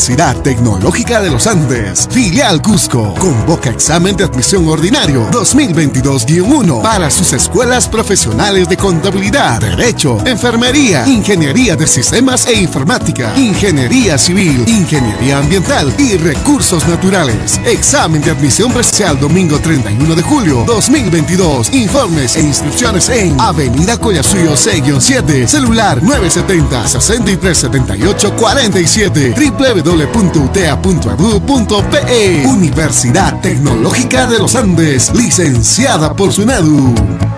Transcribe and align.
Universidad 0.00 0.40
Tecnológica 0.40 1.20
de 1.20 1.28
los 1.28 1.46
Andes, 1.46 2.08
filial 2.10 2.62
Cusco, 2.62 3.12
convoca 3.18 3.68
examen 3.68 4.16
de 4.16 4.24
admisión 4.24 4.66
ordinario 4.66 5.30
2022-1 5.30 6.80
para 6.80 7.10
sus 7.10 7.34
escuelas 7.34 7.86
profesionales 7.86 8.66
de 8.66 8.78
contabilidad, 8.78 9.60
derecho, 9.60 10.16
enfermería, 10.24 11.06
ingeniería 11.06 11.76
de 11.76 11.86
sistemas 11.86 12.46
e 12.46 12.54
informática, 12.54 13.34
ingeniería 13.36 14.16
civil, 14.16 14.64
ingeniería 14.66 15.36
ambiental 15.36 15.92
y 15.98 16.16
recursos 16.16 16.88
naturales. 16.88 17.60
Examen 17.66 18.22
de 18.22 18.30
admisión 18.30 18.72
presencial 18.72 19.20
domingo 19.20 19.58
31 19.58 20.14
de 20.14 20.22
julio 20.22 20.64
2022. 20.66 21.74
Informes 21.74 22.36
e 22.36 22.40
inscripciones 22.40 23.10
en 23.10 23.38
Avenida 23.38 23.98
Collasuyo 23.98 24.54
6-7, 24.54 25.46
celular 25.46 26.02
970 26.02 26.88
6378 26.88 28.34
47 28.34 29.34
www.utea.edu.pe 29.90 32.46
Universidad 32.46 33.40
Tecnológica 33.40 34.26
de 34.26 34.38
los 34.38 34.54
Andes, 34.54 35.10
licenciada 35.14 36.14
por 36.14 36.32
SUNEDU. 36.32 37.29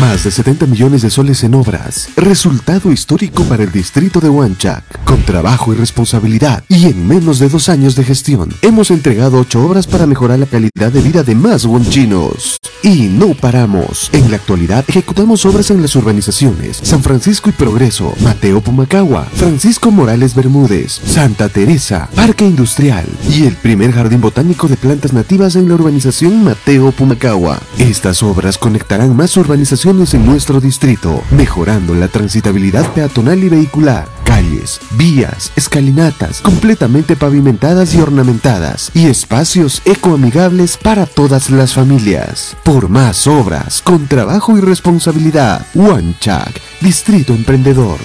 Más 0.00 0.24
de 0.24 0.30
70 0.30 0.66
millones 0.66 1.00
de 1.00 1.08
soles 1.08 1.42
en 1.42 1.54
obras. 1.54 2.10
Resultado 2.16 2.92
histórico 2.92 3.44
para 3.44 3.62
el 3.62 3.72
distrito 3.72 4.20
de 4.20 4.28
Huanchac. 4.28 4.82
Con 5.04 5.22
trabajo 5.22 5.72
y 5.72 5.76
responsabilidad. 5.76 6.62
Y 6.68 6.86
en 6.86 7.08
menos 7.08 7.38
de 7.38 7.48
dos 7.48 7.70
años 7.70 7.96
de 7.96 8.04
gestión, 8.04 8.52
hemos 8.60 8.90
entregado 8.90 9.38
ocho 9.38 9.64
obras 9.64 9.86
para 9.86 10.06
mejorar 10.06 10.38
la 10.38 10.46
calidad 10.46 10.92
de 10.92 11.00
vida 11.00 11.22
de 11.22 11.34
más 11.34 11.64
huanchinos. 11.64 12.58
Y 12.82 13.08
no 13.08 13.32
paramos. 13.34 14.10
En 14.12 14.30
la 14.30 14.36
actualidad 14.36 14.84
ejecutamos 14.86 15.46
obras 15.46 15.70
en 15.70 15.80
las 15.80 15.96
urbanizaciones 15.96 16.78
San 16.82 17.02
Francisco 17.02 17.48
y 17.48 17.52
Progreso, 17.52 18.12
Mateo 18.20 18.60
Pumacagua, 18.60 19.24
Francisco 19.34 19.90
Morales 19.90 20.34
Bermúdez, 20.34 21.00
Santa 21.06 21.48
Teresa, 21.48 22.10
Parque 22.14 22.44
Industrial 22.44 23.06
y 23.30 23.46
el 23.46 23.54
primer 23.54 23.92
jardín 23.92 24.20
botánico 24.20 24.68
de 24.68 24.76
plantas 24.76 25.14
nativas 25.14 25.56
en 25.56 25.68
la 25.68 25.74
urbanización 25.74 26.44
Mateo 26.44 26.92
Pumacagua. 26.92 27.60
Estas 27.78 28.22
obras 28.22 28.58
conectarán 28.58 29.16
más 29.16 29.36
urbanizaciones 29.36 29.86
en 29.96 30.26
nuestro 30.26 30.60
distrito, 30.60 31.22
mejorando 31.30 31.94
la 31.94 32.08
transitabilidad 32.08 32.86
peatonal 32.92 33.42
y 33.42 33.48
vehicular, 33.48 34.06
calles, 34.24 34.78
vías, 34.90 35.52
escalinatas 35.56 36.42
completamente 36.42 37.16
pavimentadas 37.16 37.94
y 37.94 38.00
ornamentadas, 38.00 38.90
y 38.92 39.06
espacios 39.06 39.80
ecoamigables 39.86 40.76
para 40.76 41.06
todas 41.06 41.48
las 41.48 41.72
familias. 41.72 42.54
Por 42.62 42.90
más 42.90 43.26
obras, 43.26 43.80
con 43.80 44.06
trabajo 44.06 44.58
y 44.58 44.60
responsabilidad, 44.60 45.66
Huanchac, 45.74 46.60
Distrito 46.82 47.32
Emprendedor. 47.32 47.98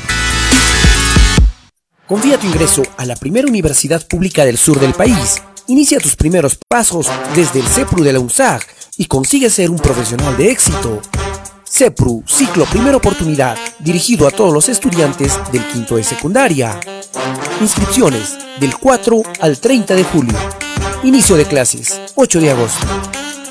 Confía 2.08 2.38
tu 2.38 2.48
ingreso 2.48 2.84
a 2.96 3.06
la 3.06 3.18
primera 3.18 3.48
universidad 3.48 4.08
pública 4.08 4.46
del 4.46 4.58
sur 4.58 4.80
del 4.80 4.94
país. 4.94 5.42
Inicia 5.68 6.00
tus 6.00 6.16
primeros 6.16 6.58
pasos 6.70 7.08
desde 7.36 7.60
el 7.60 7.68
CEPRU 7.68 8.02
de 8.02 8.14
la 8.14 8.20
UNSAG 8.20 8.62
y 8.98 9.08
consigue 9.08 9.50
ser 9.50 9.70
un 9.70 9.78
profesional 9.78 10.38
de 10.38 10.52
éxito. 10.52 11.02
CEPRU, 11.72 12.24
ciclo 12.28 12.66
Primera 12.66 12.98
Oportunidad, 12.98 13.58
dirigido 13.80 14.28
a 14.28 14.32
todos 14.32 14.54
los 14.54 14.68
estudiantes 14.68 15.40
del 15.54 15.66
quinto 15.68 15.96
de 15.96 16.04
secundaria. 16.04 16.78
Inscripciones 17.62 18.38
del 18.60 18.78
4 18.78 19.24
al 19.40 19.58
30 19.58 19.96
de 19.96 20.04
julio. 20.04 20.38
Inicio 21.04 21.38
de 21.38 21.46
clases 21.46 22.02
8 22.16 22.42
de 22.42 22.52
agosto. 22.52 22.86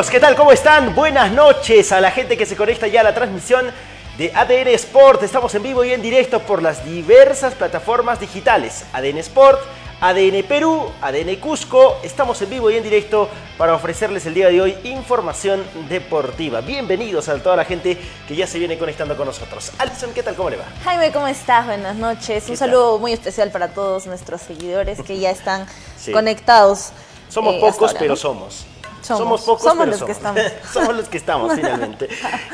Amigos, 0.00 0.12
¿qué 0.12 0.20
tal? 0.20 0.34
¿Cómo 0.34 0.50
están? 0.50 0.94
Buenas 0.94 1.30
noches 1.30 1.92
a 1.92 2.00
la 2.00 2.10
gente 2.10 2.38
que 2.38 2.46
se 2.46 2.56
conecta 2.56 2.86
ya 2.86 3.00
a 3.00 3.04
la 3.04 3.14
transmisión 3.14 3.70
de 4.16 4.32
ADN 4.34 4.68
Sport. 4.68 5.22
Estamos 5.24 5.54
en 5.54 5.62
vivo 5.62 5.84
y 5.84 5.92
en 5.92 6.00
directo 6.00 6.40
por 6.40 6.62
las 6.62 6.86
diversas 6.86 7.52
plataformas 7.52 8.18
digitales. 8.18 8.86
ADN 8.94 9.18
Sport, 9.18 9.60
ADN 10.00 10.42
Perú, 10.48 10.90
ADN 11.02 11.36
Cusco. 11.36 11.98
Estamos 12.02 12.40
en 12.40 12.48
vivo 12.48 12.70
y 12.70 12.78
en 12.78 12.82
directo 12.82 13.28
para 13.58 13.74
ofrecerles 13.74 14.24
el 14.24 14.32
día 14.32 14.48
de 14.48 14.62
hoy 14.62 14.74
información 14.84 15.62
deportiva. 15.90 16.62
Bienvenidos 16.62 17.28
a 17.28 17.34
toda 17.42 17.56
la 17.56 17.66
gente 17.66 17.98
que 18.26 18.34
ya 18.34 18.46
se 18.46 18.58
viene 18.58 18.78
conectando 18.78 19.14
con 19.18 19.26
nosotros. 19.26 19.70
Alison, 19.76 20.14
¿qué 20.14 20.22
tal? 20.22 20.34
¿Cómo 20.34 20.48
le 20.48 20.56
va? 20.56 20.64
Jaime, 20.82 21.12
¿cómo 21.12 21.28
estás? 21.28 21.66
Buenas 21.66 21.96
noches. 21.96 22.48
Un 22.48 22.56
saludo 22.56 22.98
muy 22.98 23.12
especial 23.12 23.50
para 23.50 23.68
todos 23.68 24.06
nuestros 24.06 24.40
seguidores 24.40 25.02
que 25.02 25.18
ya 25.18 25.30
están 25.30 25.66
Sí. 25.98 26.10
conectados. 26.10 26.92
Somos 27.28 27.56
eh, 27.56 27.60
pocos, 27.60 27.88
ahora, 27.88 27.98
pero 27.98 28.12
¿no? 28.14 28.16
somos. 28.16 28.64
Somos. 29.18 29.42
pocos, 29.42 29.62
Somos 29.62 29.78
pero 29.86 29.90
los 29.98 30.02
que 30.04 30.12
estamos. 30.12 30.40
somos 30.72 30.94
los 30.96 31.08
que 31.08 31.16
estamos, 31.18 31.52
finalmente. 31.56 32.08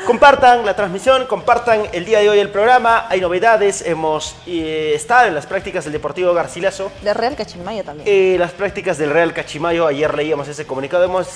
Compartan 0.05 0.65
la 0.65 0.75
transmisión, 0.75 1.25
compartan 1.27 1.83
el 1.93 2.05
día 2.05 2.19
de 2.19 2.29
hoy 2.29 2.39
el 2.39 2.49
programa. 2.49 3.05
Hay 3.09 3.21
novedades. 3.21 3.81
Hemos 3.85 4.35
eh, 4.45 4.93
estado 4.95 5.27
en 5.27 5.35
las 5.35 5.45
prácticas 5.45 5.83
del 5.83 5.93
Deportivo 5.93 6.33
Garcilaso. 6.33 6.91
De 7.01 7.13
Real 7.13 7.35
Cachimayo 7.35 7.83
también. 7.83 8.07
Eh, 8.07 8.37
las 8.39 8.51
prácticas 8.51 8.97
del 8.97 9.09
Real 9.11 9.33
Cachimayo, 9.33 9.87
ayer 9.87 10.13
leíamos 10.15 10.47
ese 10.47 10.65
comunicado, 10.65 11.03
hemos 11.03 11.27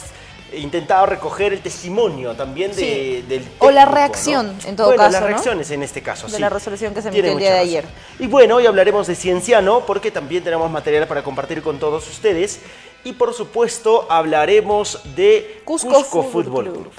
intentado 0.53 1.06
recoger 1.06 1.53
el 1.53 1.62
testimonio 1.62 2.33
también 2.35 2.71
de, 2.71 2.75
Sí. 2.75 3.25
del 3.25 3.47
O 3.59 3.71
la 3.71 3.81
técnico, 3.83 3.95
reacción, 3.95 4.47
¿no? 4.62 4.68
en 4.69 4.75
todo 4.75 4.88
bueno, 4.88 5.03
caso, 5.03 5.12
las 5.13 5.21
¿no? 5.21 5.27
reacciones 5.27 5.71
en 5.71 5.81
este 5.81 6.01
caso, 6.01 6.27
De 6.27 6.33
sí. 6.33 6.41
la 6.41 6.50
resolución 6.50 6.94
que 6.94 7.01
se 7.01 7.07
emitió 7.07 7.31
el 7.31 7.38
día 7.39 7.51
de 7.51 7.59
mucha 7.59 7.62
ayer. 7.69 7.83
razón. 7.85 7.97
Y 8.19 8.27
bueno, 8.27 8.56
hoy 8.57 8.65
hablaremos 8.65 9.07
de 9.07 9.15
Cienciano, 9.15 9.85
porque 9.85 10.12
también 10.12 10.44
tenemos 10.44 10.69
material 10.69 11.07
para 11.07 11.23
compartir 11.23 11.62
con 11.62 11.79
todos 11.79 12.06
ustedes. 12.09 12.59
Y 13.03 13.13
por 13.13 13.33
supuesto, 13.33 14.06
hablaremos 14.09 15.01
de 15.15 15.62
Cusco, 15.65 16.03
Fútbol, 16.03 16.44
Fútbol 16.44 16.63
Club. 16.65 16.74
Club. 16.74 16.94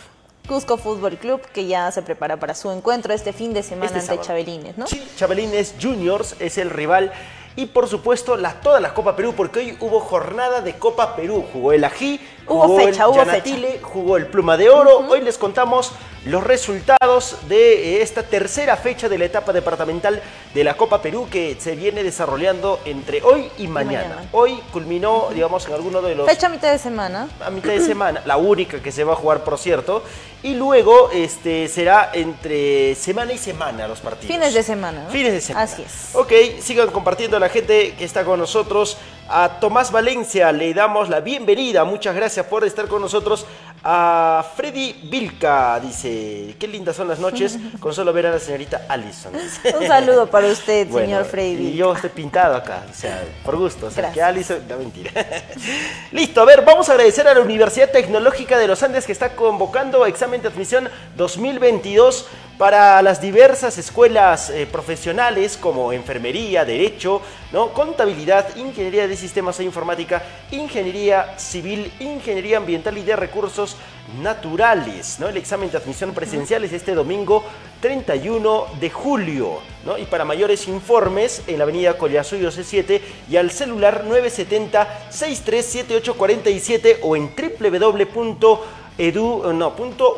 Cusco 0.48 0.76
Fútbol 0.76 1.16
Club, 1.16 1.40
que 1.52 1.66
ya 1.66 1.90
se 1.92 2.02
prepara 2.02 2.38
para 2.38 2.54
su 2.54 2.70
encuentro 2.70 3.14
este 3.14 3.32
fin 3.32 3.54
de 3.54 3.62
semana 3.62 3.96
Este 3.96 4.12
ante. 4.12 4.26
Chabelines, 4.26 4.76
¿no? 4.76 4.86
Sí, 4.86 5.02
Chabelines 5.16 5.74
Juniors 5.80 6.34
es 6.40 6.58
el 6.58 6.70
rival. 6.70 7.12
Y 7.54 7.66
por 7.66 7.86
supuesto, 7.86 8.36
la, 8.36 8.60
toda 8.60 8.80
la 8.80 8.94
Copa 8.94 9.14
Perú, 9.14 9.34
porque 9.36 9.60
hoy 9.60 9.76
hubo 9.78 10.00
jornada 10.00 10.62
de 10.62 10.74
Copa 10.78 11.14
Perú. 11.14 11.44
Jugó 11.52 11.72
el 11.72 11.84
Ají, 11.84 12.18
Hubo 12.46 12.62
jugó 12.66 12.78
fecha, 12.80 13.08
hubo 13.08 13.16
Yanatile, 13.16 13.80
jugó 13.82 14.16
el 14.16 14.26
Pluma 14.26 14.56
de 14.56 14.68
Oro. 14.68 14.98
Hoy 15.08 15.20
les 15.20 15.38
contamos 15.38 15.92
los 16.24 16.44
resultados 16.44 17.36
de 17.48 17.96
eh, 17.96 18.02
esta 18.02 18.22
tercera 18.22 18.76
fecha 18.76 19.08
de 19.08 19.18
la 19.18 19.24
etapa 19.24 19.52
departamental 19.52 20.22
de 20.54 20.64
la 20.64 20.76
Copa 20.76 21.02
Perú 21.02 21.26
que 21.30 21.56
se 21.58 21.74
viene 21.74 22.04
desarrollando 22.04 22.78
entre 22.84 23.22
hoy 23.22 23.50
y 23.58 23.66
mañana. 23.66 24.08
mañana. 24.08 24.28
Hoy 24.32 24.60
culminó, 24.72 25.28
digamos, 25.34 25.66
en 25.66 25.74
alguno 25.74 26.00
de 26.00 26.14
los 26.14 26.28
Fecha 26.28 26.46
a 26.46 26.50
mitad 26.50 26.70
de 26.70 26.78
semana. 26.78 27.28
a 27.44 27.50
mitad 27.50 27.70
de 27.70 27.80
semana, 27.80 28.22
la 28.24 28.36
única 28.36 28.80
que 28.80 28.92
se 28.92 29.02
va 29.02 29.14
a 29.14 29.16
jugar, 29.16 29.42
por 29.42 29.58
cierto, 29.58 30.04
y 30.44 30.54
luego 30.54 31.10
este, 31.12 31.68
será 31.68 32.10
entre 32.12 32.94
semana 32.94 33.32
y 33.32 33.38
semana 33.38 33.88
los 33.88 34.00
partidos. 34.00 34.34
Fines 34.34 34.54
de 34.54 34.62
semana, 34.62 35.04
¿no? 35.04 35.10
Fines 35.10 35.32
de 35.32 35.40
semana. 35.40 35.64
Así 35.64 35.82
es. 35.82 36.14
Ok, 36.14 36.32
sigan 36.60 36.90
compartiendo 36.90 37.36
a 37.36 37.40
la 37.40 37.48
gente 37.48 37.94
que 37.98 38.04
está 38.04 38.24
con 38.24 38.38
nosotros 38.38 38.96
A 39.28 39.60
Tomás 39.60 39.90
Valencia 39.92 40.52
le 40.52 40.74
damos 40.74 41.08
la 41.08 41.20
bienvenida. 41.20 41.84
Muchas 41.84 42.14
gracias 42.14 42.31
por 42.48 42.64
estar 42.64 42.88
con 42.88 43.02
nosotros. 43.02 43.46
A 43.84 44.44
Freddy 44.56 44.92
Vilca 45.10 45.80
dice, 45.80 46.54
qué 46.58 46.68
lindas 46.68 46.94
son 46.94 47.08
las 47.08 47.18
noches 47.18 47.58
con 47.80 47.92
solo 47.92 48.12
ver 48.12 48.26
a 48.26 48.30
la 48.30 48.38
señorita 48.38 48.86
Allison. 48.88 49.32
Un 49.80 49.86
saludo 49.86 50.30
para 50.30 50.46
usted, 50.46 50.86
Bueno, 50.88 51.06
señor 51.06 51.24
Freddy. 51.24 51.68
Y 51.68 51.76
yo 51.76 51.92
estoy 51.92 52.10
pintado 52.10 52.56
acá, 52.56 52.84
o 52.90 52.94
sea, 52.94 53.22
por 53.44 53.56
gusto. 53.56 53.86
O 53.86 53.90
sea, 53.90 54.12
que 54.12 54.20
Gracias. 54.20 54.50
Allison, 54.52 54.68
no 54.68 54.78
mentira. 54.78 55.10
Listo, 56.12 56.40
a 56.40 56.44
ver, 56.44 56.64
vamos 56.64 56.88
a 56.88 56.92
agradecer 56.92 57.26
a 57.26 57.34
la 57.34 57.40
Universidad 57.40 57.90
Tecnológica 57.90 58.58
de 58.58 58.68
los 58.68 58.82
Andes 58.82 59.04
que 59.04 59.12
está 59.12 59.34
convocando 59.34 60.06
examen 60.06 60.40
de 60.40 60.48
admisión 60.48 60.88
2022 61.16 62.26
para 62.58 63.02
las 63.02 63.20
diversas 63.20 63.76
escuelas 63.78 64.50
eh, 64.50 64.68
profesionales 64.70 65.58
como 65.60 65.92
enfermería, 65.92 66.64
derecho, 66.64 67.20
¿no? 67.50 67.72
contabilidad, 67.72 68.54
ingeniería 68.56 69.08
de 69.08 69.16
sistemas 69.16 69.58
e 69.58 69.64
informática, 69.64 70.22
ingeniería 70.52 71.36
civil, 71.38 71.92
ingeniería 71.98 72.21
ambiental 72.56 72.96
y 72.98 73.02
de 73.02 73.16
recursos 73.16 73.76
naturales. 74.20 75.18
¿no? 75.18 75.28
El 75.28 75.36
examen 75.36 75.70
de 75.70 75.78
admisión 75.78 76.12
presencial 76.12 76.62
es 76.64 76.72
este 76.72 76.94
domingo 76.94 77.42
31 77.80 78.66
de 78.80 78.90
julio. 78.90 79.58
¿no? 79.84 79.98
Y 79.98 80.04
para 80.04 80.24
mayores 80.24 80.68
informes 80.68 81.42
en 81.46 81.58
la 81.58 81.64
avenida 81.64 81.98
Collasuyo 81.98 82.50
C7 82.50 83.00
y 83.30 83.36
al 83.36 83.50
celular 83.50 84.04
970-637847 84.06 86.98
o 87.02 87.16
en 87.16 87.34
www.edu, 87.34 89.52
no, 89.52 89.74
punto 89.74 90.14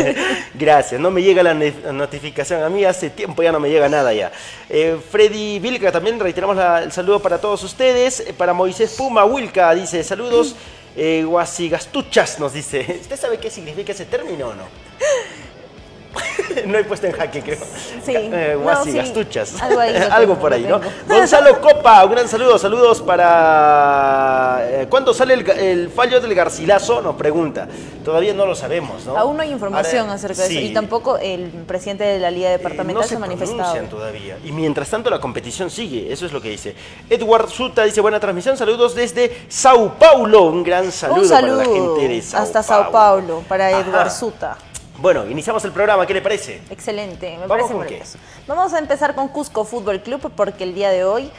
gracias, 0.55 0.99
no 0.99 1.11
me 1.11 1.21
llega 1.21 1.43
la 1.43 1.53
notificación 1.53 2.63
a 2.63 2.69
mí, 2.69 2.83
hace 2.83 3.11
tiempo 3.11 3.43
ya 3.43 3.51
no 3.51 3.59
me 3.59 3.69
llega 3.69 3.87
nada 3.87 4.11
ya. 4.11 4.31
Eh, 4.69 4.97
Freddy 5.11 5.59
Vilca, 5.59 5.91
también 5.91 6.19
reiteramos 6.19 6.57
el 6.83 6.91
saludo 6.91 7.19
para 7.19 7.39
todos 7.39 7.63
ustedes. 7.63 8.21
Eh, 8.21 8.33
Para 8.33 8.53
Moisés 8.53 8.95
Puma 8.97 9.23
Wilca, 9.23 9.73
dice 9.75 10.03
saludos. 10.03 10.55
Eh, 10.95 11.23
guasigastuchas 11.25 12.39
nos 12.39 12.53
dice. 12.53 12.97
¿Usted 13.01 13.19
sabe 13.19 13.37
qué 13.37 13.49
significa 13.49 13.91
ese 13.91 14.05
término 14.05 14.47
o 14.47 14.53
no? 14.53 14.63
no 16.65 16.77
he 16.77 16.83
puesto 16.83 17.07
en 17.07 17.13
jaque, 17.13 17.41
creo. 17.41 17.57
Sí. 18.05 18.13
Eh, 18.15 18.53
No, 18.55 18.63
guasigastuchas. 18.63 19.49
sí. 19.49 19.57
Algo 19.61 19.79
ahí 19.79 19.95
Algo 20.11 20.35
por 20.37 20.53
ahí, 20.53 20.63
¿no? 20.63 20.79
Gonzalo 21.07 21.59
Copa, 21.61 22.03
un 22.05 22.11
gran 22.11 22.27
saludo. 22.27 22.57
Saludos 22.57 23.01
para. 23.01 24.59
eh, 24.63 24.87
¿Cuándo 24.89 25.13
sale 25.13 25.33
el, 25.33 25.89
fallo 25.89 26.19
del 26.21 26.33
Garcilaso? 26.35 27.01
Nos 27.01 27.15
pregunta. 27.15 27.67
Todavía 28.03 28.33
no 28.33 28.45
lo 28.45 28.55
sabemos, 28.55 29.05
¿no? 29.05 29.17
Aún 29.17 29.37
no 29.37 29.43
hay 29.43 29.51
información 29.51 30.01
Ahora, 30.03 30.13
acerca 30.13 30.41
de 30.43 30.47
eso. 30.49 30.59
Y 30.59 30.73
tampoco 30.73 31.17
el 31.17 31.49
presidente 31.67 32.03
de 32.03 32.19
la 32.19 32.29
Liga 32.31 32.49
Eh, 32.49 32.57
Departamental 32.57 33.01
no 33.03 33.07
se 33.07 33.15
ha 33.15 33.19
manifestado. 33.19 33.75
todavía. 33.89 34.37
Y 34.43 34.51
mientras 34.51 34.89
tanto 34.89 35.09
la 35.09 35.19
competición 35.19 35.69
sigue, 35.69 36.11
eso 36.11 36.25
es 36.25 36.33
lo 36.33 36.41
que 36.41 36.49
dice. 36.49 36.75
Edward 37.09 37.49
Suta 37.49 37.83
dice 37.83 38.01
buena 38.01 38.19
transmisión, 38.19 38.57
saludos 38.57 38.93
desde 38.95 39.45
Sao 39.49 39.93
Paulo. 39.97 40.43
Un 40.43 40.63
gran 40.63 40.91
saludo, 40.91 41.21
Un 41.21 41.27
saludo 41.27 41.57
para 41.57 41.69
la 41.69 41.75
gente 41.75 42.07
de 42.07 42.21
Sao 42.21 42.41
hasta 42.43 42.61
Paulo. 42.61 42.83
Sao 42.83 42.91
Paulo 42.91 43.43
para 43.47 43.67
Ajá. 43.69 43.79
Eduard 43.79 44.11
Suta. 44.11 44.57
Bueno, 44.99 45.27
iniciamos 45.29 45.65
el 45.65 45.71
programa, 45.71 46.05
¿qué 46.05 46.13
le 46.13 46.21
parece? 46.21 46.61
Excelente, 46.69 47.31
me 47.31 47.47
¿Vamos 47.47 47.47
parece 47.47 47.67
con 47.69 47.77
maravilloso. 47.79 48.17
Vamos 48.47 48.73
a 48.73 48.79
empezar 48.79 49.15
con 49.15 49.27
Cusco 49.27 49.65
Fútbol 49.65 50.01
Club 50.01 50.31
porque 50.35 50.63
el 50.63 50.75
día 50.75 50.91
de 50.91 51.03
hoy 51.03 51.31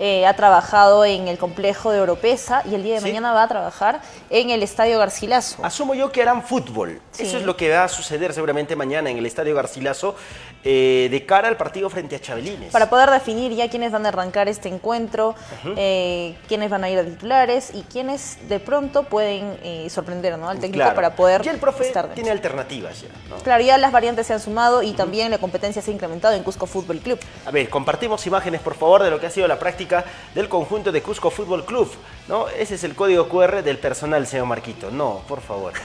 eh, 0.00 0.26
ha 0.26 0.34
trabajado 0.34 1.04
en 1.04 1.28
el 1.28 1.36
complejo 1.38 1.92
de 1.92 2.00
Oropesa 2.00 2.62
y 2.68 2.74
el 2.74 2.82
día 2.82 2.94
de 2.94 3.00
Sí. 3.00 3.06
mañana 3.06 3.32
va 3.34 3.42
a 3.44 3.48
trabajar 3.48 4.00
en 4.30 4.50
el 4.50 4.62
Estadio 4.62 4.98
Garcilaso. 4.98 5.62
Asumo 5.64 5.94
yo 5.94 6.10
que 6.10 6.22
harán 6.22 6.42
fútbol. 6.42 7.00
Sí. 7.12 7.24
Eso 7.24 7.36
es 7.36 7.44
lo 7.44 7.56
que 7.56 7.68
va 7.70 7.84
a 7.84 7.88
suceder 7.88 8.32
seguramente 8.32 8.74
mañana 8.76 9.10
en 9.10 9.18
el 9.18 9.26
Estadio 9.26 9.54
Garcilaso 9.54 10.16
eh, 10.64 11.08
de 11.10 11.24
cara 11.26 11.48
al 11.48 11.56
partido 11.56 11.88
frente 11.90 12.16
a 12.16 12.20
Chabelines. 12.20 12.72
Para 12.72 12.88
poder 12.90 13.10
definir 13.10 13.52
ya 13.52 13.68
quiénes 13.70 13.92
van 13.92 14.04
a 14.06 14.08
arrancar 14.10 14.48
este 14.48 14.68
encuentro, 14.68 15.34
eh, 15.76 16.36
quiénes 16.48 16.70
van 16.70 16.84
a 16.84 16.90
ir 16.90 16.98
a 16.98 17.04
titulares 17.04 17.70
y 17.74 17.82
quiénes 17.82 18.38
de 18.48 18.58
pronto 18.60 19.04
pueden 19.04 19.58
sorprender 19.90 20.38
¿no? 20.38 20.48
al 20.48 20.58
técnico 20.60 20.80
Claro. 20.84 20.94
para 20.94 21.14
poder 21.16 21.42
Ya 21.42 21.50
el 21.52 21.58
profe 21.58 21.86
estar 21.86 22.04
dentro. 22.04 22.14
tiene 22.14 22.30
alternativas 22.30 23.02
ya, 23.02 23.08
¿no? 23.28 23.36
Claro, 23.36 23.62
ya 23.62 23.76
las 23.78 23.92
variantes 23.92 24.26
se 24.26 24.32
han 24.34 24.40
sumado 24.40 24.82
y 24.82 24.92
también 24.92 25.30
la 25.30 25.38
competencia 25.38 25.82
se 25.82 25.90
ha 25.90 25.94
incrementado 25.94 26.34
en 26.34 26.42
Cusco 26.42 26.66
Fútbol 26.66 26.98
Club. 27.00 27.18
A 27.46 27.50
ver, 27.50 27.68
compartimos 27.68 28.26
imágenes, 28.26 28.60
por 28.60 28.74
favor, 28.74 29.02
de 29.02 29.10
lo 29.10 29.18
que 29.20 29.26
ha 29.26 29.30
sido 29.30 29.46
la 29.48 29.58
práctica 29.58 29.89
del 30.34 30.48
conjunto 30.48 30.90
de 30.92 31.02
Cusco 31.02 31.30
Fútbol 31.30 31.64
Club. 31.64 31.90
¿no? 32.28 32.48
Ese 32.48 32.76
es 32.76 32.84
el 32.84 32.94
código 32.94 33.28
QR 33.28 33.62
del 33.62 33.78
personal, 33.78 34.26
señor 34.26 34.46
Marquito. 34.46 34.90
No, 34.90 35.22
por 35.28 35.40
favor. 35.40 35.72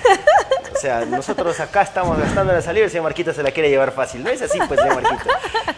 O 0.76 0.78
sea, 0.78 1.06
nosotros 1.06 1.58
acá 1.62 1.84
estamos 1.84 2.18
gastando 2.20 2.52
la 2.52 2.62
salida 2.62 2.82
y 2.82 2.86
el 2.86 2.90
señor 2.90 3.06
Marquito 3.06 3.32
se 3.34 3.42
la 3.42 3.52
quiere 3.52 3.70
llevar 3.70 3.92
fácil. 3.94 4.22
No 4.22 4.30
es 4.30 4.42
así, 4.42 4.60
pues, 4.68 4.78
señor 4.82 5.02
Marquito. 5.02 5.30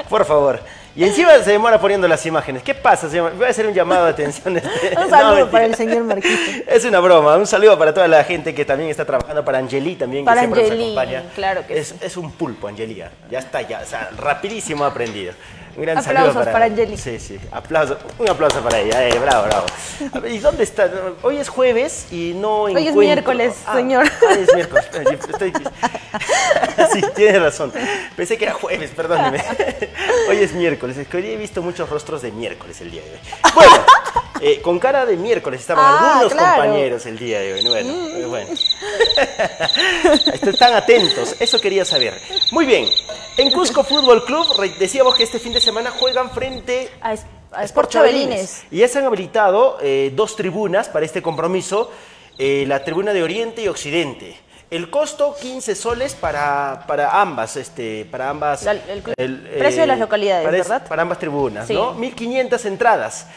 Por 0.10 0.25
favor. 0.25 0.60
Y 0.96 1.03
encima 1.03 1.38
se 1.43 1.51
demora 1.51 1.79
poniendo 1.79 2.07
las 2.07 2.25
imágenes. 2.25 2.63
¿Qué 2.63 2.74
pasa, 2.74 3.07
señor? 3.07 3.34
Voy 3.36 3.46
a 3.46 3.50
hacer 3.50 3.67
un 3.67 3.74
llamado 3.75 4.05
de 4.05 4.12
atención. 4.12 4.57
este- 4.57 4.98
Un 5.00 5.10
saludo 5.10 5.51
para 5.51 5.65
el 5.65 5.75
señor 5.75 6.03
Marquito. 6.03 6.63
Es 6.67 6.84
una 6.84 7.00
broma. 7.00 7.38
Un 7.38 7.46
saludo 7.46 7.77
para 7.77 7.93
toda 7.93 8.07
la 8.07 8.24
gente 8.24 8.55
que 8.55 8.65
también 8.65 8.89
está 8.89 9.05
trabajando, 9.05 9.46
para 9.46 9.60
Angeli 9.60 9.96
también, 9.96 10.25
Para 10.25 10.41
que 10.41 10.48
siempre 10.48 10.63
Angeli, 10.63 10.96
nos 10.96 11.03
acompaña. 11.03 11.24
claro 11.36 11.67
que 11.67 11.77
es, 11.77 11.93
es 12.01 12.17
un 12.17 12.31
pulpo, 12.31 12.67
Angelia. 12.67 13.12
Ya 13.29 13.38
está, 13.39 13.62
ya. 13.62 13.81
O 13.81 13.86
sea, 13.86 14.10
rapidísimo 14.17 14.84
aprendido. 14.84 15.34
Un 15.77 15.84
gran 15.84 15.98
Aplausos 16.00 16.24
saludo 16.34 16.39
para, 16.39 16.51
para 16.51 16.65
Angeli. 16.65 16.98
Sí, 16.98 17.19
sí. 17.19 17.38
Aplauso, 17.51 17.98
un 18.17 18.27
aplauso 18.29 18.60
para 18.62 18.79
ella. 18.79 19.07
Eh, 19.07 19.19
bravo, 19.19 19.46
bravo. 19.46 19.65
A 20.12 20.19
ver, 20.22 20.31
¿y 20.31 20.39
dónde 20.39 20.63
está? 20.63 20.91
Hoy 21.22 21.38
es 21.38 21.50
jueves 21.50 22.07
y 22.12 22.34
no 22.36 22.62
Hoy 22.63 22.88
es 22.88 22.96
miércoles, 22.96 23.53
Ah, 23.67 23.75
señor. 23.75 24.05
ah, 24.27 24.34
es 24.34 24.53
miércoles. 24.55 24.86
Estoy... 25.29 25.53
sí, 26.93 27.01
tienes 27.15 27.41
razón. 27.41 27.72
Pensé 28.15 28.38
que 28.39 28.46
era 28.46 28.53
jueves, 28.55 28.89
perdóneme. 28.96 29.43
Hoy 30.29 30.38
es 30.38 30.53
miércoles. 30.53 30.98
Es 30.98 31.07
que 31.07 31.17
hoy 31.17 31.27
he 31.31 31.38
visto 31.38 31.62
muchos 31.62 31.88
rostros 31.89 32.24
de 32.24 32.31
miércoles 32.31 32.81
el 32.81 32.89
día 32.91 33.01
de 33.03 33.12
hoy. 33.12 33.19
Bueno, 33.53 33.75
eh, 34.41 34.62
con 34.62 34.79
cara 34.79 35.05
de 35.05 35.15
miércoles 35.15 35.62
estaban 35.62 35.86
Ah, 35.86 36.12
algunos 36.13 36.34
claro. 36.34 36.62
compañeros 36.63 37.05
el 37.05 37.19
día 37.19 37.39
de 37.39 37.53
hoy. 37.53 37.67
Bueno, 37.67 38.07
eh, 38.10 38.25
bueno. 38.25 38.50
Están 40.41 40.74
atentos, 40.74 41.36
eso 41.39 41.62
quería 41.62 41.86
saber. 41.86 42.19
Muy 42.51 42.65
bien, 42.65 42.89
en 43.38 43.51
Cusco 43.51 43.84
Fútbol 43.84 44.25
Club 44.25 44.46
decíamos 44.79 45.15
que 45.15 45.24
este 45.24 45.39
fin 45.39 45.53
de 45.53 45.62
semana 45.62 45.66
juegan 45.71 46.31
frente 46.31 46.89
A, 47.01 47.13
Es- 47.13 47.25
a 47.51 47.63
Sport 47.63 47.89
Chabelines. 47.91 48.63
Y 48.71 48.77
ya 48.79 48.88
se 48.88 49.00
han 49.00 49.05
habilitado 49.05 49.77
eh, 49.81 50.12
dos 50.15 50.36
tribunas 50.36 50.89
para 50.89 51.05
este 51.05 51.21
compromiso, 51.21 51.91
eh, 52.38 52.65
la 52.67 52.83
tribuna 52.83 53.13
de 53.13 53.24
Oriente 53.24 53.62
y 53.63 53.67
Occidente. 53.67 54.38
El 54.69 54.89
costo 54.89 55.33
15 55.41 55.75
soles 55.75 56.13
para, 56.13 56.83
para 56.88 57.21
ambas, 57.21 57.55
este, 57.55 58.05
para 58.12 58.29
ambas. 58.29 58.63
La- 58.63 58.74
el 58.74 59.01
precio 59.57 59.81
de 59.81 59.88
las 59.88 60.00
localidades, 60.00 60.43
para 60.45 60.57
es- 60.57 60.67
¿verdad? 60.67 60.88
Para 60.88 61.01
ambas 61.03 61.19
tribunas, 61.19 61.67
Sí. 61.67 61.74
¿no? 61.74 61.93
1500 61.93 62.65
entradas. 62.65 63.27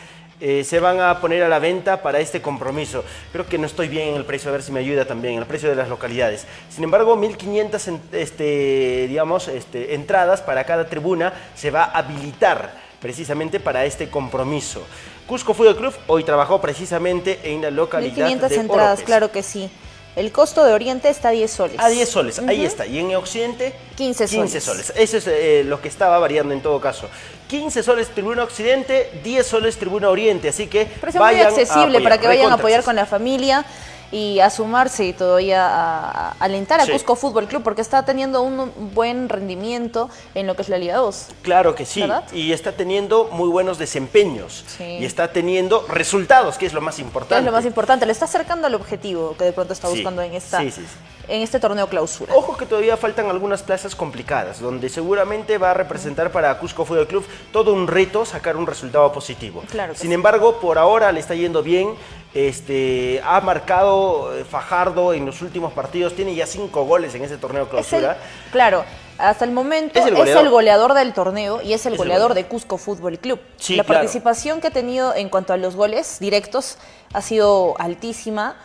Eh, 0.41 0.65
se 0.65 0.81
van 0.81 1.01
a 1.01 1.21
poner 1.21 1.43
a 1.43 1.49
la 1.49 1.59
venta 1.59 2.03
para 2.03 2.19
este 2.21 2.41
compromiso. 2.41 3.05
Creo 3.33 3.47
que 3.47 3.59
no 3.59 3.67
estoy 3.67 3.89
bien 3.89 4.09
en 4.09 4.15
el 4.17 4.25
precio, 4.25 4.49
a 4.49 4.53
ver 4.53 4.63
si 4.63 4.73
me 4.73 4.81
ayuda 4.81 5.05
también, 5.05 5.39
el 5.39 5.47
precio 5.47 5.69
de 5.69 5.77
las 5.77 5.89
localidades. 5.89 6.47
Sin 6.71 6.83
embargo, 6.85 7.15
1500 7.17 7.89
en- 7.89 8.01
este, 8.13 9.07
digamos, 9.09 9.49
este, 9.49 9.95
entradas 9.95 10.41
para 10.41 10.65
cada 10.65 10.87
tribuna 10.87 11.33
se 11.55 11.71
va 11.71 11.85
a 11.85 11.99
habilitar 11.99 12.73
precisamente 13.01 13.61
para 13.61 13.85
este 13.85 14.09
compromiso. 14.09 14.83
Cusco 15.27 15.55
Fútbol 15.55 15.77
Club 15.77 15.95
hoy 16.07 16.25
trabajó 16.25 16.61
precisamente 16.61 17.39
en 17.45 17.63
la 17.63 17.71
localidad 17.71 18.27
1500 18.27 18.51
de 18.51 18.57
entradas, 18.57 18.89
Oropes. 18.89 19.05
claro 19.05 19.31
que 19.31 19.43
sí. 19.43 19.71
El 20.17 20.33
costo 20.33 20.65
de 20.65 20.73
Oriente 20.73 21.09
está 21.09 21.29
a 21.29 21.33
10 21.33 21.51
soles. 21.51 21.77
A 21.79 21.89
10 21.89 22.09
soles, 22.09 22.39
ahí 22.41 22.59
Ujú. 22.59 22.67
está. 22.67 22.87
Y 22.87 22.99
en 22.99 23.15
Occidente, 23.15 23.73
15 23.97 24.27
soles. 24.27 24.65
soles. 24.65 24.93
Eso 24.97 25.17
es 25.19 25.27
eh, 25.29 25.63
lo 25.65 25.81
que 25.81 25.89
estaba 25.89 26.19
variando 26.19 26.53
en 26.53 26.61
todo 26.61 26.81
caso. 26.81 27.09
15 27.49 27.83
soles 27.83 28.09
Tribuna 28.09 28.43
Occidente, 28.43 29.11
10 29.23 29.47
soles 29.47 29.77
Tribuna 29.79 30.09
Oriente. 30.11 30.49
Así 30.49 30.67
que 30.67 30.87
Precio 30.87 31.21
muy 31.21 31.31
vayan 31.31 31.47
a 31.47 31.51
accesible 31.51 31.83
apoyar. 31.83 32.03
para 32.03 32.19
que 32.19 32.27
vayan 32.27 32.51
a 32.51 32.55
apoyar 32.55 32.83
con 32.83 32.97
la 32.97 33.07
familia 33.07 33.65
y 34.13 34.41
a 34.41 34.51
sumarse 34.51 35.05
y 35.05 35.13
todavía 35.13 35.67
a, 35.69 36.31
a 36.31 36.35
alentar 36.41 36.81
a 36.81 36.85
Sí. 36.87 36.93
Cusco 36.93 37.15
Fútbol 37.15 37.47
Club 37.47 37.63
porque 37.63 37.81
está 37.81 38.05
teniendo 38.05 38.43
un 38.43 38.71
buen 38.95 39.29
rendimiento 39.29 40.09
en 40.35 40.47
lo 40.47 40.57
que 40.57 40.63
es 40.63 40.69
la 40.69 40.79
Liga 40.79 40.97
2. 40.97 41.29
Claro 41.43 41.75
que 41.75 41.87
sí. 41.87 42.01
¿Verdad? 42.01 42.25
Y 42.33 42.53
está 42.53 42.73
teniendo 42.73 43.29
muy 43.33 43.49
buenos 43.49 43.79
desempeños. 43.79 44.65
Sí. 44.67 44.85
Y 45.01 45.05
está 45.05 45.33
teniendo 45.33 45.85
resultados, 45.89 46.59
que 46.59 46.67
es 46.67 46.73
lo 46.73 46.81
más 46.81 46.99
importante. 46.99 47.39
es 47.41 47.45
lo 47.45 47.53
más 47.53 47.65
importante, 47.65 48.07
le 48.07 48.13
está 48.13 48.25
acercando 48.25 48.67
al 48.67 48.75
objetivo 48.75 49.37
que 49.39 49.45
de 49.45 49.53
pronto 49.53 49.73
está 49.73 49.89
Sí. 49.89 49.95
buscando 49.95 50.23
en 50.23 50.35
esta 50.35 50.59
Sí, 50.61 50.71
sí, 50.71 50.81
sí. 50.83 50.87
en 51.29 51.43
este 51.43 51.61
torneo 51.61 51.87
clausura. 51.89 52.35
Ojo 52.35 52.57
que 52.57 52.67
todavía 52.67 52.97
faltan 52.97 53.31
algunas 53.31 53.63
plazas 53.63 53.95
complicadas, 53.95 54.61
donde 54.61 54.89
seguramente 54.89 55.57
va 55.59 55.71
a 55.71 55.75
representar 55.75 56.33
para 56.33 56.59
Cusco 56.59 56.85
Fútbol 56.85 57.07
Club 57.07 57.25
todo 57.53 57.73
un 57.73 57.87
reto 57.87 58.25
sacar 58.25 58.57
un 58.57 58.67
resultado 58.67 59.13
positivo. 59.13 59.63
Claro 59.71 59.95
Sin 59.95 60.09
sí. 60.09 60.15
embargo, 60.15 60.59
por 60.61 60.79
ahora 60.79 61.13
le 61.13 61.21
está 61.21 61.35
yendo 61.37 61.63
bien. 61.63 61.95
Este, 62.33 63.21
ha 63.25 63.41
marcado 63.41 64.37
eh, 64.37 64.45
Fajardo 64.45 65.13
en 65.13 65.27
los 65.27 65.43
últimos 65.43 65.73
partidos, 65.73 66.15
tiene 66.15 66.35
ya 66.35 66.47
cinco 66.47 66.85
goles 66.85 67.15
en 67.17 67.25
ese 67.25 67.37
torneo 67.39 67.63
Es 67.63 67.67
el- 67.69 67.71
clausura. 67.71 68.19
claro, 68.53 68.85
hasta 69.19 69.45
el 69.45 69.51
momento 69.51 69.99
Es 69.99 70.03
es 70.07 70.13
el 70.13 70.49
goleador. 70.49 70.95
del 70.95 71.13
torneo 71.13 71.61
y 71.61 71.73
es 71.73 71.85
el 71.87 71.95
Es 71.95 71.95
el 71.95 71.97
goleador 71.99 72.29
goleador. 72.29 72.35
de 72.35 72.47
Cusco 72.49 72.79
Fútbol 72.79 73.19
Club. 73.19 73.41
Sí, 73.57 73.75
la 73.75 73.83
claro. 73.83 74.01
participación 74.01 74.61
que 74.61 74.69
ha 74.69 74.71
tenido 74.71 75.13
en 75.15 75.29
cuanto 75.29 75.53
a 75.53 75.57
los 75.57 75.75
goles 75.75 76.19
directos 76.21 76.79
ha 77.13 77.21
sido 77.21 77.75
altísima 77.81 78.57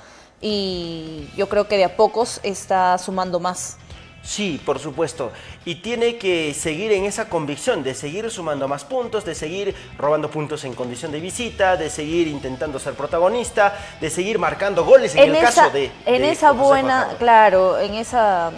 y 0.42 1.28
yo 1.36 1.50
creo 1.50 1.68
que 1.68 1.78
de 1.78 1.86
a 1.86 1.96
pocos 1.98 2.40
está 2.44 2.98
sumando 3.00 3.40
más. 3.40 3.78
Sí, 4.26 4.60
por 4.66 4.80
supuesto. 4.80 5.32
Y 5.66 5.76
tiene 5.76 6.18
que 6.18 6.54
seguir 6.56 6.92
en 6.92 7.06
esa 7.06 7.30
convicción 7.30 7.84
de 7.84 7.94
seguir 7.94 8.30
sumando 8.32 8.68
más 8.68 8.84
puntos, 8.84 9.24
de 9.24 9.36
seguir 9.36 9.76
robando 10.00 10.32
puntos 10.32 10.64
en 10.64 10.74
condición 10.74 11.12
de 11.12 11.20
visita, 11.20 11.78
de 11.78 11.90
seguir 11.92 12.28
intentando 12.28 12.80
ser 12.80 12.96
protagonista, 12.96 13.78
de 14.02 14.10
seguir 14.10 14.40
marcando 14.40 14.84
goles 14.84 15.14
en, 15.16 15.30
el 15.30 15.36
esa, 15.36 15.46
caso 15.46 15.70
de. 15.70 15.92
en 16.08 16.22
de 16.24 16.32
esa 16.32 16.52
buena, 16.52 17.02
Fajardo. 17.02 17.18
claro, 17.20 17.80
en 17.80 17.94
esa 17.94 18.52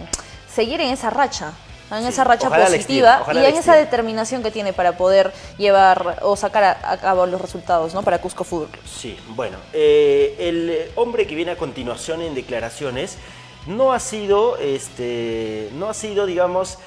seguir 0.50 0.80
en 0.80 0.90
esa 0.90 1.10
racha, 1.10 1.52
en 1.92 2.02
Sí, 2.04 2.08
esa 2.08 2.24
racha 2.24 2.50
positiva 2.50 3.26
y 3.34 3.38
en 3.38 3.56
esa 3.58 3.76
determinación 3.76 4.42
que 4.44 4.52
tiene 4.52 4.72
para 4.74 4.98
poder 4.98 5.34
llevar 5.58 6.20
o 6.22 6.36
sacar 6.38 6.64
a, 6.64 6.92
a 6.94 6.98
cabo 6.98 7.26
los 7.26 7.40
resultados, 7.42 7.94
¿no? 7.94 8.04
Para 8.04 8.20
Cusco 8.20 8.44
Fútbol. 8.44 8.70
Sí, 8.86 9.18
bueno, 9.30 9.58
eh, 9.74 10.36
el 10.40 10.92
hombre 10.96 11.28
que 11.28 11.36
viene 11.36 11.52
a 11.52 11.58
continuación 11.58 12.22
en 12.22 12.34
declaraciones 12.36 13.18
no 13.68 13.94
ha 13.94 14.00
sido, 14.00 14.58
este, 14.58 15.70
no 15.76 15.90
ha 15.90 15.94
sido, 15.94 16.26
digamos, 16.26 16.78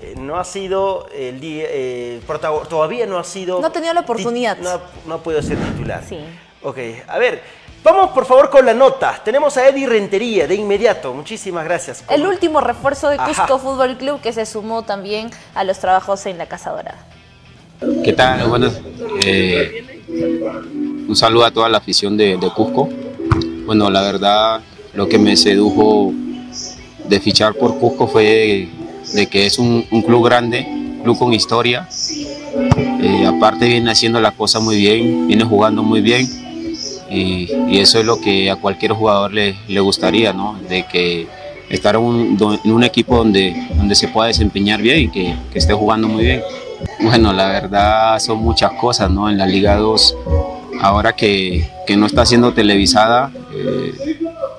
eh, 0.00 0.14
no 0.16 0.36
ha 0.38 0.44
sido 0.44 1.06
el 1.14 1.40
día, 1.40 1.64
eh, 1.68 2.20
todavía 2.68 3.06
no 3.06 3.18
ha 3.18 3.24
sido. 3.24 3.60
No 3.60 3.66
ha 3.66 3.72
tenido 3.72 3.92
la 3.94 4.00
oportunidad. 4.00 4.58
No, 4.58 4.70
ha- 4.70 4.80
no 5.06 5.14
ha 5.14 5.22
podido 5.22 5.42
ser 5.42 5.58
titular. 5.58 6.02
Sí. 6.08 6.18
Ok, 6.62 6.78
a 7.06 7.18
ver, 7.18 7.42
vamos 7.84 8.10
por 8.10 8.24
favor 8.26 8.50
con 8.50 8.64
la 8.66 8.74
nota. 8.74 9.20
Tenemos 9.24 9.56
a 9.56 9.68
Eddie 9.68 9.86
Rentería 9.86 10.46
de 10.46 10.54
inmediato. 10.54 11.12
Muchísimas 11.12 11.64
gracias. 11.64 12.04
El 12.08 12.26
último 12.26 12.60
refuerzo 12.60 13.08
de 13.08 13.16
Ajá. 13.16 13.26
Cusco 13.46 13.58
Fútbol 13.58 13.96
Club 13.96 14.20
que 14.20 14.32
se 14.32 14.46
sumó 14.46 14.82
también 14.82 15.30
a 15.54 15.62
los 15.64 15.78
trabajos 15.78 16.24
en 16.26 16.38
la 16.38 16.46
Casa 16.46 16.70
Dorada. 16.70 17.04
¿Qué 18.02 18.12
tal? 18.14 18.48
Buenas. 18.48 18.80
eh, 19.22 19.84
un 21.08 21.14
saludo 21.14 21.44
a 21.44 21.50
toda 21.50 21.68
la 21.68 21.78
afición 21.78 22.16
de, 22.16 22.36
de 22.38 22.50
Cusco. 22.50 22.88
Bueno, 23.66 23.90
la 23.90 24.00
verdad, 24.02 24.60
lo 24.94 25.06
que 25.08 25.18
me 25.18 25.36
sedujo 25.36 26.12
de 27.08 27.20
fichar 27.20 27.54
por 27.54 27.78
Cusco 27.78 28.06
fue 28.06 28.68
de 29.12 29.26
que 29.26 29.46
es 29.46 29.58
un, 29.58 29.82
club 30.04 30.24
grande, 30.24 30.66
club 31.02 31.18
con 31.18 31.32
historia. 31.32 31.88
Eh, 33.02 33.26
aparte 33.26 33.66
viene 33.66 33.90
haciendo 33.90 34.20
la 34.20 34.32
cosa 34.32 34.60
muy 34.60 34.76
bien, 34.76 35.26
viene 35.26 35.44
jugando 35.44 35.82
muy 35.82 36.00
bien. 36.00 36.28
Y, 37.10 37.48
eso 37.78 38.00
es 38.00 38.06
lo 38.06 38.20
que 38.20 38.50
a 38.50 38.56
cualquier 38.56 38.92
jugador 38.92 39.32
le, 39.32 39.54
le 39.68 39.80
gustaría, 39.80 40.32
¿no? 40.32 40.58
De 40.68 40.86
que 40.86 41.26
estar 41.68 41.96
un, 41.96 42.38
en 42.64 42.72
un 42.72 42.84
equipo 42.84 43.16
donde, 43.16 43.54
donde 43.76 43.94
se 43.94 44.08
pueda 44.08 44.28
desempeñar 44.28 44.80
bien 44.80 45.00
y 45.00 45.08
que, 45.08 45.34
que 45.52 45.58
esté 45.58 45.74
jugando 45.74 46.08
muy 46.08 46.24
bien. 46.24 46.42
Bueno, 47.00 47.32
la 47.32 47.48
verdad 47.48 48.18
son 48.18 48.38
muchas 48.38 48.72
cosas, 48.72 49.10
¿no? 49.10 49.28
En 49.30 49.38
la 49.38 49.46
Liga 49.46 49.76
2, 49.76 50.16
ahora 50.80 51.14
que, 51.14 51.68
que 51.86 51.96
no 51.96 52.06
está 52.06 52.26
siendo 52.26 52.52
televisada, 52.52 53.30
eh, 53.54 53.92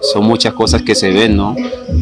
son 0.01 0.25
muchas 0.25 0.53
cosas 0.53 0.81
que 0.81 0.95
se 0.95 1.11
ven, 1.11 1.35
¿no? 1.37 1.55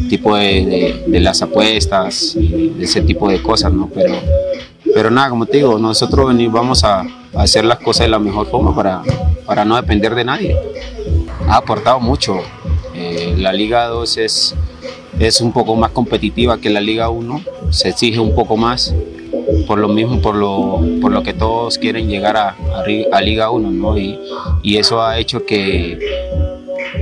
Tipo 0.08 0.36
de, 0.36 0.64
de- 0.66 1.04
de 1.06 1.20
las 1.20 1.42
apuestas, 1.42 2.36
ese 2.80 3.00
tipo 3.02 3.28
de 3.28 3.42
cosas, 3.42 3.72
¿no? 3.72 3.88
Pero, 3.94 4.14
pero 4.94 5.10
nada, 5.10 5.30
como 5.30 5.46
te 5.46 5.58
digo, 5.58 5.78
nosotros 5.78 6.32
vamos 6.50 6.84
a, 6.84 7.00
a 7.00 7.06
hacer 7.34 7.64
las 7.64 7.78
cosas 7.78 8.06
de 8.06 8.10
la 8.10 8.18
mejor 8.18 8.46
forma 8.48 8.74
para, 8.74 9.02
para 9.44 9.64
no 9.64 9.76
depender 9.76 10.14
de 10.14 10.24
nadie. 10.24 10.56
Ha 11.48 11.56
aportado 11.56 12.00
mucho. 12.00 12.38
Eh, 12.94 13.34
la 13.38 13.52
Liga 13.52 13.86
2 13.88 14.16
es, 14.18 14.54
es 15.18 15.40
un 15.40 15.52
poco 15.52 15.76
más 15.76 15.90
competitiva 15.90 16.58
que 16.58 16.70
la 16.70 16.80
Liga 16.80 17.10
1, 17.10 17.42
se 17.70 17.90
exige 17.90 18.18
un 18.20 18.34
poco 18.34 18.56
más 18.56 18.94
por 19.66 19.78
lo 19.78 19.88
mismo, 19.88 20.20
por 20.20 20.34
lo, 20.34 20.80
por 21.00 21.12
lo 21.12 21.22
que 21.22 21.32
todos 21.34 21.76
quieren 21.78 22.08
llegar 22.08 22.36
a, 22.36 22.48
a 22.50 22.84
a 23.12 23.20
Liga 23.20 23.50
1, 23.50 23.70
¿no? 23.70 23.98
Y, 23.98 24.18
y 24.62 24.76
eso 24.78 25.02
ha 25.02 25.18
hecho 25.18 25.44
que, 25.44 25.98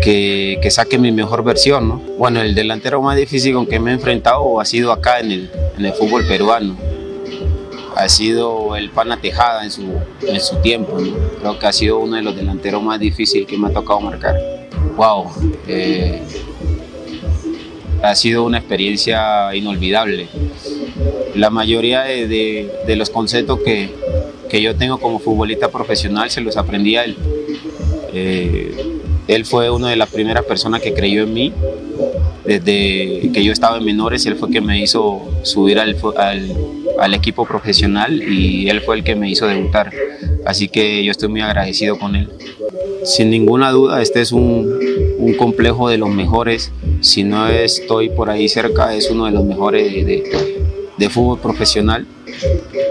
que, 0.05 0.59
que 0.63 0.71
saque 0.71 0.99
mi 0.99 1.11
mejor 1.11 1.43
versión, 1.43 1.89
¿no? 1.89 2.03
Bueno, 2.19 2.41
el 2.43 2.55
delantero 2.55 3.01
más 3.03 3.17
difícil 3.17 3.55
con 3.55 3.67
que 3.67 3.81
me 3.81 3.91
he 3.91 3.95
enfrentado 3.95 4.61
ha 4.61 4.65
sido 4.65 4.93
acá 4.93 5.19
en 5.21 5.33
el, 5.33 5.51
en 5.79 5.87
el 5.87 5.93
fútbol 5.95 6.27
peruano. 6.27 6.77
Ha 7.97 8.09
sido 8.09 8.77
el 8.77 8.91
Pana 8.91 9.17
Tejada 9.21 9.65
en 9.65 9.71
su, 9.71 9.83
en 10.27 10.41
su 10.41 10.57
tiempo. 10.57 10.97
Creo 11.41 11.59
que 11.59 11.67
ha 11.67 11.73
sido 11.73 11.99
uno 12.01 12.17
de 12.17 12.23
los 12.23 12.37
delanteros 12.37 12.83
más 12.83 13.01
difíciles 13.01 13.47
que 13.47 13.57
me 13.57 13.69
ha 13.69 13.73
tocado 13.73 14.01
marcar. 14.01 14.37
Wow, 14.97 15.31
eh, 15.69 16.21
ha 18.03 18.15
sido 18.15 18.45
una 18.45 18.59
experiencia 18.59 19.55
inolvidable. 19.55 20.29
La 21.35 21.51
mayoría 21.51 22.03
de, 22.03 22.27
de- 22.29 22.71
de 22.87 22.97
los 22.97 23.11
conceptos 23.11 23.61
que, 23.65 23.91
que 24.49 24.61
yo 24.61 24.75
tengo 24.77 24.99
como 24.99 25.19
futbolista 25.19 25.69
profesional 25.71 26.31
se 26.31 26.41
los 26.41 26.57
aprendí 26.57 26.97
a 26.97 27.05
él. 27.05 27.17
Eh, 28.13 28.94
él 29.29 29.45
fue 29.45 29.71
una 29.71 29.91
de 29.91 29.97
las 29.97 30.11
primeras 30.11 30.45
personas 30.45 30.81
que 30.83 30.93
creyó 30.93 31.23
en 31.23 31.33
mí. 31.35 31.53
Desde 32.45 33.31
que 33.33 33.43
yo 33.43 33.53
estaba 33.53 33.79
en 33.79 33.85
menores, 33.85 34.27
él 34.27 34.37
fue 34.37 34.51
que 34.51 34.61
me 34.61 34.81
hizo 34.83 35.23
subir 35.43 35.79
al, 35.79 35.97
equipo 37.15 37.47
profesional 37.47 38.23
y 38.23 38.69
él 38.69 38.83
fue 38.83 38.97
el 38.97 39.05
que 39.05 39.15
me 39.17 39.31
hizo 39.31 39.47
debutar. 39.47 39.91
Así 40.45 40.69
que 40.69 41.03
yo 41.03 41.11
estoy 41.11 41.29
muy 41.31 41.41
agradecido 41.41 41.99
con 41.99 42.17
él. 42.17 42.29
Sin 43.05 43.31
ninguna 43.31 43.71
duda, 43.71 44.03
este 44.03 44.21
es 44.21 44.33
un, 44.33 44.79
complejo 45.39 45.89
de 45.89 45.97
los 45.97 46.11
mejores. 46.11 46.71
Si 47.01 47.25
no 47.25 47.49
estoy 47.49 48.11
por 48.11 48.29
ahí 48.29 48.47
cerca, 48.49 48.95
es 48.95 49.11
uno 49.11 49.25
de 49.25 49.31
los 49.33 49.45
mejores 49.45 49.91
de, 49.93 50.05
de- 50.05 50.65
de 50.97 51.09
fútbol 51.11 51.39
profesional. 51.39 52.07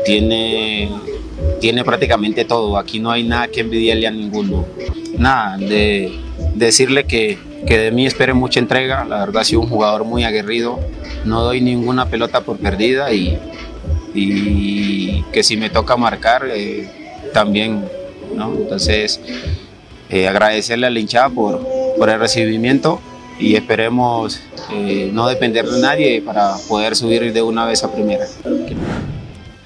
Tiene, 0.05 0.89
tiene 1.59 1.83
prácticamente 1.83 2.45
todo. 2.45 2.77
Aquí 2.77 2.99
no 2.99 3.11
hay 3.11 3.23
nada 3.23 3.47
que 3.47 3.61
envidiarle 3.61 4.07
a 4.07 4.11
ninguno. 4.11 4.65
Nada, 5.17 5.57
de 5.57 6.19
decirle 6.55 7.05
que, 7.05 7.37
que 7.67 7.77
de 7.77 7.91
mí 7.91 8.05
espere 8.05 8.33
mucha 8.33 8.59
entrega. 8.59 9.05
La 9.05 9.19
verdad, 9.19 9.41
ha 9.41 9.45
sido 9.45 9.61
un 9.61 9.69
jugador 9.69 10.03
muy 10.03 10.23
aguerrido. 10.23 10.79
No 11.25 11.41
doy 11.41 11.61
ninguna 11.61 12.07
pelota 12.07 12.41
por 12.41 12.57
perdida 12.57 13.13
y, 13.13 13.37
y 14.13 15.23
que 15.31 15.43
si 15.43 15.57
me 15.57 15.69
toca 15.69 15.95
marcar, 15.95 16.47
eh, 16.51 16.89
también. 17.33 17.85
¿no? 18.35 18.53
Entonces, 18.53 19.19
eh, 20.09 20.27
agradecerle 20.27 20.87
a 20.87 20.89
la 20.89 20.99
hinchada 20.99 21.29
por, 21.29 21.65
por 21.97 22.09
el 22.09 22.19
recibimiento 22.19 22.99
y 23.39 23.55
esperemos 23.55 24.39
eh, 24.71 25.09
no 25.11 25.27
depender 25.27 25.65
de 25.65 25.81
nadie 25.81 26.21
para 26.21 26.55
poder 26.67 26.95
subir 26.95 27.33
de 27.33 27.41
una 27.41 27.65
vez 27.65 27.83
a 27.83 27.91
primera. 27.91 28.25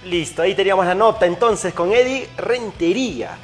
Listo, 0.06 0.42
ahí 0.42 0.56
teníamos 0.56 0.86
la 0.86 0.96
nota 0.96 1.26
entonces 1.26 1.74
con 1.74 1.92
Eddie 1.92 2.28
Rentería. 2.38 3.38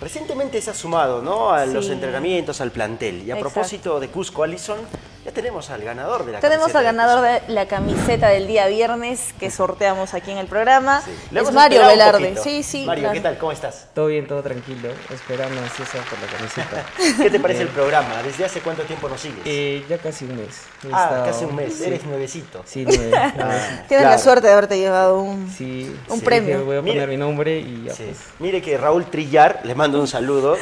Recientemente 0.00 0.60
se 0.62 0.70
ha 0.70 0.74
sumado 0.74 1.20
¿no? 1.20 1.52
a 1.52 1.66
los 1.66 1.88
entrenamientos, 1.90 2.60
al 2.60 2.70
plantel. 2.70 3.16
Y 3.26 3.30
a 3.30 3.34
Exacto. 3.34 3.40
propósito 3.40 4.00
de 4.00 4.08
Cusco, 4.08 4.42
Allison, 4.42 4.78
Ya 5.24 5.32
tenemos 5.32 5.68
al 5.68 5.82
ganador 5.82 6.24
de 6.24 6.32
la 6.32 6.40
Tenemos 6.40 6.72
camiseta 6.72 6.78
al 6.78 6.84
ganador 6.96 7.22
de 7.22 7.52
la 7.52 7.66
camiseta 7.66 8.28
del 8.28 8.46
día 8.46 8.66
viernes 8.68 9.34
que 9.38 9.50
sorteamos 9.50 10.14
aquí 10.14 10.30
en 10.30 10.38
el 10.38 10.46
programa. 10.46 11.02
Sí. 11.02 11.10
Es 11.10 11.36
hemos 11.36 11.52
Mario 11.52 11.82
esperado 11.82 11.90
un 11.92 11.98
Velarde. 11.98 12.22
poquito. 12.38 12.42
Sí, 12.42 12.62
sí. 12.62 12.86
Mario, 12.86 13.02
claro. 13.02 13.14
¿qué 13.14 13.20
tal? 13.20 13.36
¿Cómo 13.38 13.52
estás? 13.52 13.88
Todo 13.94 14.06
bien, 14.06 14.26
todo 14.26 14.42
tranquilo, 14.42 14.88
esperando 15.12 15.60
ansiosa 15.60 15.98
por 16.08 16.18
la 16.20 16.26
camiseta. 16.38 16.86
¿Qué 17.22 17.30
te 17.30 17.38
parece 17.38 17.62
el 17.62 17.68
programa? 17.68 18.22
¿Desde 18.22 18.46
hace 18.46 18.60
cuánto 18.60 18.82
tiempo 18.84 19.10
nos 19.10 19.20
sigues? 19.20 19.40
Eh, 19.44 19.84
ya 19.90 19.98
casi 19.98 20.24
un 20.24 20.36
mes. 20.36 20.62
He 20.84 20.88
ah, 20.90 21.04
estado- 21.04 21.24
casi 21.26 21.44
un 21.44 21.54
mes. 21.54 21.74
Sí, 21.74 21.84
Eres 21.84 22.04
nuevecito. 22.06 22.62
Sí, 22.64 22.84
nueve. 22.86 23.10
Ah, 23.14 23.32
nueve. 23.36 23.60
Tienes 23.88 23.88
claro. 23.88 24.08
la 24.10 24.18
suerte 24.18 24.46
de 24.46 24.52
haberte 24.54 24.78
llevado 24.78 25.20
un. 25.20 25.50
Sí, 25.50 25.94
Un 26.08 26.18
sí, 26.20 26.24
premio. 26.24 26.54
dije, 26.56 26.64
voy 26.66 26.76
a 26.78 26.82
Mire. 26.82 26.94
poner 26.94 27.08
mi 27.10 27.16
nombre 27.18 27.58
y 27.58 27.84
ya 27.84 27.92
Sí. 27.94 28.04
pues. 28.06 28.18
Mire 28.38 28.62
que 28.62 28.78
Raúl 28.78 29.04
Trillar, 29.04 29.60
le 29.64 29.74
mando 29.74 30.00
un 30.00 30.08
saludo. 30.08 30.56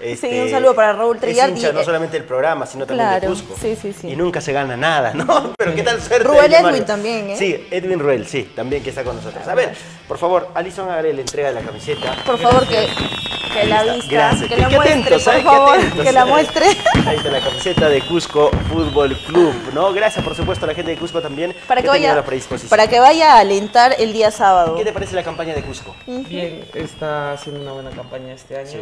Este, 0.00 0.42
un 0.42 0.50
saludo 0.50 0.74
para 0.74 0.92
Raúl 0.92 1.18
Trillar 1.18 1.50
Es 1.50 1.56
hincha 1.56 1.70
y- 1.70 1.72
no 1.74 1.84
solamente 1.84 2.16
del 2.16 2.26
programa, 2.26 2.66
sino 2.66 2.86
también 2.86 3.08
de 3.10 3.18
Claro, 3.20 3.32
Cusco. 3.34 3.54
sí, 3.60 3.76
sí, 3.80 3.92
sí. 3.92 4.08
Y 4.10 4.16
nunca 4.16 4.40
se 4.40 4.52
gana 4.52 4.76
nada, 4.76 5.12
¿no? 5.14 5.52
Pero 5.58 5.74
qué 5.74 5.82
tal 5.82 6.00
suerte. 6.00 6.24
Ruel 6.26 6.52
Edwin 6.52 6.84
también, 6.84 7.30
¿eh? 7.30 7.36
Sí, 7.36 7.66
Edwin 7.70 7.98
Ruel, 7.98 8.26
sí, 8.26 8.50
también 8.54 8.82
que 8.82 8.90
está 8.90 9.04
con 9.04 9.16
nosotros. 9.16 9.46
A 9.46 9.54
ver, 9.54 9.74
por 10.08 10.18
favor, 10.18 10.48
Alison, 10.54 10.88
hágale 10.90 11.12
la 11.12 11.20
entrega 11.20 11.48
de 11.48 11.54
la 11.54 11.60
camiseta. 11.62 12.16
Por 12.24 12.38
favor, 12.38 12.66
que, 12.66 12.86
que 13.52 13.66
la 13.66 13.82
vista, 13.84 14.10
Gracias. 14.10 14.48
que 14.48 14.56
la 14.56 14.68
qué 14.68 14.76
muestre, 14.76 15.00
atentos, 15.00 15.22
por 15.24 15.34
¿eh? 15.34 15.42
Favor, 15.42 15.78
atentos. 15.78 16.04
que 16.04 16.12
la 16.12 16.24
muestre. 16.24 16.66
Ahí 17.06 17.16
está 17.16 17.30
la 17.30 17.40
camiseta 17.40 17.88
de 17.88 18.00
Cusco 18.02 18.50
Fútbol 18.70 19.16
Club, 19.26 19.54
¿no? 19.74 19.92
Gracias, 19.92 20.24
por 20.24 20.34
supuesto, 20.34 20.64
a 20.64 20.68
la 20.68 20.74
gente 20.74 20.90
de 20.92 20.96
Cusco 20.98 21.20
también. 21.20 21.54
Para 21.66 21.80
que, 21.82 21.88
tenido 21.88 22.08
vaya, 22.08 22.14
la 22.14 22.24
predisposición. 22.24 22.70
para 22.70 22.86
que 22.88 23.00
vaya 23.00 23.34
a 23.34 23.38
alentar 23.40 23.94
el 23.98 24.12
día 24.12 24.30
sábado. 24.30 24.76
¿Qué 24.76 24.84
te 24.84 24.92
parece 24.92 25.14
la 25.14 25.22
campaña 25.22 25.54
de 25.54 25.62
Cusco? 25.62 25.94
Bien, 26.06 26.64
está 26.74 27.32
haciendo 27.32 27.60
una 27.62 27.72
buena 27.72 27.90
campaña 27.90 28.32
este 28.32 28.56
año 28.56 28.66
Sí. 28.70 28.78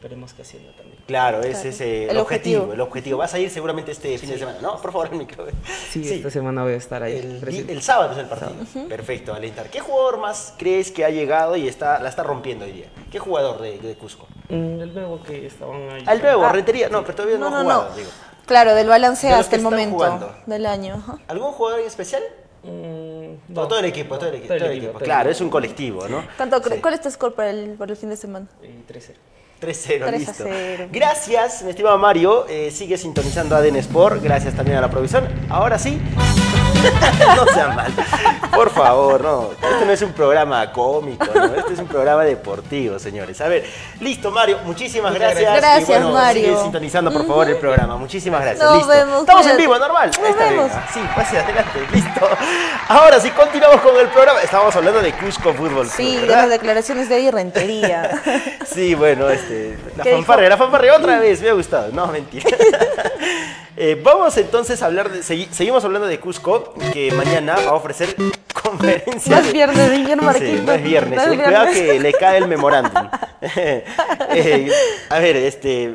Esperemos 0.00 0.32
que 0.32 0.40
hacienda 0.40 0.72
también. 0.72 0.96
Claro, 1.06 1.42
ese 1.42 1.68
es 1.68 1.80
eh, 1.82 2.04
el, 2.04 2.10
El 2.12 2.16
objetivo. 2.16 2.62
objetivo. 2.62 2.72
El 2.72 2.80
objetivo. 2.80 3.18
Vas 3.18 3.34
a 3.34 3.38
ir 3.38 3.50
seguramente 3.50 3.92
este 3.92 4.16
fin 4.16 4.30
de 4.30 4.38
semana, 4.38 4.58
¿no? 4.62 4.80
Por 4.80 4.92
favor, 4.92 5.08
el 5.12 5.18
micro. 5.18 5.46
Sí, 5.90 6.08
esta 6.10 6.30
semana 6.30 6.62
voy 6.62 6.72
a 6.72 6.76
estar 6.76 7.02
ahí. 7.02 7.16
El, 7.18 7.68
el 7.68 7.82
sábado 7.82 8.12
es 8.12 8.18
el 8.18 8.24
partido. 8.26 8.52
Perfecto, 8.88 9.34
alentar. 9.34 9.68
¿Qué 9.68 9.80
jugador 9.80 10.18
más 10.18 10.54
crees 10.56 10.90
que 10.90 11.04
ha 11.04 11.10
llegado 11.10 11.54
y 11.56 11.68
está, 11.68 11.98
la 12.00 12.08
está 12.08 12.22
rompiendo 12.22 12.64
hoy 12.64 12.72
día? 12.72 12.86
¿Qué 13.12 13.18
jugador 13.18 13.60
de, 13.60 13.78
de 13.78 13.94
Cusco? 13.96 14.26
Mm, 14.48 14.80
el 14.80 14.94
nuevo 14.94 15.22
que 15.22 15.46
estaban 15.46 15.90
ahí. 15.90 16.02
Al 16.06 16.22
nuevo, 16.22 16.44
Ah. 16.46 16.52
Rentería. 16.52 16.88
No, 16.88 17.02
pero 17.02 17.14
todavía 17.16 17.36
no, 17.36 17.50
No, 17.50 17.56
ha 17.56 17.62
no, 17.62 17.64
jugado, 17.70 17.90
no. 17.90 17.96
digo. 17.96 18.08
Claro, 18.46 18.74
del 18.74 18.88
balance 18.88 19.26
De 19.26 19.34
hasta 19.34 19.54
el 19.56 19.62
momento 19.62 19.96
jugando. 19.96 20.34
del 20.46 20.64
año. 20.64 20.94
ajá. 20.94 21.18
¿Algún 21.28 21.52
jugador 21.52 21.80
en 21.80 21.86
especial? 21.86 22.22
Mm, 22.62 23.52
No, 23.52 23.62
no, 23.62 23.68
todo 23.68 23.78
el 23.80 23.84
equipo, 23.84 24.18
todo 24.18 24.30
el 24.30 24.36
equipo. 24.36 24.54
todo 24.54 24.66
el 24.66 24.72
equipo. 24.72 24.92
todo 24.92 24.98
el 25.00 25.04
Claro, 25.04 25.20
equipo. 25.28 25.32
es 25.32 25.40
un 25.42 25.50
colectivo, 25.50 26.08
¿no? 26.08 26.24
¿Cuánto, 26.38 26.62
Sí. 26.62 26.80
¿Cuál 26.80 26.94
es 26.94 27.00
tu 27.02 27.10
score 27.10 27.34
para 27.34 27.50
el, 27.50 27.70
para 27.74 27.92
el 27.92 27.98
fin 27.98 28.08
de 28.08 28.16
semana? 28.16 28.46
Y 28.62 28.68
13. 28.86 29.14
3-0, 29.60 29.84
3 29.84 30.02
a 30.02 30.10
listo. 30.10 30.44
0. 30.44 30.88
Gracias, 30.90 31.62
mi 31.62 31.70
estimado 31.70 31.98
Mario. 31.98 32.46
Eh, 32.48 32.70
sigue 32.70 32.96
sintonizando 32.96 33.54
ADN 33.54 33.76
Sport. 33.76 34.22
Gracias 34.22 34.54
también 34.54 34.78
a 34.78 34.80
la 34.80 34.90
provisión. 34.90 35.28
Ahora 35.48 35.78
sí. 35.78 36.00
no 37.36 37.46
sea 37.46 37.68
mal. 37.68 37.92
Por 38.54 38.70
favor, 38.70 39.20
no. 39.22 39.50
Este 39.52 39.86
no 39.86 39.92
es 39.92 40.02
un 40.02 40.12
programa 40.12 40.70
cómico, 40.72 41.26
¿no? 41.34 41.44
Este 41.54 41.74
es 41.74 41.78
un 41.78 41.86
programa 41.86 42.24
deportivo, 42.24 42.98
señores. 42.98 43.40
A 43.40 43.48
ver, 43.48 43.64
listo, 44.00 44.30
Mario. 44.30 44.58
Muchísimas 44.64 45.14
gracias. 45.14 45.56
gracias. 45.56 45.88
Y 45.88 45.92
bueno, 45.92 46.12
Gracias, 46.12 46.34
sigue 46.34 46.46
Mario. 46.50 46.62
sintonizando, 46.62 47.12
por 47.12 47.26
favor, 47.26 47.48
el 47.48 47.56
programa. 47.56 47.96
Muchísimas 47.96 48.40
gracias. 48.42 48.64
Nos 48.64 48.76
listo. 48.78 48.88
vemos, 48.92 49.20
Estamos 49.20 49.46
en 49.46 49.56
vivo, 49.56 49.78
normal. 49.78 50.10
Nos 50.10 50.18
Ahí 50.18 50.34
bien. 50.34 50.48
vemos. 50.50 50.72
Sí, 50.92 51.00
pase 51.14 51.38
adelante. 51.38 51.78
Listo. 51.92 52.28
Ahora 52.88 53.20
sí, 53.20 53.30
continuamos 53.30 53.80
con 53.80 53.96
el 53.96 54.08
programa. 54.08 54.40
Estábamos 54.42 54.74
hablando 54.76 55.00
de 55.00 55.12
Cusco 55.12 55.52
Fútbol 55.54 55.86
Club, 55.86 55.92
Sí, 55.96 56.16
de 56.16 56.26
las 56.26 56.48
declaraciones 56.48 57.08
de 57.08 57.16
Eddie 57.18 57.30
Rentería. 57.30 58.10
Sí, 58.70 58.94
bueno, 58.94 59.28
este, 59.28 59.76
la 59.96 60.04
¿Qué 60.04 60.12
fanfarria, 60.12 60.44
dijo? 60.48 60.56
la 60.58 60.64
fanfarria 60.64 60.94
otra 60.96 61.18
vez, 61.18 61.40
me 61.42 61.48
ha 61.48 61.54
gustado. 61.54 61.88
No, 61.92 62.06
mentira. 62.06 62.48
Eh, 63.82 63.98
vamos 64.04 64.36
entonces 64.36 64.82
a 64.82 64.86
hablar 64.86 65.10
de, 65.10 65.20
segui- 65.20 65.48
seguimos 65.50 65.82
hablando 65.86 66.06
de 66.06 66.20
Cusco, 66.20 66.74
que 66.92 67.10
mañana 67.12 67.54
va 67.56 67.70
a 67.70 67.72
ofrecer 67.72 68.14
conferencia. 68.62 69.36
No 69.36 69.40
es 69.40 69.46
de- 69.46 69.52
viernes, 69.54 69.78
señor 69.88 70.18
Sí, 70.18 70.24
Marquito. 70.26 70.62
no 70.64 70.72
es 70.72 70.82
viernes, 70.82 71.16
No 71.16 71.22
es 71.32 71.38
eh, 71.38 71.42
cuidado 71.42 71.72
que 71.72 71.98
le 72.00 72.12
cae 72.12 72.38
el 72.38 72.46
memorándum. 72.48 73.08
Eh, 74.32 74.70
a 75.08 75.18
ver, 75.18 75.36
este, 75.36 75.94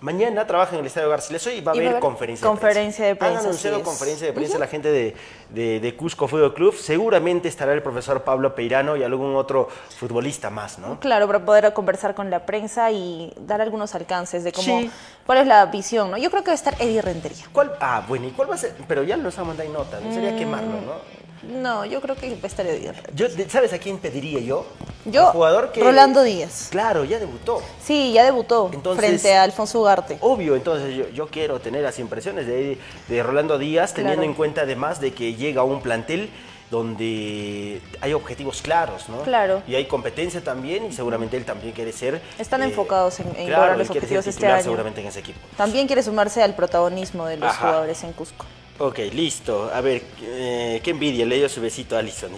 mañana 0.00 0.46
trabaja 0.46 0.74
en 0.74 0.80
el 0.80 0.86
Estadio 0.86 1.08
Garcilaso 1.08 1.50
y 1.50 1.60
va 1.60 1.72
a 1.72 1.76
Y 1.76 1.86
haber 1.86 2.00
conferencia, 2.00 2.46
conferencia 2.46 3.04
de 3.04 3.10
Han 3.12 3.16
prensa, 3.18 3.40
anunciado 3.40 3.76
así 3.76 3.82
es. 3.82 3.88
conferencia 3.88 4.26
de 4.28 4.32
prensa 4.32 4.58
la 4.58 4.66
gente 4.66 4.90
de, 4.92 5.16
de- 5.50 5.80
de 5.80 5.96
Cusco 5.96 6.28
Fútbol 6.28 6.54
Club. 6.54 6.74
Seguramente 6.74 7.48
estará 7.48 7.72
el 7.72 7.82
profesor 7.82 8.22
Pablo 8.22 8.54
Peirano 8.54 8.96
y 8.96 9.02
algún 9.02 9.34
otro 9.34 9.68
futbolista 9.98 10.50
más, 10.50 10.78
¿no? 10.78 11.00
Claro, 11.00 11.26
para 11.26 11.44
poder 11.44 11.72
conversar 11.72 12.14
con 12.14 12.30
la 12.30 12.46
prensa 12.46 12.90
y 12.92 13.32
dar 13.40 13.60
algunos 13.60 13.94
alcances 13.94 14.44
de 14.44 14.52
cómo, 14.52 14.80
Sí. 14.80 14.90
cuál 15.26 15.38
es 15.38 15.46
la 15.46 15.66
visión, 15.66 16.10
¿no? 16.10 16.16
Yo 16.18 16.30
creo 16.30 16.42
que 16.42 16.48
va 16.50 16.52
a 16.52 16.54
estar 16.54 16.74
Eddie 16.80 17.02
Rentería. 17.02 17.46
¿Cuál? 17.52 17.72
Ah, 17.80 18.04
bueno, 18.06 18.26
¿y 18.28 18.30
cuál 18.30 18.50
va 18.50 18.54
a 18.54 18.58
ser? 18.58 18.74
Pero 18.86 19.02
ya 19.02 19.16
nos 19.16 19.36
ha 19.38 19.44
mandado 19.44 19.68
nota, 19.72 19.98
no 20.00 20.12
sería 20.12 20.36
quemarlo, 20.36 20.80
¿no? 20.80 21.27
No, 21.42 21.84
yo 21.84 22.00
creo 22.00 22.16
que 22.16 22.30
va 22.30 22.38
a 22.42 22.46
estar 22.46 22.66
Eddie 22.66 22.92
Rentería. 22.92 23.28
Yo, 23.28 23.48
¿Sabes 23.48 23.72
a 23.72 23.78
quién 23.78 23.98
pediría 23.98 24.40
yo? 24.40 24.66
Yo, 25.04 25.26
Un 25.26 25.32
jugador 25.32 25.72
que... 25.72 25.82
Rolando 25.82 26.22
Díaz. 26.22 26.68
Claro, 26.70 27.04
ya 27.04 27.18
debutó. 27.18 27.62
Sí, 27.82 28.12
ya 28.12 28.24
debutó 28.24 28.70
Entonces- 28.72 29.04
frente 29.06 29.34
a 29.34 29.42
Alfonso 29.44 29.80
Ugarte. 29.80 30.18
Obvio, 30.20 30.56
entonces 30.56 30.94
yo, 30.96 31.08
yo 31.10 31.28
quiero 31.28 31.60
tener 31.60 31.82
las 31.82 31.98
impresiones 31.98 32.46
de, 32.46 32.78
de 33.08 33.22
Rolando 33.22 33.58
Díaz, 33.58 33.94
teniendo 33.94 34.22
en 34.24 34.34
cuenta 34.34 34.62
además 34.62 35.00
de 35.00 35.12
que 35.14 35.34
llega 35.34 35.60
a 35.62 35.64
un 35.64 35.80
plantel 35.80 36.30
donde 36.70 37.80
hay 38.00 38.12
objetivos 38.12 38.60
claros, 38.60 39.08
¿no? 39.08 39.22
Claro. 39.22 39.62
Y 39.66 39.74
hay 39.74 39.86
competencia 39.86 40.42
también 40.42 40.84
y 40.86 40.92
seguramente 40.92 41.36
él 41.36 41.44
también 41.44 41.72
quiere 41.72 41.92
ser... 41.92 42.20
Están 42.38 42.62
eh, 42.62 42.66
enfocados 42.66 43.20
en- 43.20 43.28
en 43.28 43.46
claro, 43.46 43.50
lograr 43.62 43.78
los 43.78 43.90
objetivos 43.90 44.26
este 44.26 44.46
año. 44.46 44.62
seguramente 44.62 45.00
en 45.00 45.06
ese 45.06 45.20
equipo. 45.20 45.38
También 45.56 45.86
quiere 45.86 46.02
sumarse 46.02 46.42
al 46.42 46.54
protagonismo 46.54 47.26
de 47.26 47.36
los 47.38 47.48
Ajá. 47.50 47.58
jugadores 47.68 48.02
en 48.04 48.12
Cusco. 48.12 48.44
Ok, 48.80 48.98
listo. 49.12 49.70
A 49.74 49.80
ver, 49.80 50.02
eh, 50.22 50.80
qué 50.84 50.90
envidia, 50.90 51.26
le 51.26 51.36
dio 51.36 51.48
su 51.48 51.60
besito 51.60 51.96
a 51.96 51.98
Alison. 51.98 52.30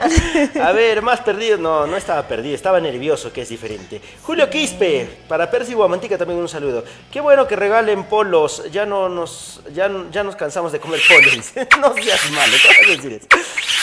a 0.62 0.72
ver, 0.72 1.00
más 1.00 1.20
perdido. 1.20 1.56
No, 1.56 1.86
no 1.86 1.96
estaba 1.96 2.28
perdido, 2.28 2.54
estaba 2.54 2.78
nervioso, 2.78 3.32
que 3.32 3.40
es 3.40 3.48
diferente. 3.48 3.98
Julio 4.22 4.50
Quispe, 4.50 5.08
para 5.26 5.50
Percy 5.50 5.72
Guamantica 5.72 6.18
también 6.18 6.40
un 6.40 6.48
saludo. 6.48 6.84
Qué 7.10 7.22
bueno 7.22 7.48
que 7.48 7.56
regalen 7.56 8.04
polos. 8.04 8.64
Ya 8.70 8.84
no 8.84 9.08
nos, 9.08 9.62
ya, 9.72 9.90
ya 10.10 10.22
nos 10.22 10.36
cansamos 10.36 10.72
de 10.72 10.80
comer 10.80 11.00
polos. 11.08 11.52
no 11.80 11.94
seas 11.94 12.30
malo, 12.32 12.52
¿qué 12.62 12.68
vas 12.68 12.76
a 12.86 12.90
decir 12.90 13.12
eso? 13.12 13.26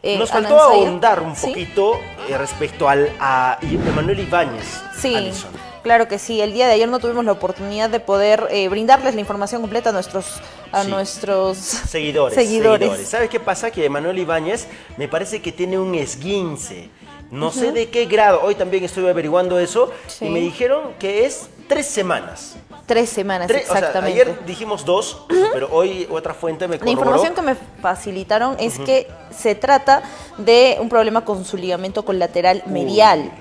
eh, 0.02 0.18
Nos 0.18 0.30
faltó 0.30 0.54
Anansaya. 0.54 0.86
ahondar 0.86 1.20
un 1.22 1.34
Sí. 1.34 1.48
poquito 1.48 1.94
eh, 2.28 2.36
respecto 2.38 2.88
al, 2.88 3.10
a 3.18 3.58
Emanuel 3.62 4.20
Ibáñez. 4.20 4.80
Sí, 4.96 5.14
Alison. 5.16 5.50
claro 5.82 6.06
que 6.06 6.18
sí. 6.20 6.40
El 6.40 6.52
día 6.52 6.66
de 6.68 6.74
ayer 6.74 6.88
no 6.88 7.00
tuvimos 7.00 7.24
la 7.24 7.32
oportunidad 7.32 7.88
de 7.90 7.98
poder 7.98 8.46
eh, 8.50 8.68
brindarles 8.68 9.14
la 9.14 9.20
información 9.20 9.62
completa 9.62 9.88
a 9.90 9.92
nuestros, 9.92 10.26
a 10.70 10.84
Sí. 10.84 10.90
nuestros 10.90 11.56
Seguidores, 11.56 12.34
seguidores. 12.38 12.80
seguidores. 12.88 13.08
¿Sabes 13.08 13.30
qué 13.30 13.40
pasa? 13.40 13.70
Que 13.72 13.86
Emanuel 13.86 14.18
Ibáñez 14.18 14.68
me 14.96 15.08
parece 15.08 15.40
que 15.42 15.50
tiene 15.50 15.76
un 15.78 15.94
esguince. 15.96 16.90
No 17.32 17.50
sé 17.50 17.72
de 17.72 17.88
qué 17.90 18.04
grado. 18.04 18.42
Hoy 18.44 18.54
también 18.54 18.84
estuve 18.84 19.10
averiguando 19.10 19.58
eso 19.58 19.90
Sí. 20.06 20.26
y 20.26 20.28
me 20.28 20.38
dijeron 20.40 20.92
que 21.00 21.24
es 21.26 21.48
tres 21.68 21.86
semanas. 21.86 22.56
Tres 22.86 23.08
semanas, 23.10 23.48
Tres- 23.48 23.64
o 23.64 23.72
sea, 23.72 23.78
exactamente. 23.78 24.20
ayer 24.22 24.46
dijimos 24.46 24.84
dos, 24.84 25.26
pero 25.52 25.68
hoy 25.72 26.06
otra 26.10 26.34
fuente 26.34 26.68
me 26.68 26.74
La 26.76 26.84
corroboró. 26.84 27.00
información 27.00 27.34
que 27.34 27.42
me 27.42 27.56
facilitaron 27.82 28.56
es 28.60 28.78
que 28.78 29.08
se 29.36 29.54
trata 29.56 30.02
de 30.38 30.76
un 30.80 30.88
problema 30.88 31.24
con 31.24 31.44
su 31.44 31.56
ligamento 31.56 32.04
colateral 32.04 32.62
medial. 32.66 33.32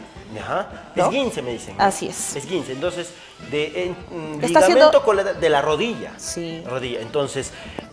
Ajá. 0.41 0.67
¿No? 0.95 1.05
Esguince 1.05 1.41
me 1.41 1.51
dicen. 1.51 1.75
Así 1.77 2.07
es. 2.07 2.35
Esguince. 2.35 2.71
Entonces, 2.73 3.09
de 3.51 3.83
en- 3.85 3.91
mm, 3.91 4.41
ligamento 4.41 4.59
haciendo- 4.59 5.03
con 5.03 5.15
la- 5.17 5.33
de 5.33 5.49
la 5.49 5.61
rodilla. 5.61 6.11
Sí. 6.17 6.63
Rodilla. 6.67 7.01
Entonces, 7.01 7.51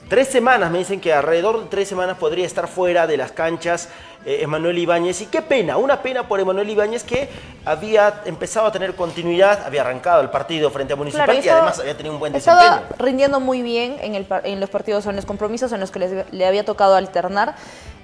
tres 0.08 0.28
semanas 0.28 0.70
me 0.70 0.78
dicen 0.78 1.00
que 1.00 1.12
alrededor 1.12 1.60
de 1.62 1.66
tres 1.68 1.88
semanas 1.88 2.16
podría 2.18 2.46
estar 2.46 2.68
fuera 2.68 3.06
de 3.06 3.16
las 3.16 3.32
canchas 3.32 3.88
eh, 4.24 4.38
Emanuel 4.42 4.78
Ibáñez. 4.78 5.20
Y 5.20 5.26
qué 5.26 5.42
pena, 5.42 5.76
una 5.78 6.00
pena 6.00 6.28
por 6.28 6.38
Emanuel 6.38 6.70
Ibáñez 6.70 7.02
que 7.02 7.28
había 7.64 8.22
empezado 8.24 8.68
a 8.68 8.72
tener 8.72 8.94
continuidad, 8.94 9.66
había 9.66 9.80
arrancado 9.80 10.20
el 10.22 10.30
partido 10.30 10.70
frente 10.70 10.92
a 10.92 10.96
Municipal 10.96 11.24
Claro, 11.24 11.36
y, 11.36 11.40
estaba- 11.40 11.58
además 11.62 11.80
había 11.80 11.96
tenido 11.96 12.14
un 12.14 12.20
buen 12.20 12.36
Estaba 12.36 12.62
desempeño. 12.62 12.96
rindiendo 13.04 13.40
muy 13.40 13.62
bien 13.62 13.96
en, 14.00 14.14
el, 14.14 14.26
en 14.44 14.60
los 14.60 14.70
partidos 14.70 15.06
en 15.06 15.16
los 15.16 15.26
compromisos 15.26 15.72
en 15.72 15.80
los 15.80 15.90
que 15.90 15.98
les- 15.98 16.32
le 16.32 16.46
había 16.46 16.64
tocado 16.64 16.94
alternar. 16.94 17.56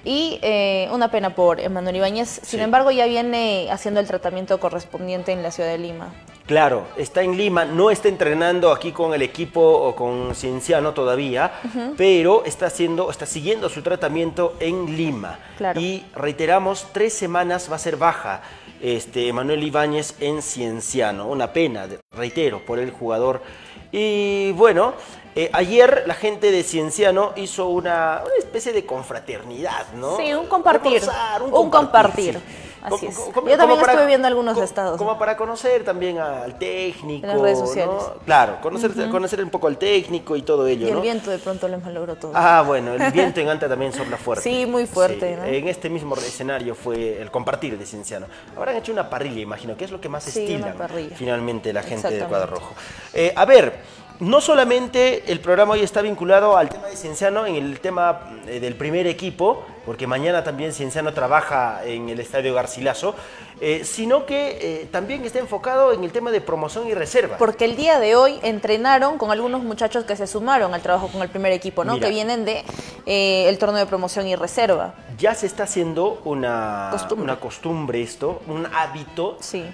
Y 0.03 0.39
eh, 0.41 0.89
una 0.91 1.09
pena 1.09 1.35
por 1.35 1.61
Emanuel 1.61 1.95
Ibáñez. 1.95 2.27
Sin 2.43 2.59
Sí. 2.59 2.63
embargo, 2.63 2.91
ya 2.91 3.05
viene 3.05 3.69
haciendo 3.71 4.01
el 4.01 4.07
tratamiento 4.07 4.59
correspondiente 4.59 5.31
en 5.31 5.41
la 5.41 5.51
ciudad 5.51 5.69
de 5.69 5.77
Lima. 5.77 6.13
Claro, 6.49 6.87
está 6.97 7.21
en 7.21 7.37
Lima, 7.37 7.63
no 7.63 7.91
está 7.91 8.07
entrenando 8.07 8.71
aquí 8.71 8.91
con 8.91 9.13
el 9.13 9.21
equipo 9.21 9.61
o 9.61 9.95
con 9.95 10.33
Cienciano 10.33 10.95
todavía, 10.95 11.51
pero 11.95 12.43
está 12.43 12.65
haciendo, 12.65 13.11
está 13.11 13.27
siguiendo 13.27 13.69
su 13.69 13.83
tratamiento 13.83 14.55
en 14.59 14.97
Lima. 14.97 15.37
Claro. 15.59 15.79
Y 15.79 16.03
reiteramos, 16.15 16.87
tres 16.91 17.13
semanas 17.13 17.69
va 17.71 17.75
a 17.75 17.77
ser 17.77 17.97
baja 17.97 18.41
este 18.81 19.27
Emanuel 19.27 19.61
Ibáñez 19.61 20.15
en 20.21 20.41
Cienciano. 20.41 21.27
Una 21.27 21.53
pena, 21.53 21.87
reitero, 22.13 22.65
por 22.65 22.79
el 22.79 22.89
jugador. 22.89 23.43
Y 23.91 24.51
bueno, 24.53 24.93
eh, 25.35 25.51
ayer 25.53 26.05
la 26.07 26.15
gente 26.15 26.49
de 26.49 26.63
Cienciano 26.63 27.33
hizo 27.35 27.67
una, 27.67 28.23
una 28.25 28.35
especie 28.39 28.73
de 28.73 28.87
confraternidad, 28.87 29.93
¿no? 29.93 30.17
Sí, 30.17 30.33
un 30.33 30.47
compartir, 30.47 31.03
un 31.51 31.69
compartir. 31.69 32.33
sí. 32.33 32.68
Así 32.81 33.07
es. 33.07 33.15
como- 33.33 33.47
Yo 33.49 33.57
también 33.57 33.79
para- 33.79 33.93
estuve 33.93 34.07
viendo 34.07 34.27
algunos 34.27 34.57
estados. 34.57 34.97
Como 34.97 35.17
para 35.17 35.35
conocer 35.37 35.83
también 35.83 36.17
al 36.19 36.57
técnico. 36.57 37.25
En 37.25 37.33
las 37.33 37.41
redes 37.41 37.59
¿no? 37.59 37.65
sociales. 37.67 37.95
Claro, 38.25 38.57
conocer, 38.61 38.91
conocer 39.09 39.43
un 39.43 39.49
poco 39.49 39.67
al 39.67 39.77
técnico 39.77 40.35
y 40.35 40.41
todo 40.41 40.65
ello, 40.67 40.85
Y 40.85 40.89
el 40.89 40.95
¿no? 40.95 41.01
viento 41.01 41.29
de 41.31 41.39
pronto 41.39 41.67
les 41.67 41.83
malogró 41.83 42.15
todo. 42.15 42.31
Ah, 42.35 42.63
bueno, 42.65 42.93
el 42.93 43.11
viento 43.11 43.39
en 43.41 43.49
Anta 43.49 43.67
también 43.67 43.91
sopla 43.93 44.17
fuerte. 44.17 44.43
Sí, 44.43 44.65
muy 44.65 44.85
fuerte, 44.85 45.35
Sí, 45.35 45.39
¿no? 45.41 45.45
En 45.45 45.67
este 45.67 45.89
mismo 45.89 46.15
escenario 46.15 46.75
fue 46.75 47.21
el 47.21 47.31
compartir 47.31 47.77
de 47.77 47.85
Cienciano. 47.85 48.27
Habrán 48.55 48.75
hecho 48.77 48.91
una 48.91 49.09
parrilla, 49.09 49.41
imagino, 49.41 49.75
que 49.75 49.85
es 49.85 49.91
lo 49.91 49.99
que 49.99 50.09
más 50.09 50.23
Sí, 50.23 50.59
parrilla. 50.77 51.15
finalmente 51.15 51.73
la 51.73 51.83
gente 51.83 52.09
del 52.09 52.25
cuadro 52.25 52.47
rojo. 52.55 52.73
Eh, 53.13 53.33
a 53.35 53.45
ver, 53.45 53.79
no 54.19 54.41
solamente 54.41 55.31
el 55.31 55.39
programa 55.39 55.73
hoy 55.73 55.81
está 55.81 56.01
vinculado 56.01 56.57
al 56.57 56.69
tema 56.69 56.87
de 56.87 56.95
Cienciano 56.97 57.45
en 57.45 57.55
el 57.55 57.79
tema 57.79 58.19
eh, 58.47 58.59
del 58.59 58.75
primer 58.75 59.07
equipo, 59.07 59.63
porque 59.89 60.05
mañana 60.05 60.43
también 60.43 60.71
Cienciano 60.71 61.13
trabaja 61.15 61.81
en 61.83 62.09
el 62.09 62.19
Estadio 62.19 62.53
Garcilaso, 62.53 63.15
eh, 63.59 63.81
sino 63.83 64.27
que 64.27 64.59
eh, 64.83 64.87
también 64.91 65.25
está 65.25 65.39
enfocado 65.39 65.93
en 65.93 66.03
el 66.03 66.11
tema 66.11 66.29
de 66.29 66.41
promoción 66.41 66.87
y 66.87 66.93
reserva. 66.93 67.37
Porque 67.39 67.65
el 67.65 67.75
día 67.75 67.99
de 67.99 68.15
hoy 68.15 68.39
entrenaron 68.43 69.17
con 69.17 69.31
algunos 69.31 69.63
muchachos 69.63 70.03
que 70.05 70.15
se 70.15 70.27
sumaron 70.27 70.75
al 70.75 70.81
trabajo 70.83 71.07
con 71.07 71.23
el 71.23 71.29
primer 71.29 71.53
equipo, 71.53 71.83
¿no? 71.83 71.95
Mira. 71.95 72.05
Que 72.05 72.13
vienen 72.13 72.45
de 72.45 72.63
eh, 73.07 73.49
el 73.49 73.57
torneo 73.57 73.79
de 73.79 73.87
promoción 73.87 74.27
y 74.27 74.35
reserva. 74.35 74.93
ya 75.17 75.33
se 75.33 75.47
está 75.47 75.63
haciendo 75.63 76.21
una 76.23 76.89
Costumbre. 76.91 77.23
una 77.23 77.39
costumbre 77.39 78.01
esto, 78.03 78.41
un 78.47 78.67
hábito, 78.67 79.37
Sí. 79.41 79.65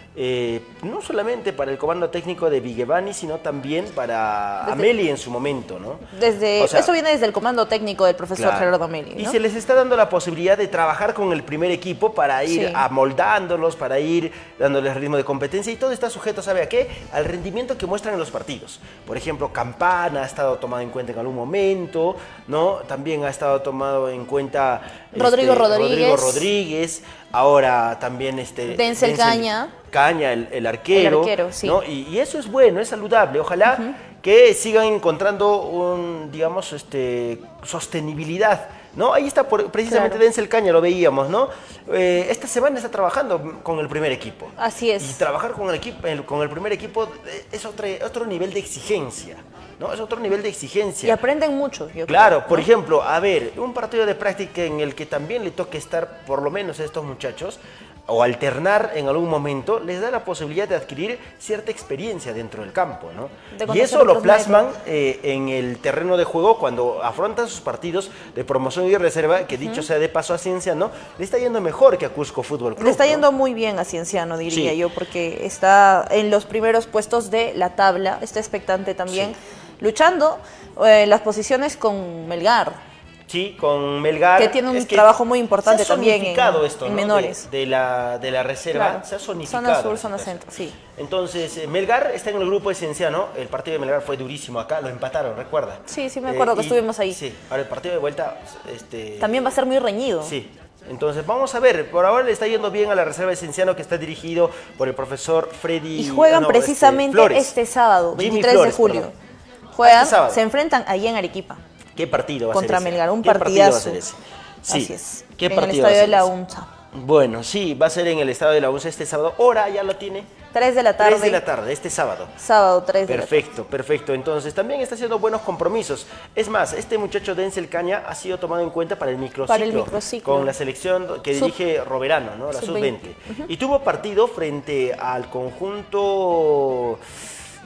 no 0.82 1.02
solamente 1.02 1.52
para 1.54 1.72
el 1.72 1.78
comando 1.78 2.10
técnico 2.10 2.50
de 2.50 2.62
Vigevani, 2.62 3.14
sino 3.14 3.38
también 3.40 3.86
para 3.94 4.62
Desde- 4.62 4.72
Ameli 4.72 5.10
en 5.10 5.18
su 5.18 5.30
momento, 5.30 5.78
¿no? 5.78 6.00
Desde, 6.20 6.64
O 6.64 6.68
sea, 6.68 6.80
eso 6.80 6.94
viene 6.94 7.12
desde 7.12 7.26
el 7.28 7.34
comando 7.34 7.68
técnico 7.68 8.06
del 8.06 8.16
profesor 8.16 8.46
Claro. 8.46 8.58
Gerardo 8.60 8.88
Meli. 8.88 9.22
Y 9.22 9.26
se 9.28 9.40
les 9.40 9.54
está 9.56 9.76
dando 9.76 9.96
la 9.96 10.05
posibilidad 10.10 10.58
de 10.58 10.68
trabajar 10.68 11.14
con 11.14 11.32
el 11.34 11.44
primer 11.44 11.72
equipo 11.72 12.14
para 12.14 12.44
ir 12.44 12.68
Sí. 12.68 12.74
amoldándolos, 12.76 13.76
para 13.76 14.00
ir 14.00 14.32
dándoles 14.60 14.96
ritmo 14.96 15.18
de 15.18 15.24
competencia 15.24 15.72
y 15.72 15.76
todo 15.76 15.92
está 15.92 16.10
sujeto, 16.10 16.42
¿sabe 16.42 16.62
a 16.62 16.70
qué? 16.70 16.88
Al 17.12 17.26
rendimiento 17.26 17.78
que 17.78 17.86
muestran 17.86 18.14
en 18.14 18.20
los 18.20 18.32
partidos. 18.32 18.80
Por 19.06 19.18
ejemplo, 19.18 19.52
Campana 19.52 20.24
ha 20.24 20.26
estado 20.26 20.56
tomado 20.58 20.82
en 20.82 20.90
cuenta 20.90 21.12
en 21.12 21.20
algún 21.20 21.36
momento, 21.36 22.16
¿no? 22.48 22.78
También 22.88 23.24
ha 23.24 23.30
estado 23.30 23.62
tomado 23.62 24.10
en 24.10 24.26
cuenta 24.26 24.82
Rodrigo 25.14 25.54
este, 25.54 25.64
Rodríguez. 25.66 25.90
Rodrigo 26.10 26.16
Rodríguez, 26.18 27.04
ahora 27.32 27.98
también 28.00 28.40
este 28.40 28.76
Denzel 28.76 29.16
Caña. 29.18 29.70
Caña, 29.90 30.34
el, 30.34 30.48
el 30.52 30.66
arquero. 30.68 31.24
El 31.24 31.30
arquero, 31.30 31.52
sí. 31.54 31.68
¿no? 31.68 31.84
Y, 31.84 32.08
y 32.10 32.20
eso 32.20 32.38
es 32.40 32.52
bueno, 32.52 32.80
es 32.82 32.90
saludable. 32.90 33.40
Ojalá 33.40 33.96
que 34.22 34.54
sigan 34.54 34.86
encontrando 34.86 35.62
un, 35.62 36.32
digamos, 36.32 36.74
este, 36.74 37.40
sostenibilidad 37.64 38.68
¿no? 38.96 39.14
Ahí 39.14 39.28
está 39.28 39.48
por- 39.48 39.70
precisamente 39.72 40.12
Claro. 40.16 40.24
Denzel 40.26 40.48
Caña, 40.50 40.72
lo 40.72 40.82
veíamos, 40.82 41.30
¿no? 41.30 41.50
Eh, 41.92 42.28
esta 42.30 42.48
semana 42.48 42.78
está 42.78 42.90
trabajando 42.90 43.60
con 43.64 43.80
el 43.80 43.88
primer 43.88 44.12
equipo. 44.12 44.48
Así 44.58 44.90
es. 44.92 45.10
Y 45.10 45.14
trabajar 45.14 45.52
con 45.52 45.70
el, 45.70 45.76
equipo, 45.76 46.06
el- 46.08 46.26
con 46.26 46.42
el 46.42 46.50
primer 46.50 46.72
equipo 46.74 47.06
eh, 47.26 47.46
es 47.52 47.66
otro, 47.66 47.88
otro 48.06 48.26
nivel 48.26 48.54
de 48.54 48.60
exigencia, 48.60 49.38
¿no? 49.80 49.92
Es 49.94 50.00
otro 50.00 50.20
nivel 50.20 50.42
de 50.42 50.50
exigencia. 50.50 51.08
Y 51.08 51.12
aprenden 51.12 51.56
mucho, 51.56 51.90
yo 51.92 52.06
Claro, 52.06 52.38
creo, 52.38 52.48
por 52.50 52.60
¿no? 52.60 52.64
ejemplo, 52.64 53.04
a 53.04 53.20
ver, 53.20 53.54
un 53.58 53.74
partido 53.74 54.06
de 54.06 54.16
práctica 54.16 54.64
en 54.64 54.80
el 54.80 54.96
que 54.96 55.06
también 55.06 55.44
le 55.44 55.52
toque 55.52 55.78
estar 55.78 56.22
por 56.26 56.42
lo 56.42 56.50
menos 56.52 56.80
a 56.80 56.84
estos 56.86 57.04
muchachos 57.04 57.60
o 58.08 58.22
alternar 58.22 58.92
en 58.96 59.08
algún 59.08 59.30
momento, 59.30 59.80
les 59.80 60.00
da 60.00 60.12
la 60.12 60.24
posibilidad 60.24 60.68
de 60.68 60.76
adquirir 60.76 61.18
cierta 61.40 61.72
experiencia 61.72 62.34
dentro 62.34 62.62
del 62.62 62.72
campo, 62.72 63.10
¿no? 63.16 63.30
De 63.58 63.78
Y 63.78 63.82
eso 63.82 64.06
lo 64.06 64.22
plasman 64.22 64.68
eh, 64.86 65.20
en 65.24 65.50
el 65.50 65.80
terreno 65.80 66.16
de 66.16 66.24
juego 66.24 66.60
cuando 66.60 67.02
afrontan 67.04 67.48
sus 67.48 67.62
partidos 67.62 68.12
de 68.36 68.44
promoción 68.44 68.86
y 68.86 68.96
reserva, 68.96 69.48
que 69.48 69.58
dicho 69.58 69.82
sea 69.82 69.98
de 69.98 70.08
paso 70.08 70.34
a 70.34 70.38
Cienciano, 70.38 70.92
le 71.18 71.26
está 71.26 71.40
yendo 71.40 71.62
mejor 71.62 71.98
que 71.98 72.06
a 72.06 72.10
Cusco 72.10 72.44
Fútbol 72.44 72.76
Club. 72.76 72.86
Le 72.86 72.92
está 72.92 73.06
¿no? 73.06 73.12
yendo 73.12 73.32
muy 73.32 73.54
bien 73.54 73.80
a 73.80 73.86
Cienciano, 73.86 74.38
diría 74.38 74.72
Sí. 74.72 74.78
yo, 74.78 74.90
porque 74.90 75.46
está 75.46 76.06
en 76.12 76.30
los 76.30 76.46
primeros 76.46 76.86
puestos 76.86 77.32
de 77.32 77.54
la 77.56 77.76
tabla, 77.76 78.20
está 78.22 78.40
expectante 78.40 78.94
también, 78.94 79.34
luchando 79.80 80.38
eh, 80.86 81.06
las 81.08 81.22
posiciones 81.22 81.76
con 81.76 82.28
Melgar. 82.28 82.95
Sí, 83.28 83.58
con 83.60 84.02
Melgar. 84.02 84.40
Que 84.40 84.50
tiene 84.50 84.70
un 84.70 84.78
Es 84.78 84.88
trabajo 84.88 85.26
muy 85.26 85.40
importante 85.40 85.84
se 85.84 85.92
ha 85.92 85.96
también 85.96 86.24
en- 86.24 86.66
esto, 86.66 86.86
en 86.86 86.92
¿no? 86.92 86.96
menores. 86.96 87.50
De, 87.50 87.60
de 87.60 87.66
la, 87.66 88.20
de 88.20 88.32
la 88.32 88.44
reserva, 88.44 88.90
Claro. 88.92 89.06
se 89.06 89.16
ha 89.16 89.20
zonificado. 89.20 89.64
Zona 89.66 89.82
sur, 89.82 89.98
zona 89.98 90.18
situación. 90.20 90.40
centro, 90.40 90.52
sí. 90.52 90.74
Entonces, 90.98 91.58
eh, 91.58 91.68
Melgar 91.68 92.12
está 92.14 92.30
en 92.30 92.38
el 92.38 92.46
grupo 92.46 92.70
de 92.70 92.76
Cienciano. 92.76 93.28
El 93.36 93.48
partido 93.48 93.74
de 93.74 93.80
Melgar 93.80 94.02
fue 94.02 94.16
durísimo 94.16 94.60
acá, 94.60 94.80
lo 94.80 94.90
empataron, 94.90 95.36
recuerda. 95.36 95.80
Sí, 95.86 96.10
sí 96.10 96.22
me 96.22 96.30
acuerdo 96.30 96.56
que 96.56 96.62
y- 96.62 96.66
estuvimos 96.66 97.00
ahí. 97.00 97.14
Sí, 97.14 97.34
ahora 97.50 97.64
el 97.64 97.68
partido 97.68 97.94
de 97.96 98.00
vuelta. 98.00 98.38
Este, 98.72 99.18
También 99.20 99.44
va 99.44 99.50
a 99.50 99.52
ser 99.54 99.66
muy 99.66 99.80
reñido. 99.80 100.22
Sí. 100.24 100.50
Entonces, 100.88 101.26
vamos 101.26 101.56
a 101.56 101.60
ver. 101.60 101.90
Por 101.90 102.06
ahora 102.06 102.24
le 102.24 102.32
está 102.32 102.46
yendo 102.46 102.70
bien 102.70 102.92
a 102.92 102.96
la 102.96 103.04
reserva 103.06 103.32
de 103.32 103.36
Cienciano 103.38 103.76
que 103.76 103.82
está 103.82 103.98
dirigido 103.98 104.52
por 104.78 104.88
el 104.88 104.94
profesor 104.94 105.50
Freddy. 105.52 106.00
Y 106.02 106.10
juegan 106.10 106.38
ah, 106.38 106.40
no, 106.42 106.48
este, 106.52 106.60
precisamente 106.60 107.14
Flores. 107.14 107.40
este, 107.48 107.66
sábado, 107.66 108.12
Jimmy 108.12 108.42
23 108.42 108.54
Flores, 108.54 108.72
de 108.74 108.78
julio. 108.78 109.02
perdón. 109.02 109.74
Juegan, 109.74 110.04
Este 110.04 110.12
sábado. 110.16 110.34
se 110.34 110.42
enfrentan 110.42 110.86
allí 110.88 111.08
en 111.08 111.16
Arequipa 111.16 111.58
¿Qué 111.96 112.08
partido 112.08 112.50
va 112.50 112.54
contra 112.54 112.78
a 112.78 112.80
ser 112.80 112.88
ese? 112.88 112.92
Melgar, 112.92 113.12
un 113.12 113.22
¿Qué 113.22 113.32
partido 113.32 113.60
va 113.72 113.78
a 113.78 113.80
ser 113.80 113.96
ese? 113.96 114.14
Sí. 114.62 114.84
Así 114.84 114.94
es. 114.94 115.26
¿Qué 115.38 115.46
en 115.48 115.52
el 115.54 115.60
partido 115.60 115.84
va 115.84 115.90
a 115.90 115.92
estadio 115.92 116.02
de 116.02 116.08
la? 116.08 116.26
UNSA. 116.26 116.68
Bueno, 116.94 117.44
sí, 117.44 117.74
va 117.74 117.88
a 117.88 117.90
ser 117.90 118.08
en 118.08 118.20
el 118.20 118.30
estadio 118.30 118.54
de 118.54 118.62
la 118.62 118.70
UNSA 118.70 118.88
este 118.90 119.06
sábado. 119.06 119.34
Hora 119.38 119.70
ya 119.70 119.84
lo 119.84 119.96
tiene. 119.98 120.24
3 120.54 120.74
de 120.74 120.84
la 120.84 120.96
tarde. 120.96 121.10
3 121.12 121.22
de 121.24 121.32
la 121.32 121.44
tarde, 121.44 121.74
este 121.74 121.90
sábado. 121.90 122.28
Sábado 122.38 122.82
3 122.84 123.06
de 123.06 123.14
la 123.18 123.22
tarde. 123.24 123.28
Perfecto, 123.42 123.66
perfecto. 123.66 124.14
Entonces, 124.14 124.54
también 124.54 124.80
está 124.80 124.96
haciendo 124.96 125.20
buenos 125.20 125.42
compromisos. 125.42 126.08
Es 126.34 126.48
más, 126.48 126.72
este 126.72 126.98
muchacho 126.98 127.36
Denzel 127.36 127.68
Caña 127.68 128.06
ha 128.08 128.16
sido 128.16 128.40
tomado 128.40 128.64
en 128.64 128.70
cuenta 128.70 128.98
para 128.98 129.12
el 129.12 129.18
microciclo. 129.18 129.48
Para 129.54 129.66
el 129.66 129.74
microciclo. 129.74 130.34
Con 130.34 130.46
la 130.46 130.54
selección 130.54 131.22
que 131.22 131.38
Sub- 131.38 131.48
dirige 131.48 131.84
Roberano, 131.84 132.38
¿no? 132.38 132.54
La 132.54 132.62
Sub-20. 132.62 133.00
sub-20. 133.02 133.46
Y 133.50 133.58
tuvo 133.58 133.82
partido 133.82 134.28
frente 134.30 134.94
al 134.94 135.30
conjunto 135.30 136.98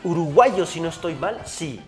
uruguayo, 0.04 0.66
si 0.66 0.82
no 0.82 0.90
estoy 0.90 1.14
mal. 1.14 1.42
Sí. 1.46 1.80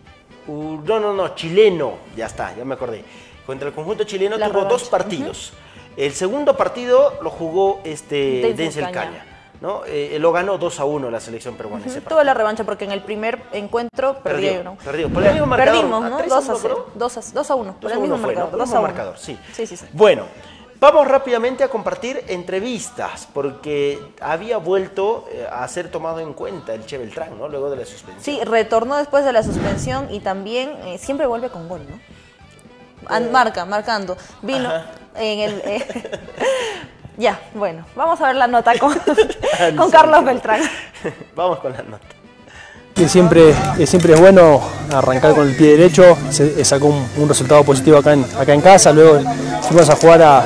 No, 0.48 1.00
no, 1.00 1.14
no, 1.14 1.36
chileno. 1.36 1.94
Ya 2.16 2.26
está, 2.26 2.56
ya 2.56 2.66
me 2.66 2.74
acordé. 2.76 3.04
Contra 3.46 3.68
el 3.68 3.74
conjunto 3.74 4.04
chileno 4.04 4.38
La 4.38 4.50
tuvo 4.50 4.66
dos 4.66 4.86
partidos. 4.90 5.54
El 5.98 6.14
segundo 6.14 6.56
partido 6.56 7.20
lo 7.22 7.30
jugó 7.30 7.82
este 7.84 8.54
Denzel 8.56 8.86
Caña. 8.86 8.94
Caña. 8.94 9.26
¿no? 9.62 9.84
Eh, 9.86 10.18
lo 10.20 10.32
ganó 10.32 10.58
2 10.58 10.80
a 10.80 10.86
1 10.86 11.12
la 11.12 11.20
selección 11.20 11.56
peruana. 11.56 11.86
ese 11.86 12.02
Tuvo 12.02 12.24
la 12.24 12.34
revancha 12.34 12.64
porque 12.64 12.86
en 12.86 12.92
el 12.92 13.04
primer 13.04 13.44
encuentro 13.52 14.16
Perdió, 14.24 14.48
perdieron. 14.48 14.78
perdió. 14.78 15.10
Por 15.10 15.24
el 15.24 15.32
mismo 15.34 15.46
marcador. 15.46 15.74
Perdimos, 15.82 16.04
¿A 16.04 16.10
¿no? 16.10 16.18
3 16.18 16.32
a 16.32 16.36
2 16.36 16.50
a 16.50 16.52
1, 16.54 16.60
0. 16.62 16.76
creo? 16.76 16.92
2 16.96 17.18
a, 17.18 17.22
2 17.34 17.52
a 17.52 17.56
1. 17.56 17.72
Por 17.74 17.82
2 17.82 17.92
el 17.92 17.98
a 17.98 18.00
1 18.00 18.02
mismo 18.02 18.18
fue, 18.18 18.34
¿no? 18.34 18.40
marcador. 18.42 18.50
Por 18.50 18.56
el 18.56 18.60
2 18.60 18.68
mismo 18.68 18.78
a 18.78 18.80
1. 18.80 18.88
marcador, 18.88 19.18
sí. 19.20 19.38
Sí, 19.54 19.68
sí, 19.68 19.78
sí. 19.78 19.86
Bueno, 19.94 20.24
vamos 20.82 21.08
rápidamente 21.08 21.64
a 21.64 21.68
compartir 21.70 22.24
entrevistas, 22.28 23.28
porque 23.34 24.00
había 24.20 24.58
vuelto 24.58 25.26
eh, 25.32 25.48
a 25.50 25.66
ser 25.68 25.90
tomado 25.90 26.20
en 26.20 26.34
cuenta 26.34 26.74
el 26.74 26.86
Che 26.86 26.98
Beltrán, 26.98 27.38
¿no? 27.38 27.48
Luego 27.48 27.70
de 27.70 27.78
la 27.78 27.86
suspensión. 27.86 28.22
Sí, 28.24 28.44
retornó 28.44 28.98
después 28.98 29.24
de 29.24 29.32
la 29.32 29.44
suspensión 29.44 30.08
y 30.12 30.20
también 30.22 30.72
eh, 30.86 30.98
siempre 30.98 31.28
vuelve 31.28 31.50
con 31.50 31.70
gol, 31.70 31.82
¿no? 31.88 32.00
An- 33.08 33.32
marca, 33.32 33.64
marcando. 33.64 34.18
Vino 34.42 34.68
Ajá. 34.70 34.86
en 35.18 35.40
el... 35.40 35.62
eh, 35.66 35.88
ya, 37.18 37.40
bueno, 37.54 37.86
vamos 37.96 38.20
a 38.20 38.28
ver 38.28 38.36
la 38.38 38.48
nota 38.48 38.78
con, 38.80 38.92
Ah, 39.60 39.70
con 39.78 39.92
Carlos 39.92 40.26
Beltrán. 40.26 40.62
Vamos 41.36 41.60
con 41.60 41.74
la 41.74 41.84
nota. 41.84 42.06
Que 42.96 43.08
siempre, 43.08 43.54
que 43.78 43.88
siempre 43.88 44.14
es 44.14 44.20
bueno 44.20 44.62
arrancar 44.94 45.34
con 45.34 45.48
el 45.48 45.56
pie 45.56 45.78
derecho, 45.78 46.18
se 46.30 46.64
sacó 46.66 46.88
un, 46.88 47.08
un 47.18 47.30
resultado 47.30 47.64
positivo 47.64 47.98
acá 47.98 48.14
en, 48.14 48.26
acá 48.38 48.54
en 48.54 48.62
casa, 48.62 48.92
luego 48.92 49.22
fuimos 49.62 49.90
a 49.90 49.96
jugar 49.96 50.22
a, 50.22 50.44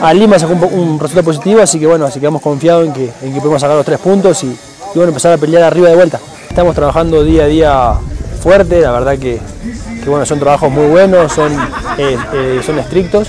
a 0.00 0.14
Lima, 0.14 0.38
sacó 0.38 0.52
un, 0.52 0.98
resultado 0.98 1.24
positivo, 1.24 1.60
así 1.60 1.78
que 1.78 1.86
bueno, 1.86 2.06
así 2.06 2.20
quedamos 2.20 2.42
confiados 2.42 2.86
en 2.86 2.92
que, 2.92 3.10
en 3.22 3.32
que 3.32 3.40
podemos 3.40 3.60
sacar 3.60 3.76
los 3.76 3.86
tres 3.86 3.98
puntos 3.98 4.42
y, 4.44 4.56
bueno, 4.94 5.08
empezar 5.08 5.32
a 5.32 5.38
pelear 5.38 5.62
arriba 5.62 5.88
de 5.88 5.96
vuelta. 5.96 6.20
Estamos 6.48 6.74
trabajando 6.74 7.24
día 7.24 7.44
a 7.44 7.46
día 7.46 7.92
fuerte, 8.40 8.80
la 8.80 8.92
verdad 8.92 9.18
que, 9.18 9.40
que, 10.02 10.08
bueno, 10.08 10.26
son 10.26 10.38
trabajos 10.38 10.70
muy 10.70 10.86
buenos, 10.86 11.32
son, 11.32 11.52
eh, 11.98 12.16
eh, 12.32 12.60
son 12.64 12.78
estrictos 12.78 13.28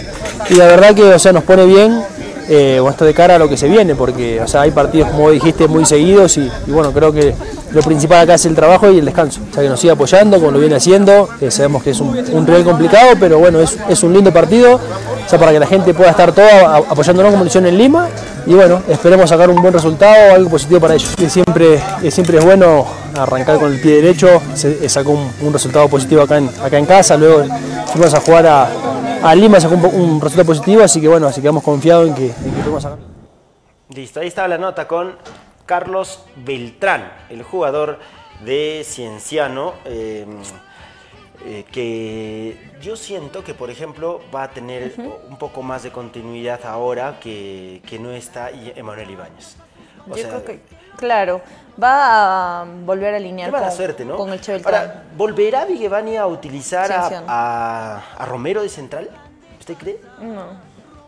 y 0.50 0.56
la 0.56 0.66
verdad 0.68 0.94
que 0.94 1.04
o 1.04 1.20
sea, 1.20 1.32
nos 1.32 1.44
pone 1.44 1.66
bien 1.66 2.04
eh, 2.50 2.82
esto 2.88 3.06
de 3.06 3.14
cara 3.14 3.36
a 3.36 3.40
lo 3.40 3.50
que 3.50 3.58
se 3.58 3.68
viene, 3.68 3.96
porque 3.96 4.42
o 4.42 4.48
sea, 4.48 4.62
hay 4.62 4.72
partidos, 4.72 5.10
como 5.10 5.32
dijiste, 5.32 5.68
muy 5.68 5.86
seguidos 5.86 6.38
y 6.38 6.50
bueno, 6.68 6.92
creo 6.92 7.12
que 7.12 7.34
lo 7.76 7.82
principal 7.82 8.22
acá 8.22 8.34
es 8.36 8.46
el 8.46 8.56
trabajo 8.56 8.90
y 8.90 8.98
el 9.00 9.06
descanso. 9.06 9.42
O 9.52 9.54
sea, 9.54 9.62
que 9.62 9.70
nos 9.70 9.80
siga 9.80 9.94
apoyando, 9.94 10.38
como 10.40 10.52
lo 10.52 10.60
viene 10.60 10.76
haciendo, 10.76 11.30
eh, 11.42 11.52
sabemos 11.52 11.84
que 11.84 11.92
es 11.92 12.00
un, 12.00 12.18
un 12.18 12.48
rival 12.48 12.64
complicado, 12.64 13.10
pero 13.20 13.38
bueno, 13.38 13.60
es, 13.60 13.78
es 13.90 14.02
un 14.02 14.14
lindo 14.14 14.32
partido, 14.32 14.76
o 14.76 15.30
sea, 15.30 15.38
para 15.38 15.52
que 15.52 15.60
la 15.60 15.68
gente 15.68 15.94
pueda 15.94 16.10
estar 16.12 16.32
toda 16.32 16.76
a- 16.76 16.78
apoyándonos 16.78 17.32
como 17.32 17.44
lo 17.44 17.48
hicieron 17.48 17.68
en 17.70 17.78
Lima 17.78 18.08
y 18.48 18.54
bueno, 18.54 18.82
esperemos 18.88 19.30
sacar 19.30 19.50
un 19.50 19.62
buen 19.62 19.74
resultado, 19.74 20.34
algo 20.36 20.50
positivo 20.50 20.80
para 20.80 20.94
ellos. 20.96 21.16
Que 21.16 21.30
siempre, 21.30 21.82
que 22.02 22.10
siempre 22.12 22.38
es 22.38 22.46
bueno 22.46 22.86
arrancar 23.18 23.60
con 23.60 23.72
el 23.74 23.80
pie 23.82 23.96
derecho, 24.02 24.42
se, 24.54 24.86
eh, 24.86 24.90
sacó 24.90 25.12
un, 25.12 25.30
un 25.42 25.52
resultado 25.54 25.88
positivo 25.90 26.22
acá 26.22 26.38
en, 26.38 26.50
acá 26.64 26.78
en 26.78 26.86
casa, 26.86 27.18
luego 27.18 27.44
fuimos 27.92 28.14
a 28.14 28.20
jugar 28.22 28.46
a, 28.48 28.70
a 29.24 29.36
Lima, 29.36 29.60
sacó 29.60 29.76
un, 29.76 30.22
resultado 30.22 30.46
positivo, 30.46 30.84
así 30.84 31.02
que 31.02 31.08
bueno, 31.08 31.28
así 31.28 31.42
quedamos 31.42 31.64
confiados 31.64 32.08
en 32.08 32.14
que, 32.16 32.26
en 32.28 32.52
que 32.54 32.60
podemos 32.62 32.84
sacar. 32.84 33.00
Listo, 33.94 34.20
ahí 34.20 34.28
estaba 34.28 34.48
la 34.48 34.58
nota 34.58 34.88
con 34.88 35.14
Carlos 35.66 36.24
Beltrán, 36.36 37.12
el 37.30 37.44
jugador 37.44 38.00
de 38.44 38.84
Cienciano, 38.86 39.74
eh, 39.86 40.26
eh, 41.46 41.66
que 41.72 42.72
yo 42.82 42.96
siento 42.96 43.44
que, 43.44 43.54
por 43.54 43.70
ejemplo, 43.70 44.22
va 44.34 44.44
a 44.44 44.50
tener 44.52 44.94
un 45.30 45.38
poco 45.38 45.62
más 45.64 45.84
de 45.84 45.92
continuidad 45.92 46.66
ahora 46.66 47.20
que, 47.20 47.82
que 47.88 48.00
no 48.00 48.12
está 48.12 48.50
Emanuel 48.52 49.10
Ibáñez. 49.12 49.56
O 50.06 50.10
Yo 50.10 50.16
sea, 50.16 50.30
creo 50.30 50.46
que, 50.46 50.60
claro, 50.98 51.42
va 51.82 52.62
a 52.62 52.66
volver 52.66 53.14
a 53.16 53.18
alinear 53.18 53.52
con, 53.52 53.72
suerte, 53.72 54.06
¿no? 54.06 54.18
con 54.18 54.32
el 54.32 54.40
Che 54.42 54.54
Beltrán. 54.54 54.76
Ahora, 54.76 55.04
¿volverá 55.18 55.66
Vigevani 55.66 56.18
a 56.18 56.28
utilizar 56.28 56.92
a- 56.92 58.02
a 58.18 58.26
Romero 58.26 58.62
de 58.62 58.70
central? 58.70 59.10
¿Usted 59.60 59.76
cree? 59.78 60.00
No. 60.22 60.65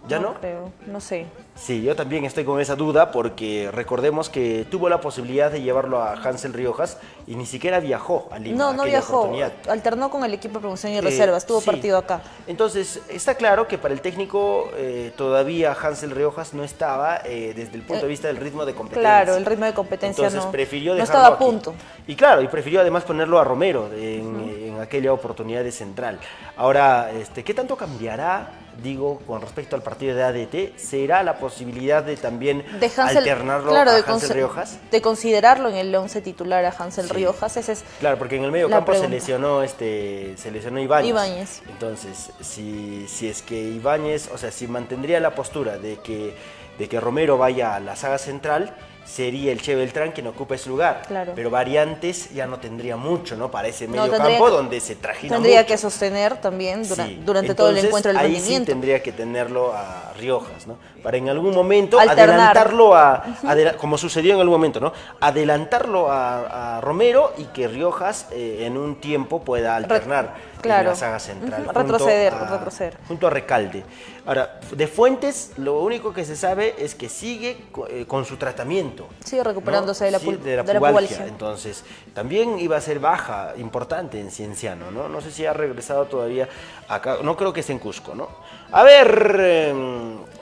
¿Ya 0.08 0.20
no? 0.20 0.36
creo, 0.36 0.72
no 0.86 1.00
sé. 1.02 1.26
Sí, 1.56 1.82
yo 1.82 1.96
también 1.96 2.24
estoy 2.24 2.46
con 2.46 2.62
esa 2.62 2.76
duda 2.76 3.12
porque 3.12 3.70
recordemos 3.74 4.30
que 4.30 4.66
tuvo 4.70 4.90
la 4.90 5.02
posibilidad 5.02 5.52
de 5.52 5.62
llevarlo 5.62 6.02
a 6.02 6.14
Hansel 6.14 6.54
Riojas 6.54 7.00
y 7.26 7.36
ni 7.36 7.48
siquiera 7.48 7.80
viajó 7.80 8.30
a 8.32 8.38
Lima. 8.38 8.58
No, 8.58 8.74
no 8.74 8.84
viajó. 8.84 9.32
Alternó 9.68 10.10
con 10.12 10.24
el 10.24 10.34
equipo 10.36 10.56
de 10.56 10.60
promoción 10.62 10.94
y 10.94 10.98
Eh, 10.98 11.02
reservas. 11.02 11.46
Tuvo 11.48 11.60
sí. 11.62 11.66
partido 11.66 11.98
acá. 11.98 12.22
Entonces, 12.46 13.02
está 13.10 13.34
claro 13.36 13.68
que 13.68 13.78
para 13.80 13.94
el 13.94 14.02
técnico 14.02 14.70
eh, 14.76 15.12
todavía 15.18 15.74
Hansel 15.74 16.12
Riojas 16.12 16.54
no 16.54 16.64
estaba 16.64 17.22
eh, 17.26 17.54
desde 17.56 17.76
el 17.76 17.82
punto 17.82 18.04
de 18.04 18.10
vista 18.10 18.28
del 18.28 18.38
ritmo 18.38 18.64
de 18.64 18.76
competencia. 18.76 19.02
Claro, 19.10 19.36
el 19.36 19.46
ritmo 19.46 19.66
de 19.66 19.74
competencia 19.74 20.26
Entonces 20.26 20.46
no, 20.46 20.52
prefirió 20.52 20.92
no 20.94 21.00
dejarlo 21.00 21.14
estaba 21.22 21.28
a 21.34 21.38
aquí. 21.38 21.44
punto. 21.44 21.74
Y 22.06 22.16
claro, 22.16 22.42
y 22.44 22.48
prefirió 22.48 22.82
además 22.82 23.04
ponerlo 23.04 23.40
a 23.40 23.44
Romero 23.44 23.90
en, 23.94 24.54
en 24.76 24.80
aquella 24.80 25.12
oportunidad 25.12 25.64
de 25.64 25.72
central. 25.72 26.20
Ahora, 26.56 27.10
este, 27.12 27.44
¿qué 27.44 27.54
tanto 27.56 27.76
cambiará, 27.76 28.52
digo, 28.82 29.20
con 29.28 29.42
respecto 29.42 29.76
al 29.76 29.82
partido 29.84 30.16
de 30.16 30.24
ADT? 30.24 30.78
¿Será 30.78 31.24
la 31.24 31.38
posibilidad 31.38 32.04
de 32.04 32.18
también 32.18 32.64
De 32.80 32.88
Hansel, 32.88 33.18
alternarlo 33.18 33.72
claro, 33.72 33.92
a 33.92 33.96
de, 33.96 34.04
Hansel 34.06 34.30
Riojas? 34.30 34.80
de 34.92 35.02
considerarlo 35.02 35.70
en 35.70 35.76
el 35.76 35.96
11 35.96 36.22
titular 36.22 36.66
a 36.66 36.70
Hansel 36.70 37.08
Sí. 37.08 37.14
Riojas. 37.14 37.58
Ese 37.58 37.74
es 37.74 37.84
Claro, 38.00 38.18
porque 38.18 38.38
en 38.38 38.44
el 38.44 38.52
medio 38.52 38.70
campo 38.70 38.94
se 38.94 39.10
lesionó 39.10 39.64
este 39.64 40.36
se 40.38 40.52
lesionó 40.52 40.80
Ibáñez. 40.80 41.10
Ibáñez. 41.10 41.62
Entonces, 41.70 42.32
si, 42.42 43.08
si 43.08 43.28
es 43.28 43.42
que 43.42 43.60
Ibáñez, 43.62 44.30
o 44.34 44.38
sea, 44.38 44.52
si 44.52 44.68
mantendría 44.68 45.20
la 45.20 45.36
postura 45.36 45.78
de 45.78 45.98
que, 45.98 46.36
de 46.78 46.90
que 46.90 47.00
Romero 47.00 47.38
vaya 47.38 47.76
a 47.76 47.80
la 47.80 47.96
saga 47.96 48.18
central, 48.18 48.76
sería 49.08 49.52
el 49.54 49.62
Che 49.62 49.74
Beltrán 49.74 50.12
quien 50.12 50.28
ocupa 50.28 50.56
ese 50.56 50.68
lugar. 50.70 51.04
Claro. 51.08 51.32
Pero 51.34 51.50
variantes 51.50 52.30
ya 52.34 52.46
no 52.46 52.60
tendría 52.60 52.98
mucho, 52.98 53.38
¿no? 53.38 53.50
Para 53.50 53.70
ese 53.70 53.88
medio 53.88 54.12
campo 54.12 54.46
que- 54.46 54.52
donde 54.52 54.80
se 54.82 54.96
trajina 54.96 55.36
Tendría 55.36 55.60
mucho. 55.62 55.68
que 55.68 55.78
sostener 55.78 56.38
también 56.42 56.88
dura- 56.88 57.06
Sí. 57.06 57.22
durante 57.26 57.56
todo 57.56 57.70
el 57.70 57.78
encuentro 57.78 58.12
el 58.12 58.18
ahí 58.18 58.40
sí 58.40 58.60
tendría 58.66 59.02
que 59.02 59.12
tenerlo 59.14 59.74
a 59.74 60.12
Riojas, 60.20 60.68
¿no? 60.68 60.78
Para 61.02 61.16
en 61.18 61.30
algún 61.30 61.56
momento 61.56 62.00
Alternar. 62.00 62.30
adelantarlo 62.30 62.96
a, 62.96 63.24
adela- 63.44 63.78
como 63.78 63.98
sucedió 63.98 64.34
en 64.34 64.42
algún 64.42 64.56
momento, 64.56 64.80
¿no? 64.82 64.92
Adelantarlo 65.22 66.12
a, 66.12 66.78
a 66.78 66.82
Romero 66.82 67.32
y 67.38 67.46
que 67.46 67.68
Riojas 67.68 68.28
eh, 68.32 68.64
en 68.66 68.78
un 68.78 68.96
tiempo 69.00 69.42
pueda 69.42 69.76
alternar 69.76 70.34
claro. 70.62 70.90
la 70.90 70.96
saga 70.96 71.20
central. 71.20 71.66
Retroceder, 71.74 72.34
a- 72.34 72.46
retroceder. 72.58 72.98
Junto 73.08 73.28
a 73.28 73.30
Recalde. 73.30 73.84
Ahora, 74.28 74.60
de 74.74 74.88
Fuentes, 74.88 75.54
lo 75.56 75.80
único 75.80 76.12
que 76.14 76.26
se 76.26 76.36
sabe 76.36 76.76
es 76.78 76.96
que 76.96 77.08
sigue 77.08 77.64
eh, 77.90 78.04
con 78.06 78.26
su 78.26 78.36
tratamiento. 78.36 79.08
Sigue 79.24 79.42
recuperándose 79.42 80.04
de 80.04 80.12
la, 80.12 80.20
Sí, 80.20 80.36
de 80.36 80.58
la 80.58 80.64
de 80.64 80.74
la 80.74 80.80
pubalgia. 80.80 81.26
Entonces, 81.28 81.86
también 82.14 82.60
iba 82.60 82.76
a 82.76 82.82
ser 82.82 83.00
baja 83.00 83.54
importante 83.56 84.20
en 84.20 84.30
Cienciano, 84.30 84.92
¿no? 84.92 85.08
No 85.08 85.22
sé 85.22 85.32
si 85.32 85.46
ha 85.46 85.54
regresado 85.54 86.08
todavía 86.08 86.50
acá. 86.90 87.20
No 87.24 87.38
creo 87.38 87.54
que 87.54 87.62
esté 87.62 87.72
en 87.72 87.80
Cusco, 87.80 88.16
¿no? 88.16 88.28
A 88.74 88.84
ver, 88.84 89.38
eh, 89.40 89.74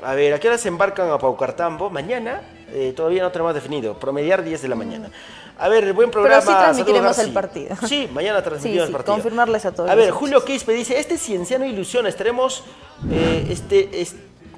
a 0.01 0.15
ver, 0.15 0.33
¿a 0.33 0.39
qué 0.39 0.47
hora 0.47 0.57
se 0.57 0.67
embarcan 0.67 1.11
a 1.11 1.19
Paucartambo? 1.19 1.91
Mañana, 1.91 2.41
eh, 2.71 2.91
todavía 2.95 3.21
no 3.21 3.31
tenemos 3.31 3.53
definido. 3.53 3.99
Promediar 3.99 4.43
10 4.43 4.63
de 4.63 4.67
la 4.67 4.75
mañana. 4.75 5.11
A 5.57 5.69
ver, 5.69 5.93
buen 5.93 6.11
programa. 6.11 6.41
sí 6.41 6.47
transmitiremos 6.47 7.17
el 7.19 7.31
partido. 7.33 7.75
Sí, 7.87 8.09
mañana 8.13 8.41
transmitiremos 8.43 8.87
Sí, 8.87 8.91
el 8.91 8.95
partido. 8.97 9.13
confirmarles 9.15 9.65
a 9.65 9.71
todos 9.71 9.89
A 9.89 9.95
ver. 9.95 10.11
Julio 10.11 10.43
Quispe 10.43 10.73
dice, 10.73 10.99
este 10.99 11.17
Cienciano 11.17 11.65
ilusiona, 11.65 12.09
estaremos, 12.09 12.63
eh, 13.11 13.47
este, 13.49 14.01
es- 14.01 14.15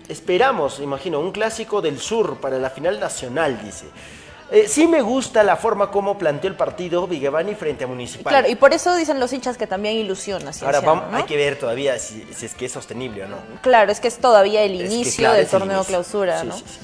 esperamos, 0.10 0.80
imagino, 0.80 1.20
un 1.20 1.32
clásico 1.32 1.82
del 1.82 2.00
sur 2.00 2.38
para 2.38 2.58
la 2.58 2.70
final 2.70 3.00
nacional, 3.00 3.60
dice. 3.64 3.86
Eh, 4.50 4.66
sí 4.70 4.88
me 4.88 5.02
gusta 5.02 5.44
la 5.44 5.58
forma 5.58 5.92
como 5.92 6.18
planteó 6.18 6.50
el 6.50 6.56
partido 6.56 7.06
Vigevani 7.06 7.54
frente 7.54 7.84
a 7.84 7.88
Municipal. 7.88 8.32
Claro, 8.32 8.48
y 8.50 8.56
por 8.56 8.74
eso 8.74 8.96
dicen 8.96 9.20
los 9.20 9.34
hinchas 9.34 9.58
que 9.58 9.68
también 9.68 9.98
ilusiona. 9.98 10.52
Ahora 10.64 10.80
vamos, 10.80 11.12
¿no? 11.12 11.18
hay 11.18 11.24
que 11.24 11.36
ver 11.36 11.60
todavía 11.60 12.00
si, 12.00 12.26
si 12.34 12.46
es 12.46 12.56
que 12.56 12.66
es 12.68 12.72
sostenible 12.72 13.26
o 13.26 13.28
no. 13.28 13.36
Claro, 13.62 13.92
es 13.92 14.00
que 14.00 14.08
es 14.08 14.18
todavía 14.20 14.64
el 14.64 14.80
Es 14.80 14.88
que, 14.90 14.96
inicio 14.96 15.18
claro, 15.24 15.36
del 15.36 15.48
torneo 15.48 15.76
inicio. 15.76 15.88
clausura, 15.90 16.40
Sí, 16.42 16.48
¿no? 16.48 16.56
sí, 16.56 16.64
sí. 16.66 16.80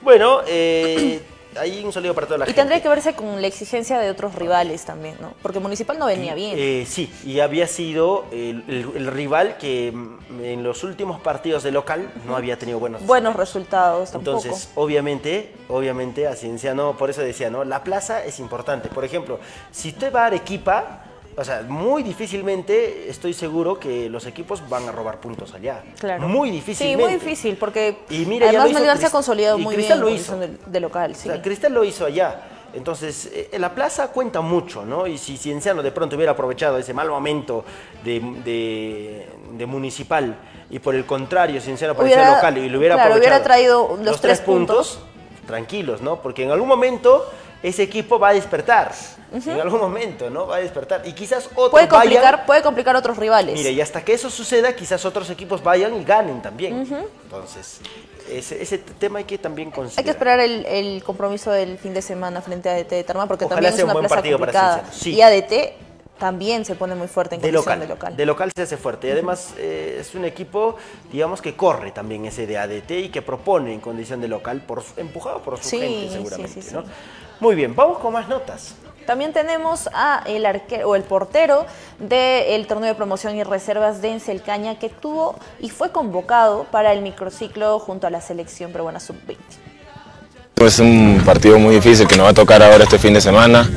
Bueno, 0.00 0.40
eh, 0.46 1.20
ahí 1.58 1.82
un 1.84 1.92
saludo 1.92 2.14
para 2.14 2.26
toda 2.26 2.38
la 2.38 2.44
Y 2.44 2.48
gente. 2.48 2.60
tendría 2.60 2.82
que 2.82 2.88
verse 2.88 3.14
con 3.14 3.40
la 3.40 3.46
exigencia 3.46 3.98
de 3.98 4.10
otros 4.10 4.34
rivales 4.34 4.84
también, 4.84 5.16
¿no? 5.20 5.34
Porque 5.42 5.58
Municipal 5.60 5.98
no 5.98 6.06
venía 6.06 6.34
bien. 6.34 6.54
Eh, 6.58 6.84
sí, 6.88 7.12
y 7.24 7.40
había 7.40 7.66
sido 7.66 8.24
el, 8.32 8.64
el- 8.68 8.90
el 8.96 9.06
rival 9.08 9.56
que 9.58 9.92
mm, 9.92 10.44
en 10.44 10.62
los 10.62 10.82
últimos 10.84 11.20
partidos 11.20 11.62
de 11.62 11.70
local 11.72 12.10
no 12.26 12.36
había 12.36 12.58
tenido 12.58 12.78
buenos 12.78 13.04
Buenos 13.06 13.36
resultados 13.36 14.10
tampoco. 14.12 14.38
Entonces, 14.38 14.70
obviamente, 14.74 15.52
obviamente 15.68 16.26
a 16.26 16.34
Cienciano, 16.34 16.96
por 16.96 17.10
eso 17.10 17.20
decía, 17.22 17.50
¿no? 17.50 17.64
La 17.64 17.82
plaza 17.84 18.24
es 18.24 18.38
importante. 18.40 18.88
Por 18.88 19.04
ejemplo, 19.04 19.38
si 19.70 19.88
usted 19.90 20.12
va 20.14 20.22
a 20.22 20.26
Arequipa, 20.26 21.04
o 21.36 21.44
sea, 21.44 21.62
muy 21.68 22.02
difícilmente 22.02 23.08
estoy 23.08 23.32
seguro 23.32 23.78
que 23.80 24.08
los 24.10 24.26
equipos 24.26 24.68
van 24.68 24.88
a 24.88 24.92
robar 24.92 25.18
puntos 25.20 25.54
allá. 25.54 25.82
Claro. 25.98 26.28
Muy 26.28 26.48
Sí, 26.50 26.54
difícilmente. 26.56 27.02
muy 27.04 27.12
difícil, 27.14 27.56
porque 27.56 27.98
Y 28.10 28.26
mira, 28.26 28.48
además 28.48 28.72
Melgar 28.72 28.98
se 28.98 29.06
ha 29.06 29.10
consolidado 29.10 29.58
y 29.58 29.62
muy 29.62 29.74
Cristal 29.74 30.02
bien 30.02 30.14
lo 30.14 30.20
hizo. 30.20 30.38
de, 30.66 30.80
local, 30.80 31.14
sí. 31.14 31.28
O 31.28 31.32
sea, 31.32 31.42
Cristal 31.42 31.72
lo 31.72 31.84
hizo 31.84 32.04
allá. 32.04 32.42
Entonces, 32.74 33.30
eh, 33.32 33.50
la 33.58 33.74
plaza 33.74 34.08
cuenta 34.08 34.40
mucho, 34.40 34.84
¿no? 34.86 35.06
Y 35.06 35.18
si 35.18 35.36
Cienciano 35.36 35.82
de 35.82 35.92
pronto 35.92 36.16
hubiera 36.16 36.32
aprovechado 36.32 36.78
ese 36.78 36.94
mal 36.94 37.08
momento 37.10 37.64
de, 38.02 38.20
de- 38.44 39.28
de 39.52 39.66
municipal 39.66 40.34
y 40.70 40.78
por 40.78 40.94
el 40.94 41.04
contrario, 41.04 41.60
Cienciano 41.60 41.94
parecía 41.94 42.34
local 42.34 42.56
y 42.56 42.68
lo 42.70 42.78
hubiera 42.78 42.94
claro, 42.94 43.10
aprovechado. 43.10 43.36
hubiera 43.36 43.44
traído 43.44 43.98
los 44.02 44.20
tres 44.20 44.40
puntos. 44.40 45.00
tranquilos, 45.46 46.00
¿no? 46.02 46.22
Porque 46.22 46.44
en 46.44 46.50
algún 46.52 46.68
momento 46.68 47.28
ese 47.62 47.82
equipo 47.82 48.18
va 48.18 48.30
a 48.30 48.34
despertar. 48.34 48.92
En 49.32 49.60
algún 49.60 49.80
momento, 49.80 50.28
¿no? 50.28 50.46
Va 50.46 50.56
a 50.56 50.60
despertar. 50.60 51.02
Y 51.06 51.12
quizás 51.14 51.46
otros 51.54 51.70
puede 51.70 51.88
complicar, 51.88 52.32
vayan. 52.32 52.46
puede 52.46 52.62
complicar 52.62 52.96
otros 52.96 53.16
rivales. 53.16 53.54
Mire, 53.54 53.70
y 53.70 53.80
hasta 53.80 54.04
que 54.04 54.12
eso 54.12 54.28
suceda, 54.28 54.74
quizás 54.76 55.04
otros 55.06 55.30
equipos 55.30 55.62
vayan 55.62 55.94
y 55.98 56.04
ganen 56.04 56.42
también. 56.42 56.86
Entonces, 57.24 57.80
ese, 58.30 58.60
ese 58.62 58.78
tema 58.78 59.20
hay 59.20 59.24
que 59.24 59.38
también 59.38 59.70
considerar. 59.70 60.00
Hay 60.00 60.04
que 60.04 60.10
esperar 60.10 60.40
el, 60.40 60.66
el 60.66 61.02
compromiso 61.02 61.50
del 61.50 61.78
fin 61.78 61.94
de 61.94 62.02
semana 62.02 62.42
frente 62.42 62.68
a 62.68 62.74
ADT 62.74 62.90
de 62.90 63.04
Tarma, 63.04 63.26
porque 63.26 63.46
Ojalá 63.46 63.60
también 63.62 63.74
es 63.74 63.82
un 63.84 63.92
buen 63.92 64.02
plaza 64.02 64.14
partido 64.16 64.38
para 64.38 64.52
complicada. 64.52 64.90
Cienciano, 64.92 65.02
sí. 65.02 65.14
Y 65.14 65.22
ADT 65.22 65.72
también 66.18 66.64
se 66.64 66.74
pone 66.76 66.94
muy 66.94 67.08
fuerte 67.08 67.34
en 67.36 67.40
de 67.40 67.48
condición 67.50 67.64
local, 67.64 67.80
de 67.80 67.94
local. 67.94 68.16
de 68.16 68.26
local 68.26 68.52
se 68.54 68.62
hace 68.62 68.76
fuerte. 68.76 69.08
Y 69.08 69.10
además 69.12 69.54
eh, 69.56 69.96
es 69.98 70.14
un 70.14 70.24
equipo, 70.24 70.76
digamos, 71.10 71.40
que 71.40 71.56
corre 71.56 71.90
también 71.90 72.26
ese 72.26 72.46
de 72.46 72.58
ADT 72.58 72.90
y 72.90 73.08
que 73.08 73.22
propone 73.22 73.72
en 73.72 73.80
condición 73.80 74.20
de 74.20 74.28
local, 74.28 74.60
por, 74.60 74.84
empujado 74.98 75.40
por 75.42 75.58
su 75.58 75.70
Sí, 75.70 75.80
gente 75.80 76.10
seguramente. 76.12 76.52
sí, 76.52 76.68
sí. 76.68 76.74
¿no? 76.74 76.84
Muy 77.42 77.56
bien, 77.56 77.74
vamos 77.74 77.98
con 77.98 78.12
más 78.12 78.28
notas. 78.28 78.76
También 79.04 79.32
tenemos 79.32 79.90
a 79.92 80.22
el 80.26 80.46
arquero 80.46 80.88
o 80.88 80.94
el 80.94 81.02
portero 81.02 81.66
del 81.98 82.68
torneo 82.68 82.90
de 82.90 82.94
promoción 82.94 83.34
y 83.34 83.42
reservas 83.42 84.00
de 84.00 84.12
Encelcaña 84.12 84.78
que 84.78 84.88
tuvo 84.88 85.34
y 85.58 85.68
fue 85.68 85.90
convocado 85.90 86.66
para 86.70 86.92
el 86.92 87.02
microciclo 87.02 87.80
junto 87.80 88.06
a 88.06 88.10
la 88.10 88.20
selección 88.20 88.70
peruana 88.70 89.00
sub-20. 89.00 89.38
Es 90.64 90.78
un 90.78 91.20
partido 91.26 91.58
muy 91.58 91.74
difícil 91.74 92.06
que 92.06 92.14
nos 92.16 92.26
va 92.26 92.30
a 92.30 92.34
tocar 92.34 92.62
ahora 92.62 92.84
este 92.84 93.00
fin 93.00 93.12
de 93.12 93.20
semana, 93.20 93.68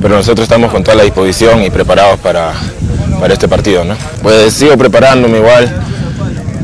pero 0.00 0.14
nosotros 0.14 0.44
estamos 0.44 0.72
con 0.72 0.82
toda 0.82 0.96
la 0.96 1.02
disposición 1.02 1.62
y 1.62 1.68
preparados 1.68 2.18
para, 2.20 2.54
para 3.20 3.34
este 3.34 3.48
partido. 3.48 3.84
¿no? 3.84 3.96
Pues 4.22 4.54
sigo 4.54 4.78
preparándome 4.78 5.36
igual 5.36 5.70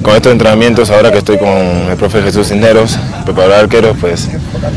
con 0.02 0.14
estos 0.14 0.32
entrenamientos, 0.32 0.90
ahora 0.90 1.10
que 1.10 1.18
estoy 1.18 1.38
con 1.38 1.48
el 1.48 1.96
profe 1.96 2.22
Jesús 2.22 2.48
Cisneros, 2.48 2.98
preparador 3.24 3.68
de 3.68 3.94
pues 3.94 4.28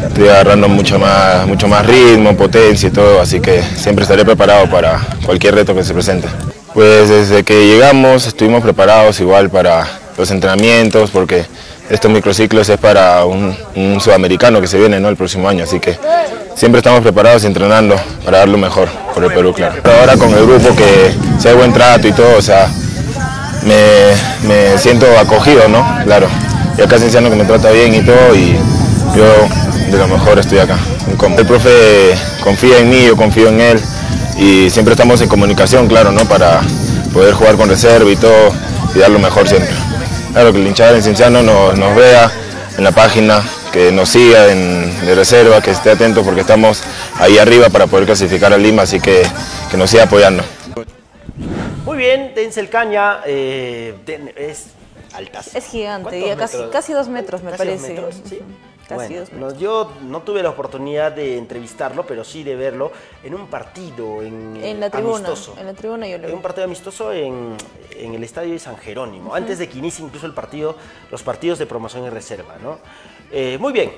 estoy 0.07 0.27
agarrando 0.27 0.67
mucho 0.67 0.99
más, 0.99 1.45
mucho 1.47 1.67
más 1.67 1.85
ritmo, 1.85 2.35
potencia 2.35 2.89
y 2.89 2.91
todo, 2.91 3.21
así 3.21 3.39
que 3.39 3.61
siempre 3.61 4.03
estaré 4.03 4.25
preparado 4.25 4.69
para 4.69 4.99
cualquier 5.25 5.55
reto 5.55 5.75
que 5.75 5.83
se 5.83 5.93
presente. 5.93 6.27
Pues 6.73 7.09
desde 7.09 7.43
que 7.43 7.67
llegamos 7.67 8.27
estuvimos 8.27 8.61
preparados 8.61 9.19
igual 9.19 9.49
para 9.49 9.87
los 10.17 10.31
entrenamientos, 10.31 11.11
porque 11.11 11.45
estos 11.89 12.11
microciclos 12.11 12.69
es 12.69 12.77
para 12.77 13.25
un, 13.25 13.55
un 13.75 13.99
sudamericano 13.99 14.61
que 14.61 14.67
se 14.67 14.77
viene 14.77 14.99
¿no? 14.99 15.09
el 15.09 15.15
próximo 15.15 15.49
año, 15.49 15.63
así 15.63 15.79
que 15.79 15.97
siempre 16.55 16.79
estamos 16.79 17.01
preparados 17.01 17.43
y 17.43 17.47
entrenando 17.47 17.95
para 18.25 18.39
dar 18.39 18.49
lo 18.49 18.57
mejor 18.57 18.89
por 19.13 19.23
el 19.23 19.31
Perú, 19.31 19.53
claro. 19.53 19.81
Ahora 19.99 20.17
con 20.17 20.33
el 20.33 20.45
grupo 20.45 20.75
que 20.75 21.13
sea 21.39 21.53
buen 21.53 21.73
trato 21.73 22.07
y 22.07 22.11
todo, 22.11 22.37
o 22.37 22.41
sea, 22.41 22.69
me, 23.63 24.47
me 24.47 24.77
siento 24.77 25.05
acogido, 25.19 25.67
¿no? 25.67 25.85
Claro. 26.05 26.27
Y 26.77 26.81
acá 26.81 26.97
Cienciano 26.97 27.29
que 27.29 27.35
me 27.35 27.45
trata 27.45 27.71
bien 27.71 27.93
y 27.93 28.01
todo 28.01 28.35
y 28.35 28.57
yo 29.15 29.25
de 29.91 29.97
lo 29.97 30.07
mejor 30.07 30.39
estoy 30.39 30.59
acá. 30.59 30.77
El 31.37 31.45
profe 31.45 32.15
confía 32.43 32.79
en 32.79 32.89
mí, 32.89 33.05
yo 33.05 33.17
confío 33.17 33.49
en 33.49 33.59
él 33.59 33.79
y 34.37 34.69
siempre 34.69 34.93
estamos 34.93 35.19
en 35.21 35.27
comunicación, 35.27 35.87
claro, 35.87 36.11
¿no? 36.11 36.23
Para 36.25 36.61
poder 37.13 37.33
jugar 37.33 37.55
con 37.55 37.69
reserva 37.69 38.09
y 38.09 38.15
todo 38.15 38.53
y 38.95 38.99
dar 38.99 39.09
lo 39.09 39.19
mejor 39.19 39.47
siempre. 39.47 39.71
Claro, 40.31 40.53
que 40.53 40.59
el 40.59 40.67
hinchada 40.67 40.95
en 40.95 41.03
Cienciano 41.03 41.41
nos, 41.41 41.77
nos 41.77 41.95
vea 41.95 42.31
en 42.77 42.83
la 42.83 42.91
página, 42.91 43.41
que 43.73 43.91
nos 43.91 44.09
siga 44.09 44.51
en, 44.51 45.05
de 45.05 45.15
reserva, 45.15 45.61
que 45.61 45.71
esté 45.71 45.91
atento 45.91 46.23
porque 46.23 46.41
estamos 46.41 46.83
ahí 47.19 47.37
arriba 47.37 47.69
para 47.69 47.87
poder 47.87 48.05
clasificar 48.05 48.53
a 48.53 48.57
Lima, 48.57 48.83
así 48.83 48.99
que 48.99 49.23
que 49.69 49.77
nos 49.77 49.89
siga 49.89 50.03
apoyando. 50.03 50.43
Muy 51.85 51.97
bien, 51.97 52.33
Denzel 52.35 52.69
Caña 52.69 53.21
eh, 53.25 53.95
ten- 54.05 54.31
es 54.35 54.71
altas. 55.13 55.55
Es 55.55 55.65
gigante, 55.67 56.09
¿Cuántos 56.21 56.51
ya 56.51 56.69
casi, 56.69 56.93
dos 56.93 57.07
metros 57.09 57.41
me 57.43 57.51
Casi 57.51 57.65
dos 57.65 57.75
parece. 57.77 57.93
metros, 57.93 58.15
¿sí? 58.25 58.39
Casi 58.87 58.95
Bueno, 58.95 59.19
dos 59.21 59.31
metros. 59.31 59.53
no, 59.53 59.59
yo 59.59 59.91
no 60.03 60.21
tuve 60.21 60.43
la 60.43 60.49
oportunidad 60.49 61.11
de 61.11 61.37
entrevistarlo, 61.37 62.05
pero 62.05 62.23
sí 62.23 62.43
de 62.43 62.55
verlo 62.55 62.91
en 63.23 63.33
un 63.33 63.47
partido 63.47 64.21
en, 64.21 64.57
En 64.63 64.79
la 64.79 64.89
tribuna, 64.89 65.15
amistoso. 65.29 65.55
en 65.59 65.65
la 65.65 65.73
tribuna 65.73 66.07
yo 66.07 66.17
lo 66.17 66.23
En 66.25 66.29
vi. 66.31 66.35
un 66.35 66.41
partido 66.41 66.65
amistoso 66.65 67.11
en, 67.11 67.55
en 67.97 68.13
el 68.13 68.23
estadio 68.23 68.53
de 68.53 68.59
San 68.59 68.77
Jerónimo, 68.77 69.33
antes 69.33 69.57
de 69.57 69.67
que 69.67 69.77
inicie 69.79 70.05
incluso 70.05 70.25
el 70.27 70.33
partido, 70.33 70.75
los 71.11 71.23
partidos 71.23 71.57
de 71.59 71.65
promoción 71.65 72.05
y 72.05 72.09
reserva, 72.09 72.55
¿no? 72.61 72.77
Eh, 73.31 73.57
muy 73.59 73.73
bien. 73.73 73.91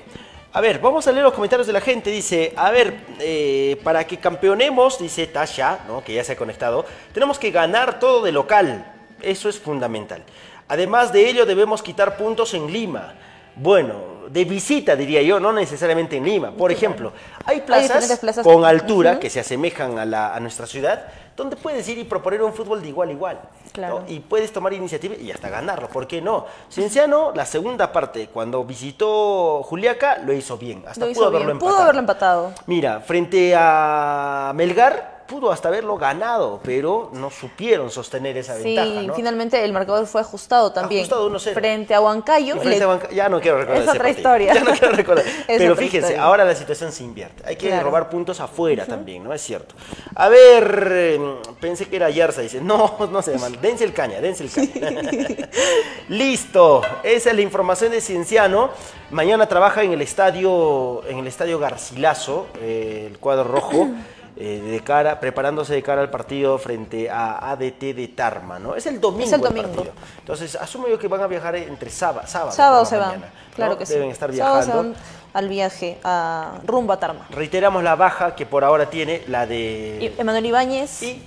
A 0.54 0.60
ver, 0.60 0.80
vamos 0.80 1.08
a 1.08 1.12
leer 1.14 1.24
los 1.24 1.34
comentarios 1.34 1.66
de 1.68 1.74
la 1.74 1.80
gente. 1.82 2.10
Dice, 2.10 2.54
a 2.58 2.72
ver, 2.72 2.94
eh, 3.20 3.80
para 3.84 4.06
que 4.06 4.18
campeonemos, 4.18 5.00
dice 5.00 5.28
Tasha, 5.28 5.80
¿no? 5.88 6.04
que 6.04 6.14
ya 6.14 6.24
se 6.26 6.34
ha 6.34 6.36
conectado, 6.36 6.86
tenemos 7.14 7.40
que 7.40 7.52
ganar 7.52 8.00
todo 8.00 8.22
de 8.22 8.32
local. 8.34 8.86
Eso 9.22 9.48
es 9.48 9.58
fundamental. 9.60 10.24
Además 10.68 11.14
de 11.14 11.28
ello, 11.30 11.46
debemos 11.46 11.82
quitar 11.82 12.18
puntos 12.18 12.54
en 12.54 12.72
Lima. 12.72 13.14
Bueno, 13.56 14.12
de 14.30 14.44
visita 14.46 14.96
diría 14.96 15.22
yo, 15.22 15.40
no 15.40 15.54
necesariamente 15.54 16.18
en 16.18 16.26
Lima. 16.26 16.52
Por 16.52 16.72
ejemplo, 16.72 17.14
hay 17.46 17.62
plazas, 17.62 18.20
plazas. 18.20 18.44
con 18.44 18.66
altura 18.66 19.20
que 19.20 19.30
se 19.30 19.40
asemejan 19.42 20.00
a, 20.00 20.06
la- 20.06 20.34
a 20.36 20.40
nuestra 20.42 20.66
ciudad, 20.68 21.08
donde 21.38 21.56
puedes 21.56 21.88
ir 21.90 21.98
y 21.98 22.04
proponer 22.04 22.42
un 22.44 22.54
fútbol 22.54 22.82
de 22.82 22.90
igual 22.90 23.10
a 23.10 23.12
igual. 23.12 23.40
¿no? 23.44 23.72
Claro. 23.72 24.04
Y 24.08 24.20
puedes 24.20 24.52
tomar 24.52 24.74
iniciativa 24.74 25.16
y 25.16 25.32
hasta 25.32 25.50
ganarlo, 25.50 25.88
¿por 25.88 26.06
qué 26.08 26.22
no? 26.22 26.46
Cienciano, 26.70 27.32
la 27.34 27.46
segunda 27.46 27.92
parte, 27.92 28.28
cuando 28.28 28.64
visitó 28.66 29.64
Juliaca, 29.64 30.18
lo 30.20 30.34
hizo 30.34 30.58
bien. 30.58 30.84
Hasta 30.88 31.06
Lo 31.06 31.12
hizo 31.12 31.20
pudo 31.22 31.28
haberlo 31.30 31.46
bien, 31.48 31.56
empatado. 31.56 31.72
pudo 31.74 31.84
haberlo 31.84 32.00
empatado. 32.00 32.52
Mira, 32.68 33.00
frente 33.00 33.54
a 33.58 34.52
Melgar, 34.56 35.21
pudo 35.32 35.50
hasta 35.52 35.70
haberlo 35.70 35.96
ganado, 35.98 36.60
pero 36.62 37.10
no 37.14 37.30
supieron 37.32 37.90
sostener 37.90 38.36
esa 38.36 38.58
Sí, 38.58 38.64
ventaja, 38.76 39.02
¿no? 39.08 39.14
finalmente 39.14 39.64
el 39.64 39.72
marcador 39.72 40.06
fue 40.06 40.20
ajustado 40.20 40.74
también. 40.74 41.02
Ajustado 41.04 41.30
1-0. 41.32 41.54
Frente 41.54 41.94
a 41.96 42.02
Huancayo. 42.02 42.56
Le- 42.62 42.78
ya 43.16 43.30
no 43.30 43.40
quiero 43.40 43.60
recordar 43.60 43.78
Es 43.78 43.88
ese 43.88 43.92
otra 43.92 44.04
partido. 44.04 44.18
historia. 44.20 44.54
Ya 44.54 44.64
no 44.66 44.72
quiero 44.74 44.94
recordar. 44.94 45.26
Pero 45.48 45.76
fíjense, 45.78 45.98
historia. 46.10 46.24
ahora 46.24 46.44
la 46.44 46.54
situación 46.54 46.92
se 46.92 47.04
invierte. 47.06 47.44
Hay 47.48 47.56
que 47.56 47.68
Claro. 47.70 47.86
robar 47.86 48.10
puntos 48.10 48.42
afuera 48.42 48.86
también, 48.86 49.24
¿no? 49.24 49.34
Es 49.34 49.42
cierto. 49.42 49.74
A 50.16 50.28
ver, 50.28 50.88
eh, 50.92 51.20
pensé 51.62 51.88
que 51.88 51.96
era 51.96 52.10
Yarza. 52.10 52.42
Dice, 52.42 52.60
no, 52.60 52.98
no 53.10 53.22
se 53.22 53.32
llama. 53.32 53.48
Dense 53.62 53.86
el 53.86 53.94
caña, 53.94 54.20
dense 54.20 54.44
el 54.44 54.52
caña. 54.52 55.02
Listo. 56.10 56.82
Esa 57.04 57.30
es 57.30 57.36
la 57.36 57.42
información 57.42 57.92
de 57.92 58.02
Cienciano. 58.02 58.70
Mañana 59.12 59.48
trabaja 59.48 59.84
en 59.84 59.92
el 59.94 60.02
estadio, 60.02 61.04
en 61.08 61.20
el 61.20 61.28
estadio 61.28 61.60
Garcilaso, 61.60 62.48
eh, 62.62 63.08
el 63.10 63.18
cuadro 63.20 63.46
rojo. 63.46 63.88
eh, 64.44 64.60
de 64.60 64.80
cara, 64.82 65.20
preparándose 65.20 65.74
de 65.74 65.84
cara 65.84 66.02
al 66.02 66.10
partido 66.10 66.58
frente 66.58 67.10
a 67.12 67.52
ADT 67.52 67.94
de 67.94 68.08
Tarma, 68.16 68.58
¿no? 68.58 68.76
Es 68.76 68.86
el 68.88 69.00
domingo. 69.00 69.26
Es 69.26 69.34
el 69.34 69.42
domingo. 69.42 69.70
partido. 69.70 69.94
Entonces, 70.20 70.56
asumo 70.56 70.88
yo 70.88 70.98
que 70.98 71.08
van 71.08 71.22
a 71.22 71.28
viajar 71.28 71.56
entre 71.56 71.90
sábado. 71.92 72.28
Sábado, 72.28 72.52
Sábado 72.52 72.86
se 72.86 72.98
van. 72.98 73.08
mañana, 73.10 73.28
¿no? 73.28 73.56
Claro 73.56 73.78
que 73.78 73.86
sí. 73.86 73.94
Deben 73.94 74.10
estar 74.10 74.34
Sábado 74.34 74.56
viajando. 74.66 74.84
se 74.84 74.90
van 74.90 74.96
al 75.34 75.48
viaje 75.48 75.98
a 76.04 76.60
rumbo 76.66 76.92
a 76.94 77.00
Tarma. 77.00 77.28
Reiteramos 77.30 77.84
la 77.84 77.96
baja 77.96 78.36
que 78.36 78.46
por 78.46 78.64
ahora 78.64 78.90
tiene 78.90 79.24
la 79.28 79.46
de 79.46 80.14
Emanuel 80.18 80.46
Ibáñez. 80.48 81.04
y 81.04 81.22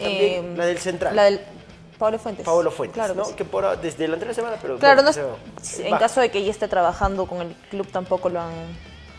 también 0.00 0.44
eh, 0.44 0.54
la 0.56 0.66
del 0.66 0.78
central. 0.78 1.14
La 1.14 1.24
del 1.24 1.40
Pablo 1.98 2.18
Fuentes. 2.18 2.44
Pablo 2.44 2.70
Fuentes, 2.70 2.94
Claro 2.94 3.12
que 3.14 3.18
¿no? 3.20 3.24
sí. 3.26 3.34
Que 3.34 3.44
por 3.44 3.78
desde 3.80 4.08
la 4.08 4.14
anterior 4.14 4.34
semana, 4.34 4.56
pero 4.60 4.78
Claro, 4.78 5.02
bueno, 5.02 5.12
no 5.16 5.36
es- 5.60 5.68
se 5.68 5.86
en 5.88 5.96
caso 5.98 6.20
de 6.20 6.30
que 6.30 6.42
ya 6.42 6.50
esté 6.50 6.66
trabajando 6.66 7.26
con 7.26 7.42
el 7.42 7.54
club 7.70 7.86
tampoco 7.92 8.28
lo 8.28 8.40
han, 8.40 8.50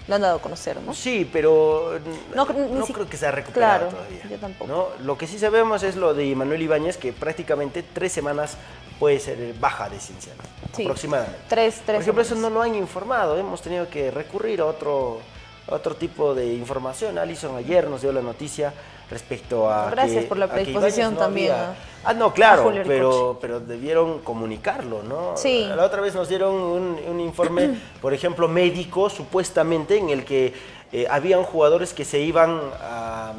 lo 0.07 0.15
han 0.15 0.21
dado 0.21 0.37
a 0.37 0.41
conocer, 0.41 0.79
¿no? 0.81 0.93
Sí, 0.93 1.27
pero 1.31 1.99
No, 2.35 2.45
no, 2.45 2.85
si- 2.85 2.93
creo 2.93 3.07
que 3.09 3.17
se 3.17 3.25
ha 3.27 3.31
recuperado 3.31 3.89
Claro, 3.89 3.95
todavía. 3.95 4.23
yo 4.29 4.37
tampoco. 4.37 4.67
¿no? 4.71 4.87
Lo 5.05 5.17
que 5.17 5.25
sí 5.27 5.39
sabemos 5.39 5.81
es 5.83 5.95
lo 5.95 6.13
de 6.13 6.35
Manuel 6.35 6.61
Ibáñez, 6.61 6.97
que 6.97 7.11
prácticamente 7.13 7.83
tres 7.83 8.11
semanas 8.11 8.57
puede 8.99 9.19
ser 9.19 9.53
baja 9.59 9.89
de 9.89 9.99
Cienciano, 9.99 10.41
Sí. 10.75 10.83
aproximadamente. 10.83 11.37
Tres, 11.49 11.81
tres 11.85 11.95
Por 11.97 12.01
ejemplo, 12.01 12.21
eso 12.21 12.35
no 12.35 12.49
lo 12.49 12.61
han 12.61 12.75
informado, 12.75 13.37
hemos 13.37 13.61
tenido 13.61 13.89
que 13.89 14.11
recurrir 14.11 14.61
a 14.61 14.65
otro, 14.65 15.19
a 15.67 15.75
otro 15.75 15.95
tipo 15.95 16.33
de 16.35 16.53
información. 16.53 17.17
Alison 17.17 17.55
ayer 17.57 17.89
nos 17.89 18.01
dio 18.01 18.11
la 18.13 18.21
noticia 18.21 18.73
respecto 19.09 19.69
a 19.69 19.89
Gracias 19.91 20.23
que- 20.23 20.27
por 20.29 20.37
la 20.37 20.47
predisposición 20.47 21.13
no 21.13 21.19
también 21.19 21.51
había- 21.51 21.75
Ah, 22.07 22.13
no, 22.13 22.33
claro, 22.33 22.71
pero, 22.85 23.39
pero 23.41 23.59
debieron 23.59 24.19
comunicarlo, 24.19 25.01
¿no? 25.01 25.35
Sí. 25.35 25.65
La 25.75 25.83
otra 25.85 26.01
vez 26.01 26.13
nos 26.13 26.29
dieron 26.29 26.53
un, 26.53 26.99
un 27.09 27.19
informe, 27.19 27.71
por 28.01 28.13
ejemplo, 28.13 28.47
médico, 28.47 29.09
supuestamente, 29.09 29.97
en 29.97 30.09
el 30.11 30.23
que 30.23 30.53
eh, 30.91 31.07
habían 31.09 31.43
jugadores 31.43 31.93
que 31.93 32.05
se 32.05 32.19
iban 32.19 32.61
a... 32.79 33.33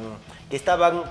que 0.49 0.55
estaban... 0.57 1.01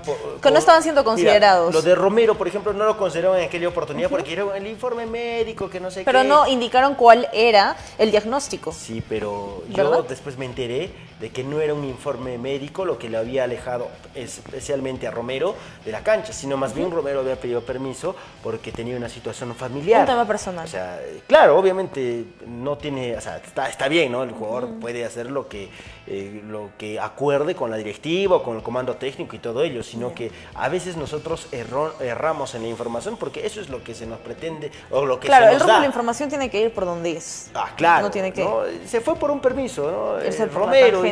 Que 0.41 0.51
no 0.51 0.59
estaban 0.59 0.83
siendo 0.83 1.01
Mira, 1.01 1.11
considerados. 1.11 1.73
lo 1.73 1.81
de 1.81 1.95
Romero, 1.95 2.35
por 2.35 2.47
ejemplo, 2.47 2.73
no 2.73 2.85
lo 2.85 2.95
consideraron 2.95 3.37
en 3.39 3.45
aquella 3.45 3.67
oportunidad 3.67 4.09
porque 4.09 4.33
era 4.33 4.55
el 4.55 4.67
informe 4.67 5.05
médico, 5.07 5.67
que 5.69 5.79
no 5.79 5.89
sé 5.91 6.03
Pero 6.05 6.21
qué. 6.21 6.27
no 6.27 6.47
indicaron 6.47 6.93
cuál 6.95 7.27
era 7.33 7.75
el 7.97 8.11
diagnóstico. 8.11 8.71
Sí, 8.71 9.03
pero 9.09 9.63
¿Verdad? 9.67 9.97
yo 9.97 10.03
después 10.03 10.37
me 10.37 10.45
enteré 10.45 10.91
de 11.19 11.29
que 11.31 11.43
no 11.43 11.59
era 11.59 11.73
un 11.73 11.83
informe 11.83 12.37
médico 12.37 12.85
lo 12.85 12.97
que 12.99 13.09
le 13.09 13.17
había 13.17 13.43
alejado 13.45 13.87
especialmente 14.13 15.07
a 15.07 15.11
Romero 15.11 15.55
de 15.85 15.91
la 15.91 16.01
cancha, 16.01 16.33
sino 16.33 16.57
más 16.57 16.73
bien 16.73 16.91
Romero 16.91 17.21
había 17.21 17.35
pedido 17.35 17.61
permiso 17.61 18.15
porque 18.43 18.71
tenía 18.71 18.95
una 18.97 19.09
situación 19.09 19.55
familiar. 19.55 20.01
Un 20.01 20.05
tema 20.07 20.27
personal. 20.27 20.65
O 20.65 20.69
sea, 20.69 20.99
claro, 21.27 21.57
obviamente 21.57 22.25
no 22.45 22.77
tiene, 22.77 23.15
o 23.17 23.21
sea, 23.21 23.37
está, 23.37 23.69
está 23.69 23.87
bien, 23.87 24.11
¿no? 24.11 24.23
El 24.23 24.31
jugador 24.31 24.69
puede 24.79 25.05
hacer 25.05 25.31
lo 25.31 25.47
que, 25.47 25.69
eh, 26.07 26.41
lo 26.47 26.69
que 26.77 26.99
acuerde 26.99 27.55
con 27.55 27.71
la 27.71 27.77
directiva 27.77 28.37
o 28.37 28.43
con 28.43 28.57
el 28.57 28.63
comando 28.63 28.95
técnico 28.95 29.35
y 29.35 29.39
todo 29.39 29.63
ello, 29.63 29.83
sino 29.83 30.13
que 30.13 30.31
a 30.55 30.69
veces 30.69 30.97
nosotros 30.97 31.47
erro- 31.51 31.93
erramos 32.01 32.53
en 32.55 32.63
la 32.63 32.67
información 32.69 33.17
porque 33.17 33.45
eso 33.45 33.59
es 33.61 33.69
lo 33.69 33.83
que 33.83 33.93
se 33.95 34.05
nos 34.05 34.19
pretende 34.19 34.71
o 34.91 35.05
lo 35.05 35.19
que 35.19 35.27
claro, 35.27 35.45
se 35.45 35.51
el 35.53 35.57
nos 35.57 35.61
rumbo 35.63 35.73
de 35.75 35.79
la 35.81 35.85
información 35.87 36.29
tiene 36.29 36.49
que 36.49 36.61
ir 36.61 36.73
por 36.73 36.85
donde 36.85 37.11
es. 37.17 37.49
Ah, 37.53 37.71
claro. 37.75 38.05
No 38.05 38.11
tiene 38.11 38.31
que. 38.33 38.43
¿no? 38.43 38.61
Se 38.85 39.01
fue 39.01 39.15
por 39.15 39.31
un 39.31 39.39
permiso, 39.39 39.91
¿no? 40.19 40.25
Irse 40.25 40.43
Eh, 40.43 40.47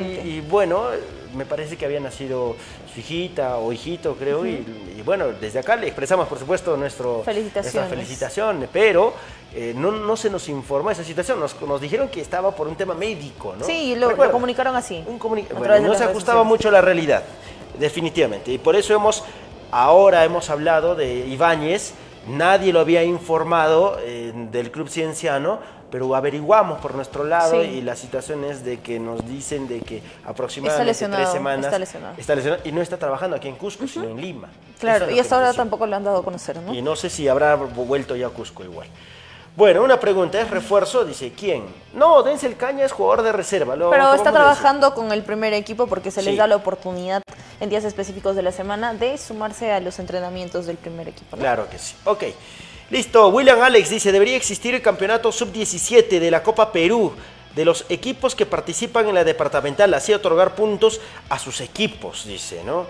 y, 0.02 0.42
bueno, 0.42 0.86
me 1.36 1.46
parece 1.46 1.76
que 1.78 1.86
había 1.86 2.00
nacido 2.00 2.56
su 2.94 3.00
hijita 3.00 3.58
o 3.58 3.74
hijito, 3.74 4.16
creo, 4.16 4.46
y, 4.46 4.66
y 4.98 5.02
bueno, 5.04 5.28
desde 5.40 5.60
acá 5.60 5.76
le 5.76 5.88
expresamos, 5.88 6.28
por 6.28 6.40
supuesto, 6.40 6.78
nuestro, 6.78 7.16
nuestra 7.26 7.34
Felicitaciones. 7.34 7.90
felicitación, 7.90 8.68
pero 8.72 9.14
eh, 9.54 9.74
no, 9.76 9.92
no 9.92 10.16
se 10.16 10.30
nos 10.30 10.48
informó 10.48 10.92
esa 10.92 11.04
situación, 11.04 11.40
nos, 11.40 11.60
nos 11.62 11.82
dijeron 11.82 12.08
que 12.10 12.22
estaba 12.22 12.52
por 12.56 12.68
un 12.68 12.76
tema 12.76 12.94
médico, 12.94 13.54
¿no? 13.58 13.66
Sí, 13.66 13.96
lo, 13.96 14.12
lo 14.12 14.32
comunicaron 14.32 14.76
así. 14.76 15.04
un 15.06 15.20
comuni- 15.20 15.48
bueno, 15.58 15.80
no 15.80 15.96
se 15.96 16.06
ajustaba 16.06 16.44
mucho 16.44 16.70
a 16.70 16.72
la 16.72 16.82
realidad, 16.82 17.24
definitivamente, 17.80 18.52
y 18.52 18.58
por 18.58 18.76
eso 18.76 18.94
hemos, 18.94 19.24
ahora 19.72 20.24
hemos 20.24 20.50
hablado 20.50 20.96
de 20.96 21.28
Ibáñez, 21.28 21.94
nadie 22.28 22.74
lo 22.74 22.80
había 22.80 23.04
informado 23.04 23.98
eh, 24.02 24.32
del 24.52 24.72
Club 24.72 24.90
Cienciano, 24.90 25.60
pero 25.92 26.14
averiguamos 26.16 26.80
por 26.82 26.96
nuestro 26.96 27.24
lado 27.24 27.62
Sí. 27.62 27.68
y 27.68 27.82
la 27.82 27.96
situación 27.96 28.44
es 28.44 28.66
de 28.66 28.80
que 28.80 29.00
nos 29.00 29.26
dicen 29.28 29.68
de 29.68 29.80
que 29.82 30.02
aproximadamente 30.26 31.08
tres 31.08 31.30
semanas 31.30 31.66
está 31.66 31.80
lesionado. 31.80 32.16
está 32.18 32.36
lesionado 32.36 32.62
y 32.66 32.72
no 32.72 32.82
está 32.82 32.98
trabajando 32.98 33.36
aquí 33.38 33.48
en 33.48 33.56
Cusco, 33.56 33.88
sino 33.88 34.06
en 34.10 34.20
Lima. 34.20 34.50
Claro, 34.80 35.06
es 35.06 35.16
y 35.16 35.20
hasta 35.20 35.36
ahora 35.36 35.54
tampoco 35.54 35.86
lo 35.88 35.96
han 35.96 36.04
dado 36.04 36.18
a 36.18 36.24
conocer, 36.24 36.58
¿no? 36.62 36.74
Y 36.74 36.82
no 36.82 36.96
sé 36.96 37.10
si 37.10 37.28
habrá 37.28 37.56
vuelto 37.56 38.16
ya 38.16 38.28
a 38.28 38.30
Cusco 38.30 38.64
igual. 38.64 38.88
Bueno, 39.56 39.84
una 39.84 40.00
pregunta, 40.00 40.42
¿es 40.42 40.50
refuerzo? 40.50 41.06
Dice, 41.06 41.32
¿quién? 41.32 41.64
No, 41.94 42.24
Denzel 42.24 42.58
Caña 42.58 42.84
es 42.84 42.92
jugador 42.92 43.24
de 43.24 43.32
reserva. 43.32 43.78
lo 43.78 43.90
Pero 43.90 44.14
está 44.14 44.32
trabajando 44.34 44.94
con 44.94 45.14
el 45.14 45.24
primer 45.24 45.54
equipo 45.54 45.88
porque 45.88 46.12
se 46.12 46.22
les 46.22 46.34
Sí. 46.34 46.38
da 46.38 46.46
la 46.46 46.58
oportunidad 46.58 47.22
en 47.62 47.70
días 47.70 47.86
específicos 47.86 48.36
de 48.36 48.42
la 48.42 48.52
semana 48.52 48.94
de 48.94 49.18
sumarse 49.18 49.72
a 49.72 49.80
los 49.80 49.98
entrenamientos 50.00 50.66
del 50.66 50.76
primer 50.76 51.08
equipo. 51.08 51.38
¿no? 51.38 51.42
Claro 51.42 51.70
que 51.70 51.80
sí. 51.80 51.96
Ok. 52.04 52.24
Listo. 52.90 53.30
William 53.30 53.62
Alex 53.62 53.90
dice, 53.90 54.12
debería 54.12 54.36
existir 54.36 54.76
el 54.76 54.82
campeonato 54.82 55.32
sub-17 55.32 56.20
de 56.20 56.32
la 56.32 56.44
Copa 56.44 56.74
Perú 56.74 57.14
de 57.56 57.64
los 57.64 57.86
equipos 57.88 58.36
que 58.36 58.46
participan 58.46 59.08
en 59.08 59.16
la 59.16 59.24
departamental, 59.24 59.94
así 59.94 60.14
otorgar 60.14 60.54
puntos 60.56 61.00
a 61.30 61.40
sus 61.40 61.62
equipos, 61.62 62.26
dice, 62.26 62.62
¿no? 62.66 62.86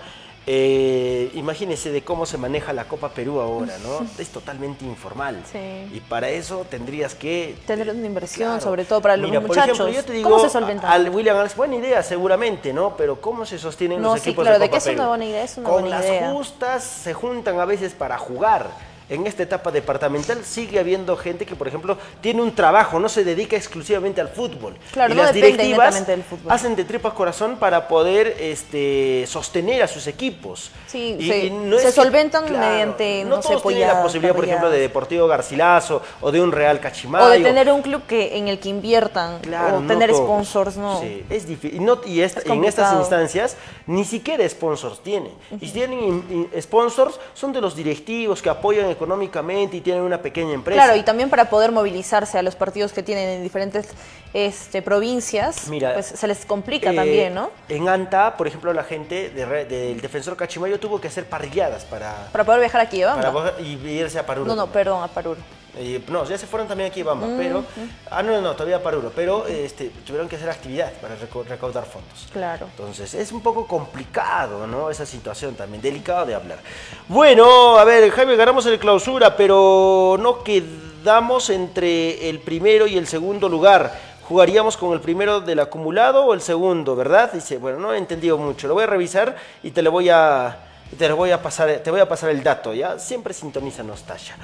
Eh, 0.47 1.31
imagínense 1.33 1.91
de 1.91 2.03
cómo 2.03 2.27
se 2.27 2.37
maneja 2.37 2.71
la 2.71 2.87
Copa 2.87 3.09
Perú 3.09 3.39
ahora, 3.39 3.73
¿no? 3.83 4.05
Es 4.19 4.29
totalmente 4.29 4.85
informal. 4.85 5.41
Sí. 5.51 5.57
Y 5.91 6.01
para 6.07 6.29
eso 6.29 6.65
tendrías 6.69 7.15
que 7.15 7.55
Tener 7.65 7.89
una 7.89 8.05
inversión, 8.05 8.49
Claro. 8.49 8.61
sobre 8.63 8.85
todo 8.85 9.01
para 9.01 9.17
los 9.17 9.27
Mira, 9.29 9.41
por 9.41 9.49
muchachos. 9.49 9.79
ejemplo, 9.79 9.95
yo 9.95 10.05
te 10.05 10.13
digo, 10.13 10.29
¿Cómo 10.29 10.43
se 10.43 10.49
solventan? 10.51 10.91
al 10.91 11.09
William 11.09 11.35
Alex, 11.37 11.55
buena 11.55 11.75
idea 11.77 12.03
seguramente, 12.03 12.73
¿no? 12.73 12.95
Pero 12.95 13.19
¿cómo 13.19 13.45
se 13.45 13.57
sostienen 13.57 14.01
No, 14.01 14.13
los 14.13 14.21
sí, 14.21 14.29
equipos 14.29 14.43
claro, 14.43 14.59
de 14.59 14.65
de 14.65 14.69
Copa 14.69 14.77
que 14.83 14.89
es 14.89 14.93
una 14.93 14.95
Perú? 14.97 15.07
buena 15.09 15.25
idea, 15.25 15.43
es 15.43 15.57
una 15.57 15.69
Con 15.69 15.81
buena 15.81 15.97
las 15.97 16.05
idea. 16.05 16.31
justas 16.31 16.83
se 16.83 17.13
juntan 17.15 17.59
a 17.59 17.65
veces 17.65 17.93
para 17.93 18.17
jugar. 18.19 18.69
En 19.07 19.27
esta 19.27 19.43
etapa 19.43 19.71
departamental 19.71 20.43
sigue 20.43 20.79
habiendo 20.79 21.15
gente 21.15 21.45
que, 21.45 21.55
por 21.55 21.67
ejemplo, 21.67 21.97
tiene 22.21 22.41
un 22.41 22.55
trabajo, 22.55 22.99
no 22.99 23.07
se 23.07 23.23
dedica 23.23 23.55
exclusivamente 23.55 24.19
al 24.19 24.29
fútbol. 24.29 24.75
Claro, 24.91 25.13
y 25.13 25.17
no 25.17 25.23
las 25.23 25.33
directivas 25.33 25.77
netamente 25.77 26.11
del 26.11 26.23
fútbol. 26.23 26.51
hacen 26.51 26.75
de 26.75 26.83
tripas 26.85 27.13
corazón 27.13 27.57
para 27.57 27.87
poder 27.87 28.35
este, 28.39 29.25
sostener 29.27 29.83
a 29.83 29.87
sus 29.87 30.07
equipos. 30.07 30.71
Sí, 30.87 31.15
Y- 31.19 31.49
no 31.51 31.77
se 31.77 31.85
que- 31.87 31.91
solventan 31.91 32.45
mediante, 32.51 33.23
no 33.25 33.41
sé, 33.41 33.49
todos 33.49 33.63
tienen 33.63 33.87
la 33.89 34.01
posibilidad, 34.01 34.35
por 34.35 34.45
ejemplo, 34.45 34.69
de. 34.69 34.79
Deportivo 34.85 35.27
Garcilaso 35.27 36.01
o 36.21 36.31
de 36.31 36.39
un 36.41 36.51
Real 36.51 36.79
Cachimayo. 36.79 37.25
O 37.25 37.29
de 37.29 37.39
tener 37.41 37.71
un 37.71 37.81
club 37.81 38.03
que 38.07 38.37
en 38.37 38.47
el 38.47 38.59
que 38.59 38.69
inviertan, 38.69 39.39
Claro, 39.39 39.77
o 39.77 39.79
no 39.81 39.87
tener 39.87 40.11
todos. 40.11 40.23
sponsors, 40.23 40.77
no. 40.77 41.01
Sí, 41.01 41.23
es 41.29 41.47
difícil. 41.47 41.81
Y, 41.81 41.83
no- 41.83 41.99
y 42.05 42.21
esta- 42.21 42.39
Es 42.41 42.45
en 42.47 42.63
estas 42.65 42.93
instancias 42.97 43.57
ni 43.87 44.05
siquiera 44.05 44.47
sponsors 44.47 44.99
tienen. 45.01 45.31
Y 45.59 45.67
si 45.67 45.73
tienen 45.73 46.49
sponsors, 46.61 47.19
son 47.33 47.51
de 47.51 47.61
los 47.61 47.75
directivos 47.75 48.41
que 48.41 48.49
apoyan 48.49 48.94
económicamente 48.95 49.77
y 49.77 49.81
tienen 49.81 50.01
una 50.03 50.21
pequeña 50.21 50.53
empresa. 50.53 50.81
Claro, 50.83 50.97
y 50.99 51.03
también 51.03 51.29
para 51.29 51.49
poder 51.49 51.71
movilizarse 51.71 52.37
a 52.37 52.41
los 52.41 52.55
partidos 52.55 52.91
que 52.91 53.03
tienen 53.03 53.29
en 53.29 53.43
diferentes 53.43 53.87
este, 54.33 54.81
provincias, 54.81 55.67
Mira, 55.69 55.93
pues 55.93 56.07
se 56.07 56.27
les 56.27 56.45
complica 56.45 56.91
Eh, 56.91 56.95
también, 56.95 57.33
¿no? 57.33 57.51
En 57.69 57.87
Anta, 57.87 58.35
por 58.35 58.47
ejemplo, 58.47 58.73
la 58.73 58.83
gente 58.83 59.29
de 59.29 59.45
del 59.65 60.01
defensor 60.01 60.35
Cachimayo 60.35 60.79
tuvo 60.79 60.99
que 60.99 61.07
hacer 61.07 61.25
parrilladas 61.25 61.85
para, 61.85 62.27
Para 62.31 62.43
poder 62.43 62.59
viajar 62.59 62.81
aquí 62.81 63.03
a 63.03 63.15
para 63.15 63.31
poder- 63.31 63.53
y 63.61 63.73
irse 63.87 64.19
a 64.19 64.25
Paruro. 64.25 64.47
No, 64.47 64.55
no, 64.55 64.67
perdón, 64.67 65.03
a 65.03 65.07
Paruro. 65.07 65.39
Eh, 65.77 66.01
no, 66.07 66.23
ya 66.25 66.37
se 66.37 66.47
fueron 66.47 66.67
también 66.67 66.89
aquí 66.89 67.01
a 67.01 67.05
Bamba, 67.05 67.27
Mm, 67.27 67.37
pero... 67.37 67.63
Ah, 68.09 68.23
no, 68.23 68.39
no, 68.41 68.53
todavía 68.53 68.77
a 68.77 68.83
Paruro, 68.83 69.11
pero 69.13 69.45
este, 69.47 69.91
tuvieron 70.05 70.29
que 70.29 70.37
hacer 70.37 70.49
actividades 70.49 70.93
para 70.99 71.15
recaudar 71.15 71.85
fondos. 71.85 72.27
Claro. 72.31 72.67
Entonces, 72.71 73.13
es 73.13 73.31
un 73.31 73.41
poco 73.41 73.67
complicado, 73.67 74.65
¿no? 74.67 74.89
Esa 74.89 75.05
situación 75.05 75.55
también, 75.55 75.81
delicado 75.81 76.25
de 76.25 76.35
hablar. 76.35 76.59
Bueno, 77.07 77.77
a 77.77 77.83
ver, 77.83 78.09
Jaime, 78.11 78.35
ganamos 78.35 78.65
el 78.67 78.79
clausura, 78.79 79.35
pero 79.35 80.17
no 80.19 80.43
quedamos 80.43 81.49
entre 81.49 82.29
el 82.29 82.39
primero 82.39 82.87
y 82.87 82.97
el 82.97 83.07
segundo 83.07 83.49
lugar. 83.49 84.15
¿Jugaríamos 84.27 84.75
con 84.75 84.93
el 84.93 85.01
primero 85.01 85.39
del 85.39 85.59
acumulado 85.59 86.25
o 86.25 86.33
el 86.33 86.41
segundo, 86.41 86.95
verdad? 86.95 87.31
Dice, 87.33 87.57
bueno, 87.57 87.77
no 87.79 87.93
he 87.93 87.97
entendido 87.97 88.37
mucho. 88.39 88.67
Lo 88.67 88.73
voy 88.73 88.83
a 88.83 88.87
revisar 88.87 89.35
y 89.61 89.71
te 89.71 89.81
lo 89.83 89.91
voy 89.91 90.09
a... 90.09 90.64
Te, 90.97 91.11
voy 91.11 91.31
a 91.31 91.41
pasar, 91.41 91.79
te 91.79 91.91
voy 91.91 91.99
a 91.99 92.07
pasar 92.07 92.29
el 92.29 92.43
dato, 92.43 92.73
¿ya? 92.73 92.99
Siempre 92.99 93.33
sintonízanos, 93.33 94.03
Tasha. 94.03 94.35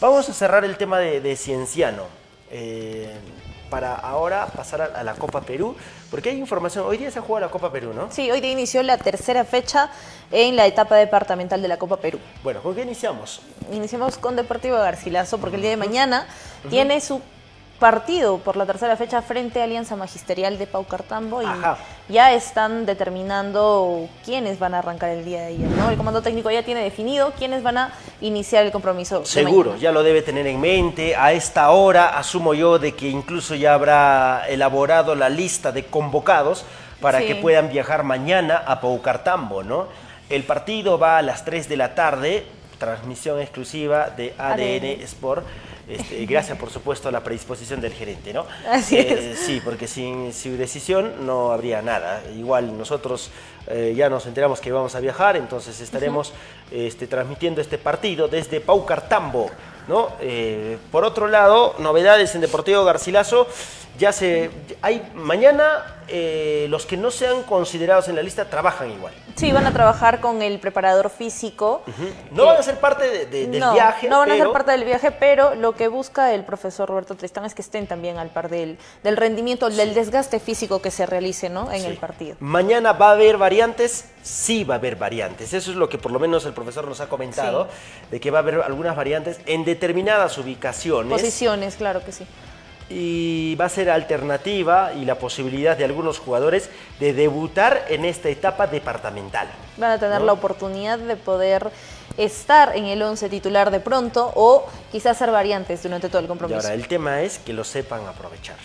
Vamos 0.00 0.28
a 0.28 0.32
cerrar 0.32 0.64
el 0.64 0.76
tema 0.76 0.98
de, 0.98 1.20
de 1.20 1.36
Cienciano. 1.36 2.04
Eh, 2.50 3.14
para 3.68 3.94
ahora 3.94 4.46
pasar 4.46 4.80
a, 4.80 4.84
a 4.86 5.04
la 5.04 5.14
Copa 5.14 5.42
Perú, 5.42 5.76
porque 6.10 6.30
hay 6.30 6.38
información, 6.38 6.86
hoy 6.86 6.96
día 6.96 7.10
se 7.10 7.20
juega 7.20 7.46
la 7.46 7.52
Copa 7.52 7.70
Perú, 7.70 7.92
¿no? 7.94 8.10
Sí, 8.10 8.30
hoy 8.30 8.40
día 8.40 8.50
inició 8.50 8.82
la 8.82 8.96
tercera 8.96 9.44
fecha 9.44 9.90
en 10.30 10.56
la 10.56 10.66
etapa 10.66 10.96
departamental 10.96 11.60
de 11.60 11.68
la 11.68 11.76
Copa 11.76 11.98
Perú. 11.98 12.18
Bueno, 12.42 12.62
¿con 12.62 12.74
qué 12.74 12.82
iniciamos? 12.82 13.42
Iniciamos 13.70 14.16
con 14.16 14.36
Deportivo 14.36 14.76
Garcilaso 14.78 15.38
porque 15.38 15.56
el 15.56 15.62
día 15.62 15.70
de 15.72 15.76
mañana 15.76 16.26
tiene 16.70 17.00
su 17.00 17.20
partido 17.78 18.38
por 18.38 18.56
la 18.56 18.66
tercera 18.66 18.96
fecha 18.96 19.22
frente 19.22 19.60
a 19.60 19.64
Alianza 19.64 19.94
Magisterial 19.94 20.58
de 20.58 20.66
Pau 20.66 20.84
Cartambo 20.84 21.42
y 21.42 21.46
Ajá. 21.46 21.78
ya 22.08 22.32
están 22.32 22.86
determinando 22.86 24.08
quiénes 24.24 24.58
van 24.58 24.74
a 24.74 24.80
arrancar 24.80 25.10
el 25.10 25.24
día 25.24 25.40
de 25.42 25.46
ayer, 25.46 25.68
¿no? 25.68 25.88
El 25.90 25.96
comando 25.96 26.20
técnico 26.20 26.50
ya 26.50 26.64
tiene 26.64 26.82
definido 26.82 27.32
quiénes 27.38 27.62
van 27.62 27.78
a 27.78 27.92
iniciar 28.20 28.64
el 28.66 28.72
compromiso. 28.72 29.24
Seguro, 29.24 29.76
ya 29.76 29.92
lo 29.92 30.02
debe 30.02 30.22
tener 30.22 30.46
en 30.46 30.60
mente. 30.60 31.14
A 31.14 31.32
esta 31.32 31.70
hora 31.70 32.18
asumo 32.18 32.52
yo 32.54 32.78
de 32.78 32.94
que 32.94 33.08
incluso 33.08 33.54
ya 33.54 33.74
habrá 33.74 34.44
elaborado 34.48 35.14
la 35.14 35.28
lista 35.28 35.70
de 35.70 35.84
convocados 35.86 36.64
para 37.00 37.20
Sí. 37.20 37.26
que 37.28 37.34
puedan 37.36 37.68
viajar 37.70 38.02
mañana 38.02 38.62
a 38.66 38.80
Paucartambo, 38.80 39.62
¿no? 39.62 39.86
El 40.28 40.42
partido 40.42 40.98
va 40.98 41.18
a 41.18 41.22
las 41.22 41.44
3 41.44 41.68
de 41.68 41.76
la 41.76 41.94
tarde, 41.94 42.44
transmisión 42.78 43.40
exclusiva 43.40 44.10
de 44.10 44.34
ADN, 44.38 44.60
ADN. 44.60 45.02
Sport. 45.02 45.44
Este, 45.88 46.26
gracias, 46.26 46.58
por 46.58 46.70
supuesto, 46.70 47.08
a 47.08 47.12
la 47.12 47.24
predisposición 47.24 47.80
del 47.80 47.92
gerente, 47.92 48.32
¿no? 48.32 48.46
Así 48.70 48.96
Eh, 48.96 49.32
es. 49.32 49.38
Sí, 49.40 49.60
porque 49.64 49.86
sin 49.88 50.32
su 50.32 50.56
decisión 50.56 51.26
no 51.26 51.50
habría 51.52 51.82
nada. 51.82 52.22
Igual 52.36 52.76
nosotros 52.76 53.30
eh, 53.68 53.94
ya 53.96 54.08
nos 54.08 54.26
enteramos 54.26 54.60
que 54.60 54.70
vamos 54.72 54.94
a 54.94 55.00
viajar, 55.00 55.36
entonces 55.36 55.80
estaremos 55.80 56.32
este, 56.70 57.06
transmitiendo 57.06 57.60
este 57.60 57.78
partido 57.78 58.28
desde 58.28 58.60
Paucartambo, 58.60 59.50
¿no? 59.88 60.10
Eh, 60.20 60.78
por 60.92 61.04
otro 61.04 61.26
lado, 61.28 61.74
novedades 61.78 62.34
en 62.34 62.40
Deportivo 62.42 62.84
Garcilaso. 62.84 63.46
Ya 63.98 64.12
se. 64.12 64.50
Hay 64.80 65.10
mañana 65.14 65.96
eh, 66.06 66.66
los 66.70 66.86
que 66.86 66.96
no 66.96 67.10
sean 67.10 67.42
considerados 67.42 68.08
en 68.08 68.14
la 68.16 68.22
lista 68.22 68.48
trabajan 68.48 68.90
igual. 68.90 69.12
Sí, 69.34 69.52
van 69.52 69.66
a 69.66 69.72
trabajar 69.72 70.20
con 70.20 70.40
el 70.42 70.58
preparador 70.58 71.10
físico. 71.10 71.82
No 72.30 72.46
van 72.46 72.56
a 72.56 72.62
ser 72.62 72.76
parte 72.78 73.04
de- 73.08 73.26
de- 73.26 73.46
del 73.48 73.60
no, 73.60 73.72
viaje. 73.72 74.08
No 74.08 74.18
van 74.20 74.30
a 74.32 74.36
ser 74.36 74.50
parte 74.50 74.70
del 74.72 74.84
viaje, 74.84 75.10
pero 75.12 75.54
lo 75.54 75.74
que 75.74 75.88
busca 75.88 76.32
el 76.34 76.44
profesor 76.44 76.88
Roberto 76.88 77.14
Tristán 77.16 77.44
es 77.44 77.54
que 77.54 77.62
estén 77.62 77.86
también 77.86 78.18
al 78.18 78.30
par 78.30 78.48
del, 78.48 78.78
del 79.04 79.16
rendimiento, 79.16 79.68
del 79.68 79.94
desgaste 79.94 80.40
físico 80.40 80.80
que 80.80 80.90
se 80.90 81.04
realice 81.06 81.48
¿no? 81.50 81.70
en 81.72 81.80
Sí. 81.82 81.86
el 81.86 81.96
partido. 81.98 82.36
Mañana 82.40 82.92
va 82.92 83.10
a 83.10 83.12
haber 83.12 83.36
variantes, 83.36 84.06
sí 84.22 84.64
va 84.64 84.74
a 84.74 84.78
haber 84.78 84.96
variantes. 84.96 85.52
Eso 85.52 85.70
es 85.70 85.76
lo 85.76 85.88
que 85.88 85.98
por 85.98 86.10
lo 86.12 86.18
menos 86.18 86.44
el 86.46 86.52
profesor 86.52 86.86
nos 86.86 87.00
ha 87.00 87.08
comentado, 87.08 87.68
de 88.10 88.20
que 88.20 88.30
va 88.30 88.38
a 88.38 88.42
haber 88.42 88.60
algunas 88.62 88.96
variantes 88.96 89.40
en 89.46 89.64
determinadas 89.64 90.36
ubicaciones 90.38 91.12
Posiciones, 91.12 91.76
claro 91.76 92.04
que 92.04 92.12
sí. 92.12 92.26
Y 92.90 93.54
va 93.56 93.66
a 93.66 93.68
ser 93.68 93.90
alternativa 93.90 94.92
y 94.94 95.04
la 95.04 95.16
posibilidad 95.16 95.76
de 95.76 95.84
algunos 95.84 96.18
jugadores 96.18 96.70
de 96.98 97.12
debutar 97.12 97.84
en 97.88 98.04
esta 98.04 98.28
etapa 98.28 98.66
departamental. 98.66 99.48
Van 99.76 99.90
a 99.92 99.98
tener 99.98 100.20
¿no? 100.20 100.26
la 100.26 100.32
oportunidad 100.32 100.98
de 100.98 101.16
poder 101.16 101.70
estar 102.16 102.76
en 102.76 102.86
el 102.86 103.02
11 103.02 103.28
titular 103.28 103.70
de 103.70 103.80
pronto 103.80 104.32
o 104.34 104.66
quizás 104.90 105.16
hacer 105.16 105.30
variantes 105.30 105.82
durante 105.82 106.08
todo 106.08 106.20
el 106.20 106.24
Y 106.24 106.28
compromiso. 106.28 106.60
ahora 106.60 106.74
el 106.74 106.88
tema 106.88 107.20
es 107.22 107.38
que 107.38 107.52
lo 107.52 107.62
sepan 107.64 108.06
aprovechar. 108.06 108.56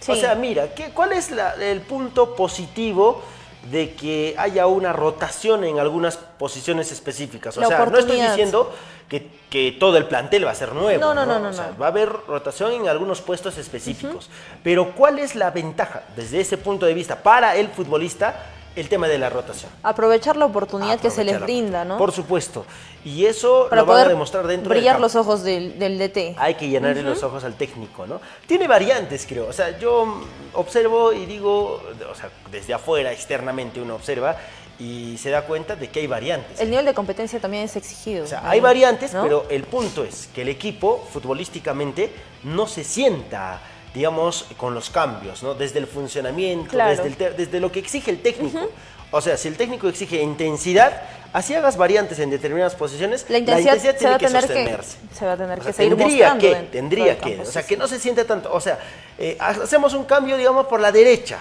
Sí. 0.00 0.12
O 0.12 0.16
sea, 0.16 0.34
mira, 0.34 0.74
¿qué, 0.74 0.90
¿cuál 0.90 1.12
es 1.12 1.30
la- 1.30 1.54
el 1.54 1.80
punto 1.80 2.36
positivo 2.36 3.22
de 3.70 3.94
que 3.94 4.34
haya 4.38 4.66
una 4.66 4.92
rotación 4.92 5.64
en 5.64 5.78
algunas 5.78 6.16
posiciones 6.16 6.92
específicas? 6.92 7.56
O 7.56 7.60
La 7.60 7.68
sea, 7.68 7.84
no 7.86 7.98
estoy 7.98 8.20
diciendo 8.20 8.72
que, 9.08 9.28
que 9.50 9.76
todo 9.78 9.96
el 9.96 10.06
plantel 10.06 10.46
va 10.46 10.52
a 10.52 10.54
ser 10.54 10.72
nuevo. 10.72 11.00
No, 11.00 11.14
no, 11.14 11.26
no, 11.26 11.36
O 11.36 11.38
no, 11.40 11.52
sea, 11.52 11.70
no. 11.72 11.78
va 11.78 11.86
a 11.86 11.88
haber 11.90 12.08
rotación 12.08 12.72
en 12.72 12.88
algunos 12.88 13.20
puestos 13.20 13.58
específicos. 13.58 14.28
Pero 14.62 14.92
¿cuál 14.92 15.18
es 15.18 15.34
la 15.34 15.50
ventaja 15.50 16.02
desde 16.16 16.40
ese 16.40 16.56
punto 16.58 16.86
de 16.86 16.94
vista 16.94 17.22
para 17.22 17.56
el 17.56 17.68
futbolista? 17.68 18.36
El 18.78 18.88
tema 18.88 19.08
de 19.08 19.18
la 19.18 19.28
rotación. 19.28 19.72
Aprovechar 19.82 20.36
la 20.36 20.46
oportunidad 20.46 21.00
que 21.00 21.10
se 21.10 21.24
les 21.24 21.40
brinda, 21.40 21.84
¿no? 21.84 21.98
Por 21.98 22.12
supuesto. 22.12 22.64
Y 23.04 23.24
eso 23.26 23.66
Para 23.68 23.82
lo 23.82 23.88
van 23.88 24.06
a 24.06 24.08
demostrar 24.08 24.46
dentro 24.46 24.70
brillar 24.70 25.00
los 25.00 25.16
ojos 25.16 25.42
del, 25.42 25.80
del 25.80 25.98
DT. 25.98 26.36
Hay 26.38 26.54
que 26.54 26.68
llenarle 26.68 27.02
los 27.02 27.22
ojos 27.24 27.42
al 27.42 27.54
técnico, 27.54 28.06
¿no? 28.06 28.20
Tiene 28.46 28.68
variantes, 28.68 29.26
creo. 29.26 29.48
O 29.48 29.52
sea, 29.52 29.76
yo 29.80 30.22
observo 30.54 31.12
y 31.12 31.26
digo, 31.26 31.82
o 32.08 32.14
sea, 32.14 32.30
desde 32.52 32.72
afuera, 32.72 33.10
externamente 33.10 33.80
uno 33.80 33.96
observa 33.96 34.36
y 34.78 35.18
se 35.18 35.30
da 35.30 35.42
cuenta 35.42 35.74
de 35.74 35.88
que 35.88 36.00
hay 36.00 36.06
variantes. 36.06 36.60
El 36.60 36.70
nivel 36.70 36.84
de 36.84 36.94
competencia 36.94 37.40
también 37.40 37.64
es 37.64 37.74
exigido. 37.74 38.24
O 38.24 38.28
sea, 38.28 38.42
¿no? 38.42 38.50
hay 38.50 38.60
variantes, 38.60 39.12
¿No? 39.12 39.22
pero 39.24 39.46
el 39.50 39.64
punto 39.64 40.04
es 40.04 40.28
que 40.32 40.42
el 40.42 40.48
equipo 40.48 41.04
futbolísticamente 41.12 42.12
no 42.44 42.66
se 42.68 42.84
sienta, 42.84 43.60
digamos, 44.02 44.46
con 44.56 44.74
los 44.74 44.90
cambios, 44.90 45.42
¿no? 45.42 45.54
Desde 45.54 45.80
el 45.80 45.88
funcionamiento, 45.88 46.70
Claro. 46.70 47.02
desde, 47.02 47.26
el 47.26 47.36
desde 47.36 47.58
lo 47.60 47.72
que 47.72 47.80
exige 47.80 48.12
el 48.12 48.22
técnico. 48.22 48.70
O 49.10 49.20
sea, 49.20 49.36
si 49.36 49.48
el 49.48 49.56
técnico 49.56 49.88
exige 49.88 50.22
intensidad, 50.22 51.02
así 51.32 51.52
hagas 51.54 51.76
variantes 51.76 52.18
en 52.20 52.30
determinadas 52.30 52.74
posiciones, 52.76 53.26
La 53.28 53.38
intensidad, 53.38 53.76
tiene 53.80 53.92
que 53.94 53.98
tener 53.98 54.18
que, 54.20 54.28
sostenerse. 54.28 54.98
se 55.18 55.26
va 55.26 55.32
a 55.32 55.36
tener 55.36 55.58
O 55.58 55.62
que 55.62 55.64
sea, 55.64 55.72
seguir 55.72 55.96
tendría 55.96 56.38
que, 56.38 56.54
tendría 56.70 57.18
que, 57.18 57.30
campo, 57.36 57.48
o 57.48 57.52
sea, 57.52 57.62
sí. 57.62 57.68
que 57.68 57.76
no 57.76 57.88
se 57.88 57.98
siente 57.98 58.24
tanto, 58.24 58.52
o 58.52 58.60
sea, 58.60 58.78
eh, 59.18 59.36
hacemos 59.40 59.94
un 59.94 60.04
cambio, 60.04 60.36
digamos, 60.36 60.66
por 60.66 60.78
la 60.78 60.92
derecha, 60.92 61.38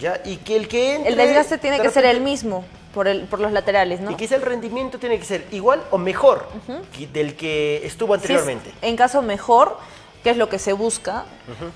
¿ya? 0.00 0.20
Y 0.24 0.36
que 0.36 0.56
el 0.56 0.68
que 0.68 0.94
entre... 0.94 1.10
El 1.10 1.16
desgaste 1.16 1.58
tiene 1.58 1.80
que 1.80 1.90
ser 1.90 2.04
el 2.04 2.20
mismo 2.20 2.64
por, 2.94 3.08
el, 3.08 3.22
por 3.22 3.40
los 3.40 3.50
laterales, 3.50 4.00
¿no? 4.00 4.10
Y 4.12 4.14
quizá 4.14 4.36
el 4.36 4.42
rendimiento 4.42 4.98
tiene 4.98 5.18
que 5.18 5.24
ser 5.24 5.46
igual 5.52 5.82
o 5.90 5.98
mejor 5.98 6.46
que- 6.96 7.06
del 7.08 7.34
que 7.34 7.80
estuvo 7.84 8.12
Si 8.14 8.18
es 8.18 8.22
anteriormente. 8.24 8.72
en 8.82 8.94
caso 8.96 9.22
mejor, 9.22 9.78
que 10.26 10.30
es 10.32 10.36
lo 10.38 10.48
que 10.48 10.58
se 10.58 10.72
busca, 10.72 11.24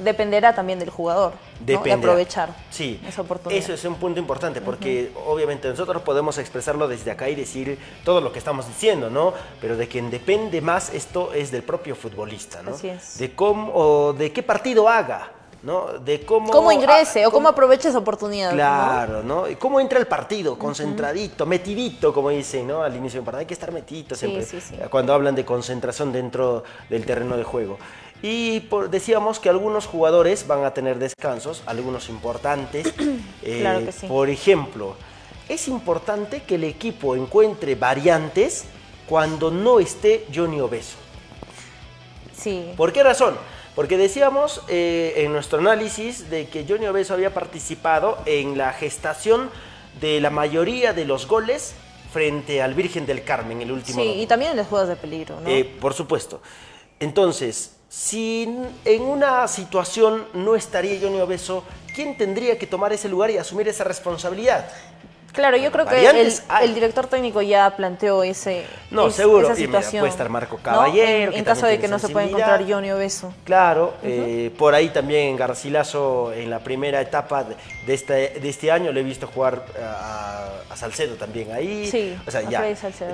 dependerá 0.01 0.53
también 0.53 0.81
del 0.81 0.91
jugador, 0.91 1.35
¿no? 1.35 1.65
de 1.67 1.75
Dependerá. 1.75 1.97
aprovechar 1.99 2.49
Sí, 2.69 3.01
esa 3.07 3.23
oportunidad. 3.23 3.63
eso 3.63 3.73
es 3.75 3.85
un 3.85 3.95
punto 3.95 4.19
importante 4.19 4.61
porque 4.61 5.13
obviamente 5.25 5.69
nosotros 5.69 6.03
podemos 6.03 6.37
expresarlo 6.37 6.89
desde 6.89 7.13
acá 7.13 7.29
y 7.29 7.37
decir 7.37 7.79
todo 8.05 8.21
lo 8.21 8.33
que 8.33 8.41
estamos 8.41 8.67
diciendo, 8.67 9.09
¿no? 9.09 9.35
Pero 9.61 9.77
de 9.77 9.87
quien 9.87 10.11
depende 10.11 10.61
más 10.61 10.93
esto 10.93 11.33
es 11.33 11.53
del 11.53 11.63
propio 11.63 11.95
futbolista, 11.95 12.61
¿no? 12.61 12.73
Así 12.73 12.89
es. 12.89 13.19
De 13.19 13.37
cómo, 13.37 13.71
o 13.73 14.13
de 14.15 14.33
qué 14.33 14.43
partido 14.43 14.89
haga, 14.89 15.31
¿no? 15.63 15.87
De 16.01 16.25
cómo... 16.25 16.51
¿Cómo 16.51 16.73
ingrese 16.73 17.23
ah, 17.23 17.29
o 17.29 17.31
cómo 17.31 17.49
aproveche 17.51 17.89
esa 17.91 17.99
oportunidad? 17.99 18.49
¿no? 18.51 18.57
Claro, 18.57 19.23
¿no? 19.23 19.49
Y 19.49 19.55
cómo 19.55 19.79
entra 19.79 20.01
el 20.01 20.09
partido, 20.09 20.59
concentradito, 20.59 21.47
metidito, 21.47 22.13
como 22.13 22.31
dicen, 22.31 22.67
¿no? 22.67 22.83
Al 22.83 22.97
inicio 22.97 23.19
de 23.19 23.21
un 23.21 23.25
partido 23.27 23.41
hay 23.41 23.47
que 23.47 23.55
estar 23.55 23.71
metidito 23.71 24.17
Sí, 24.17 24.27
siempre. 24.27 24.43
sí, 24.45 24.61
sí. 24.61 24.75
Cuando 24.91 25.13
hablan 25.15 25.37
de 25.37 25.45
concentración 25.45 26.13
dentro 26.13 26.65
del 26.89 27.07
terreno 27.07 27.37
de 27.37 27.45
juego. 27.45 27.79
Y 28.23 28.61
por- 28.61 28.91
decíamos 28.91 29.39
que 29.41 29.49
algunos 29.49 29.87
jugadores 29.87 30.47
van 30.47 30.65
a 30.65 30.75
tener 30.75 30.99
descansos, 30.99 31.63
algunos 31.67 32.09
importantes. 32.09 32.93
Eh, 33.43 33.61
Claro 33.61 33.85
que 33.87 33.93
sí. 33.93 34.07
Por 34.07 34.29
ejemplo, 34.29 34.95
es 35.49 35.67
importante 35.69 36.43
que 36.43 36.57
el 36.57 36.65
equipo 36.65 37.17
encuentre 37.17 37.75
variantes 37.75 38.65
cuando 39.09 39.51
no 39.51 39.81
esté 39.81 40.27
Johnny 40.35 40.61
Obeso. 40.61 40.97
Sí. 42.37 42.73
¿Por 42.77 42.93
qué 42.93 43.03
razón? 43.03 43.35
Porque 43.75 43.97
decíamos 43.97 44.63
eh, 44.69 45.15
en 45.17 45.33
nuestro 45.33 45.59
análisis 45.59 46.29
de 46.29 46.49
que 46.49 46.67
Johnny 46.69 46.87
Obeso 46.87 47.15
había 47.15 47.33
participado 47.33 48.19
en 48.27 48.59
la 48.59 48.73
gestación 48.75 49.49
de 50.01 50.21
la 50.21 50.29
mayoría 50.31 50.93
de 50.93 51.05
los 51.07 51.27
goles 51.27 51.73
frente 52.13 52.61
al 52.63 52.75
Virgen 52.75 53.07
del 53.07 53.25
Carmen 53.25 53.63
el 53.63 53.73
último 53.73 54.01
Sí, 54.01 54.05
domingo. 54.07 54.23
y 54.23 54.27
también 54.27 54.51
en 54.53 54.57
las 54.59 54.67
jugadas 54.67 54.89
de 54.91 54.97
peligro, 54.97 55.41
¿no? 55.41 55.49
Eh, 55.49 55.65
por 55.81 55.95
supuesto. 55.95 56.43
Entonces, 56.99 57.77
si 57.91 58.45
en 58.85 59.03
una 59.03 59.49
situación 59.49 60.25
no 60.33 60.55
estaría 60.55 61.01
Johnny 61.03 61.21
Obeso, 61.21 61.65
¿quién 61.93 62.17
tendría 62.17 62.57
que 62.57 62.69
tomar 62.69 62.93
ese 62.93 63.09
lugar 63.09 63.33
y 63.33 63.37
asumir 63.37 63.67
esa 63.67 63.83
responsabilidad? 63.83 64.71
Claro, 65.33 65.57
yo 65.57 65.71
creo 65.73 65.87
que 65.87 66.01
el, 66.63 66.75
director 66.75 67.07
técnico 67.07 67.43
ya 67.43 67.71
planteó 67.77 68.23
ese, 68.23 68.65
No, 68.91 69.09
es- 69.09 69.15
seguro. 69.15 69.51
esa 69.51 69.59
Y 69.61 69.67
mira, 69.67 69.81
situación. 69.81 70.01
puede 70.01 70.11
estar 70.11 70.29
Marco 70.29 70.57
¿no? 70.57 70.63
Caballero, 70.63 71.33
En, 71.33 71.45
caso 71.45 71.67
de 71.67 71.79
que 71.79 71.89
no 71.89 71.99
se 71.99 72.09
pueda 72.09 72.27
encontrar 72.27 72.65
Johnny 72.69 72.91
Obeso. 72.91 73.33
Claro, 73.45 73.95
eh, 74.03 74.51
por 74.59 74.75
ahí 74.75 74.89
también 74.91 75.37
Garcilaso 75.37 76.33
en 76.33 76.51
la 76.51 76.59
primera 76.61 77.01
etapa 77.01 77.45
de, 77.87 77.95
este, 77.95 78.13
de 78.41 78.49
este 78.49 78.71
año 78.71 78.93
le 78.93 79.01
he 79.01 79.05
visto 79.05 79.27
jugar 79.27 79.65
a, 79.83 80.49
a 80.71 80.77
Salcedo 80.77 81.15
también 81.17 81.53
ahí. 81.53 81.87
Sí, 81.91 82.17
o 82.27 82.31
sea, 82.31 82.43
ya. 82.43 82.65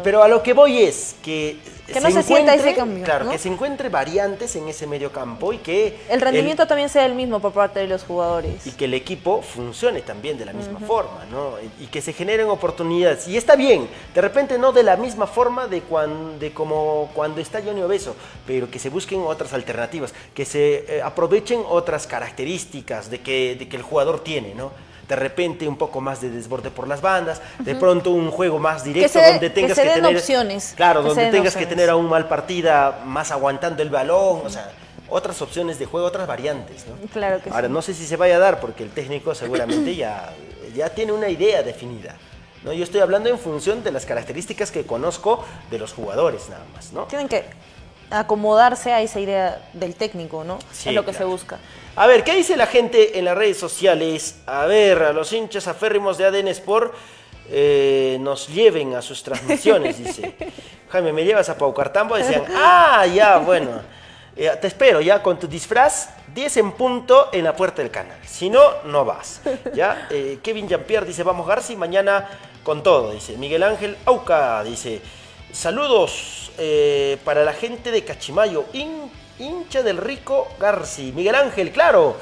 Pero 0.02 0.22
a 0.22 0.28
lo 0.28 0.42
que 0.42 0.52
voy 0.52 0.82
es 0.82 1.16
que, 1.22 1.58
Que 1.92 2.00
no 2.00 2.10
se 2.10 2.22
sienta 2.22 2.54
ese 2.54 2.74
cambio, 2.74 3.04
Claro, 3.04 3.26
¿no? 3.26 3.30
que 3.30 3.38
se 3.38 3.48
encuentre 3.48 3.88
variantes 3.88 4.54
en 4.56 4.68
ese 4.68 4.86
medio 4.86 5.12
campo 5.12 5.52
y 5.52 5.58
que 5.58 5.98
El 6.08 6.20
rendimiento 6.20 6.66
también 6.66 6.88
sea 6.88 7.06
el 7.06 7.14
mismo 7.14 7.40
por 7.40 7.52
parte 7.52 7.80
de 7.80 7.86
los 7.86 8.02
jugadores. 8.04 8.66
y 8.66 8.72
que 8.72 8.86
el 8.86 8.94
equipo 8.94 9.42
funcione 9.42 10.00
también 10.02 10.38
de 10.38 10.44
la 10.44 10.52
misma 10.52 10.80
forma, 10.80 11.24
¿no? 11.30 11.54
Y 11.80 11.86
que 11.86 12.02
se 12.06 12.12
generen 12.12 12.48
oportunidades. 12.48 13.26
Y 13.26 13.36
está 13.36 13.56
bien, 13.56 13.88
de 14.14 14.20
repente 14.20 14.58
no 14.58 14.70
de 14.70 14.84
la 14.84 14.96
misma 14.96 15.26
forma 15.26 15.66
de, 15.66 15.82
cuan- 15.82 16.38
de 16.38 16.52
como 16.52 17.10
cuando 17.14 17.40
está 17.40 17.60
Johnny 17.60 17.82
Obeso, 17.82 18.14
pero 18.46 18.70
que 18.70 18.78
se 18.78 18.90
busquen 18.90 19.22
otras 19.26 19.52
alternativas, 19.52 20.14
que 20.32 20.44
se 20.44 20.84
eh, 20.98 21.02
aprovechen 21.02 21.62
otras 21.68 22.06
características 22.06 23.10
de 23.10 23.20
que, 23.22 23.56
de 23.58 23.68
que 23.68 23.76
el 23.76 23.82
jugador 23.82 24.20
tiene, 24.22 24.54
¿no? 24.54 24.70
De 25.08 25.16
repente 25.16 25.66
un 25.66 25.76
poco 25.76 26.00
más 26.00 26.20
de 26.20 26.30
desborde 26.30 26.70
por 26.70 26.86
las 26.86 27.00
bandas, 27.00 27.42
de 27.58 27.74
pronto 27.74 28.10
un 28.12 28.30
juego 28.30 28.60
más 28.60 28.84
directo 28.84 29.18
se 29.18 29.24
donde 29.26 29.40
que 29.40 29.50
tengas 29.50 29.76
que, 29.78 29.88
tener 29.88 30.16
opciones, 30.16 30.74
Claro, 30.76 31.02
que 31.02 31.08
donde 31.08 31.30
tengas 31.32 31.56
que 31.56 31.66
tener 31.66 31.90
a 31.90 31.96
un 31.96 32.08
mal 32.08 32.28
partida 32.28 33.00
más 33.04 33.32
aguantando 33.32 33.82
el 33.82 33.90
balón, 33.90 34.42
o 34.44 34.48
sea, 34.50 34.70
otras 35.08 35.42
opciones 35.42 35.78
de 35.80 35.86
juego, 35.86 36.06
otras 36.06 36.26
variantes, 36.28 36.84
¿no? 36.86 36.94
Claro 37.12 37.40
que 37.42 37.50
Ahora, 37.50 37.66
sí. 37.66 37.72
no 37.72 37.82
sé 37.82 37.94
si 37.94 38.06
se 38.06 38.16
vaya 38.16 38.36
a 38.36 38.38
dar 38.38 38.60
porque 38.60 38.84
el 38.84 38.90
técnico 38.90 39.34
seguramente 39.34 39.94
ya, 39.96 40.32
ya 40.76 40.90
tiene 40.90 41.12
una 41.12 41.28
idea 41.28 41.62
definida. 41.62 42.16
¿no? 42.62 42.72
Yo 42.72 42.84
estoy 42.84 43.00
hablando 43.00 43.28
en 43.28 43.38
función 43.38 43.82
de 43.82 43.92
las 43.92 44.06
características 44.06 44.70
que 44.70 44.84
conozco 44.84 45.44
de 45.70 45.78
los 45.78 45.92
jugadores 45.92 46.48
nada 46.48 46.64
más, 46.74 46.92
¿no? 46.92 47.04
Tienen 47.04 47.28
que 47.28 47.44
acomodarse 48.10 48.92
a 48.92 49.02
esa 49.02 49.18
idea 49.18 49.68
del 49.72 49.94
técnico, 49.94 50.44
¿no? 50.44 50.58
Sí, 50.72 50.90
es 50.90 50.94
lo 50.94 51.04
que 51.04 51.10
claro. 51.10 51.26
se 51.26 51.30
busca. 51.30 51.58
A 51.96 52.06
ver, 52.06 52.24
¿qué 52.24 52.34
dice 52.34 52.56
la 52.56 52.66
gente 52.66 53.18
en 53.18 53.24
las 53.24 53.36
redes 53.36 53.58
sociales? 53.58 54.36
A 54.46 54.66
ver, 54.66 55.02
a 55.02 55.12
los 55.12 55.32
hinchas 55.32 55.66
aférrimos 55.66 56.18
de 56.18 56.26
ADN 56.26 56.48
Sport 56.48 56.94
eh, 57.48 58.18
nos 58.20 58.48
lleven 58.48 58.94
a 58.94 59.02
sus 59.02 59.22
transmisiones, 59.22 59.98
dice. 59.98 60.34
Jaime, 60.90 61.12
¿me 61.12 61.24
llevas 61.24 61.48
a 61.48 61.56
Paucartambo? 61.56 62.16
Decían, 62.16 62.42
ah, 62.54 63.06
ya, 63.06 63.38
bueno. 63.38 63.70
Eh, 64.36 64.50
te 64.60 64.66
espero 64.66 65.00
ya 65.00 65.22
con 65.22 65.38
tu 65.38 65.48
disfraz, 65.48 66.10
10 66.34 66.56
en 66.58 66.72
punto 66.72 67.30
en 67.32 67.44
la 67.44 67.56
puerta 67.56 67.80
del 67.80 67.90
canal. 67.90 68.18
Si 68.26 68.50
no, 68.50 68.60
no 68.84 69.04
vas. 69.04 69.40
¿Ya? 69.74 70.08
Eh, 70.10 70.38
Kevin 70.42 70.68
Jean-Pierre 70.68 71.06
dice, 71.06 71.22
vamos 71.22 71.46
Garci, 71.46 71.74
mañana 71.76 72.28
con 72.62 72.82
todo, 72.82 73.12
dice. 73.12 73.36
Miguel 73.38 73.62
Ángel 73.62 73.96
Auca 74.04 74.62
dice, 74.62 75.00
saludos 75.52 76.52
eh, 76.58 77.18
para 77.24 77.44
la 77.44 77.52
gente 77.54 77.90
de 77.90 78.04
Cachimayo, 78.04 78.66
hin- 78.72 79.10
hincha 79.38 79.82
del 79.82 79.96
rico 79.96 80.48
Garci. 80.60 81.12
Miguel 81.12 81.34
Ángel, 81.34 81.72
claro. 81.72 82.16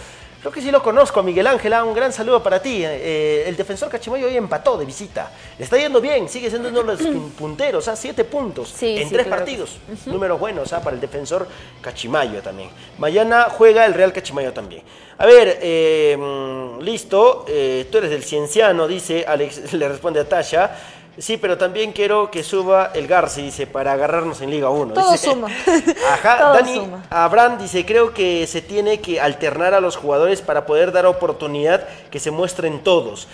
Creo 0.45 0.53
que 0.53 0.61
sí 0.61 0.71
lo 0.71 0.83
conozco 0.83 1.23
Miguel 1.23 1.47
Ángel, 1.47 1.73
ah, 1.73 1.83
un 1.85 1.95
gran 1.95 2.13
saludo 2.13 2.43
para 2.43 2.61
ti. 2.61 2.83
Eh, 2.85 3.45
el 3.47 3.57
defensor 3.57 3.89
Cachimayo 3.89 4.27
hoy 4.27 4.37
empató 4.37 4.77
de 4.77 4.85
visita. 4.85 5.31
Le 5.57 5.65
está 5.65 5.79
yendo 5.79 6.03
bien, 6.03 6.29
sigue 6.29 6.51
siendo 6.51 6.69
uno 6.69 6.81
de 6.83 6.85
los 6.85 7.01
pun- 7.01 7.31
punteros, 7.39 7.89
a 7.89 7.97
siete 7.97 8.25
puntos 8.25 8.69
Sí, 8.69 8.95
en 8.99 9.09
sí, 9.09 9.15
tres 9.15 9.27
claro. 9.27 9.41
partidos. 9.43 9.79
Números 10.05 10.39
buenos 10.39 10.71
ah, 10.75 10.83
para 10.83 10.97
el 10.97 11.01
defensor 11.01 11.49
Cachimayo 11.81 12.43
también. 12.43 12.69
Mañana 12.99 13.45
juega 13.49 13.87
el 13.87 13.95
Real 13.95 14.13
Cachimayo 14.13 14.53
también. 14.53 14.83
A 15.17 15.25
ver, 15.25 15.61
eh, 15.63 16.15
mm, 16.19 16.81
listo, 16.83 17.47
eh, 17.49 17.87
tú 17.91 17.97
eres 17.97 18.11
del 18.11 18.23
Cienciano, 18.23 18.87
dice 18.87 19.25
Alex, 19.27 19.73
le 19.73 19.89
responde 19.89 20.21
a 20.21 20.29
Tasha. 20.29 20.77
Sí, 21.17 21.37
pero 21.37 21.57
también 21.57 21.93
quiero 21.93 22.31
que 22.31 22.43
suba 22.43 22.91
el 22.95 23.07
Garci, 23.07 23.43
dice, 23.43 23.67
para 23.67 23.93
agarrarnos 23.93 24.41
en 24.41 24.51
Liga 24.51 24.69
1. 24.71 24.95
Todo 24.95 25.13
dice. 25.13 25.31
suma. 25.31 25.47
Ajá, 26.13 26.39
Todo 26.39 26.55
Dani 26.55 26.75
suma. 26.75 27.05
Abraham 27.09 27.59
dice, 27.59 27.87
creo 27.87 28.13
que 28.13 28.47
se 28.49 28.63
tiene 28.63 29.01
que 29.01 29.21
alternar 29.21 29.75
a 29.75 29.81
los 29.81 29.97
jugadores 29.97 30.43
para 30.43 30.67
poder 30.67 30.91
dar 30.91 31.07
oportunidad 31.07 31.87
que 32.11 32.19
se 32.19 32.31
muestren 32.33 32.83
todos. 32.83 33.29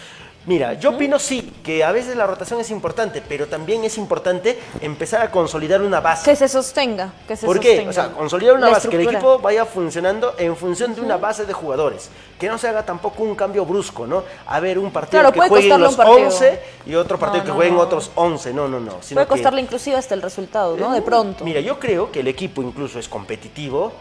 Mira, 0.46 0.72
yo 0.72 0.90
opino 0.90 1.18
sí, 1.18 1.52
que 1.62 1.84
a 1.84 1.92
veces 1.92 2.16
la 2.16 2.26
rotación 2.26 2.60
es 2.60 2.70
importante, 2.70 3.22
pero 3.26 3.46
también 3.46 3.84
es 3.84 3.98
importante 3.98 4.58
empezar 4.80 5.20
a 5.20 5.30
consolidar 5.30 5.82
una 5.82 6.00
base. 6.00 6.24
Que 6.30 6.34
se 6.34 6.48
sostenga, 6.48 7.12
que 7.28 7.36
se 7.36 7.44
¿Por 7.44 7.60
qué? 7.60 7.68
sostenga. 7.76 7.90
O 7.90 7.92
sea, 7.92 8.08
consolidar 8.12 8.54
una 8.56 8.68
La 8.68 8.72
base, 8.72 8.88
que 8.88 8.96
el 8.96 9.06
equipo 9.06 9.38
vaya 9.38 9.66
funcionando 9.66 10.34
en 10.38 10.56
función 10.56 10.94
de 10.94 11.02
una 11.02 11.18
base 11.18 11.44
de 11.44 11.52
jugadores. 11.52 12.08
Que 12.38 12.48
no 12.48 12.56
se 12.56 12.68
haga 12.68 12.86
tampoco 12.86 13.22
un 13.22 13.34
cambio 13.34 13.66
brusco, 13.66 14.06
¿no? 14.06 14.24
A 14.46 14.60
ver, 14.60 14.78
un 14.78 14.90
partido 14.90 15.20
Claro, 15.20 15.32
que 15.32 15.46
jueguen 15.46 15.78
los 15.78 15.90
un 15.92 15.96
partido. 15.98 16.26
11 16.28 16.60
y 16.86 16.94
otro 16.94 17.18
partido 17.18 17.44
No, 17.44 17.46
que 17.50 17.52
jueguen 17.52 17.74
no. 17.76 17.80
otros 17.82 18.10
11. 18.14 18.54
No, 18.54 18.66
no, 18.66 18.80
no. 18.80 18.92
sino 19.02 19.16
Puede 19.16 19.26
que- 19.26 19.28
costarle 19.28 19.60
inclusive 19.60 19.96
hasta 19.96 20.14
el 20.14 20.22
resultado, 20.22 20.74
¿no? 20.76 20.90
De 20.94 21.02
pronto. 21.02 21.44
Mira, 21.44 21.60
yo 21.60 21.78
creo 21.78 22.10
que 22.10 22.20
el 22.20 22.28
equipo 22.28 22.62
incluso 22.62 22.98
es 22.98 23.08
competitivo 23.08 23.92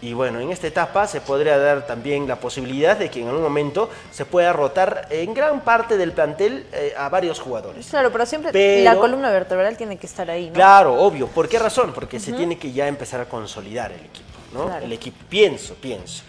y 0.00 0.12
bueno, 0.12 0.38
en 0.40 0.50
esta 0.50 0.66
etapa 0.68 1.06
se 1.08 1.20
podría 1.20 1.58
dar 1.58 1.86
también 1.86 2.28
la 2.28 2.36
posibilidad 2.36 2.96
de 2.96 3.10
que 3.10 3.20
en 3.20 3.28
algún 3.28 3.42
momento 3.42 3.90
se 4.12 4.24
pueda 4.24 4.52
rotar 4.52 5.08
en 5.10 5.34
gran 5.34 5.60
parte 5.62 5.96
del 5.96 6.12
plantel 6.12 6.66
eh, 6.72 6.94
a 6.96 7.08
varios 7.08 7.40
jugadores. 7.40 7.88
Claro, 7.88 8.12
pero 8.12 8.24
siempre 8.24 8.52
Pero- 8.52 8.84
la 8.84 8.96
columna 8.96 9.30
vertebral 9.30 9.76
tiene 9.76 9.96
que 9.96 10.06
estar 10.06 10.30
ahí, 10.30 10.48
¿no? 10.48 10.54
Claro, 10.54 10.94
obvio. 10.94 11.26
¿Por 11.26 11.48
qué 11.48 11.58
razón? 11.58 11.92
Porque 11.92 12.20
se 12.20 12.32
tiene 12.32 12.56
que 12.58 12.70
ya 12.70 12.86
empezar 12.86 13.20
a 13.20 13.24
consolidar 13.24 13.90
el 13.90 14.00
equipo, 14.00 14.38
¿no? 14.54 14.66
Claro. 14.66 14.84
El 14.84 14.92
equipo, 14.92 15.18
pienso, 15.28 15.74
pienso. 15.74 16.22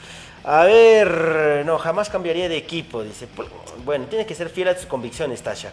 A 0.44 0.64
ver, 0.64 1.64
no, 1.66 1.78
jamás 1.78 2.10
cambiaría 2.10 2.50
de 2.50 2.58
equipo, 2.58 3.04
dice. 3.04 3.28
Bueno, 3.86 4.06
tiene 4.06 4.26
que 4.26 4.34
ser 4.34 4.50
fiel 4.50 4.70
a 4.70 4.76
tus 4.76 4.86
convicciones, 4.88 5.44
Tasha. 5.44 5.70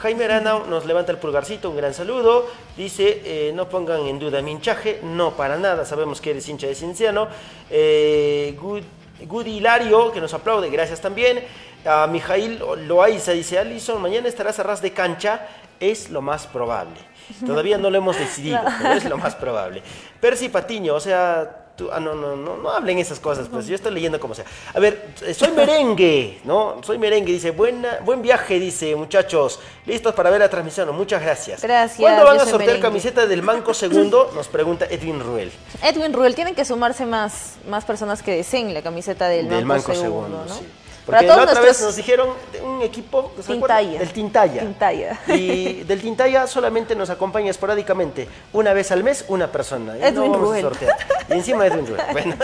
Jaime 0.00 0.26
Arana 0.26 0.60
nos 0.68 0.86
levanta 0.86 1.10
el 1.10 1.18
pulgarcito, 1.18 1.70
un 1.70 1.76
gran 1.76 1.92
saludo. 1.92 2.46
Dice, 2.76 3.20
eh, 3.24 3.52
no 3.52 3.68
pongan 3.68 4.02
en 4.06 4.20
duda 4.20 4.40
mi 4.42 4.52
hinchaje, 4.52 5.00
no 5.02 5.32
para 5.32 5.56
nada, 5.56 5.84
sabemos 5.84 6.20
que 6.20 6.30
eres 6.30 6.48
hincha 6.48 6.68
de 6.68 6.76
Cienciano. 6.76 7.26
Eh, 7.68 8.56
Good, 8.60 8.82
Good 9.26 9.46
Hilario, 9.46 10.12
que 10.12 10.20
nos 10.20 10.32
aplaude, 10.34 10.70
gracias 10.70 11.00
también. 11.00 11.42
A 11.84 12.06
Mijail 12.06 12.62
Loaiza 12.86 13.32
dice, 13.32 13.58
Alison, 13.58 14.00
mañana 14.00 14.28
estarás 14.28 14.60
a 14.60 14.62
ras 14.62 14.80
de 14.80 14.92
cancha, 14.92 15.48
es 15.80 16.10
lo 16.10 16.22
más 16.22 16.46
probable. 16.46 17.00
Todavía 17.46 17.76
no 17.76 17.90
lo 17.90 17.98
hemos 17.98 18.16
decidido, 18.16 18.60
pero 18.80 18.94
es 18.94 19.04
lo 19.04 19.18
más 19.18 19.34
probable. 19.34 19.82
Percy 20.20 20.48
Patiño, 20.48 20.94
o 20.94 21.00
sea, 21.00 21.67
tú, 21.78 21.88
ah, 21.92 22.00
no, 22.00 22.14
no, 22.14 22.36
no, 22.36 22.56
no 22.56 22.70
hablen 22.70 22.98
esas 22.98 23.20
cosas, 23.20 23.48
pues 23.48 23.66
yo 23.68 23.76
estoy 23.76 23.92
leyendo 23.92 24.18
como 24.18 24.34
sea. 24.34 24.44
A 24.74 24.80
ver, 24.80 25.14
eh, 25.24 25.32
soy 25.32 25.52
merengue, 25.52 26.40
¿no? 26.44 26.80
Soy 26.82 26.98
merengue, 26.98 27.32
dice, 27.32 27.52
buena, 27.52 28.00
buen 28.04 28.20
viaje, 28.20 28.58
dice, 28.58 28.96
muchachos, 28.96 29.60
listos 29.86 30.12
para 30.12 30.28
ver 30.28 30.40
la 30.40 30.50
transmisión, 30.50 30.94
muchas 30.94 31.22
gracias. 31.22 31.62
Gracias, 31.62 32.00
¿Cuándo 32.00 32.24
van 32.24 32.36
a 32.36 32.40
sortear 32.40 32.58
merengue. 32.58 32.82
camiseta 32.82 33.26
del 33.26 33.42
Manco 33.42 33.72
Segundo? 33.72 34.32
Nos 34.34 34.48
pregunta 34.48 34.86
Edwin 34.90 35.20
Ruel. 35.20 35.52
Edwin 35.82 36.12
Ruel, 36.12 36.34
tienen 36.34 36.56
que 36.56 36.64
sumarse 36.64 37.06
más, 37.06 37.54
más 37.68 37.84
personas 37.84 38.22
que 38.22 38.32
deseen 38.32 38.74
la 38.74 38.82
camiseta 38.82 39.28
del, 39.28 39.48
del 39.48 39.64
Manco, 39.64 39.88
Manco 39.88 40.02
Segundo, 40.02 40.38
Segundo, 40.38 40.44
¿no? 40.46 40.54
sí. 40.54 40.66
Porque 41.08 41.26
la 41.26 41.42
otra 41.42 41.60
vez 41.62 41.80
nos 41.80 41.96
dijeron 41.96 42.28
de 42.52 42.60
un 42.60 42.82
equipo 42.82 43.32
del 43.34 44.12
Tintaya. 44.12 44.60
Tintaya. 44.60 45.18
Y 45.28 45.84
del 45.84 46.02
Tintaya 46.02 46.46
solamente 46.46 46.94
nos 46.94 47.08
acompaña 47.08 47.50
esporádicamente, 47.50 48.28
una 48.52 48.74
vez 48.74 48.92
al 48.92 49.02
mes, 49.02 49.24
una 49.28 49.50
persona. 49.50 49.96
Y 49.96 50.00
no 50.00 50.06
Edwin 50.06 50.32
vamos 50.32 50.48
Ruel. 50.48 50.66
a 50.66 50.68
sortear. 50.68 50.96
Y 51.30 51.32
encima 51.32 51.66
Edwin 51.66 51.86
Ruel. 51.86 52.02
Bueno, 52.12 52.36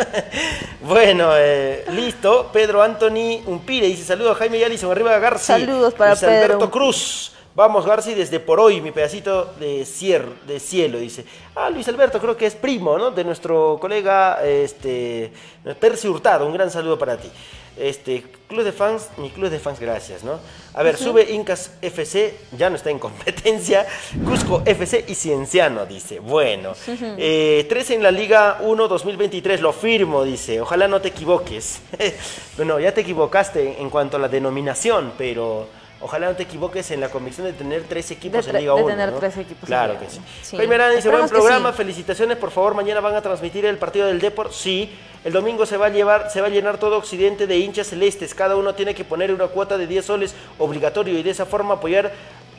bueno 0.81 1.31
eh, 1.37 1.85
listo. 1.91 2.49
Pedro 2.55 2.83
Anthony 2.83 3.43
Umpire 3.47 3.87
dice: 3.87 4.05
Saludos 4.05 4.37
a 4.37 4.39
Jaime 4.39 4.57
y 4.57 4.65
Alison, 4.65 4.91
arriba 4.91 5.19
Garci. 5.19 5.45
Saludos 5.45 5.93
para 5.93 6.13
Luis 6.13 6.23
Alberto 6.23 6.59
Pedro. 6.59 6.71
Cruz. 6.71 7.33
Vamos, 7.57 7.87
Garci, 7.87 8.15
desde 8.15 8.41
por 8.41 8.59
hoy, 8.59 8.81
mi 8.81 8.91
pedacito 8.91 9.55
de, 9.61 9.85
cier, 9.85 10.27
de 10.45 10.59
cielo, 10.59 10.99
dice. 10.99 11.25
Ah, 11.55 11.71
Luis 11.71 11.87
Alberto, 11.87 12.19
creo 12.19 12.37
que 12.37 12.47
es 12.47 12.57
primo, 12.57 12.99
¿no? 12.99 13.13
De 13.13 13.23
nuestro 13.23 13.79
colega, 13.81 14.45
este, 14.45 15.31
Percy 15.79 16.09
Hurtado. 16.09 16.47
Un 16.47 16.53
gran 16.53 16.69
saludo 16.69 16.99
para 16.99 17.17
ti. 17.17 17.31
Este, 17.77 18.25
club 18.49 18.65
de 18.65 18.73
fans, 18.73 19.09
mi 19.19 19.31
club 19.31 19.51
de 19.51 19.61
fans, 19.61 19.79
gracias, 19.79 20.25
¿no? 20.25 20.41
A 20.75 20.83
ver, 20.83 20.97
sube 20.97 21.31
Incas 21.31 21.71
FC, 21.81 22.37
ya 22.59 22.71
no 22.71 22.75
está 22.75 22.91
en 22.91 22.99
competencia. 22.99 23.87
Cusco 24.25 24.63
FC 24.65 25.05
y 25.07 25.15
Cienciano, 25.15 25.87
dice. 25.87 26.19
Bueno, 26.19 26.73
eh, 26.89 27.67
tres 27.69 27.91
en 27.91 28.03
la 28.03 28.11
Liga 28.11 28.59
1 28.63 28.89
2023, 28.89 29.61
lo 29.61 29.73
firmo, 29.73 30.25
dice. 30.25 30.61
Ojalá 30.61 30.89
no 30.89 31.01
te 31.01 31.11
equivoques. 31.11 31.83
bueno, 32.57 32.81
ya 32.81 32.93
te 32.93 33.03
equivocaste 33.03 33.81
en 33.81 33.91
cuanto 33.91 34.17
a 34.17 34.21
la 34.21 34.29
denominación, 34.29 35.13
pero 35.17 35.69
ojalá 36.05 36.29
no 36.29 36.37
te 36.37 36.43
equivoques 36.43 36.91
en 36.91 37.01
la 37.01 37.09
convicción 37.09 37.47
de 37.47 37.55
tener 37.55 37.85
tres 37.85 38.11
equipos 38.11 38.45
De 38.45 38.51
en 38.51 38.59
Liga 38.59 38.75
de 38.75 38.83
1. 38.83 38.91
tener 38.93 39.13
¿no? 39.13 39.19
tres 39.19 39.37
equipos 39.39 39.63
en 39.63 39.67
Claro 39.67 39.95
Liga 39.95 40.05
que 40.05 40.11
sí. 40.11 40.21
Sí. 40.43 40.57
Jaime 40.59 40.77
buen 40.77 41.29
programa, 41.31 41.71
sí. 41.71 41.79
felicitaciones, 41.79 42.37
por 42.37 42.51
favor, 42.51 42.75
mañana 42.75 43.01
van 43.01 43.15
a 43.15 43.23
transmitir 43.23 43.65
el 43.65 43.79
partido 43.79 44.07
del 44.07 44.21
Deport. 44.21 44.53
Sí, 44.53 44.95
el 45.25 45.33
domingo 45.33 45.65
se 45.65 45.79
va 45.79 45.87
a 45.87 45.89
llevar, 45.89 46.31
se 46.31 46.43
va 46.43 46.49
a 46.49 46.51
llenar 46.51 46.77
todo 46.77 46.99
Occidente 46.99 47.47
de 47.47 47.57
hinchas 47.57 47.87
celestes. 47.87 48.35
Cada 48.35 48.55
uno 48.57 48.75
tiene 48.75 48.95
que 48.95 49.05
poner 49.05 49.33
una 49.33 49.47
cuota 49.47 49.79
de 49.79 49.87
10 49.87 50.05
soles 50.05 50.35
obligatorio 50.59 51.19
y 51.19 51.23
de 51.23 51.31
esa 51.31 51.47
forma 51.47 51.75
apoyar 51.75 52.13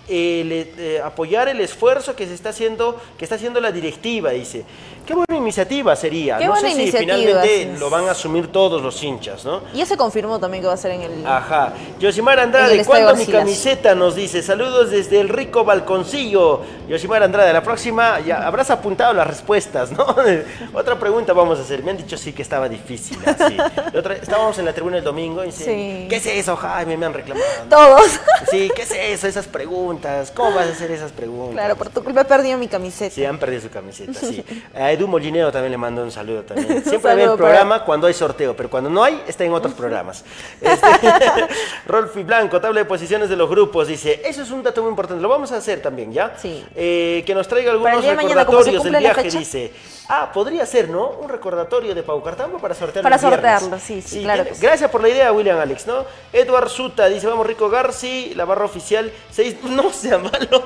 el, 0.08 0.52
eh, 0.52 1.02
apoyar 1.04 1.48
el 1.48 1.62
esfuerzo 1.62 2.16
que 2.16 2.26
se 2.26 2.34
está 2.34 2.50
haciendo, 2.50 3.00
que 3.18 3.26
está 3.26 3.36
haciendo 3.36 3.62
la 3.62 3.72
directiva, 3.72 4.32
dice. 4.32 4.66
Qué 5.06 5.14
buena 5.14 5.36
iniciativa 5.38 5.96
sería. 5.96 6.38
Qué 6.38 6.46
no 6.46 6.52
buena 6.52 6.70
sé 6.70 6.76
si 6.76 6.82
iniciativa, 6.82 7.14
finalmente 7.42 7.80
lo 7.80 7.90
van 7.90 8.08
a 8.08 8.12
asumir 8.12 8.52
todos 8.52 8.82
los 8.82 9.02
hinchas, 9.04 9.46
¿no? 9.46 9.62
Y 9.74 9.78
ya 9.78 9.86
se 9.86 9.96
confirmó 9.98 10.40
también 10.40 10.62
que 10.64 10.68
va 10.68 10.74
a 10.74 10.78
ser 10.78 10.92
en 10.92 11.02
el... 11.02 11.26
Ajá. 11.28 11.74
Yosimar 12.00 12.40
Andrade, 12.40 12.84
¿cuándo 12.86 13.16
mi 13.16 13.26
camiseta? 13.26 13.94
Nos 13.96 14.16
dice. 14.16 14.42
Saludos 14.42 14.92
desde 14.92 15.20
el 15.20 15.30
rico 15.30 15.64
balconcillo. 15.64 16.62
Yosimar 16.90 17.24
Andrade, 17.24 17.54
la 17.54 17.62
próxima 17.64 18.20
ya 18.20 18.46
habrás 18.46 18.70
apuntado 18.72 19.14
las 19.14 19.28
respuestas, 19.28 19.92
¿no? 19.92 20.06
Otra 20.74 20.98
pregunta 21.00 21.34
vamos 21.34 21.60
a 21.60 21.62
hacer. 21.62 21.84
Me 21.84 21.92
han 21.92 21.98
dicho 21.98 22.18
sí 22.18 22.34
que 22.34 22.42
estaba 22.42 22.68
difícil. 22.68 23.18
así. 23.26 23.58
Otra- 23.98 24.16
estábamos 24.16 24.58
en 24.60 24.66
la 24.66 24.74
tribuna 24.74 24.98
el 24.98 25.04
domingo 25.04 25.44
y 25.44 25.48
dicen, 25.48 25.66
Sí. 25.66 26.08
¿qué 26.10 26.16
es 26.18 26.26
eso, 26.26 26.56
Jaime? 26.56 26.98
Me 26.98 27.06
han 27.06 27.14
reclamado. 27.14 27.46
Todos. 27.70 28.20
Sí, 28.52 28.70
¿qué 28.76 28.84
es 28.84 28.92
eso? 28.92 29.28
Esas 29.28 29.48
preguntas. 29.48 30.32
¿Cómo 30.32 30.52
vas 30.56 30.68
a 30.68 30.72
hacer 30.72 30.92
esas 30.92 31.12
preguntas? 31.12 31.54
Claro, 31.56 31.76
por 31.76 31.90
tu 31.90 32.04
culpa 32.04 32.22
he 32.22 32.26
perdido 32.26 32.58
mi 32.60 32.68
camiseta. 32.68 33.14
Sí, 33.16 33.26
han 33.26 33.40
perdido 33.40 33.64
su 33.64 33.70
camiseta, 33.70 34.14
sí. 34.20 34.44
Edu 34.96 35.08
Molineo 35.08 35.52
también 35.52 35.72
le 35.72 35.78
mando 35.78 36.04
un 36.04 36.12
saludo 36.12 36.42
también. 36.44 36.68
Siempre 36.84 37.12
Saludo 37.12 37.16
ve 37.16 37.22
el 37.24 37.28
para- 37.30 37.36
programa 37.38 37.84
cuando 37.86 38.08
hay 38.08 38.14
sorteo, 38.14 38.56
pero 38.56 38.70
cuando 38.70 38.90
no 38.90 39.04
hay, 39.04 39.22
está 39.28 39.44
en 39.44 39.54
otros 39.54 39.74
programas. 39.74 40.24
Este, 40.62 40.88
Rolfi 41.88 42.24
Blanco, 42.24 42.60
tabla 42.60 42.80
de 42.82 42.86
posiciones 42.86 43.30
de 43.30 43.36
los 43.36 43.50
grupos, 43.50 43.88
dice, 43.88 44.22
eso 44.26 44.42
es 44.42 44.52
un 44.52 44.64
dato 44.64 44.82
muy 44.82 44.90
importante, 44.90 45.22
lo 45.22 45.30
vamos 45.30 45.52
a 45.52 45.58
hacer 45.58 45.82
también, 45.82 46.12
¿ya? 46.12 46.34
Sí. 46.38 46.66
Eh, 46.76 47.24
que 47.26 47.36
nos 47.36 47.48
traiga 47.48 47.72
algunos 47.72 48.02
de 48.04 48.16
mañana, 48.16 48.42
recordatorios 48.44 48.84
del 48.84 48.96
viaje, 48.98 49.22
fecha. 49.24 49.40
dice. 49.40 49.72
Ah, 50.08 50.30
podría 50.32 50.64
ser, 50.68 50.88
¿no? 50.90 51.10
Un 51.10 51.30
recordatorio 51.30 51.96
de 51.96 52.04
Pau 52.04 52.22
Cartambo 52.22 52.60
para 52.60 52.76
sortearlo 52.76 53.10
Para 53.10 53.18
sortearlo, 53.18 53.80
sí, 53.80 54.04
sí, 54.04 54.22
claro 54.22 54.44
que 54.44 54.54
sí. 54.54 54.62
Gracias 54.62 54.92
por 54.92 55.02
la 55.02 55.10
idea, 55.10 55.32
William 55.32 55.58
Alex, 55.60 55.88
¿no? 55.88 56.06
Edward 56.32 56.70
Suta 56.70 57.08
dice, 57.08 57.26
vamos 57.26 57.48
Rico 57.48 57.70
Garci, 57.70 58.34
la 58.36 58.46
barra 58.46 58.66
oficial, 58.66 59.12
seis, 59.32 59.56
no 59.64 59.92
sea 59.92 60.20
malo. 60.20 60.64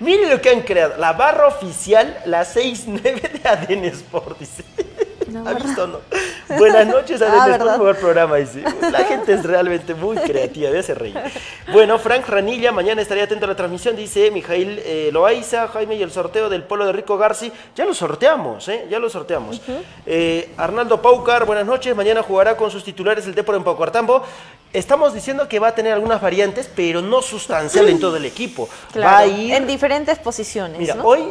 Miren 0.00 0.28
lo 0.28 0.40
que 0.40 0.50
han 0.50 0.62
creado, 0.62 0.94
la 0.98 1.12
barra 1.12 1.46
oficial, 1.46 2.18
la 2.26 2.44
6-9 2.44 3.00
de 3.02 3.48
ADN 3.68 3.84
Sport, 3.86 4.38
dice. 4.38 4.64
No, 5.28 5.48
¿Ha 5.48 5.54
visto 5.54 5.84
o 5.84 5.86
no? 5.86 6.00
Buenas 6.58 6.86
noches, 6.86 7.20
Ah, 7.22 7.44
Adel 7.44 7.54
Sport, 7.54 7.78
mejor 7.78 7.96
programa. 7.96 8.36
Dice. 8.36 8.62
La 8.92 9.04
gente 9.04 9.32
es 9.32 9.42
realmente 9.42 9.94
muy 9.94 10.16
creativa, 10.18 10.70
me 10.70 10.78
hace 10.78 10.94
reír. 10.94 11.18
Bueno, 11.72 11.98
Frank 11.98 12.28
Ranilla, 12.28 12.70
mañana 12.72 13.00
estaré 13.00 13.22
atento 13.22 13.46
a 13.46 13.48
la 13.48 13.56
transmisión, 13.56 13.96
dice 13.96 14.30
Mijail 14.30 14.80
eh, 14.84 15.10
Loaiza, 15.12 15.66
Jaime 15.68 15.96
y 15.96 16.02
el 16.02 16.10
sorteo 16.12 16.48
del 16.50 16.62
polo 16.62 16.84
de 16.86 16.92
Rico 16.92 17.16
Garci. 17.16 17.50
Ya 17.74 17.84
lo 17.86 17.94
sorteamos, 17.94 18.68
¿eh? 18.68 18.86
Ya 18.90 18.98
lo 18.98 19.08
sorteamos. 19.08 19.60
Eh, 20.06 20.50
Arnaldo 20.58 21.00
Paucar, 21.00 21.46
buenas 21.46 21.66
noches. 21.66 21.96
Mañana 21.96 22.22
jugará 22.22 22.56
con 22.56 22.70
sus 22.70 22.84
titulares 22.84 23.26
el 23.26 23.34
Depor 23.34 23.54
en 23.56 23.64
Paucartambo. 23.64 24.22
Estamos 24.74 25.14
diciendo 25.14 25.48
que 25.48 25.58
va 25.58 25.68
a 25.68 25.74
tener 25.74 25.92
algunas 25.94 26.20
variantes, 26.20 26.68
pero 26.74 27.00
no 27.00 27.22
sustancial 27.22 27.88
en 27.88 27.98
todo 27.98 28.16
el 28.16 28.24
equipo. 28.26 28.68
Claro, 28.92 29.08
Va 29.08 29.18
a 29.18 29.26
ir 29.26 29.54
en 29.54 29.66
diferentes 29.66 30.18
posiciones. 30.18 30.78
Mira, 30.78 30.96
¿no? 30.96 31.04
hoy, 31.04 31.22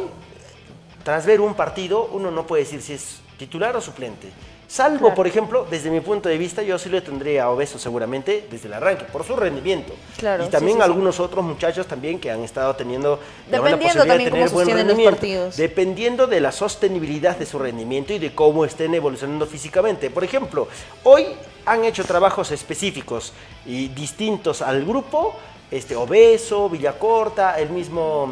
tras 1.04 1.26
ver 1.26 1.40
un 1.40 1.54
partido, 1.54 2.08
uno 2.12 2.30
no 2.30 2.46
puede 2.46 2.64
decir 2.64 2.82
si 2.82 2.94
es 2.94 3.20
titular 3.38 3.76
o 3.76 3.80
suplente. 3.80 4.28
Salvo, 4.66 5.00
Claro. 5.00 5.14
por 5.14 5.26
ejemplo, 5.26 5.66
desde 5.70 5.90
mi 5.90 6.00
punto 6.00 6.28
de 6.28 6.38
vista, 6.38 6.62
yo 6.62 6.78
sí 6.78 6.88
le 6.88 7.00
tendría 7.02 7.44
a 7.44 7.50
Obeso 7.50 7.78
seguramente 7.78 8.48
desde 8.50 8.66
el 8.66 8.74
arranque, 8.74 9.04
por 9.04 9.22
su 9.22 9.36
rendimiento. 9.36 9.92
Claro, 10.16 10.44
y 10.46 10.48
también 10.48 10.78
sí, 10.78 10.82
sí. 10.82 10.84
algunos 10.84 11.20
otros 11.20 11.44
muchachos 11.44 11.86
también 11.86 12.18
que 12.18 12.30
han 12.30 12.40
estado 12.42 12.74
teniendo 12.74 13.20
Dependiendo 13.48 13.76
posibilidad 13.76 14.06
también 14.06 14.18
de 14.18 14.30
tener 14.30 14.48
cómo 14.48 14.54
buen 14.54 14.68
los 14.68 14.76
rendimiento. 14.76 15.56
Dependiendo 15.56 16.26
de 16.26 16.40
la 16.40 16.50
sostenibilidad 16.50 17.36
de 17.36 17.46
su 17.46 17.58
rendimiento 17.58 18.14
y 18.14 18.18
de 18.18 18.34
cómo 18.34 18.64
estén 18.64 18.94
evolucionando 18.94 19.46
físicamente. 19.46 20.10
Por 20.10 20.24
ejemplo, 20.24 20.66
hoy 21.04 21.26
han 21.66 21.84
hecho 21.84 22.02
trabajos 22.04 22.50
específicos 22.50 23.32
y 23.66 23.88
distintos 23.88 24.62
al 24.62 24.84
grupo, 24.84 25.36
este 25.70 25.94
Obeso, 25.94 26.68
Villacorta, 26.70 27.60
el 27.60 27.70
mismo 27.70 28.28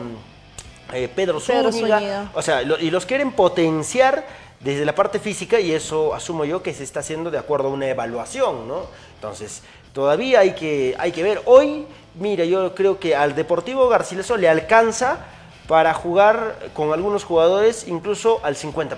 eh, 0.92 1.08
Pedro, 1.14 1.40
Pedro 1.40 1.72
Zúñiga. 1.72 1.98
Zúñiga. 1.98 2.30
O 2.34 2.42
sea, 2.42 2.62
lo- 2.62 2.78
y 2.78 2.90
los 2.90 3.06
quieren 3.06 3.32
potenciar 3.32 4.24
desde 4.60 4.84
la 4.84 4.94
parte 4.94 5.18
física 5.18 5.58
y 5.58 5.72
eso 5.72 6.14
asumo 6.14 6.44
yo 6.44 6.62
que 6.62 6.72
se 6.74 6.84
está 6.84 7.00
haciendo 7.00 7.30
de 7.30 7.38
acuerdo 7.38 7.68
a 7.68 7.70
una 7.72 7.88
evaluación, 7.88 8.68
¿no? 8.68 8.82
Entonces, 9.16 9.62
todavía 9.92 10.40
hay 10.40 10.54
que, 10.54 10.94
hay 10.98 11.10
que 11.12 11.22
ver. 11.22 11.42
Hoy, 11.46 11.86
mira, 12.14 12.44
yo 12.44 12.74
creo 12.74 12.98
que 13.00 13.16
al 13.16 13.34
Deportivo 13.34 13.88
Garcilaso 13.88 14.36
le 14.36 14.48
alcanza 14.48 15.18
para 15.68 15.94
jugar 15.94 16.56
con 16.74 16.92
algunos 16.92 17.24
jugadores 17.24 17.86
incluso 17.88 18.40
al 18.44 18.54
50%. 18.56 18.96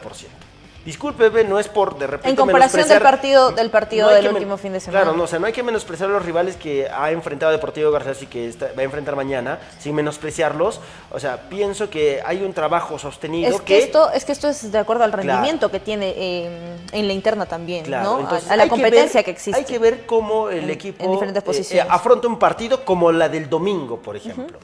Disculpe, 0.84 1.30
Be, 1.30 1.44
no 1.44 1.58
es 1.58 1.68
por 1.68 1.96
de 1.98 2.06
repente 2.06 2.28
En 2.28 2.36
comparación 2.36 2.86
del 2.86 3.00
partido, 3.00 3.52
del 3.52 3.70
partido 3.70 4.08
no 4.08 4.14
del 4.14 4.28
último 4.28 4.58
fin 4.58 4.72
de 4.74 4.80
semana. 4.80 5.04
Claro, 5.04 5.16
no, 5.16 5.24
o 5.24 5.26
sea, 5.26 5.38
no 5.38 5.46
hay 5.46 5.52
que 5.54 5.62
menospreciar 5.62 6.10
a 6.10 6.12
los 6.12 6.24
rivales 6.24 6.56
que 6.56 6.88
ha 6.88 7.10
enfrentado 7.10 7.52
Deportivo 7.52 7.90
Garcilaso 7.90 8.24
y 8.24 8.26
que 8.26 8.48
está- 8.48 8.66
va 8.76 8.80
a 8.80 8.84
enfrentar 8.84 9.16
mañana, 9.16 9.58
sin 9.78 9.94
menospreciarlos. 9.94 10.80
O 11.10 11.18
sea, 11.18 11.48
pienso 11.48 11.88
que 11.88 12.20
hay 12.24 12.42
un 12.42 12.52
trabajo 12.52 12.98
sostenido 12.98 13.54
Es 13.54 13.62
que, 13.62 13.78
esto, 13.78 14.10
es 14.12 14.26
que 14.26 14.32
esto 14.32 14.48
es 14.48 14.70
de 14.70 14.78
acuerdo 14.78 15.04
al 15.04 15.12
rendimiento 15.12 15.70
que 15.70 15.80
tiene 15.80 16.12
eh, 16.16 16.76
en 16.92 17.06
la 17.06 17.12
interna 17.14 17.46
también, 17.46 17.84
Claro, 17.86 18.04
¿no? 18.04 18.16
A- 18.16 18.20
entonces 18.20 18.50
a, 18.50 18.56
la 18.56 18.62
hay 18.64 18.68
que 18.68 18.70
competencia 18.70 19.18
ver- 19.20 19.24
que, 19.24 19.30
existe. 19.30 19.58
Hay 19.58 19.64
que 19.64 19.78
ver 19.78 20.04
cómo 20.04 20.50
el 20.50 20.64
en- 20.64 20.70
equipo 20.70 21.02
en 21.02 21.12
diferentes 21.12 21.42
eh, 21.42 21.46
posiciones. 21.46 21.86
eh, 21.86 21.88
afronta 21.90 22.28
un 22.28 22.38
partido 22.38 22.84
como 22.84 23.10
la 23.10 23.30
del 23.30 23.48
domingo, 23.48 24.00
por 24.00 24.16
ejemplo. 24.16 24.58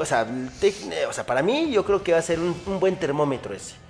O, 0.00 0.04
sea, 0.04 0.26
o 0.26 1.24
para 1.24 1.40
mí 1.40 1.70
yo 1.70 1.84
creo 1.84 2.02
que 2.02 2.12
va 2.12 2.18
a 2.18 2.22
ser 2.22 2.40
un, 2.40 2.60
un 2.66 2.80
buen 2.80 2.96
termómetro 2.96 3.54
ese. 3.54 3.83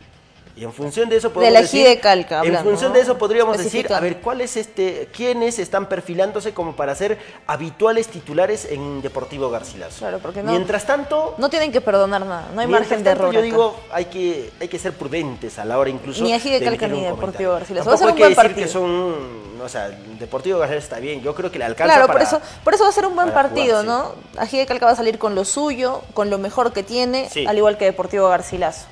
Y 0.56 0.62
en 0.62 0.72
función 0.72 1.08
de 1.08 1.16
eso 1.16 1.32
podemos 1.32 1.52
la 1.52 1.62
decir, 1.62 1.80
Eji 1.84 1.88
de 1.96 2.00
Calca, 2.00 2.42
en 2.44 2.54
función 2.58 2.92
¿no? 2.92 2.96
de 2.96 3.02
eso 3.02 3.18
podríamos 3.18 3.58
decir, 3.58 3.92
a 3.92 3.98
ver, 3.98 4.18
¿cuál 4.20 4.40
es 4.40 4.56
este, 4.56 5.08
quiénes 5.12 5.58
están 5.58 5.88
perfilándose 5.88 6.54
como 6.54 6.76
para 6.76 6.94
ser 6.94 7.18
habituales 7.48 8.06
titulares 8.06 8.64
en 8.70 9.02
Deportivo 9.02 9.50
Garcilaso? 9.50 9.98
Claro, 9.98 10.20
porque 10.20 10.44
no- 10.44 10.52
Mientras 10.52 10.86
tanto, 10.86 11.34
No 11.38 11.50
tienen 11.50 11.72
que 11.72 11.80
perdonar 11.80 12.24
nada, 12.24 12.50
no 12.54 12.60
hay 12.60 12.68
margen 12.68 13.02
de 13.02 13.10
error. 13.10 13.32
Yo 13.32 13.40
acá. 13.40 13.44
digo, 13.44 13.76
hay 13.92 14.04
que, 14.04 14.52
hay 14.60 14.68
que 14.68 14.78
ser 14.78 14.92
prudentes 14.92 15.58
a 15.58 15.64
la 15.64 15.76
hora 15.76 15.90
incluso 15.90 16.22
Ni 16.22 16.32
Eji 16.32 16.50
de 16.50 16.60
de 16.60 16.64
Calca 16.66 16.86
ni 16.86 17.00
Deportivo. 17.00 17.52
Garcilaso. 17.54 17.88
Va 17.88 17.94
a 17.96 17.98
ser 17.98 18.06
un 18.06 18.12
hay 18.12 18.18
que 18.18 18.28
decir 18.28 18.36
que 18.36 18.48
partido. 18.48 18.68
son, 18.68 19.60
o 19.60 19.68
sea, 19.68 19.88
Deportivo 20.20 20.60
Garcilaso 20.60 20.84
está 20.84 21.00
bien. 21.00 21.20
Yo 21.20 21.34
creo 21.34 21.50
que 21.50 21.58
le 21.58 21.64
alcanza 21.64 21.94
Claro, 21.94 22.06
para... 22.06 22.20
por 22.20 22.28
eso, 22.28 22.40
por 22.62 22.74
eso 22.74 22.84
va 22.84 22.90
a 22.90 22.92
ser 22.92 23.06
un 23.06 23.16
buen 23.16 23.32
partido, 23.32 23.82
¿no? 23.82 24.12
Ají 24.36 24.56
de 24.58 24.66
Calca 24.66 24.86
va 24.86 24.92
a 24.92 24.96
salir 24.96 25.18
con 25.18 25.34
lo 25.34 25.44
suyo, 25.44 26.02
con 26.14 26.30
lo 26.30 26.38
mejor 26.38 26.72
que 26.72 26.84
tiene, 26.84 27.28
Sí. 27.28 27.44
al 27.44 27.56
igual 27.58 27.76
que 27.76 27.86
Deportivo 27.86 28.28
Garcilaso. 28.28 28.86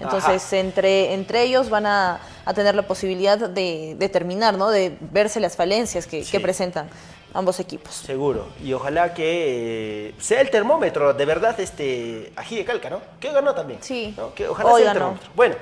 Entonces, 0.00 0.44
Ajá. 0.44 0.56
entre, 0.58 1.14
entre 1.14 1.42
ellos 1.42 1.70
van 1.70 1.86
a, 1.86 2.20
a 2.44 2.52
tener 2.54 2.74
la 2.74 2.82
posibilidad 2.82 3.38
de, 3.38 3.94
de 3.96 4.08
terminar, 4.08 4.56
¿no? 4.58 4.70
De 4.70 4.96
verse 5.00 5.38
las 5.40 5.56
falencias 5.56 6.06
que, 6.06 6.24
Sí. 6.24 6.32
que 6.32 6.40
presentan 6.40 6.88
ambos 7.32 7.58
equipos. 7.60 7.94
Seguro. 7.94 8.48
Y 8.62 8.72
ojalá 8.72 9.14
que 9.14 10.08
eh, 10.08 10.14
sea 10.18 10.40
el 10.40 10.50
termómetro, 10.50 11.14
de 11.14 11.24
verdad, 11.24 11.58
este 11.60 12.32
Ají 12.36 12.56
de 12.56 12.64
Calca, 12.64 12.90
¿no? 12.90 13.00
Que 13.20 13.30
ganó 13.32 13.54
también. 13.54 13.78
Sí. 13.82 14.14
¿no? 14.16 14.34
Que 14.34 14.48
ojalá 14.48 14.70
Hoy 14.72 14.82
sea 14.82 14.92
el 14.92 14.98
ganó. 14.98 15.06
termómetro. 15.12 15.30
Bueno, 15.36 15.54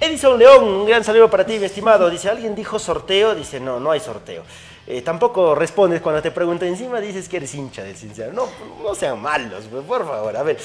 Edison 0.00 0.38
León, 0.38 0.64
un 0.64 0.86
gran 0.86 1.02
saludo 1.04 1.30
para 1.30 1.46
ti, 1.46 1.58
mi 1.58 1.64
estimado. 1.66 2.10
Dice, 2.10 2.28
¿alguien 2.28 2.54
dijo 2.54 2.78
sorteo? 2.78 3.34
Dice, 3.34 3.60
no, 3.60 3.80
no 3.80 3.90
hay 3.92 4.00
sorteo. 4.00 4.42
Eh, 4.88 5.02
tampoco 5.02 5.54
respondes 5.56 6.00
cuando 6.00 6.22
te 6.22 6.30
pregunto 6.30 6.64
encima, 6.64 7.00
dices 7.00 7.28
que 7.28 7.38
eres 7.38 7.52
hincha 7.54 7.82
del 7.82 7.96
Cincinnati. 7.96 8.36
No, 8.36 8.46
no 8.82 8.94
sean 8.94 9.20
malos, 9.20 9.64
pues, 9.70 9.84
por 9.84 10.06
favor. 10.06 10.36
A 10.36 10.42
ver, 10.42 10.58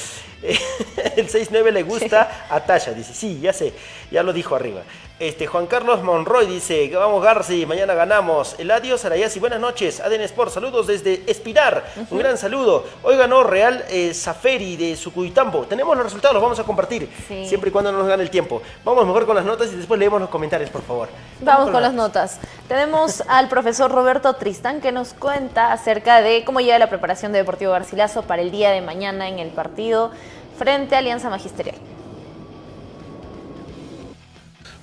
Eh, 0.43 0.57
el 1.17 1.28
6-9 1.28 1.72
le 1.72 1.84
gusta 1.84 2.47
a 2.49 2.59
Tasha, 2.59 2.93
dice, 2.93 3.13
sí, 3.13 3.39
ya 3.39 3.53
sé, 3.53 3.74
ya 4.11 4.24
lo 4.24 4.32
dijo 4.34 4.55
arriba. 4.55 4.82
Este, 5.22 5.45
Juan 5.45 5.67
Carlos 5.67 6.01
Monroy 6.01 6.47
dice, 6.47 6.89
vamos 6.95 7.22
Garci, 7.24 7.67
mañana 7.67 7.93
ganamos. 7.93 8.55
Eladio 8.57 8.97
Sarayasi, 8.97 9.39
buenas 9.39 9.59
noches. 9.59 9.99
Aden 9.99 10.22
Sport, 10.22 10.51
saludos 10.51 10.88
desde 10.88 11.22
Espinar, 11.28 11.84
un 12.09 12.17
gran 12.17 12.39
saludo. 12.39 12.86
Hoy 13.03 13.17
ganó 13.17 13.43
Real 13.43 13.86
eh, 13.89 14.15
Zaferi 14.15 14.78
de 14.78 14.95
Sucuitambo. 14.95 15.67
Tenemos 15.67 15.95
los 15.95 16.05
resultados, 16.05 16.34
los 16.34 16.41
vamos 16.41 16.59
a 16.59 16.63
compartir, 16.63 17.07
Sí. 17.28 17.45
siempre 17.47 17.69
y 17.69 17.72
cuando 17.72 17.91
no 17.91 17.99
nos 17.99 18.07
gane 18.07 18.24
el 18.24 18.32
tiempo. 18.32 18.63
Vamos 18.84 19.05
mejor 19.05 19.28
con 19.28 19.36
las 19.36 19.45
notas 19.45 19.72
y 19.72 19.76
después 19.76 19.99
leemos 19.99 20.19
los 20.19 20.30
comentarios, 20.32 20.72
por 20.72 20.82
favor. 20.82 21.07
Vamos 21.41 21.69
con 21.69 21.84
las 21.84 21.93
notas. 21.93 22.39
Tenemos 22.67 23.22
al 23.28 23.47
profesor 23.47 23.91
Roberto 23.91 24.34
Tristán 24.38 24.82
que 24.82 24.91
nos 24.91 25.13
cuenta 25.13 25.72
acerca 25.72 26.24
de 26.24 26.43
cómo 26.43 26.61
llega 26.61 26.80
la 26.80 26.89
preparación 26.89 27.32
de 27.32 27.38
Deportivo 27.38 27.74
Garcilaso 27.74 28.24
para 28.24 28.41
el 28.41 28.49
día 28.49 28.72
de 28.72 28.82
mañana 28.82 29.30
en 29.30 29.38
el 29.38 29.49
partido 29.49 30.09
frente 30.57 30.95
a 30.95 30.97
Alianza 30.97 31.30
Magisterial. 31.30 31.76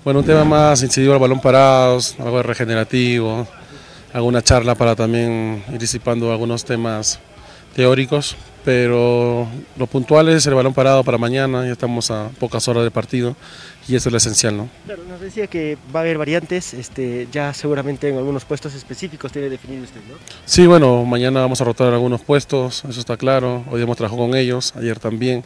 Bueno, 0.05 0.21
un 0.21 0.27
tema 0.27 0.45
más 0.45 0.83
incidido 0.83 1.13
al 1.13 1.19
balón 1.19 1.41
parados, 1.41 2.15
algo 2.21 2.37
de 2.37 2.45
regenerativo, 2.45 3.47
alguna 4.13 4.41
charla 4.43 4.75
para 4.75 4.95
también 4.95 5.63
ir 5.73 5.79
disipando 5.79 6.31
algunos 6.31 6.65
temas 6.65 7.19
teóricos, 7.75 8.37
pero 8.65 9.49
lo 9.77 9.87
puntual 9.87 10.29
es 10.29 10.47
el 10.47 10.55
balón 10.55 10.73
parado 10.73 11.03
para 11.03 11.19
mañana, 11.19 11.67
ya 11.67 11.73
estamos 11.73 12.11
a 12.13 12.29
pocas 12.39 12.69
horas 12.69 12.85
del 12.85 12.93
partido 12.93 13.37
y 13.89 13.97
eso 13.97 14.09
es 14.09 14.13
lo 14.13 14.19
esencial, 14.19 14.57
¿no? 14.57 14.69
Claro, 14.87 15.03
nos 15.09 15.21
decía 15.21 15.49
que 15.49 15.77
va 15.95 16.01
a 16.01 16.03
haber 16.05 16.17
variantes, 16.17 16.75
este, 16.75 17.27
ya 17.33 17.53
seguramente 17.53 18.09
en 18.09 18.17
algunos 18.19 18.45
puestos 18.45 18.75
específicos 18.75 19.33
tiene 19.33 19.49
definido 19.49 19.83
usted, 19.83 20.01
¿no? 20.09 20.15
Sí, 20.45 20.67
bueno, 20.67 21.05
mañana 21.05 21.41
vamos 21.41 21.61
a 21.61 21.65
rotar 21.65 21.93
algunos 21.93 22.21
puestos, 22.21 22.85
eso 22.89 23.01
está 23.01 23.17
claro, 23.17 23.65
hoy 23.69 23.83
hemos 23.83 23.97
trabajado 23.97 24.23
con 24.23 24.37
ellos, 24.37 24.75
ayer 24.77 24.99
también. 24.99 25.45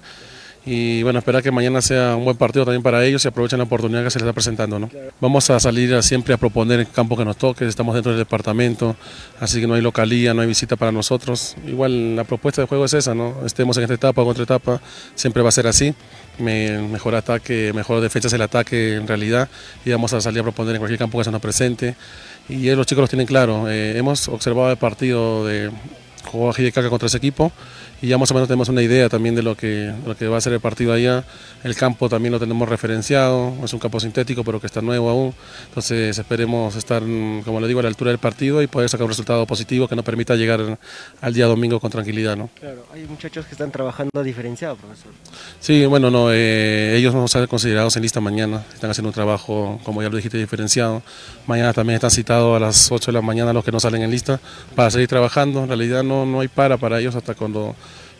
Y 0.64 1.02
bueno, 1.02 1.18
esperar 1.18 1.42
que 1.42 1.50
mañana 1.50 1.82
sea 1.82 2.14
un 2.14 2.24
buen 2.24 2.36
partido 2.36 2.64
también 2.64 2.84
para 2.84 3.04
ellos 3.04 3.24
y 3.24 3.28
aprovechen 3.28 3.58
la 3.58 3.64
oportunidad 3.64 4.04
que 4.04 4.10
se 4.10 4.20
les 4.20 4.24
está 4.24 4.32
presentando. 4.32 4.78
¿no? 4.78 4.88
Vamos 5.20 5.50
a 5.50 5.58
salir 5.58 6.00
siempre 6.04 6.34
a 6.34 6.36
proponer 6.36 6.78
el 6.78 6.88
campo 6.88 7.16
que 7.16 7.24
nos 7.24 7.36
toque, 7.36 7.66
estamos 7.66 7.94
dentro 7.94 8.12
del 8.12 8.20
departamento, 8.20 8.94
así 9.40 9.60
que 9.60 9.66
no 9.66 9.74
hay 9.74 9.82
localía, 9.82 10.34
no 10.34 10.42
hay 10.42 10.46
visita 10.46 10.76
para 10.76 10.92
nosotros. 10.92 11.56
Igual 11.66 12.14
la 12.14 12.22
propuesta 12.22 12.62
de 12.62 12.68
juego 12.68 12.84
es 12.84 12.94
esa, 12.94 13.12
¿no? 13.12 13.44
estemos 13.44 13.76
en 13.78 13.82
esta 13.82 13.94
etapa 13.94 14.22
o 14.22 14.24
en 14.24 14.30
otra 14.30 14.44
etapa, 14.44 14.80
siempre 15.16 15.42
va 15.42 15.48
a 15.48 15.52
ser 15.52 15.66
así. 15.66 15.94
Me- 16.38 16.78
mejor 16.78 17.16
ataque, 17.16 17.72
mejor 17.74 18.00
defensa 18.00 18.28
es 18.28 18.34
el 18.34 18.42
ataque 18.42 18.94
en 18.94 19.08
realidad 19.08 19.48
y 19.84 19.90
vamos 19.90 20.12
a 20.12 20.20
salir 20.20 20.40
a 20.40 20.42
proponer 20.44 20.76
en 20.76 20.78
cualquier 20.80 20.98
campo 20.98 21.18
que 21.18 21.24
se 21.24 21.30
nos 21.32 21.40
presente. 21.40 21.96
Y 22.48 22.70
los 22.70 22.86
chicos 22.86 23.02
los 23.02 23.10
tienen 23.10 23.26
claro, 23.26 23.68
eh, 23.68 23.98
hemos 23.98 24.28
observado 24.28 24.70
el 24.70 24.76
partido 24.76 25.44
de 25.44 25.70
jugó 26.24 26.50
a 26.50 26.54
Caca 26.54 26.88
contra 26.88 27.06
ese 27.08 27.16
equipo 27.16 27.50
y 28.02 28.08
ya 28.08 28.18
más 28.18 28.30
o 28.32 28.34
menos 28.34 28.48
tenemos 28.48 28.68
una 28.68 28.82
idea 28.82 29.08
también 29.08 29.36
de 29.36 29.42
lo 29.42 29.56
que, 29.56 29.92
lo 30.04 30.16
que 30.16 30.26
va 30.26 30.36
a 30.36 30.40
ser 30.40 30.52
el 30.52 30.60
partido 30.60 30.92
allá. 30.92 31.24
El 31.62 31.76
campo 31.76 32.08
también 32.08 32.32
lo 32.32 32.40
tenemos 32.40 32.68
referenciado, 32.68 33.54
es 33.62 33.72
un 33.72 33.78
campo 33.78 34.00
sintético 34.00 34.42
pero 34.42 34.60
que 34.60 34.66
está 34.66 34.82
nuevo 34.82 35.08
aún, 35.08 35.32
entonces 35.68 36.18
esperemos 36.18 36.74
estar, 36.74 37.00
mm, 37.00 37.42
como 37.42 37.60
le 37.60 37.68
digo, 37.68 37.78
a 37.78 37.84
la 37.84 37.88
altura 37.88 38.10
del 38.10 38.18
partido 38.18 38.60
y 38.60 38.66
poder 38.66 38.88
sacar 38.88 39.04
un 39.04 39.10
resultado 39.10 39.46
positivo 39.46 39.86
que 39.86 39.94
nos 39.94 40.04
permita 40.04 40.34
llegar 40.34 40.78
al 41.20 41.32
día 41.32 41.46
domingo 41.46 41.78
con 41.78 41.92
tranquilidad. 41.92 42.36
¿no? 42.36 42.50
Claro, 42.58 42.84
hay 42.92 43.04
muchachos 43.04 43.46
que 43.46 43.52
están 43.52 43.70
trabajando 43.70 44.10
diferenciado, 44.24 44.74
profesor. 44.74 45.12
Sí, 45.60 45.86
bueno, 45.86 46.10
no, 46.10 46.32
eh, 46.32 46.96
ellos 46.96 47.14
no 47.14 47.28
ser 47.28 47.46
considerados 47.46 47.94
en 47.94 48.02
lista 48.02 48.20
mañana, 48.20 48.64
están 48.74 48.90
haciendo 48.90 49.10
un 49.10 49.14
trabajo, 49.14 49.80
como 49.84 50.02
ya 50.02 50.08
lo 50.08 50.16
dijiste, 50.16 50.38
diferenciado. 50.38 51.02
Mañana 51.46 51.72
también 51.72 51.94
están 51.94 52.10
citados 52.10 52.56
a 52.56 52.58
las 52.58 52.90
8 52.90 53.12
de 53.12 53.12
la 53.12 53.22
mañana 53.22 53.52
los 53.52 53.64
que 53.64 53.70
no 53.70 53.78
salen 53.78 54.02
en 54.02 54.10
lista 54.10 54.40
para 54.74 54.90
seguir 54.90 55.06
trabajando. 55.06 55.62
En 55.62 55.68
realidad 55.68 56.02
no, 56.02 56.26
no 56.26 56.40
hay 56.40 56.48
para 56.48 56.78
para 56.78 56.98
ellos 56.98 57.14
hasta 57.14 57.34
cuando 57.34 57.76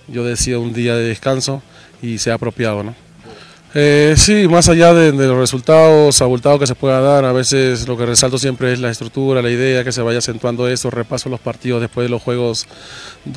yo 0.08 0.24
decida 0.24 0.58
un 0.58 0.72
día 0.72 0.96
de 0.96 1.04
descanso 1.04 1.62
y 2.00 2.18
sea 2.18 2.34
apropiado. 2.34 2.82
¿no? 2.82 2.94
Eh, 3.74 4.14
sí, 4.18 4.48
más 4.48 4.68
allá 4.68 4.92
de, 4.92 5.12
los 5.12 5.38
resultados 5.38 6.20
abultados 6.20 6.60
que 6.60 6.66
se 6.66 6.74
pueda 6.74 7.00
dar, 7.00 7.24
a 7.24 7.32
veces 7.32 7.88
lo 7.88 7.96
que 7.96 8.04
resalto 8.04 8.36
siempre 8.36 8.70
es 8.70 8.80
la 8.80 8.90
estructura, 8.90 9.40
la 9.40 9.48
idea, 9.48 9.82
que 9.82 9.92
se 9.92 10.02
vaya 10.02 10.18
acentuando 10.18 10.68
eso, 10.68 10.90
repaso 10.90 11.30
los 11.30 11.40
partidos 11.40 11.80
después 11.80 12.04
de 12.04 12.10
los 12.10 12.20
juegos 12.20 12.66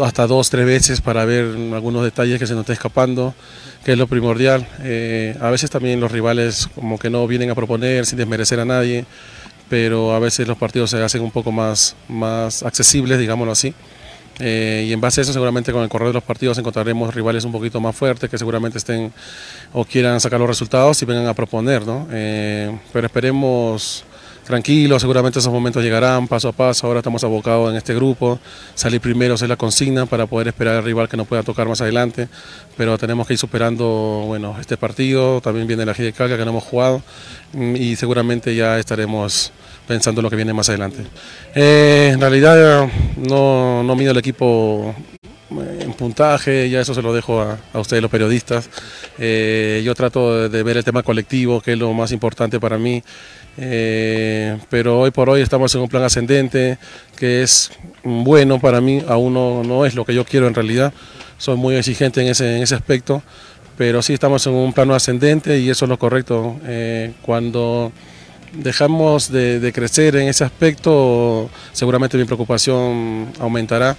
hasta 0.04 0.28
dos, 0.28 0.50
tres 0.50 0.66
veces 0.66 1.00
para 1.00 1.24
ver 1.24 1.46
algunos 1.74 2.04
detalles 2.04 2.38
que 2.38 2.48
se 2.48 2.54
nos 2.54 2.62
esté 2.62 2.74
escapando, 2.74 3.34
que 3.86 3.94
es 3.94 3.98
lo 3.98 4.08
primordial. 4.08 4.68
Eh, 4.82 5.38
a 5.40 5.50
veces 5.52 5.70
también 5.70 6.02
los 6.02 6.12
rivales 6.12 6.68
como 6.76 7.00
que 7.00 7.10
no 7.10 7.26
vienen 7.28 7.52
a 7.52 7.56
proponer 7.56 8.06
sin 8.06 8.18
desmerecer 8.18 8.60
a 8.60 8.66
nadie, 8.66 9.06
pero 9.70 10.14
a 10.14 10.20
veces 10.20 10.50
los 10.50 10.58
partidos 10.58 10.90
se 10.90 11.02
hacen 11.02 11.22
un 11.22 11.32
poco 11.32 11.54
más, 11.54 11.96
más 12.10 12.62
accesibles, 12.62 13.20
digámoslo 13.20 13.54
así. 13.54 13.74
Eh, 14.40 14.86
y 14.88 14.94
en 14.94 15.00
base 15.00 15.22
a 15.22 15.24
eso 15.24 15.32
seguramente 15.32 15.72
con 15.72 15.82
el 15.82 15.90
correr 15.90 16.10
de 16.10 16.14
los 16.16 16.24
partidos 16.24 16.58
encontraremos 16.58 17.14
rivales 17.14 17.46
un 17.46 17.54
poquito 17.54 17.80
más 17.80 17.96
fuertes 17.96 18.30
que 18.30 18.38
seguramente 18.38 18.78
estén 18.78 19.14
o 19.72 19.86
quieran 19.86 20.20
sacar 20.20 20.40
los 20.40 20.50
resultados 20.50 21.02
y 21.02 21.06
vengan 21.06 21.28
a 21.28 21.34
proponer, 21.34 21.86
¿no? 21.86 22.08
Eh, 22.12 22.78
pero 22.92 23.08
esperemos 23.08 24.04
tranquilos, 24.46 25.02
seguramente 25.02 25.40
esos 25.40 25.52
momentos 25.52 25.84
llegarán 25.84 26.28
paso 26.28 26.50
a 26.50 26.52
paso, 26.52 26.86
ahora 26.86 27.00
estamos 27.00 27.24
abocados 27.24 27.72
en 27.72 27.78
este 27.78 27.96
grupo, 27.96 28.40
salir 28.76 29.02
primero 29.02 29.34
es 29.34 29.42
la 29.42 29.56
consigna 29.56 30.06
para 30.06 30.28
poder 30.28 30.50
esperar 30.50 30.76
al 30.76 30.84
rival 30.84 31.10
que 31.10 31.18
nos 31.18 31.28
pueda 31.28 31.42
tocar 31.42 31.68
más 31.68 31.82
adelante, 31.82 32.30
pero 32.78 32.98
tenemos 32.98 33.26
que 33.26 33.34
ir 33.34 33.40
superando 33.40 34.24
bueno, 34.28 34.56
este 34.60 34.78
partido, 34.78 35.42
también 35.42 35.66
viene 35.66 35.84
la 35.84 35.94
de 35.94 36.14
Calca 36.14 36.38
que 36.38 36.46
no 36.46 36.52
hemos 36.52 36.64
jugado 36.64 37.02
mm, 37.54 37.76
y 37.76 37.96
seguramente 37.96 38.56
ya 38.56 38.78
estaremos 38.78 39.52
pensando 39.88 40.22
en 40.22 40.24
lo 40.24 40.30
que 40.30 40.36
viene 40.36 40.54
más 40.54 40.70
adelante. 40.70 41.04
Eh, 41.54 42.12
en 42.14 42.20
realidad 42.20 42.88
no, 43.18 43.84
no 43.84 43.96
mido 43.96 44.12
el 44.12 44.18
equipo 44.18 44.96
eh, 45.52 45.80
en 45.82 45.94
puntaje, 45.94 46.70
ya 46.70 46.82
eso 46.82 46.94
se 46.94 47.02
lo 47.02 47.14
dejo 47.14 47.40
a, 47.42 47.58
a 47.74 47.80
ustedes 47.80 48.02
los 48.02 48.12
periodistas. 48.12 48.70
Eh, 49.20 49.82
yo 49.86 49.94
trato 49.94 50.50
de, 50.50 50.64
ver 50.64 50.78
el 50.78 50.84
tema 50.84 51.04
colectivo, 51.04 51.62
que 51.62 51.74
es 51.74 51.78
lo 51.78 51.94
más 51.94 52.12
importante 52.12 52.60
para 52.60 52.78
mí. 52.78 53.04
Eh, 53.58 54.58
pero 54.70 55.00
hoy 55.00 55.12
por 55.12 55.30
hoy 55.30 55.42
estamos 55.42 55.74
en 55.76 55.82
un 55.82 55.88
plan 55.88 56.04
ascendente, 56.04 56.78
que 57.16 57.44
es 57.44 57.72
bueno 58.04 58.60
para 58.60 58.82
mí, 58.82 59.04
aún 59.08 59.34
no, 59.34 59.64
no 59.64 59.86
es 59.86 59.96
lo 59.96 60.04
que 60.04 60.14
yo 60.14 60.26
quiero 60.26 60.48
en 60.48 60.56
realidad. 60.56 60.94
Soy 61.38 61.58
muy 61.58 61.76
exigente 61.76 62.22
en 62.22 62.28
ese, 62.28 62.58
en 62.58 62.64
ese 62.64 62.76
aspecto, 62.76 63.22
pero 63.78 64.02
sí 64.02 64.14
estamos 64.14 64.46
en 64.48 64.54
un 64.54 64.74
plano 64.74 64.96
ascendente 64.96 65.60
y 65.60 65.70
eso 65.70 65.86
es 65.86 65.90
lo 65.90 66.00
correcto. 66.00 66.60
cuando 67.22 67.92
dejamos 68.56 69.32
de, 69.32 69.72
crecer 69.74 70.16
en 70.16 70.28
ese 70.28 70.44
aspecto, 70.44 71.50
seguramente 71.72 72.18
mi 72.18 72.26
preocupación 72.26 73.32
aumentará, 73.40 73.96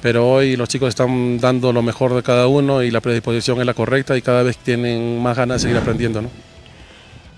pero 0.00 0.28
hoy 0.28 0.56
los 0.56 0.68
chicos 0.68 0.90
están 0.90 1.38
dando 1.38 1.72
lo 1.72 1.82
mejor 1.82 2.14
de 2.14 2.22
cada 2.22 2.46
uno 2.46 2.82
y 2.82 2.90
la 2.90 3.00
predisposición 3.00 3.60
es 3.60 3.66
la 3.66 3.74
correcta 3.74 4.16
y 4.16 4.22
cada 4.22 4.42
vez 4.42 4.56
tienen 4.58 5.20
más 5.22 5.36
ganas 5.36 5.62
de 5.62 5.68
seguir 5.68 5.80
aprendiendo. 5.80 6.22
¿no? 6.22 6.30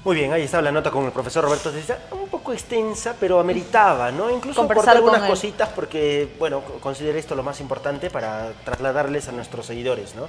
Muy 0.04 0.16
bien, 0.16 0.32
ahí 0.32 0.42
está 0.42 0.62
la 0.62 0.72
nota 0.72 0.90
con 0.90 1.04
el 1.04 1.12
profesor 1.12 1.44
Roberto 1.44 1.70
César, 1.72 2.00
poco 2.30 2.52
extensa, 2.52 3.14
pero 3.18 3.40
ameritaba, 3.40 4.10
¿no? 4.10 4.30
Incluso 4.30 4.60
Conversar 4.60 4.96
algunas 4.96 5.20
con 5.20 5.30
cositas 5.30 5.68
porque, 5.70 6.28
bueno, 6.38 6.62
consideré 6.80 7.18
esto 7.18 7.34
lo 7.34 7.42
más 7.42 7.60
importante 7.60 8.10
para 8.10 8.52
trasladarles 8.64 9.28
a 9.28 9.32
nuestros 9.32 9.66
seguidores, 9.66 10.14
¿no? 10.14 10.28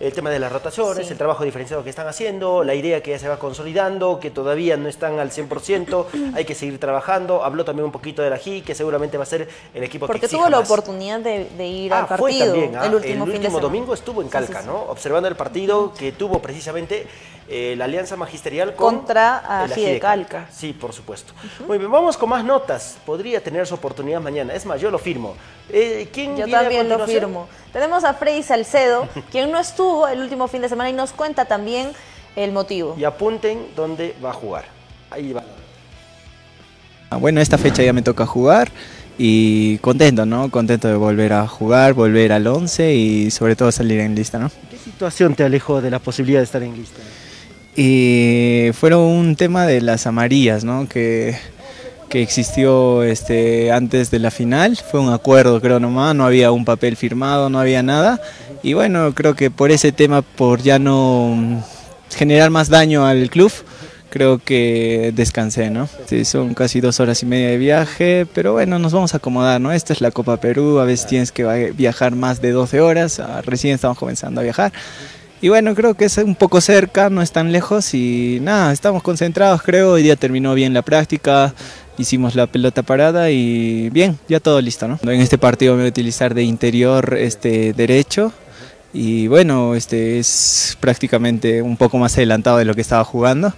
El 0.00 0.12
tema 0.12 0.30
de 0.30 0.40
las 0.40 0.50
rotaciones, 0.50 1.06
Sí. 1.06 1.12
el 1.12 1.18
trabajo 1.18 1.44
diferenciado 1.44 1.84
que 1.84 1.90
están 1.90 2.08
haciendo, 2.08 2.64
la 2.64 2.74
idea 2.74 3.02
que 3.02 3.12
ya 3.12 3.18
se 3.20 3.28
va 3.28 3.38
consolidando, 3.38 4.18
que 4.18 4.30
todavía 4.32 4.76
no 4.76 4.88
están 4.88 5.20
al 5.20 5.30
100%, 5.30 6.06
hay 6.34 6.44
que 6.44 6.56
seguir 6.56 6.80
trabajando. 6.80 7.44
Habló 7.44 7.64
también 7.64 7.84
un 7.86 7.92
poquito 7.92 8.20
de 8.22 8.30
la 8.30 8.38
GI, 8.38 8.62
que 8.62 8.74
seguramente 8.74 9.16
va 9.16 9.22
a 9.22 9.26
ser 9.26 9.48
el 9.74 9.84
equipo 9.84 10.06
que 10.06 10.12
Porque 10.12 10.26
tuvo 10.28 10.48
la 10.48 10.58
más. 10.58 10.68
oportunidad 10.70 11.20
de, 11.20 11.48
de 11.56 11.66
ir 11.68 11.92
Ah, 11.92 12.00
al 12.00 12.06
fue 12.06 12.16
partido 12.18 12.46
también, 12.46 12.76
ah, 12.76 12.86
el 12.86 12.94
último 12.96 13.26
fin 13.26 13.34
de 13.36 13.42
semana. 13.48 13.60
domingo 13.62 13.94
estuvo 13.94 14.22
en 14.22 14.28
Calca, 14.28 14.58
sí, 14.58 14.64
sí. 14.64 14.66
¿no? 14.66 14.76
Observando 14.88 15.28
el 15.28 15.36
partido 15.36 15.92
que 15.94 16.10
tuvo 16.10 16.40
precisamente 16.40 17.06
eh, 17.48 17.74
la 17.76 17.84
alianza 17.84 18.16
magisterial 18.16 18.74
con 18.74 18.96
Contra 18.96 19.42
a 19.46 19.66
el 19.66 19.72
Ají 19.72 19.80
de 19.82 19.86
Ají 19.86 19.94
de 19.94 20.00
Calca. 20.00 20.46
Sí, 20.50 20.72
por 20.72 20.92
supuesto. 20.92 21.32
Muy 21.66 21.78
bien, 21.78 21.90
vamos 21.90 22.16
con 22.16 22.28
más 22.28 22.44
notas. 22.44 22.98
Podría 23.04 23.42
tener 23.42 23.66
su 23.66 23.74
oportunidad 23.74 24.20
mañana. 24.20 24.54
Es 24.54 24.66
más, 24.66 24.80
yo 24.80 24.90
lo 24.90 24.98
firmo. 24.98 25.34
Eh, 25.68 26.08
¿Quién 26.12 26.36
Yo 26.36 26.46
viene 26.46 26.56
a 26.56 26.60
también 26.60 26.88
lo 26.88 27.06
firmo. 27.06 27.48
Tenemos 27.72 28.04
a 28.04 28.14
Freddy 28.14 28.42
Salcedo, 28.42 29.08
quien 29.30 29.50
no 29.50 29.58
estuvo 29.58 30.08
el 30.08 30.20
último 30.20 30.48
fin 30.48 30.62
de 30.62 30.68
semana 30.68 30.90
y 30.90 30.92
nos 30.92 31.12
cuenta 31.12 31.44
también 31.44 31.92
el 32.36 32.52
motivo. 32.52 32.94
Y 32.98 33.04
apunten 33.04 33.66
dónde 33.76 34.14
va 34.24 34.30
a 34.30 34.34
jugar. 34.34 34.64
Ahí 35.10 35.32
va. 35.32 35.44
Ah, 37.10 37.16
Bueno, 37.16 37.40
esta 37.40 37.58
fecha 37.58 37.82
ya 37.82 37.92
me 37.92 38.02
toca 38.02 38.24
jugar 38.26 38.70
y 39.18 39.78
contento, 39.78 40.24
¿no? 40.24 40.50
Contento 40.50 40.88
de 40.88 40.94
volver 40.94 41.32
a 41.32 41.46
jugar, 41.46 41.92
volver 41.92 42.32
al 42.32 42.46
11 42.46 42.94
y 42.94 43.30
sobre 43.30 43.56
todo 43.56 43.70
salir 43.70 44.00
en 44.00 44.14
lista, 44.14 44.38
¿no? 44.38 44.50
¿Qué 44.70 44.78
situación 44.78 45.34
te 45.34 45.44
alejó 45.44 45.80
de 45.82 45.90
la 45.90 45.98
posibilidad 45.98 46.40
de 46.40 46.44
estar 46.44 46.62
en 46.62 46.74
lista? 46.74 47.00
Y 47.74 48.70
fueron 48.74 49.00
un 49.00 49.36
tema 49.36 49.66
de 49.66 49.80
las 49.80 50.06
amarillas, 50.06 50.62
¿no? 50.62 50.88
Que, 50.88 51.36
que 52.08 52.20
existió 52.20 53.02
este, 53.02 53.72
antes 53.72 54.10
de 54.10 54.18
la 54.18 54.30
final. 54.30 54.76
Fue 54.76 55.00
un 55.00 55.12
acuerdo, 55.12 55.60
creo 55.60 55.80
nomás, 55.80 56.14
no 56.14 56.26
había 56.26 56.52
un 56.52 56.66
papel 56.66 56.96
firmado, 56.96 57.48
no 57.48 57.58
había 57.58 57.82
nada. 57.82 58.20
Y 58.62 58.74
bueno, 58.74 59.14
creo 59.14 59.34
que 59.34 59.50
por 59.50 59.70
ese 59.70 59.92
tema, 59.92 60.20
por 60.20 60.60
ya 60.60 60.78
no 60.78 61.34
mm, 61.34 61.56
generar 62.14 62.50
más 62.50 62.68
daño 62.68 63.06
al 63.06 63.30
club, 63.30 63.50
creo 64.12 64.38
que 64.38 65.10
descansé, 65.16 65.70
¿no? 65.70 65.88
Sí, 66.04 66.26
son 66.26 66.52
casi 66.52 66.82
dos 66.82 67.00
horas 67.00 67.22
y 67.22 67.26
media 67.26 67.48
de 67.48 67.56
viaje, 67.56 68.26
pero 68.34 68.52
bueno, 68.52 68.78
nos 68.78 68.92
vamos 68.92 69.14
a 69.14 69.16
acomodar, 69.16 69.58
¿no? 69.58 69.72
Esta 69.72 69.94
es 69.94 70.02
la 70.02 70.10
Copa 70.10 70.36
Perú, 70.36 70.80
a 70.80 70.84
veces 70.84 71.06
tienes 71.06 71.32
que 71.32 71.72
viajar 71.72 72.14
más 72.14 72.42
de 72.42 72.50
12 72.50 72.82
horas, 72.82 73.20
ah, 73.20 73.40
recién 73.40 73.74
estamos 73.74 73.96
comenzando 73.96 74.42
a 74.42 74.44
viajar. 74.44 74.70
Y 75.42 75.48
bueno, 75.48 75.74
creo 75.74 75.94
que 75.94 76.04
es 76.04 76.18
un 76.18 76.36
poco 76.36 76.60
cerca, 76.60 77.10
no 77.10 77.20
es 77.20 77.32
tan 77.32 77.50
lejos 77.50 77.94
y 77.94 78.38
nada, 78.40 78.72
estamos 78.72 79.02
concentrados, 79.02 79.60
creo. 79.60 79.94
Hoy 79.94 80.04
día 80.04 80.14
terminó 80.14 80.54
bien 80.54 80.72
la 80.72 80.82
práctica, 80.82 81.52
hicimos 81.98 82.36
la 82.36 82.46
pelota 82.46 82.84
parada 82.84 83.28
y 83.32 83.90
bien, 83.90 84.20
ya 84.28 84.38
todo 84.38 84.60
listo, 84.60 84.86
¿no? 84.86 85.00
En 85.02 85.20
este 85.20 85.38
partido 85.38 85.74
me 85.74 85.80
voy 85.80 85.86
a 85.86 85.90
utilizar 85.90 86.32
de 86.32 86.44
interior 86.44 87.18
este 87.18 87.72
derecho 87.72 88.32
y 88.94 89.26
bueno, 89.26 89.74
este 89.74 90.20
es 90.20 90.78
prácticamente 90.78 91.60
un 91.60 91.76
poco 91.76 91.98
más 91.98 92.16
adelantado 92.16 92.58
de 92.58 92.64
lo 92.64 92.76
que 92.76 92.82
estaba 92.82 93.02
jugando. 93.02 93.52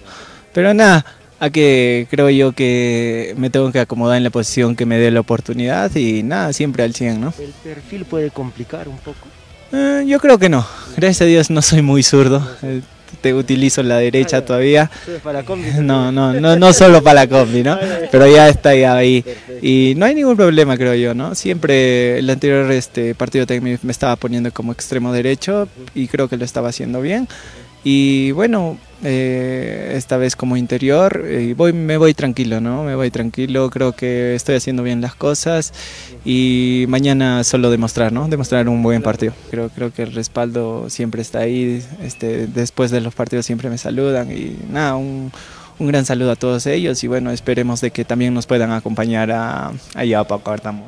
Pero 0.53 0.73
nada, 0.73 1.05
a 1.39 1.51
que 1.51 2.07
creo 2.09 2.31
yo 2.31 2.53
que 2.53 3.35
me 3.37 3.51
tengo 3.51 3.71
que 3.71 3.81
acomodar 3.81 4.17
en 4.17 4.23
la 4.23 4.31
posición 4.31 4.75
que 4.75 4.87
me 4.87 4.97
dé 4.97 5.11
la 5.11 5.19
oportunidad 5.19 5.95
y 5.95 6.23
nada, 6.23 6.51
siempre 6.51 6.81
al 6.81 6.95
100, 6.95 7.21
¿no? 7.21 7.31
¿El 7.37 7.53
perfil 7.63 8.05
puede 8.05 8.31
complicar 8.31 8.87
un 8.87 8.97
poco? 8.97 9.27
Eh, 9.71 10.03
yo 10.07 10.19
creo 10.19 10.37
que 10.37 10.49
no. 10.49 10.65
Gracias 10.95 11.21
a 11.21 11.25
Dios 11.25 11.49
no 11.49 11.61
soy 11.61 11.81
muy 11.81 12.03
zurdo. 12.03 12.47
Eh, 12.61 12.81
Te 13.21 13.33
utilizo 13.33 13.81
la 13.83 13.97
derecha 13.97 14.43
todavía. 14.45 14.89
Para 15.23 15.43
combi. 15.43 15.69
No, 15.81 16.11
no, 16.11 16.33
no, 16.33 16.55
no 16.55 16.73
solo 16.73 17.03
para 17.03 17.25
la 17.25 17.27
combi, 17.27 17.63
¿no? 17.63 17.77
Pero 18.11 18.27
ya 18.27 18.49
está 18.49 18.75
ya 18.75 18.95
ahí. 18.95 19.23
Y 19.61 19.93
no 19.97 20.05
hay 20.05 20.15
ningún 20.15 20.37
problema, 20.37 20.77
creo 20.77 20.93
yo, 20.95 21.13
¿no? 21.13 21.35
Siempre 21.35 22.19
el 22.19 22.29
anterior 22.29 22.71
este 22.71 23.15
partido 23.15 23.45
me 23.59 23.91
estaba 23.91 24.15
poniendo 24.15 24.51
como 24.51 24.71
extremo 24.71 25.11
derecho 25.11 25.67
y 25.93 26.07
creo 26.07 26.27
que 26.27 26.37
lo 26.37 26.45
estaba 26.45 26.69
haciendo 26.69 27.01
bien. 27.01 27.27
Y 27.87 28.31
bueno, 28.31 28.79
eh, 29.03 29.93
esta 29.95 30.17
vez 30.17 30.35
como 30.35 30.57
interior, 30.57 31.23
eh, 31.23 31.53
voy, 31.55 31.71
me 31.71 31.97
voy 31.97 32.15
tranquilo, 32.15 32.59
¿no? 32.59 32.83
Me 32.83 32.95
voy 32.95 33.11
tranquilo, 33.11 33.69
creo 33.69 33.91
que 33.91 34.33
estoy 34.33 34.55
haciendo 34.55 34.81
bien 34.81 35.01
las 35.01 35.13
cosas 35.13 35.71
y 36.25 36.85
mañana 36.87 37.43
solo 37.43 37.69
demostrar, 37.69 38.11
¿no? 38.11 38.27
Demostrar 38.27 38.67
un 38.69 38.81
buen 38.81 39.03
partido. 39.03 39.33
Creo, 39.51 39.69
creo 39.69 39.93
que 39.93 40.01
el 40.01 40.13
respaldo 40.13 40.89
siempre 40.89 41.21
está 41.21 41.41
ahí, 41.41 41.79
este, 42.01 42.47
después 42.47 42.89
de 42.89 43.01
los 43.01 43.13
partidos 43.13 43.45
siempre 43.45 43.69
me 43.69 43.77
saludan 43.77 44.31
y 44.31 44.57
nada, 44.71 44.95
un, 44.95 45.31
un 45.77 45.87
gran 45.87 46.05
saludo 46.05 46.31
a 46.31 46.35
todos 46.35 46.65
ellos 46.65 47.03
y 47.03 47.07
bueno, 47.07 47.29
esperemos 47.29 47.81
de 47.81 47.91
que 47.91 48.03
también 48.03 48.33
nos 48.33 48.47
puedan 48.47 48.71
acompañar 48.71 49.29
a, 49.31 49.71
allá 49.93 50.21
a 50.21 50.71
¿no? 50.71 50.81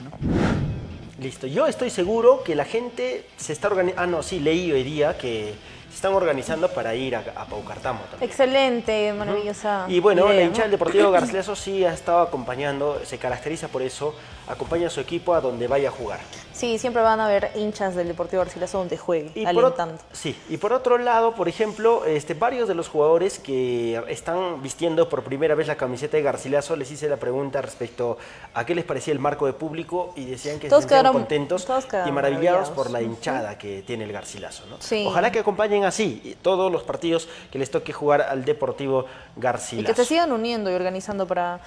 Listo. 1.21 1.45
Yo 1.45 1.67
estoy 1.67 1.91
seguro 1.91 2.41
que 2.43 2.55
la 2.55 2.65
gente 2.65 3.25
se 3.37 3.53
está 3.53 3.67
organizando. 3.67 4.01
Ah, 4.01 4.07
no, 4.07 4.23
sí, 4.23 4.39
leí 4.39 4.71
hoy 4.71 4.83
día 4.83 5.15
que 5.17 5.53
están 5.97 6.13
organizando 6.13 6.69
para 6.69 6.93
ir 6.93 7.15
a, 7.15 7.23
a 7.35 7.45
Paucartamo 7.45 8.01
también. 8.11 8.29
Excelente, 8.29 9.13
maravillosa. 9.13 9.85
Y 9.87 9.99
bueno, 9.99 10.27
la 10.27 10.35
idea, 10.35 10.45
hinchada 10.45 10.67
¿no? 10.67 10.71
del 10.71 10.79
Deportivo 10.79 11.09
Garcilaso 11.11 11.55
sí 11.55 11.83
ha 11.85 11.93
estado 11.93 12.19
acompañando, 12.21 13.01
se 13.03 13.17
caracteriza 13.17 13.67
por 13.67 13.81
eso, 13.81 14.13
acompaña 14.47 14.87
a 14.87 14.89
su 14.89 14.99
equipo 15.01 15.33
a 15.33 15.41
donde 15.41 15.67
vaya 15.67 15.89
a 15.89 15.91
jugar. 15.91 16.19
Sí, 16.53 16.79
siempre 16.79 17.03
van 17.03 17.19
a 17.19 17.25
haber 17.25 17.51
hinchas 17.55 17.93
del 17.93 18.07
Deportivo 18.07 18.41
Garcilaso 18.41 18.79
donde 18.79 18.97
juegue, 18.97 19.31
Y 19.35 19.45
por, 19.45 19.75
sí, 20.11 20.35
y 20.49 20.57
por 20.57 20.73
otro 20.73 20.97
lado, 20.97 21.35
por 21.35 21.47
ejemplo, 21.47 22.03
este, 22.05 22.33
varios 22.33 22.67
de 22.67 22.73
los 22.73 22.87
jugadores 22.89 23.37
que 23.37 24.01
están 24.07 24.63
vistiendo 24.63 25.07
por 25.07 25.21
primera 25.23 25.53
vez 25.53 25.67
la 25.67 25.75
camiseta 25.75 26.17
de 26.17 26.23
Garcilaso, 26.23 26.75
les 26.75 26.89
hice 26.89 27.07
la 27.09 27.17
pregunta 27.17 27.61
respecto 27.61 28.17
a 28.55 28.65
qué 28.65 28.73
les 28.73 28.85
parecía 28.85 29.13
el 29.13 29.19
marco 29.19 29.45
de 29.45 29.53
público 29.53 30.13
y 30.15 30.25
decían 30.25 30.57
que 30.59 30.67
Todos 30.67 30.83
se 30.85 30.89
quedaron- 30.89 31.13
contentos 31.13 31.63
todos 31.65 31.85
y 31.85 31.87
maravillados 32.11 32.13
maravillados. 32.13 32.69
por 32.71 32.89
la 32.89 33.01
hinchada 33.03 33.57
que 33.59 33.83
tiene 33.83 34.05
el 34.05 34.11
Garcilaso. 34.11 34.65
¿no? 34.67 34.77
Sí. 34.79 35.05
Ojalá 35.07 35.31
que 35.31 35.39
acompañen 35.39 35.83
así 35.83 36.21
y 36.23 36.33
todos 36.35 36.71
los 36.71 36.81
partidos 36.81 37.29
que 37.51 37.59
les 37.59 37.69
toque 37.69 37.93
jugar 37.93 38.23
al 38.23 38.45
Deportivo 38.45 39.05
Y 39.35 39.41
Garcilaso. 39.41 39.87
que 39.87 39.93
se 39.95 40.05
sigan 40.05 40.31
uniendo 40.31 40.71
y 40.71 40.73
organizando 40.73 41.27
para 41.27 41.59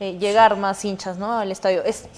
eh, 0.00 0.16
llegar 0.18 0.56
más 0.56 0.84
hinchas 0.84 1.18
¿no? 1.18 1.32
al 1.38 1.50
estadio. 1.50 1.82
Es, 1.84 2.08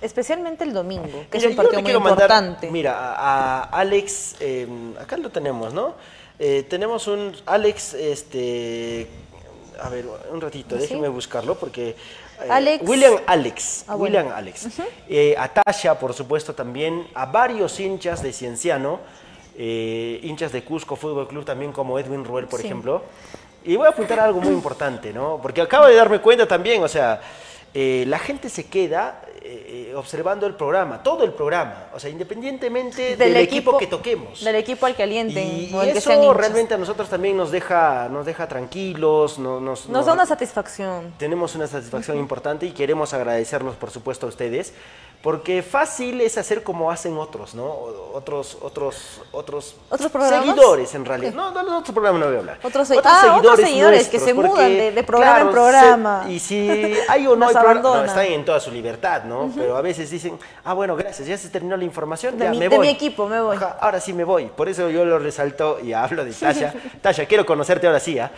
Especialmente 0.00 0.64
el 0.64 0.72
domingo, 0.72 1.24
que 1.30 1.38
Mira, 1.38 1.38
es 1.38 1.44
un 1.46 1.56
partido 1.56 1.82
muy 1.82 1.92
mandar, 1.94 2.10
importante. 2.12 2.70
Mira, 2.70 3.14
a, 3.16 3.62
Alex, 3.64 4.36
eh, 4.40 4.66
acá 5.00 5.16
lo 5.16 5.30
tenemos, 5.30 5.72
¿no? 5.72 5.94
Eh, 6.38 6.64
tenemos 6.68 7.06
un 7.06 7.34
Alex, 7.46 7.94
este, 7.94 9.06
a 9.82 9.88
ver, 9.88 10.06
un 10.32 10.40
ratito, 10.40 10.74
¿Sí? 10.76 10.82
déjenme 10.82 11.08
buscarlo 11.08 11.54
porque... 11.56 11.90
eh, 11.90 12.48
Alex. 12.50 12.88
William 12.88 13.14
Alex, 13.26 13.84
Ah, 13.86 13.94
bueno. 13.94 14.18
William 14.18 14.36
Alex. 14.36 14.68
Eh, 15.08 15.34
a 15.38 15.48
Tasha, 15.48 15.98
por 15.98 16.14
supuesto, 16.14 16.54
también, 16.54 17.06
a 17.14 17.26
varios 17.26 17.78
hinchas 17.78 18.22
de 18.22 18.32
Cienciano, 18.32 19.00
eh, 19.56 20.20
hinchas 20.22 20.52
de 20.52 20.64
Cusco 20.64 20.96
Fútbol 20.96 21.28
Club 21.28 21.44
también 21.44 21.72
como 21.72 21.98
Edwin 21.98 22.24
Ruel, 22.24 22.46
por 22.46 22.60
Sí. 22.60 22.66
ejemplo. 22.66 23.02
Y 23.64 23.76
voy 23.76 23.86
a 23.86 23.90
apuntar 23.90 24.20
algo 24.20 24.40
muy 24.40 24.52
importante, 24.52 25.12
¿no? 25.12 25.38
Porque 25.42 25.60
acabo 25.60 25.86
de 25.86 25.94
darme 25.94 26.20
cuenta 26.20 26.46
también, 26.46 26.82
o 26.82 26.88
sea, 26.88 27.20
eh, 27.74 28.04
la 28.08 28.18
gente 28.18 28.48
se 28.48 28.66
queda 28.66 29.22
eh, 29.42 29.92
observando 29.96 30.46
el 30.46 30.54
programa, 30.54 31.02
todo 31.02 31.24
el 31.24 31.32
programa, 31.32 31.86
o 31.94 31.98
sea, 32.00 32.10
independientemente 32.10 33.16
del, 33.16 33.36
equipo, 33.36 33.76
que 33.78 33.86
toquemos. 33.86 34.42
Del 34.44 34.56
equipo 34.56 34.86
al 34.86 34.94
que 34.94 35.02
alienten 35.02 35.46
Y, 35.46 35.74
o 35.74 35.82
eso 35.82 36.34
realmente 36.34 36.74
a 36.74 36.78
nosotros 36.78 37.08
también 37.08 37.36
nos 37.36 37.50
deja, 37.50 38.08
nos 38.10 38.26
deja 38.26 38.46
tranquilos, 38.48 39.38
no- 39.38 39.60
nos, 39.60 39.88
Nos 39.88 40.06
da 40.06 40.12
una 40.12 40.26
satisfacción. 40.26 41.14
tenemos 41.18 41.54
una 41.54 41.66
satisfacción 41.66 42.18
importante 42.18 42.66
y 42.66 42.72
queremos 42.72 43.12
agradecerlos, 43.14 43.76
por 43.76 43.90
supuesto, 43.90 44.26
a 44.26 44.28
ustedes, 44.28 44.72
porque 45.22 45.62
fácil 45.62 46.20
es 46.22 46.38
hacer 46.38 46.62
como 46.62 46.90
hacen 46.90 47.16
otros, 47.18 47.54
¿no? 47.54 47.64
Otros, 48.14 48.56
otros, 48.62 49.20
otros, 49.32 49.76
¿Otros 49.90 50.10
programas? 50.10 50.44
seguidores, 50.44 50.94
en 50.94 51.04
realidad. 51.04 51.32
No, 51.34 51.50
no, 51.50 51.62
de 51.62 51.70
otros 51.70 51.92
programas 51.92 52.20
no 52.20 52.26
voy 52.26 52.36
a 52.36 52.38
hablar. 52.38 52.58
Otros 52.62 52.88
se- 52.88 52.98
ah, 53.04 53.36
otros 53.38 53.60
seguidores 53.60 54.08
que 54.08 54.18
se 54.18 54.32
mudan 54.34 54.68
de- 54.70 54.92
de 54.92 55.02
programa 55.04 55.40
en 55.42 55.50
programa. 55.50 56.22
se- 56.24 56.32
y 56.32 56.38
si 56.38 56.94
hay 57.08 57.26
o 57.26 57.30
no 57.36 57.46
Nos 57.46 57.54
hay 57.56 57.62
programa, 57.62 57.96
no, 57.98 58.04
están 58.04 58.24
en 58.24 58.44
toda 58.46 58.60
su 58.60 58.70
libertad, 58.70 59.24
¿no? 59.24 59.50
Pero 59.54 59.76
a 59.76 59.82
veces 59.82 60.10
dicen, 60.10 60.38
ah, 60.64 60.72
bueno, 60.72 60.96
gracias, 60.96 61.28
ya 61.28 61.36
se 61.36 61.50
terminó 61.50 61.76
la 61.76 61.84
información, 61.84 62.38
De 62.38 62.44
ya 62.46 62.50
mi- 62.50 62.58
me 62.58 62.68
de 62.70 62.76
voy. 62.76 62.86
mi 62.86 62.92
equipo, 62.92 63.26
me 63.28 63.40
voy. 63.42 63.56
Ajá, 63.56 63.76
ahora 63.80 64.00
sí 64.00 64.12
me 64.14 64.24
voy. 64.24 64.46
Por 64.46 64.68
eso 64.70 64.88
yo 64.88 65.04
lo 65.04 65.18
resalto 65.18 65.78
y 65.82 65.92
hablo 65.92 66.24
de 66.24 66.32
Tasha. 66.32 66.72
Tasha, 67.02 67.26
quiero 67.26 67.44
conocerte 67.44 67.86
ahora 67.86 68.00
sí, 68.00 68.18
¿ah? 68.18 68.30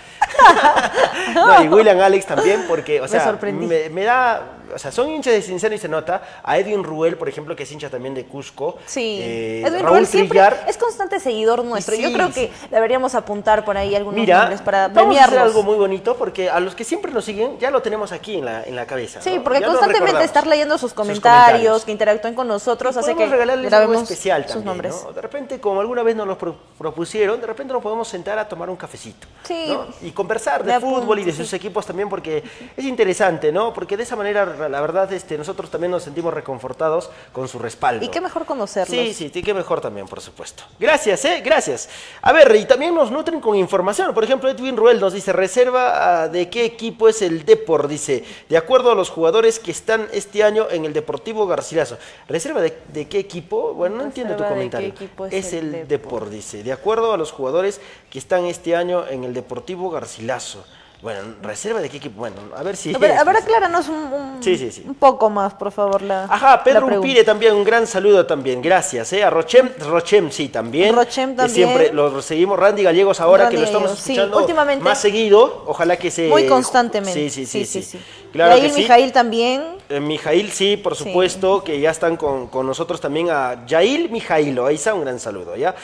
No, 1.35 1.62
y 1.62 1.68
William 1.68 2.01
Alex 2.01 2.26
también, 2.26 2.64
porque, 2.68 2.99
o 3.01 3.05
Me 3.05 3.09
sea, 3.09 3.24
sorprendí. 3.24 3.66
me, 3.66 3.89
me 3.89 4.05
da, 4.05 4.43
o 4.75 4.79
sea, 4.79 4.91
son 4.93 5.11
hinchas 5.11 5.33
de 5.35 5.43
Cinciano 5.43 5.75
y 5.75 5.79
se 5.79 5.89
nota. 5.89 6.23
A 6.43 6.59
Edwin 6.59 6.83
Ruel, 6.85 7.16
por 7.16 7.29
ejemplo, 7.29 7.55
que 7.57 7.62
es 7.64 7.73
hincha 7.73 7.91
también 7.91 8.14
de 8.14 8.25
Cusco. 8.25 8.79
Sí, 8.87 9.18
Eh, 9.23 9.61
Edwin 9.66 9.81
Raúl 9.81 9.89
Ruel 9.91 10.07
siempre 10.07 10.41
es 10.66 10.77
constante 10.77 11.20
seguidor 11.20 11.64
nuestro. 11.64 11.95
Yo 11.97 12.12
creo 12.12 12.33
que 12.33 12.51
deberíamos 12.70 13.14
apuntar 13.14 13.64
por 13.64 13.77
ahí 13.77 13.95
algunos 13.95 14.18
Mira, 14.20 14.39
nombres 14.41 14.61
para 14.61 14.89
vamos 14.89 15.16
a 15.18 15.25
hacer 15.25 15.39
algo 15.39 15.62
muy 15.62 15.77
bonito 15.77 16.16
porque 16.16 16.49
a 16.51 16.61
los 16.61 16.75
que 16.75 16.85
siempre 16.85 17.12
nos 17.12 17.25
siguen 17.25 17.59
ya 17.59 17.70
lo 17.70 17.83
tenemos 17.83 18.12
aquí 18.12 18.37
en 18.37 18.45
la, 18.45 18.62
en 18.64 18.77
la 18.77 18.87
cabeza. 18.87 19.20
Sí, 19.23 19.37
¿no? 19.37 19.45
porque 19.45 19.61
Ya 19.61 19.66
constantemente 19.66 20.25
estar 20.25 20.47
leyendo 20.47 20.79
sus 20.79 20.93
comentarios, 20.93 21.23
comentarios. 21.53 21.85
que 21.85 21.93
interactúen 21.93 22.35
con 22.35 22.49
nosotros, 22.49 22.97
hace 22.97 23.14
que 23.14 23.27
regalarles 23.27 23.73
algo 23.73 23.95
especial 23.95 24.43
sus 24.45 24.53
también, 24.53 24.66
nombres. 24.66 24.95
¿no? 25.05 25.12
De 25.12 25.20
repente, 25.20 25.61
como 25.61 25.81
alguna 25.81 26.03
vez 26.03 26.16
nos 26.16 26.27
lo 26.27 26.39
pro- 26.39 26.57
propusieron, 26.79 27.41
de 27.41 27.47
repente 27.47 27.73
nos 27.73 27.83
podemos 27.83 28.09
sentar 28.09 28.39
a 28.39 28.49
tomar 28.49 28.68
un 28.70 28.77
cafecito. 28.77 29.27
Sí. 29.45 29.66
¿no? 29.68 29.87
Y 30.03 30.11
conversar 30.12 30.64
de 30.64 30.79
fútbol 30.81 31.18
y 31.18 31.25
de 31.25 31.33
sus 31.33 31.53
equipos 31.53 31.87
también, 31.87 32.09
porque 32.09 32.43
es 32.77 32.85
interesante, 32.85 33.53
¿no? 33.53 33.73
Porque 33.73 33.97
de 33.97 34.03
esa 34.03 34.16
manera, 34.16 34.62
la 34.69 34.81
verdad, 34.81 35.13
este, 35.13 35.39
nosotros 35.39 35.71
también 35.71 35.91
nos 35.91 36.03
sentimos 36.03 36.35
reconfortados 36.35 37.11
con 37.33 37.49
su 37.49 37.59
respaldo. 37.59 38.05
Y 38.05 38.09
qué 38.09 38.21
mejor 38.21 38.45
conocerlos. 38.45 38.91
Sí, 38.91 39.15
sí, 39.15 39.31
sí, 39.33 39.43
qué 39.43 39.55
mejor 39.55 39.81
también, 39.81 40.07
por 40.07 40.21
supuesto. 40.21 40.65
Gracias, 40.79 41.25
¿eh? 41.25 41.43
Gracias. 41.45 41.89
A 42.21 42.33
ver, 42.33 42.55
y 42.57 42.65
también 42.65 42.95
nos 42.95 43.11
nutren 43.11 43.41
con 43.41 43.57
información. 43.57 44.13
Por 44.15 44.25
ejemplo, 44.25 44.51
Edwin 44.51 44.77
Ruel 44.77 45.01
nos 45.01 45.13
dice, 45.13 45.33
reserva 45.33 46.23
ah, 46.23 46.29
de 46.29 46.51
qué 46.51 46.65
equipo 46.65 47.09
es 47.09 47.23
el 47.23 47.45
Depor, 47.45 47.89
dice, 47.89 48.25
de 48.49 48.57
acuerdo 48.57 48.93
a 48.93 48.95
los 48.95 49.11
jugadores 49.11 49.59
que 49.59 49.71
están 49.71 50.07
este 50.13 50.45
año 50.45 50.69
en 50.71 50.85
el 50.85 50.93
Deportivo 50.93 51.47
Garcilaso. 51.47 51.99
¿Reserva 52.29 52.61
de, 52.61 52.77
de 52.93 53.09
qué 53.09 53.19
equipo? 53.19 53.75
Bueno, 53.75 53.97
no 53.97 54.05
entiendo 54.05 54.37
tu 54.37 54.43
Reserva 54.43 54.61
de 54.61 54.71
qué 54.71 54.77
comentario. 54.77 54.89
equipo 54.89 55.27
es 55.27 55.33
es 55.33 55.53
el 55.53 55.63
el 55.63 55.89
Depor, 55.89 56.31
dice, 56.31 56.63
de 56.63 56.73
acuerdo 56.73 57.13
a 57.13 57.17
los 57.17 57.33
jugadores 57.33 57.81
que 58.11 58.19
están 58.19 58.45
este 58.47 58.77
año 58.77 59.07
en 59.09 59.25
el 59.25 59.35
Deportivo 59.35 59.91
Garcilaso. 59.91 60.65
Bueno, 61.03 61.18
reserva 61.42 61.80
de 61.80 61.88
qué 61.90 61.96
equipo. 61.96 62.20
Bueno, 62.20 62.36
a 62.57 62.62
ver 62.62 62.76
si... 62.76 62.94
A 62.94 62.98
ver, 62.98 63.11
a 63.18 63.24
ver, 63.24 63.36
acláranos 63.36 63.88
un, 63.88 63.96
un- 63.96 64.42
Sí, 64.42 64.57
sí, 64.57 64.70
sí. 64.70 64.84
un 64.86 64.94
poco 64.94 65.28
más, 65.28 65.53
por 65.55 65.72
favor. 65.72 66.00
La, 66.00 66.24
Ajá, 66.24 66.53
la 66.53 66.62
Pedro. 66.64 66.86
Upire 67.00 67.24
también, 67.24 67.55
un 67.55 67.64
gran 67.64 67.88
saludo 67.88 68.24
también, 68.24 68.62
gracias. 68.62 69.12
¿eh? 69.12 69.24
A 69.24 69.28
Rochem, 69.30 69.68
Rochem 69.80 70.30
sí 70.30 70.48
también. 70.48 70.94
Rochem 70.94 71.34
también. 71.34 71.50
Siempre 71.55 71.92
lo 71.92 72.22
seguimos. 72.22 72.57
Randy 72.57 72.84
Gallegos 72.84 73.20
ahora 73.20 73.44
Randy 73.44 73.57
que 73.57 73.61
lo 73.62 73.66
estamos 73.66 73.88
Gallegos, 73.88 74.05
sí, 74.05 74.12
escuchando 74.12 74.38
últimamente. 74.38 74.84
más 74.84 75.00
seguido, 75.00 75.64
ojalá 75.66 75.96
que 75.96 76.09
se... 76.12 76.28
Muy 76.28 76.46
constantemente. 76.46 77.28
Sí, 77.30 77.46
sí, 77.46 77.46
sí. 77.46 77.64
sí, 77.66 77.82
sí. 77.82 78.00
Claro 78.32 78.53
y 78.53 78.61
ahí 78.61 78.62
que 78.62 78.70
sí. 78.70 78.80
Mijail 78.82 79.11
también. 79.12 79.64
Eh, 79.88 79.98
Mijail, 79.98 80.53
sí, 80.53 80.76
por 80.76 80.94
supuesto, 80.94 81.64
que 81.64 81.80
ya 81.80 81.90
están 81.90 82.16
con, 82.16 82.46
con 82.46 82.64
nosotros 82.64 83.00
también 83.00 83.28
a 83.28 83.66
Yail 83.66 84.09
Mijailo. 84.09 84.66
Ahí 84.66 84.76
está, 84.76 84.94
un 84.94 85.00
gran 85.03 85.18
saludo, 85.18 85.57
¿ya? 85.57 85.74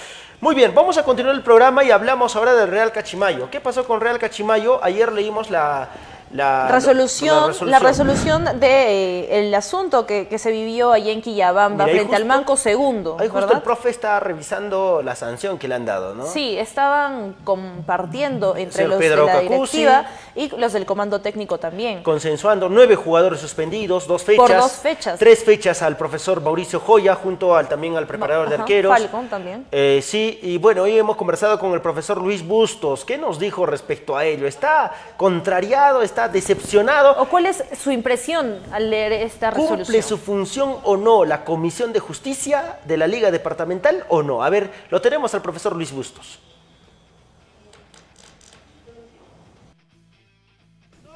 Muy 0.41 0.55
bien, 0.55 0.73
vamos 0.73 0.97
a 0.97 1.03
continuar 1.03 1.35
el 1.35 1.43
programa 1.43 1.83
y 1.83 1.91
hablamos 1.91 2.37
ahora 2.37 2.55
del 2.55 2.71
Real 2.71 2.93
Cachimayo. 2.93 3.51
¿Qué 3.51 3.59
pasó 3.59 3.85
con 3.85 4.01
Real 4.01 4.21
Cachimayo? 4.21 4.79
Ayer 4.85 5.13
leímos 5.13 5.51
la... 5.51 5.89
La 6.33 6.69
resolución, 6.69 7.55
la 7.63 7.79
resolución 7.79 8.45
del 8.61 9.55
asunto 9.55 10.07
que, 10.07 10.29
que 10.29 10.39
se 10.39 10.51
vivió 10.51 10.93
allá 10.93 11.11
en 11.13 11.23
Quillabamba 11.23 11.85
Mira, 11.87 11.97
frente 11.97 12.17
al 12.17 12.25
Manco 12.27 12.57
Segundo, 12.57 13.17
Ahí 13.19 13.29
justo 13.29 13.41
¿verdad? 13.41 13.57
el 13.57 13.63
profe 13.63 13.89
está 13.91 14.21
revisando 14.21 15.01
la 15.03 15.17
sanción 15.17 15.59
que 15.59 15.69
le 15.69 15.75
han 15.77 15.87
dado, 15.87 16.15
¿no? 16.15 16.27
Sí, 16.27 16.59
estaban 16.59 17.35
compartiendo 17.45 18.57
entre 18.57 18.89
los 18.89 18.99
Pedro 18.99 19.27
de 19.27 19.33
la 19.33 19.41
Cacuzzi. 19.41 19.79
directiva 19.79 20.07
y 20.35 20.49
los 20.57 20.73
del 20.73 20.85
comando 20.85 21.21
técnico 21.21 21.59
también. 21.59 22.03
Consensuando 22.03 22.69
nueve 22.69 22.95
jugadores 22.97 23.41
suspendidos, 23.41 24.07
dos 24.07 24.23
fechas. 24.23 24.47
Por 24.47 24.57
dos 24.57 24.73
fechas. 24.73 25.19
Tres 25.19 25.43
fechas 25.45 25.83
al 25.83 25.97
profesor 25.97 26.41
Mauricio 26.43 26.81
Joya, 26.81 27.15
junto 27.15 27.57
al 27.57 27.69
también 27.69 27.97
al 27.97 28.07
preparador 28.07 28.49
de 28.49 28.55
Ajá, 28.57 28.65
arqueros. 28.65 28.93
Falcon 28.93 29.29
también. 29.29 29.67
Eh, 29.73 30.01
sí, 30.03 30.39
y 30.43 30.59
bueno, 30.59 30.83
hoy 30.83 30.99
hemos 30.99 31.17
conversado 31.17 31.59
con 31.59 31.73
el 31.73 31.81
profesor 31.81 32.19
Luis 32.21 32.47
Bustos. 32.47 33.05
¿Qué 33.05 33.17
nos 33.17 33.39
dijo 33.39 33.65
respecto 33.67 34.17
a 34.17 34.25
ello? 34.25 34.47
¿Está 34.47 34.93
contrariado? 35.17 36.03
¿Está 36.03 36.18
decepcionado? 36.27 37.15
¿O 37.21 37.29
cuál 37.29 37.47
es 37.47 37.63
su 37.81 37.93
impresión 37.93 38.59
al 38.73 38.91
leer 38.91 39.13
esta 39.13 39.53
¿Cumple 39.53 39.77
resolución? 39.77 40.03
su 40.03 40.19
función 40.19 40.77
o 40.83 40.97
no 40.97 41.25
la 41.25 41.45
Comisión 41.45 41.93
de 41.93 42.01
Justicia 42.01 42.81
de 42.87 42.97
la 42.97 43.07
Liga 43.07 43.31
Departamental 43.31 44.05
o 44.09 44.25
no? 44.25 44.43
A 44.43 44.51
ver, 44.51 44.71
lo 44.91 45.01
tenemos 45.01 45.33
al 45.35 45.43
profesor 45.43 45.77
Luis 45.77 45.93
Bustos. 45.93 46.41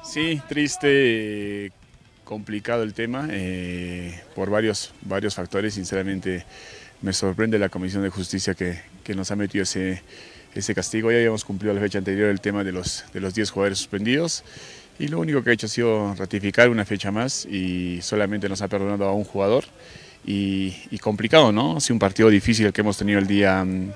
Sí, 0.03 0.41
triste, 0.47 1.71
complicado 2.23 2.83
el 2.83 2.93
tema, 2.93 3.27
eh, 3.31 4.21
por 4.35 4.49
varios, 4.49 4.93
varios 5.01 5.35
factores. 5.35 5.73
Sinceramente, 5.73 6.45
me 7.01 7.13
sorprende 7.13 7.57
la 7.57 7.69
Comisión 7.69 8.03
de 8.03 8.09
Justicia 8.09 8.53
que, 8.53 8.79
que 9.03 9.15
nos 9.15 9.31
ha 9.31 9.35
metido 9.35 9.63
ese, 9.63 10.03
ese 10.53 10.75
castigo. 10.75 11.11
Ya 11.11 11.17
habíamos 11.17 11.43
cumplido 11.43 11.73
la 11.73 11.81
fecha 11.81 11.97
anterior 11.97 12.29
el 12.29 12.41
tema 12.41 12.63
de 12.63 12.71
los, 12.71 13.05
de 13.13 13.21
los 13.21 13.33
10 13.33 13.49
jugadores 13.49 13.79
suspendidos 13.79 14.43
y 15.03 15.09
lo 15.09 15.19
único 15.19 15.43
que 15.43 15.49
ha 15.49 15.53
hecho 15.53 15.65
ha 15.65 15.69
sido 15.69 16.15
ratificar 16.15 16.69
una 16.69 16.85
fecha 16.85 17.11
más 17.11 17.45
y 17.45 17.99
solamente 18.01 18.47
nos 18.47 18.61
ha 18.61 18.69
perdonado 18.69 19.03
a 19.03 19.13
un 19.13 19.25
jugador. 19.25 19.65
Y, 20.25 20.97
complicado, 20.99 21.51
¿no? 21.51 21.75
Ha 21.75 21.81
sido 21.81 21.95
un 21.95 21.99
partido 21.99 22.29
difícil 22.29 22.67
el 22.67 22.71
que 22.71 22.79
hemos 22.79 22.95
tenido 22.97 23.19
el 23.19 23.27
día, 23.27 23.65
mm, 23.65 23.91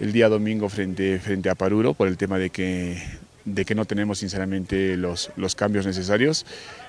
el 0.00 0.12
día 0.12 0.28
domingo 0.28 0.68
frente, 0.68 1.18
frente 1.20 1.48
a 1.48 1.54
Paruro 1.54 1.94
por 1.94 2.06
el 2.06 2.18
tema 2.18 2.38
de 2.38 2.50
que, 2.50 3.02
de 3.46 3.64
que 3.64 3.74
no 3.74 3.86
tenemos 3.86 4.18
sinceramente 4.18 4.96
los, 4.98 5.30
los 5.36 5.54
cambios 5.54 5.86
necesarios. 5.86 6.44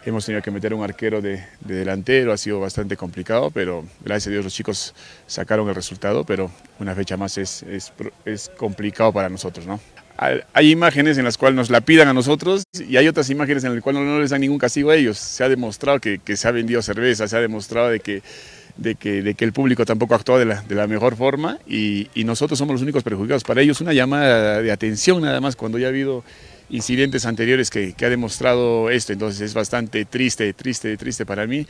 Hemos 0.06 0.26
tenido 0.26 0.42
que 0.42 0.52
meter 0.52 0.74
un 0.74 0.84
arquero 0.84 1.22
de, 1.22 1.44
de 1.62 1.76
delantero, 1.76 2.34
ha 2.34 2.38
sido 2.38 2.60
bastante 2.60 2.98
complicado, 2.98 3.52
pero 3.52 3.86
gracias 4.04 4.28
a 4.28 4.32
Dios 4.32 4.44
los 4.44 4.54
chicos 4.54 4.94
sacaron 5.28 5.70
el 5.70 5.76
resultado, 5.76 6.26
pero 6.26 6.52
una 6.80 6.94
fecha 6.96 7.16
más 7.16 7.38
es, 7.38 7.64
es, 7.64 7.94
es 8.26 8.50
complicado 8.58 9.14
para 9.14 9.30
nosotros, 9.30 9.66
¿no? 9.66 9.80
Hay- 10.20 10.72
imágenes 10.72 11.20
en 11.20 11.26
las 11.26 11.38
cuales 11.38 11.56
nos 11.56 11.70
la 11.70 11.82
pidan 11.82 12.08
a 12.08 12.14
nosotros 12.14 12.64
y 12.74 12.98
hay 12.98 13.08
otras 13.08 13.30
imágenes 13.30 13.64
en 13.64 13.76
las 13.76 13.84
cuales 13.84 14.02
no 14.02 14.20
les 14.20 14.32
dan 14.32 14.42
ningún 14.42 14.58
castigo 14.58 14.90
a 14.90 14.96
ellos. 14.96 15.20
Se 15.20 15.44
ha 15.44 15.50
demostrado 15.50 16.00
que, 16.00 16.18
que 16.18 16.36
se 16.36 16.48
ha 16.48 16.52
vendido 16.52 16.82
cerveza, 16.82 17.28
se 17.28 17.38
ha 17.38 17.40
demostrado 17.40 17.90
de 17.90 18.00
que, 18.00 18.24
de 18.78 18.96
que, 18.96 19.22
de 19.22 19.34
que 19.34 19.46
el 19.46 19.54
público 19.54 19.86
tampoco 19.86 20.16
actuó 20.16 20.38
de 20.40 20.46
la, 20.46 20.62
de 20.62 20.76
la 20.76 20.88
mejor 20.88 21.16
forma 21.16 21.60
y, 21.68 22.08
y 22.14 22.24
nosotros 22.24 22.58
somos 22.58 22.74
los 22.74 22.82
únicos 22.82 23.04
perjudicados. 23.04 23.44
Para 23.44 23.62
ellos 23.62 23.82
una 23.82 23.94
llamada 23.94 24.62
de 24.62 24.72
atención 24.72 25.22
nada 25.22 25.42
más 25.42 25.56
cuando 25.56 25.78
ya 25.78 25.88
ha 25.88 25.90
habido 25.90 26.24
incidentes 26.70 27.26
anteriores 27.26 27.70
que, 27.70 27.94
que 27.94 28.06
ha 28.06 28.10
demostrado 28.10 28.90
esto. 28.90 29.14
Entonces 29.14 29.42
es 29.42 29.54
bastante 29.54 30.06
triste, 30.06 30.52
triste, 30.54 30.96
triste 30.98 31.26
para 31.26 31.48
mí. 31.48 31.66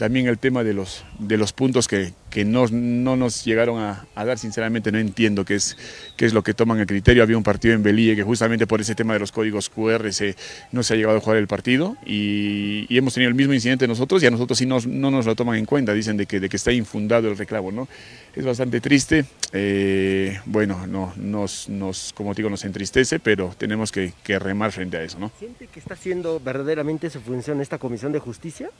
También 0.00 0.28
el 0.28 0.38
tema 0.38 0.64
de 0.64 0.72
los, 0.72 1.04
de 1.18 1.36
los 1.36 1.52
puntos 1.52 1.86
que, 1.86 2.14
que 2.30 2.46
no, 2.46 2.64
no 2.70 3.16
nos 3.16 3.44
llegaron 3.44 3.78
a, 3.78 4.06
a 4.14 4.24
dar, 4.24 4.38
sinceramente 4.38 4.90
no 4.90 4.98
entiendo 4.98 5.44
qué 5.44 5.56
es, 5.56 5.76
qué 6.16 6.24
es 6.24 6.32
lo 6.32 6.42
que 6.42 6.54
toman 6.54 6.80
el 6.80 6.86
criterio. 6.86 7.22
Había 7.22 7.36
un 7.36 7.42
partido 7.42 7.74
en 7.74 7.82
Belille 7.82 8.16
que 8.16 8.22
justamente 8.22 8.66
por 8.66 8.80
ese 8.80 8.94
tema 8.94 9.12
de 9.12 9.18
los 9.18 9.30
códigos 9.30 9.68
QR 9.68 10.10
se, 10.14 10.36
no 10.72 10.82
se 10.82 10.94
ha 10.94 10.96
llegado 10.96 11.18
a 11.18 11.20
jugar 11.20 11.36
el 11.36 11.46
partido 11.46 11.98
y, 12.06 12.86
y 12.88 12.96
hemos 12.96 13.12
tenido 13.12 13.28
el 13.28 13.34
mismo 13.34 13.52
incidente 13.52 13.86
nosotros 13.86 14.22
y 14.22 14.26
a 14.26 14.30
nosotros 14.30 14.56
sí 14.58 14.64
nos- 14.64 14.86
no 14.86 15.10
nos 15.10 15.26
lo 15.26 15.36
toman 15.36 15.56
en 15.58 15.66
cuenta, 15.66 15.92
dicen 15.92 16.16
de 16.16 16.24
que, 16.24 16.40
de 16.40 16.48
que 16.48 16.56
está 16.56 16.72
infundado 16.72 17.28
el 17.28 17.36
reclamo. 17.36 17.70
¿no? 17.70 17.86
Es 18.34 18.46
bastante 18.46 18.80
triste, 18.80 19.26
eh, 19.52 20.40
bueno, 20.46 20.86
no, 20.86 21.12
nos, 21.16 21.68
nos, 21.68 22.14
como 22.14 22.32
digo, 22.32 22.48
nos 22.48 22.64
entristece, 22.64 23.18
pero 23.20 23.54
tenemos 23.58 23.92
que, 23.92 24.14
que 24.24 24.38
remar 24.38 24.72
frente 24.72 24.96
a 24.96 25.02
eso. 25.02 25.18
¿no? 25.18 25.30
¿Siente 25.38 25.66
que 25.66 25.78
está 25.78 25.92
haciendo 25.92 26.40
verdaderamente 26.40 27.10
su 27.10 27.20
función 27.20 27.60
esta 27.60 27.76
Comisión 27.76 28.12
de 28.12 28.18
Justicia? 28.18 28.70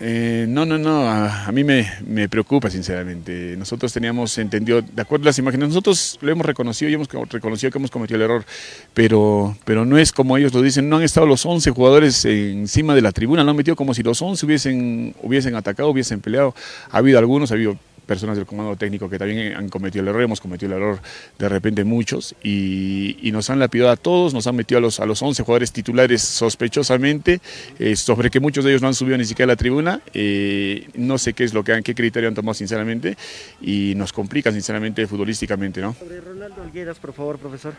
Eh, 0.00 0.46
no, 0.48 0.66
no, 0.66 0.76
no, 0.76 1.08
a, 1.08 1.52
mí 1.52 1.62
me, 1.62 1.88
me, 2.04 2.28
preocupa 2.28 2.68
sinceramente. 2.68 3.56
Nosotros 3.56 3.92
teníamos 3.92 4.36
entendido, 4.38 4.82
de 4.82 5.02
acuerdo 5.02 5.24
a 5.24 5.26
las 5.26 5.38
imágenes, 5.38 5.68
nosotros 5.68 6.18
lo 6.20 6.32
hemos 6.32 6.44
reconocido 6.44 6.90
y 6.90 6.94
hemos 6.94 7.08
reconocido 7.08 7.70
que 7.70 7.78
hemos 7.78 7.92
cometido 7.92 8.16
el 8.16 8.22
error, 8.22 8.44
pero, 8.92 9.56
pero 9.64 9.84
no 9.84 9.96
es 9.96 10.10
como 10.10 10.36
ellos 10.36 10.52
lo 10.52 10.62
dicen, 10.62 10.88
no 10.88 10.96
han 10.96 11.04
estado 11.04 11.26
los 11.26 11.46
11 11.46 11.70
jugadores 11.70 12.24
encima 12.24 12.96
de 12.96 13.02
la 13.02 13.12
tribuna, 13.12 13.44
no 13.44 13.52
han 13.52 13.56
metido 13.56 13.76
como 13.76 13.94
si 13.94 14.02
los 14.02 14.20
11 14.20 14.44
hubiesen, 14.44 15.14
hubiesen 15.22 15.54
atacado, 15.54 15.90
hubiesen 15.90 16.20
peleado. 16.20 16.56
Ha 16.90 16.98
habido 16.98 17.20
algunos, 17.20 17.52
ha 17.52 17.54
habido 17.54 17.78
personas 18.06 18.36
del 18.36 18.46
comando 18.46 18.76
técnico 18.76 19.08
que 19.08 19.18
también 19.18 19.54
han 19.54 19.68
cometido 19.68 20.02
el 20.02 20.08
error, 20.08 20.22
hemos 20.22 20.40
cometido 20.40 20.72
el 20.72 20.82
error 20.82 21.00
de 21.38 21.48
repente 21.48 21.84
muchos 21.84 22.34
y, 22.42 23.16
y 23.26 23.32
nos 23.32 23.50
han 23.50 23.58
lapidado 23.58 23.90
a 23.90 23.96
todos, 23.96 24.34
nos 24.34 24.46
han 24.46 24.56
metido 24.56 24.78
a 24.78 24.80
los, 24.80 25.00
a 25.00 25.06
los 25.06 25.20
11 25.22 25.42
jugadores 25.42 25.72
titulares 25.72 26.22
sospechosamente, 26.22 27.40
eh, 27.78 27.96
sobre 27.96 28.30
que 28.30 28.40
muchos 28.40 28.64
de 28.64 28.70
ellos 28.70 28.82
no 28.82 28.88
han 28.88 28.94
subido 28.94 29.16
ni 29.18 29.24
siquiera 29.24 29.52
a 29.52 29.54
la 29.54 29.56
tribuna, 29.56 30.00
eh, 30.12 30.88
no 30.94 31.18
sé 31.18 31.32
qué 31.32 31.44
es 31.44 31.54
lo 31.54 31.64
que 31.64 31.72
han, 31.72 31.82
qué 31.82 31.94
criterio 31.94 32.28
han 32.28 32.34
tomado 32.34 32.54
sinceramente 32.54 33.16
y 33.60 33.94
nos 33.96 34.12
complica 34.12 34.52
sinceramente 34.52 35.06
futbolísticamente. 35.06 35.80
¿no? 35.80 35.94
Sobre 35.94 36.20
Ronaldo 36.20 36.62
Algueras, 36.62 36.98
por 36.98 37.12
favor, 37.12 37.38
profesor. 37.38 37.74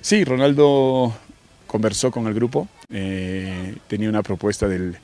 Sí, 0.00 0.24
Ronaldo 0.24 1.12
conversó 1.66 2.10
con 2.10 2.26
el 2.26 2.34
grupo, 2.34 2.68
eh, 2.90 3.76
tenía 3.86 4.08
una 4.08 4.22
propuesta 4.22 4.66
del, 4.66 4.96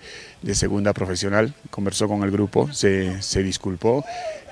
de 0.45 0.55
segunda 0.55 0.93
profesional, 0.93 1.55
conversó 1.71 2.07
con 2.07 2.23
el 2.23 2.31
grupo, 2.31 2.71
se, 2.71 3.23
se 3.23 3.43
disculpó, 3.43 4.05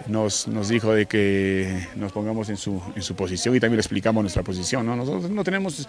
nos, 0.06 0.48
nos, 0.48 0.68
dijo 0.68 0.92
de 0.94 1.04
que 1.04 1.86
nos 1.96 2.12
pongamos 2.12 2.48
en 2.48 2.56
su, 2.56 2.82
en 2.96 3.02
su 3.02 3.14
posición 3.14 3.54
y 3.54 3.60
también 3.60 3.76
le 3.76 3.82
explicamos 3.82 4.22
nuestra 4.22 4.42
posición. 4.42 4.86
¿no? 4.86 4.96
Nosotros 4.96 5.30
no 5.30 5.44
tenemos 5.44 5.86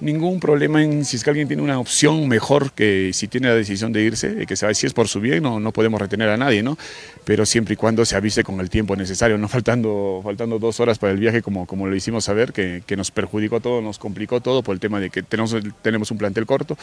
ningún 0.00 0.38
problema 0.38 0.82
en 0.82 1.04
si 1.04 1.16
es 1.16 1.24
que 1.24 1.30
alguien 1.30 1.48
tiene 1.48 1.62
una 1.62 1.80
opción 1.80 2.28
mejor 2.28 2.72
que 2.72 3.10
si 3.12 3.26
tiene 3.26 3.48
la 3.48 3.54
decisión 3.54 3.92
de 3.92 4.02
irse, 4.02 4.34
de 4.34 4.46
que 4.46 4.54
se 4.54 4.66
va, 4.66 4.72
si 4.72 4.86
es 4.86 4.94
por 4.94 5.08
su 5.08 5.20
bien, 5.20 5.42
no, 5.42 5.58
no 5.58 5.72
podemos 5.72 6.00
retener 6.00 6.28
a 6.28 6.36
nadie, 6.36 6.62
¿no? 6.62 6.78
pero 7.24 7.44
siempre 7.44 7.74
y 7.74 7.76
cuando 7.76 8.04
se 8.04 8.16
avise 8.16 8.44
con 8.44 8.60
el 8.60 8.70
tiempo 8.70 8.94
necesario, 8.94 9.36
no 9.36 9.48
faltando, 9.48 10.20
faltando 10.22 10.60
dos 10.60 10.78
horas 10.78 10.98
para 10.98 11.12
el 11.12 11.18
viaje 11.18 11.42
como, 11.42 11.66
como 11.66 11.88
lo 11.88 11.96
hicimos 11.96 12.24
saber, 12.24 12.52
que, 12.52 12.82
que 12.86 12.96
nos 12.96 13.10
perjudicó 13.10 13.60
todo, 13.60 13.82
nos 13.82 13.98
complicó 13.98 14.40
todo 14.40 14.62
por 14.62 14.74
el 14.74 14.80
tema 14.80 15.00
de 15.00 15.10
que 15.10 15.22
tenemos, 15.24 15.56
tenemos 15.82 16.10
un 16.12 16.18
plantel 16.18 16.46
corto 16.46 16.76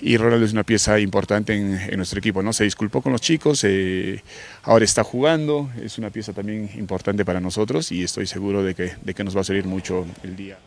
y 0.00 0.16
Ronaldo 0.16 0.46
es 0.46 0.52
una 0.52 0.64
pieza 0.64 0.98
importante 1.00 1.54
en, 1.54 1.96
nuestro 1.96 2.18
equipo, 2.18 2.42
¿no? 2.42 2.52
Se 2.52 2.64
disculpó 2.64 3.02
con 3.02 3.12
los 3.12 3.20
chicos, 3.20 3.64
eh, 3.64 4.22
ahora 4.62 4.84
está 4.84 5.02
jugando, 5.04 5.70
es 5.82 5.98
una 5.98 6.10
pieza 6.10 6.32
también 6.32 6.70
importante 6.76 7.24
para 7.24 7.40
nosotros 7.40 7.90
y 7.92 8.02
estoy 8.02 8.26
seguro 8.26 8.62
de 8.62 8.74
que, 8.74 8.92
de 9.02 9.14
que 9.14 9.24
nos 9.24 9.36
va 9.36 9.40
a 9.40 9.44
servir 9.44 9.66
mucho 9.66 10.06
el 10.22 10.36
día. 10.36 10.58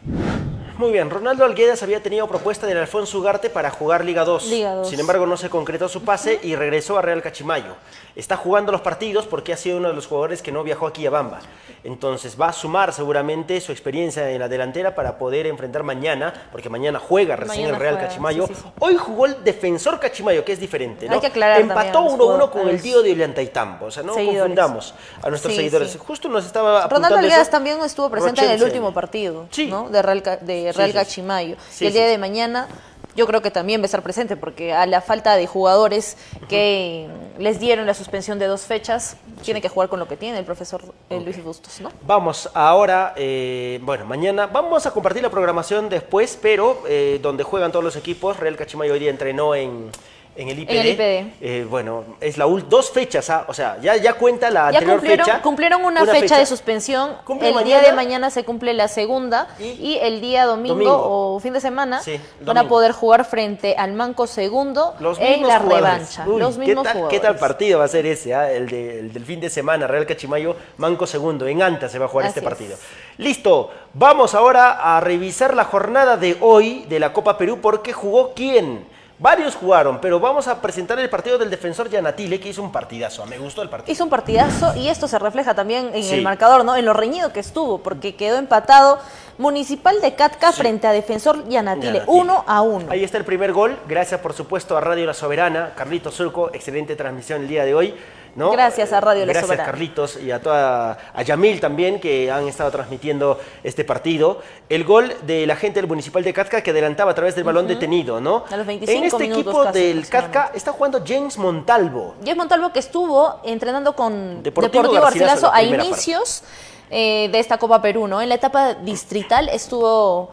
Muy 0.81 0.91
bien, 0.91 1.11
Ronaldo 1.11 1.45
Alguedas 1.45 1.83
había 1.83 2.01
tenido 2.01 2.27
propuesta 2.27 2.65
del 2.65 2.79
Alfonso 2.79 3.19
Ugarte 3.19 3.51
para 3.51 3.69
jugar 3.69 4.03
Liga 4.03 4.25
2. 4.25 4.47
Liga 4.47 4.73
2. 4.73 4.89
Sin 4.89 4.99
embargo, 4.99 5.27
no 5.27 5.37
se 5.37 5.47
concretó 5.47 5.87
su 5.87 6.01
pase 6.01 6.39
y 6.41 6.55
regresó 6.55 6.97
a 6.97 7.03
Real 7.03 7.21
Cachimayo. 7.21 7.75
Está 8.15 8.35
jugando 8.35 8.71
los 8.71 8.81
partidos 8.81 9.27
porque 9.27 9.53
ha 9.53 9.57
sido 9.57 9.77
uno 9.77 9.89
de 9.89 9.93
los 9.93 10.07
jugadores 10.07 10.41
que 10.41 10.51
no 10.51 10.63
viajó 10.63 10.87
aquí 10.87 11.05
a 11.05 11.11
Bamba. 11.11 11.39
Entonces 11.83 12.35
va 12.39 12.47
a 12.47 12.53
sumar 12.53 12.93
seguramente 12.93 13.61
su 13.61 13.71
experiencia 13.71 14.29
en 14.31 14.39
la 14.39 14.47
delantera 14.47 14.93
para 14.95 15.17
poder 15.17 15.47
enfrentar 15.47 15.83
mañana, 15.83 16.33
porque 16.51 16.69
mañana 16.69 16.99
juega 16.99 17.35
recién 17.35 17.67
Mañana 17.67 17.77
el 17.77 17.81
Real 17.81 17.93
juega, 17.95 18.07
Cachimayo. 18.09 18.47
sí, 18.47 18.53
sí, 18.55 18.61
sí. 18.63 18.71
Hoy 18.79 18.95
jugó 18.95 19.27
el 19.27 19.43
defensor 19.43 19.99
Cachimayo, 19.99 20.43
que 20.43 20.53
es 20.53 20.59
diferente. 20.59 21.07
¿no? 21.07 21.13
Hay 21.13 21.19
que 21.19 21.27
aclarar 21.27 21.61
Empató 21.61 21.91
también 21.91 22.13
a 22.13 22.17
los 22.17 22.49
1-1 22.49 22.51
con 22.51 22.69
el 22.69 22.81
tío 22.81 23.03
de 23.03 23.11
Ollantaytambo. 23.11 23.85
O 23.85 23.91
sea, 23.91 24.01
no 24.03 24.13
Seguidores. 24.13 24.39
confundamos 24.41 24.93
a 25.21 25.29
nuestros 25.29 25.55
seguidores. 25.55 25.95
Justo 25.97 26.27
nos 26.27 26.45
estaba 26.45 26.87
Ronaldo. 26.87 27.17
Alguedas 27.17 27.49
también 27.49 27.79
estuvo 27.83 28.09
presente 28.09 28.43
en 28.45 28.51
el 28.51 28.63
último 28.63 28.93
partido 28.93 29.47
¿no? 29.69 29.89
de 29.89 30.01
Real, 30.01 30.39
de 30.41 30.70
Real. 30.73 31.57
Sí, 31.69 31.85
y 31.85 31.87
el 31.87 31.93
día 31.93 32.07
de 32.07 32.17
mañana 32.17 32.67
yo 33.15 33.27
creo 33.27 33.41
que 33.41 33.51
también 33.51 33.81
va 33.81 33.83
a 33.83 33.85
estar 33.85 34.01
presente 34.01 34.37
porque 34.37 34.73
a 34.73 34.85
la 34.85 35.01
falta 35.01 35.35
de 35.35 35.47
jugadores 35.47 36.17
que 36.47 37.07
les 37.37 37.59
dieron 37.59 37.85
la 37.85 37.93
suspensión 37.93 38.39
de 38.39 38.47
dos 38.47 38.61
fechas, 38.61 39.17
tiene 39.43 39.61
que 39.61 39.69
jugar 39.69 39.89
con 39.89 39.99
lo 39.99 40.07
que 40.07 40.17
tiene 40.17 40.37
el 40.37 40.45
profesor 40.45 40.81
eh, 41.09 41.19
Luis 41.19 41.43
Bustos, 41.43 41.81
¿no? 41.81 41.91
Vamos 42.05 42.49
ahora, 42.53 43.13
eh, 43.17 43.79
bueno, 43.81 44.05
mañana 44.05 44.47
vamos 44.47 44.85
a 44.85 44.91
compartir 44.91 45.23
la 45.23 45.29
programación 45.29 45.89
después, 45.89 46.37
pero 46.41 46.83
eh, 46.87 47.19
donde 47.21 47.43
juegan 47.43 47.71
todos 47.71 47.83
los 47.83 47.95
equipos, 47.95 48.37
Real 48.37 48.55
Cachimayo 48.55 48.93
hoy 48.93 48.99
día 48.99 49.09
entrenó 49.09 49.55
en, 49.55 49.89
en 50.35 50.47
el 50.49 50.59
IPD. 50.59 50.69
En 50.71 50.77
el 50.79 50.87
IPD. 50.87 51.33
Eh, 51.41 51.67
bueno, 51.69 52.03
es 52.21 52.37
la 52.37 52.45
dos 52.45 52.89
fechas, 52.91 53.29
ah, 53.29 53.45
o 53.47 53.53
sea, 53.53 53.77
ya, 53.81 53.97
ya 53.97 54.13
cuenta 54.13 54.49
la 54.49 54.71
Ya 54.71 54.77
anterior 54.79 54.97
cumplieron, 54.97 55.25
fecha. 55.25 55.41
cumplieron 55.41 55.83
una, 55.85 56.05
fecha, 56.05 56.37
de 56.37 56.45
suspensión. 56.45 57.17
Cumple 57.25 57.49
el 57.49 57.53
mañana. 57.55 57.79
día 57.81 57.89
de 57.89 57.93
mañana 57.95 58.29
se 58.29 58.43
cumple 58.45 58.73
la 58.73 58.87
segunda 58.87 59.47
y, 59.59 59.97
el 60.01 60.21
día 60.21 60.45
domingo, 60.45 60.73
Domingo. 60.75 61.35
o 61.35 61.39
fin 61.39 61.53
de 61.53 61.59
semana 61.61 62.01
Sí, 62.01 62.19
van 62.41 62.57
a 62.57 62.67
poder 62.67 62.91
jugar 62.93 63.25
frente 63.25 63.75
al 63.77 63.93
Manco 63.93 64.25
segundo 64.27 64.95
Los 64.99 65.19
en 65.19 65.45
la 65.45 65.59
jugadores. 65.59 65.81
revancha. 65.91 66.23
Uy, 66.27 66.39
los 66.39 66.53
¿qué 66.55 66.59
mismos 66.61 66.83
tal, 66.85 66.93
jugadores. 66.93 67.19
¿Qué 67.19 67.25
tal 67.27 67.35
partido 67.37 67.79
va 67.79 67.85
a 67.85 67.89
ser 67.89 68.05
ese? 68.05 68.33
ah? 68.33 68.51
El, 68.51 68.69
de- 68.69 68.99
el 68.99 69.13
del 69.13 69.25
fin 69.25 69.39
de 69.41 69.49
semana, 69.49 69.85
Real 69.87 70.05
Cachimayo, 70.05 70.55
Manco 70.77 71.05
segundo. 71.07 71.45
En 71.45 71.61
Anta 71.61 71.89
se 71.89 71.99
va 71.99 72.05
a 72.05 72.07
jugar 72.07 72.27
Así 72.27 72.31
este 72.31 72.39
es. 72.39 72.45
partido. 72.45 72.77
Listo, 73.17 73.69
vamos 73.93 74.33
ahora 74.33 74.95
a 74.95 74.99
revisar 75.01 75.53
la 75.55 75.65
jornada 75.65 76.15
de 76.17 76.37
hoy 76.39 76.85
de 76.87 76.99
la 76.99 77.11
Copa 77.13 77.37
Perú 77.37 77.59
porque 77.61 77.91
jugó 77.93 78.33
quién. 78.33 78.85
Varios 79.21 79.53
jugaron, 79.55 80.01
pero 80.01 80.19
vamos 80.19 80.47
a 80.47 80.59
presentar 80.59 80.97
el 80.97 81.07
partido 81.07 81.37
del 81.37 81.51
defensor 81.51 81.87
Yanatile, 81.87 82.39
que 82.39 82.49
hizo 82.49 82.63
un 82.63 82.71
partidazo. 82.71 83.23
Me 83.27 83.37
gustó 83.37 83.61
el 83.61 83.69
partido. 83.69 83.93
Hizo 83.93 84.03
un 84.03 84.09
partidazo 84.09 84.75
y 84.75 84.87
esto 84.89 85.07
se 85.07 85.19
refleja 85.19 85.53
también 85.53 85.91
en 85.93 86.03
Sí. 86.03 86.15
el 86.15 86.23
marcador, 86.23 86.65
¿no? 86.65 86.75
En 86.75 86.85
lo 86.85 86.93
reñido 86.93 87.31
que 87.31 87.39
estuvo, 87.39 87.77
porque 87.83 88.15
quedó 88.15 88.37
empatado 88.39 88.97
Municipal 89.37 90.01
de 90.01 90.15
Catca 90.15 90.51
frente 90.51 90.87
a 90.87 90.91
Defensor 90.91 91.47
Yanatile, 91.47 91.93
Yanatile. 91.99 92.03
uno 92.07 92.43
a 92.47 92.61
uno. 92.61 92.87
Ahí 92.89 93.03
está 93.03 93.19
el 93.19 93.23
primer 93.25 93.53
gol. 93.53 93.77
Gracias, 93.87 94.19
por 94.21 94.33
supuesto, 94.33 94.75
a 94.75 94.81
Radio 94.81 95.05
La 95.05 95.13
Soberana. 95.13 95.73
Carlitos 95.75 96.15
Surco, 96.15 96.49
excelente 96.53 96.95
transmisión 96.95 97.41
el 97.43 97.47
día 97.47 97.63
de 97.63 97.75
hoy. 97.75 97.95
¿No? 98.35 98.51
Gracias 98.51 98.93
a 98.93 99.01
Radio 99.01 99.23
Gracias, 99.25 99.45
Soberana. 99.45 99.71
Carlitos, 99.71 100.17
y 100.17 100.31
a, 100.31 100.41
toda, 100.41 100.97
a 101.13 101.21
Yamil 101.23 101.59
también, 101.59 101.99
que 101.99 102.31
han 102.31 102.47
estado 102.47 102.71
transmitiendo 102.71 103.39
este 103.63 103.83
partido. 103.83 104.41
El 104.69 104.83
gol 104.83 105.13
de 105.23 105.45
la 105.45 105.55
gente 105.55 105.79
del 105.79 105.87
Municipal 105.87 106.23
de 106.23 106.33
Catca 106.33 106.61
que 106.61 106.71
adelantaba 106.71 107.11
a 107.11 107.15
través 107.15 107.35
del 107.35 107.43
balón 107.43 107.67
detenido, 107.67 108.21
¿no? 108.21 108.45
A 108.49 108.57
los 108.57 108.65
25 108.65 108.97
En 108.97 109.03
este 109.05 109.25
equipo 109.25 109.63
casi, 109.63 109.79
del 109.79 110.07
Catca 110.07 110.51
está 110.53 110.71
jugando 110.71 111.03
James 111.05 111.37
Montalvo. 111.37 112.15
Jeff 112.23 112.37
Montalvo 112.37 112.71
que 112.71 112.79
estuvo 112.79 113.39
entrenando 113.43 113.95
con 113.95 114.43
Deportivo 114.43 114.83
Deportivo, 114.83 115.01
Garcilaso, 115.01 115.51
Garcilaso 115.51 115.73
la 115.73 115.79
a 115.79 115.85
inicios 115.85 116.43
eh, 116.89 117.29
de 117.31 117.39
esta 117.39 117.57
Copa 117.57 117.81
Perú, 117.81 118.07
¿no? 118.07 118.21
En 118.21 118.29
la 118.29 118.35
etapa 118.35 118.73
distrital 118.73 119.49
estuvo 119.49 120.31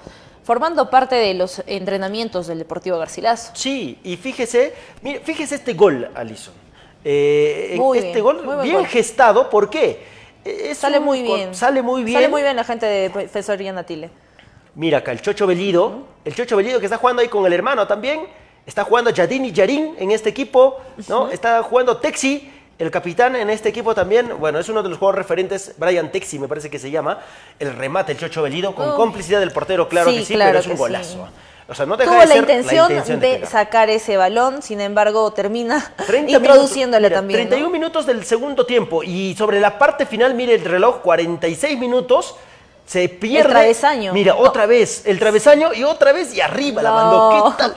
formando 0.49 0.89
parte 0.89 1.15
de 1.15 1.35
los 1.35 1.63
entrenamientos 1.67 2.47
del 2.47 2.59
Deportivo 2.59 2.99
Garcilaso. 2.99 3.53
Sí, 3.55 3.99
y 4.03 4.17
fíjese, 4.17 4.75
mire, 5.03 5.21
fíjese 5.21 5.57
este 5.57 5.75
gol, 5.75 6.11
Alison. 6.15 6.55
Eh, 7.11 7.81
este 7.95 8.13
bien, 8.13 8.23
gol 8.23 8.63
bien 8.63 8.85
gestado, 8.85 9.49
¿por 9.49 9.71
qué? 9.71 9.99
Es 10.45 10.77
Sale 10.77 10.99
un 10.99 11.07
muy 11.07 11.23
bien. 11.23 11.55
Sale 11.55 11.81
muy 11.81 12.03
bien. 12.05 12.17
Sale 12.17 12.29
muy 12.29 12.43
bien 12.43 12.55
la 12.55 12.65
gente 12.65 12.85
de 12.85 13.09
Profesor 13.09 13.59
Yanatile. 13.59 14.11
Mira 14.75 14.99
acá, 14.99 15.13
el 15.13 15.23
Chocho 15.23 15.47
Belido, 15.47 16.05
el 16.27 16.35
Chocho 16.35 16.55
Belido 16.55 16.79
que 16.81 16.85
está 16.85 16.99
jugando 16.99 17.23
ahí 17.23 17.29
con 17.29 17.47
el 17.47 17.53
hermano 17.55 17.87
también, 17.87 18.27
está 18.67 18.85
jugando 18.85 19.09
Yadini 19.11 19.53
Yarin 19.53 19.95
en 19.99 20.11
este 20.11 20.29
equipo, 20.29 20.81
¿no? 21.09 21.31
Está 21.31 21.63
jugando 21.63 21.97
Texi, 21.97 22.53
el 22.79 22.91
capitán 22.91 23.37
en 23.37 23.49
este 23.49 23.71
equipo 23.71 23.95
también, 23.95 24.39
bueno, 24.39 24.59
es 24.59 24.69
uno 24.69 24.83
de 24.83 24.91
los 24.91 24.99
jugadores 24.99 25.25
referentes, 25.27 25.75
Brian 25.79 26.13
Texi 26.13 26.39
me 26.39 26.47
parece 26.47 26.69
que 26.69 26.79
se 26.79 26.91
llama, 26.91 27.21
el 27.59 27.75
remate, 27.75 28.13
el 28.13 28.19
Chocho 28.19 28.43
Belido, 28.43 28.75
con 28.75 28.91
Oh. 28.91 28.97
complicidad 28.97 29.41
del 29.41 29.51
portero, 29.51 29.89
claro 29.89 30.11
Sí, 30.11 30.19
que 30.19 30.25
sí, 30.27 30.35
claro 30.35 30.51
pero 30.51 30.75
es 30.75 30.81
un 30.81 31.05
sí. 31.05 31.19
O 31.71 31.75
sea, 31.75 31.85
no 31.85 31.99
deja 31.99 32.11
Tuvo 32.11 32.21
de 32.21 32.27
la 32.27 32.33
ser 32.33 32.43
intención, 32.43 32.89
la 32.89 32.99
intención 33.01 33.21
de, 33.21 33.47
sacar 33.47 33.91
ese 33.91 34.17
balón, 34.17 34.63
sin 34.63 34.81
embargo 34.81 35.31
termina 35.33 35.93
30 36.07 36.33
introduciéndole 36.39 37.11
también. 37.11 37.41
¿no? 37.41 37.49
31 37.49 37.71
minutos 37.71 38.07
del 38.07 38.25
segundo 38.25 38.65
tiempo 38.65 39.03
y 39.03 39.35
sobre 39.37 39.61
la 39.61 39.79
parte 39.79 40.07
final, 40.07 40.33
mire 40.35 40.55
el 40.55 40.65
reloj, 40.65 41.01
46 41.03 41.79
minutos. 41.79 42.37
Se 42.87 43.07
pierde. 43.11 43.51
travesaño. 43.51 44.15
Mira, 44.15 44.35
otra 44.35 44.65
vez 44.65 45.03
el 45.05 45.19
travesaño 45.19 45.75
y 45.75 45.85
otra 45.85 46.13
vez 46.13 46.35
y 46.35 46.41
arriba 46.41 46.81
la 46.81 46.89
No. 46.89 46.97
mandó. 46.97 47.51
¿Qué 47.51 47.63
tal? 47.63 47.75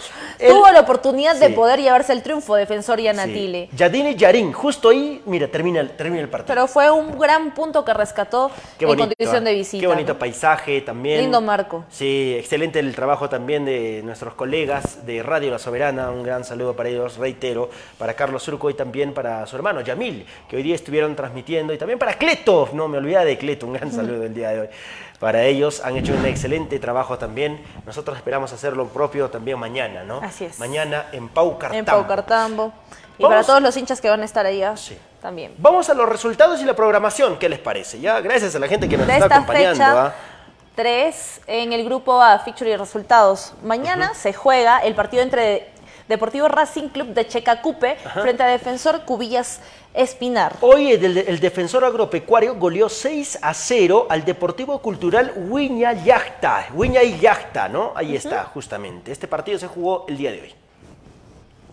Tuvo 0.47 0.71
la 0.71 0.79
oportunidad 0.81 1.35
de 1.35 1.49
poder 1.49 1.79
llevarse 1.79 2.13
el 2.13 2.21
triunfo 2.23 2.55
Defensor 2.55 2.99
Yanatile. 2.99 3.67
Sí. 3.71 3.77
Yadini 3.77 4.15
Yarin, 4.15 4.51
justo 4.53 4.89
ahí, 4.89 5.21
mira, 5.25 5.47
termina, 5.47 5.79
el- 5.81 5.91
termina 5.91 6.21
el 6.21 6.29
partido. 6.29 6.47
Pero 6.47 6.67
fue 6.67 6.89
un 6.89 7.17
gran 7.19 7.53
punto 7.53 7.85
que 7.85 7.93
rescató 7.93 8.49
Qué 8.77 8.85
en 8.85 8.89
bonito, 8.89 9.07
condición 9.17 9.43
de 9.43 9.53
visita. 9.53 9.81
Qué 9.81 9.87
bonito 9.87 10.13
¿no? 10.13 10.19
paisaje 10.19 10.81
también. 10.81 11.21
Lindo 11.21 11.41
marco. 11.41 11.85
Sí, 11.89 12.35
excelente 12.37 12.79
el 12.79 12.95
trabajo 12.95 13.29
también 13.29 13.65
de 13.65 14.01
nuestros 14.03 14.33
colegas 14.33 15.05
de 15.05 15.21
Radio 15.23 15.51
La 15.51 15.59
Soberana. 15.59 16.09
Un 16.11 16.23
gran 16.23 16.43
saludo 16.43 16.75
para 16.75 16.89
ellos, 16.89 17.17
reitero, 17.17 17.69
para 17.97 18.13
Carlos 18.13 18.43
Surco 18.43 18.69
y 18.69 18.73
también 18.73 19.13
para 19.13 19.45
su 19.47 19.55
hermano 19.55 19.81
Yamil, 19.81 20.25
que 20.49 20.55
hoy 20.55 20.63
día 20.63 20.75
estuvieron 20.75 21.15
transmitiendo, 21.15 21.73
y 21.73 21.77
también 21.77 21.99
para 21.99 22.13
Cleto, 22.15 22.69
no 22.73 22.87
me 22.87 22.97
olvidé 22.97 23.23
de 23.25 23.37
Cleto, 23.37 23.67
un 23.67 23.73
gran 23.73 23.91
saludo 23.91 24.23
el 24.23 24.33
día 24.33 24.49
de 24.49 24.59
hoy. 24.61 24.67
Para 25.21 25.43
ellos 25.43 25.81
han 25.85 25.95
hecho 25.97 26.13
un 26.13 26.25
excelente 26.25 26.79
trabajo 26.79 27.15
también. 27.19 27.63
Nosotros 27.85 28.17
esperamos 28.17 28.51
hacer 28.53 28.75
lo 28.75 28.87
propio 28.87 29.29
también 29.29 29.59
mañana, 29.59 30.03
¿no? 30.03 30.19
Así 30.19 30.45
es. 30.45 30.57
Mañana 30.57 31.05
en 31.11 31.29
Pau 31.29 31.59
Cartambo. 31.59 31.77
En 31.77 31.85
Pau 31.85 32.07
Cartambo. 32.07 32.73
Y 33.19 33.23
Vamos. 33.23 33.35
para 33.35 33.45
todos 33.45 33.61
los 33.61 33.77
hinchas 33.77 34.01
que 34.01 34.09
van 34.09 34.21
a 34.23 34.25
estar 34.25 34.47
allá 34.47 34.73
también. 35.21 35.53
Vamos 35.59 35.87
a 35.91 35.93
los 35.93 36.09
resultados 36.09 36.59
y 36.61 36.65
la 36.65 36.75
programación, 36.75 37.37
¿qué 37.37 37.49
les 37.49 37.59
parece? 37.59 37.99
Ya, 37.99 38.19
gracias 38.19 38.55
a 38.55 38.59
la 38.59 38.67
gente 38.67 38.89
que 38.89 38.97
nos 38.97 39.05
De 39.05 39.13
está 39.13 39.25
esta 39.25 39.35
acompañando. 39.37 39.73
fecha, 39.75 40.05
¿ah? 40.07 40.13
Tres 40.75 41.39
en 41.45 41.71
el 41.71 41.85
grupo 41.85 42.19
A, 42.19 42.39
Fixture 42.39 42.71
y 42.71 42.75
Resultados. 42.75 43.53
Mañana 43.63 44.15
se 44.15 44.33
juega 44.33 44.79
el 44.79 44.95
partido 44.95 45.21
entre 45.21 45.69
Deportivo 46.07 46.47
Racing 46.47 46.89
Club 46.89 47.07
de 47.09 47.27
Checacupe 47.27 47.97
frente 48.21 48.43
a 48.43 48.47
Defensor 48.47 49.05
Cubillas 49.05 49.61
Espinar. 49.93 50.55
Hoy 50.61 50.91
el, 50.91 51.17
el 51.17 51.39
defensor 51.39 51.83
agropecuario 51.83 52.55
goleó 52.55 52.87
6 52.87 53.39
a 53.41 53.53
0 53.53 54.07
al 54.09 54.23
Deportivo 54.23 54.79
Cultural 54.79 55.33
Huiña 55.35 55.93
Yachta. 55.93 56.67
Huiña 56.73 57.03
y 57.03 57.19
Yachta, 57.19 57.67
¿no? 57.67 57.91
Ahí 57.95 58.15
está, 58.15 58.45
justamente. 58.45 59.11
Este 59.11 59.27
partido 59.27 59.59
se 59.59 59.67
jugó 59.67 60.05
el 60.07 60.17
día 60.17 60.31
de 60.31 60.41
hoy. 60.41 60.55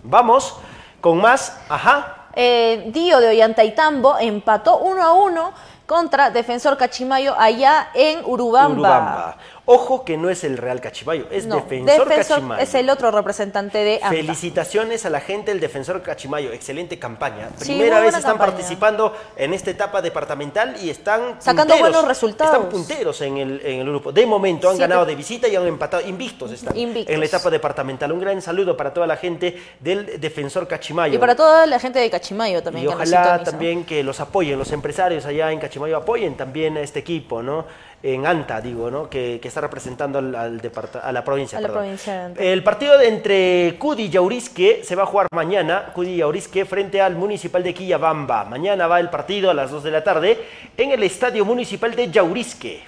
Vamos 0.03 0.57
con 1.01 1.19
más. 1.19 1.59
Ajá. 1.69 2.29
Eh, 2.35 2.91
Dio 2.93 3.21
de 3.21 3.29
Ollantaytambo 3.29 4.19
empató 4.19 4.79
1 4.79 5.03
a 5.03 5.13
1 5.13 5.53
contra 5.87 6.31
Defensor 6.31 6.77
Cachimayo 6.77 7.35
allá 7.39 7.91
en 7.95 8.25
Urubamba. 8.25 8.73
Urubamba. 8.73 9.37
Ojo 9.71 10.03
que 10.03 10.17
no 10.17 10.31
es 10.31 10.45
el 10.45 10.57
Real 10.57 10.81
Cachimayo, 10.81 11.27
es 11.31 11.45
No, 11.45 11.57
Defensor, 11.57 12.09
Defensor 12.09 12.37
Cachimayo. 12.37 12.63
es 12.63 12.75
el 12.75 12.89
otro 12.89 13.11
representante 13.11 13.77
de 13.77 13.97
AMPA. 13.97 14.09
Felicitaciones 14.09 15.05
a 15.05 15.11
la 15.11 15.21
gente 15.21 15.51
del 15.51 15.61
Defensor 15.61 16.01
Cachimayo, 16.03 16.53
excelente 16.55 16.99
campaña. 16.99 17.51
Sí, 17.59 17.73
Primera 17.75 18.01
vez 18.01 18.15
están 18.15 18.33
campaña. 18.33 18.51
participando 18.53 19.15
en 19.37 19.53
esta 19.53 19.71
etapa 19.71 20.01
departamental 20.01 20.75
y 20.83 20.89
están 20.89 21.37
Sacando 21.39 21.75
punteros, 21.75 21.81
buenos 21.81 22.09
resultados. 22.09 22.55
Están 22.55 22.71
punteros 22.71 23.21
en 23.21 23.37
el, 23.37 23.61
en 23.63 23.81
el 23.81 23.89
grupo. 23.91 24.11
De 24.11 24.25
momento 24.25 24.71
han 24.71 24.79
ganado 24.79 25.05
de 25.05 25.15
visita 25.15 25.47
y 25.49 25.57
han 25.57 25.67
empatado, 25.67 26.07
invictos 26.09 26.51
están 26.53 26.75
Invictos. 26.75 27.13
en 27.13 27.21
la 27.21 27.27
etapa 27.27 27.51
departamental. 27.51 28.11
Un 28.11 28.21
gran 28.21 28.41
saludo 28.41 28.75
para 28.75 28.95
toda 28.95 29.07
la 29.07 29.19
gente 29.19 29.55
del 29.81 30.19
Defensor 30.19 30.67
Cachimayo. 30.67 31.15
Y 31.15 31.19
para 31.19 31.37
toda 31.37 31.67
la 31.67 31.79
gente 31.79 31.99
de 31.99 32.09
Cachimayo 32.09 32.63
también. 32.63 32.87
Y 32.87 32.89
que 32.89 32.95
ojalá 32.95 33.43
también 33.43 33.85
que 33.85 34.03
los 34.03 34.19
apoyen, 34.21 34.59
los 34.59 34.73
empresarios 34.73 35.27
allá 35.27 35.53
en 35.53 35.61
Cachimayo 35.61 35.99
apoyen 35.99 36.39
también 36.39 36.79
a 36.79 36.81
este 36.81 37.01
equipo, 37.01 37.43
¿no? 37.43 37.67
En 38.01 38.27
ANTA, 38.27 38.61
digo, 38.61 38.93
¿no? 38.93 39.11
Que, 39.11 39.41
que 39.43 39.49
está 39.49 39.61
representando 39.61 40.21
al, 40.21 40.35
a 40.35 41.13
la 41.13 41.25
provincia. 41.25 41.59
A 41.59 41.61
la 41.61 41.67
perdón. 41.67 41.83
provincia 41.83 42.13
de 42.15 42.21
Anta. 42.27 42.43
El 42.43 42.63
partido 42.63 43.01
entre 43.01 43.77
Cudi 43.77 44.05
y 44.05 44.09
Yaurisque 44.09 44.83
se 44.85 44.95
va 44.95 45.03
a 45.03 45.07
jugar 45.07 45.27
mañana, 45.35 45.87
Cudi 45.95 46.11
y 46.11 46.17
Yaurisque 46.19 46.65
frente 46.65 47.03
al 47.03 47.17
Municipal 47.17 47.63
de 47.65 47.75
Quillabamba. 47.75 48.45
Mañana 48.45 48.87
va 48.87 49.01
el 49.01 49.11
partido 49.11 49.51
a 49.51 49.55
las 49.55 49.73
2 49.73 49.83
de 49.83 49.91
la 49.91 50.05
tarde 50.05 50.39
en 50.77 50.93
el 50.93 51.03
Estadio 51.03 51.45
Municipal 51.45 51.95
de 51.97 52.09
Yaurisque. 52.09 52.85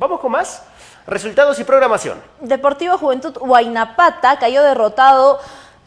¿Vamos 0.00 0.18
con 0.18 0.32
más? 0.32 0.64
Resultados 1.06 1.58
y 1.60 1.64
programación. 1.64 2.18
Deportivo 2.40 2.98
Juventud 2.98 3.36
Huaynapata 3.40 4.36
cayó 4.38 4.62
derrotado 4.62 5.38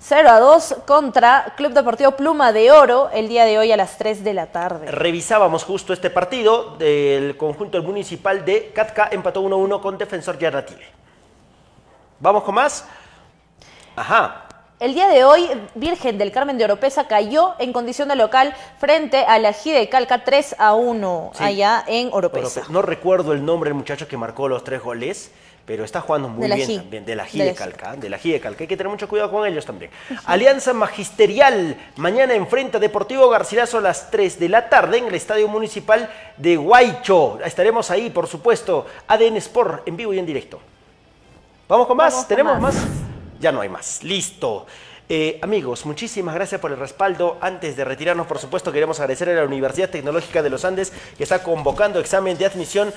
0 0.07 0.30
a 0.30 0.40
2 0.40 0.76
contra 0.86 1.56
Club 1.57 1.73
Deportivo 1.73 2.11
Pluma 2.11 2.52
de 2.52 2.72
Oro 2.72 3.10
el 3.11 3.27
día 3.27 3.44
de 3.44 3.57
hoy 3.57 3.72
a 3.72 3.77
las 3.77 3.98
3 3.98 4.23
de 4.23 4.36
la 4.36 4.45
tarde. 4.52 4.91
Revisábamos 4.91 5.64
justo 5.64 5.94
este 5.94 6.11
partido 6.11 6.76
del 6.77 7.36
conjunto 7.38 7.82
municipal 7.82 8.45
de 8.45 8.72
Catca, 8.72 9.10
empató 9.11 9.41
1-1 9.41 9.82
con 9.82 9.98
Defensor 9.98 10.38
Yarratile. 10.38 10.86
¿Vamos 12.19 12.44
con 12.44 12.53
más? 12.53 12.86
Ajá. 13.95 14.44
El 14.80 14.94
día 14.94 15.07
de 15.07 15.23
hoy, 15.23 15.49
Virgen 15.73 16.19
del 16.19 16.32
Carmen 16.32 16.60
de 16.60 16.65
Oropesa 16.65 17.07
cayó 17.07 17.56
en 17.57 17.73
condición 17.73 18.10
de 18.10 18.15
local 18.15 18.53
frente 18.77 19.26
a 19.26 19.40
la 19.40 19.53
G 19.53 19.73
de 19.73 19.90
Calca 19.90 20.23
3 20.23 20.57
a 20.60 20.76
1 20.76 21.32
Sí. 21.34 21.44
allá 21.44 21.84
en 21.88 22.10
Oropesa. 22.14 22.61
Pero, 22.61 22.73
no 22.73 22.84
recuerdo 22.84 23.34
el 23.34 23.44
nombre 23.44 23.69
del 23.72 23.76
muchacho 23.76 24.07
que 24.07 24.18
marcó 24.18 24.48
los 24.49 24.64
tres 24.64 24.84
goles, 24.84 25.32
pero 25.66 25.84
está 25.84 26.02
jugando 26.02 26.30
muy 26.30 26.48
De 26.48 26.56
bien 26.56 26.78
también. 26.82 27.06
De 27.06 27.16
la 27.16 27.26
Ji 27.26 27.40
De. 27.40 27.54
Calca. 27.56 27.96
De 27.96 28.10
la 28.10 28.18
Ji 28.18 28.32
de 28.32 28.40
Calca. 28.40 28.64
Hay 28.64 28.68
que 28.68 28.78
tener 28.78 28.90
mucho 28.90 29.10
cuidado 29.10 29.32
con 29.32 29.48
ellos 29.48 29.66
también. 29.66 29.90
Alianza 30.26 30.74
Magisterial. 30.74 31.76
Mañana 31.96 32.36
enfrenta 32.36 32.78
Deportivo 32.80 33.28
Garcilaso 33.30 33.80
a 33.80 33.82
las 33.82 34.12
3 34.12 34.40
de 34.40 34.50
la 34.50 34.70
tarde 34.70 35.00
en 35.00 35.08
el 35.08 35.16
Estadio 35.16 35.48
Municipal 35.48 36.10
de 36.38 36.56
Guaycho. 36.58 37.40
Estaremos 37.44 37.90
ahí, 37.90 38.12
por 38.12 38.28
supuesto. 38.28 38.86
ADN 39.08 39.38
Sport 39.38 39.88
en 39.88 39.98
vivo 39.98 40.14
y 40.14 40.20
en 40.20 40.26
directo. 40.26 40.60
¿Vamos 41.68 41.88
con 41.88 41.98
más? 41.98 42.14
Vamos 42.14 42.26
con 42.26 42.30
¿Tenemos 42.30 42.62
más. 42.62 42.76
más? 42.76 42.86
Ya 43.40 43.52
no 43.52 43.62
hay 43.62 43.70
más. 43.70 44.04
Listo. 44.04 44.68
Eh, 45.07 45.38
amigos, 45.44 45.86
muchísimas 45.86 46.34
gracias 46.34 46.60
por 46.60 46.72
el 46.72 46.80
respaldo. 46.80 47.38
Antes 47.40 47.76
de 47.76 47.86
retirarnos, 47.86 48.26
por 48.26 48.40
supuesto, 48.40 48.72
queremos 48.72 48.99
agradecer 48.99 49.30
a 49.30 49.36
la 49.36 49.44
Universidad 49.44 49.91
Tecnológica 49.91 50.41
de 50.41 50.49
los 50.49 50.65
Andes 50.65 50.91
que 51.15 51.22
está 51.22 51.44
convocando 51.44 51.99
examen 51.99 52.40
de 52.40 52.48
admisión 52.48 52.91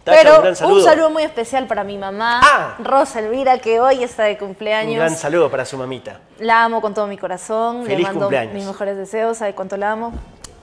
Pero 0.05 0.35
un 0.37 0.41
gran 0.41 0.55
saludo. 0.55 1.09
muy 1.09 1.23
especial 1.23 1.67
para 1.67 1.83
mi 1.83 1.97
mamá, 1.97 2.75
Rosa 2.79 3.19
Elvira, 3.19 3.59
que 3.59 3.79
hoy 3.79 4.03
está 4.03 4.23
de 4.23 4.31
Un 4.33 4.37
cumpleaños. 4.39 4.95
gran 4.95 5.15
saludo 5.15 5.51
para 5.51 5.65
su 5.65 5.77
mamita. 5.77 6.19
La 6.39 6.63
amo 6.63 6.81
con 6.81 6.93
todo 6.93 7.05
mi 7.07 7.17
corazón. 7.17 7.83
Feliz 7.83 7.97
Le 7.99 8.03
mando 8.03 8.19
cumpleaños. 8.21 8.53
mis 8.53 8.65
mejores 8.65 8.97
deseos. 8.97 9.37
Sabe 9.37 9.53
cuánto 9.53 9.77
la 9.77 9.91
amo. 9.91 10.13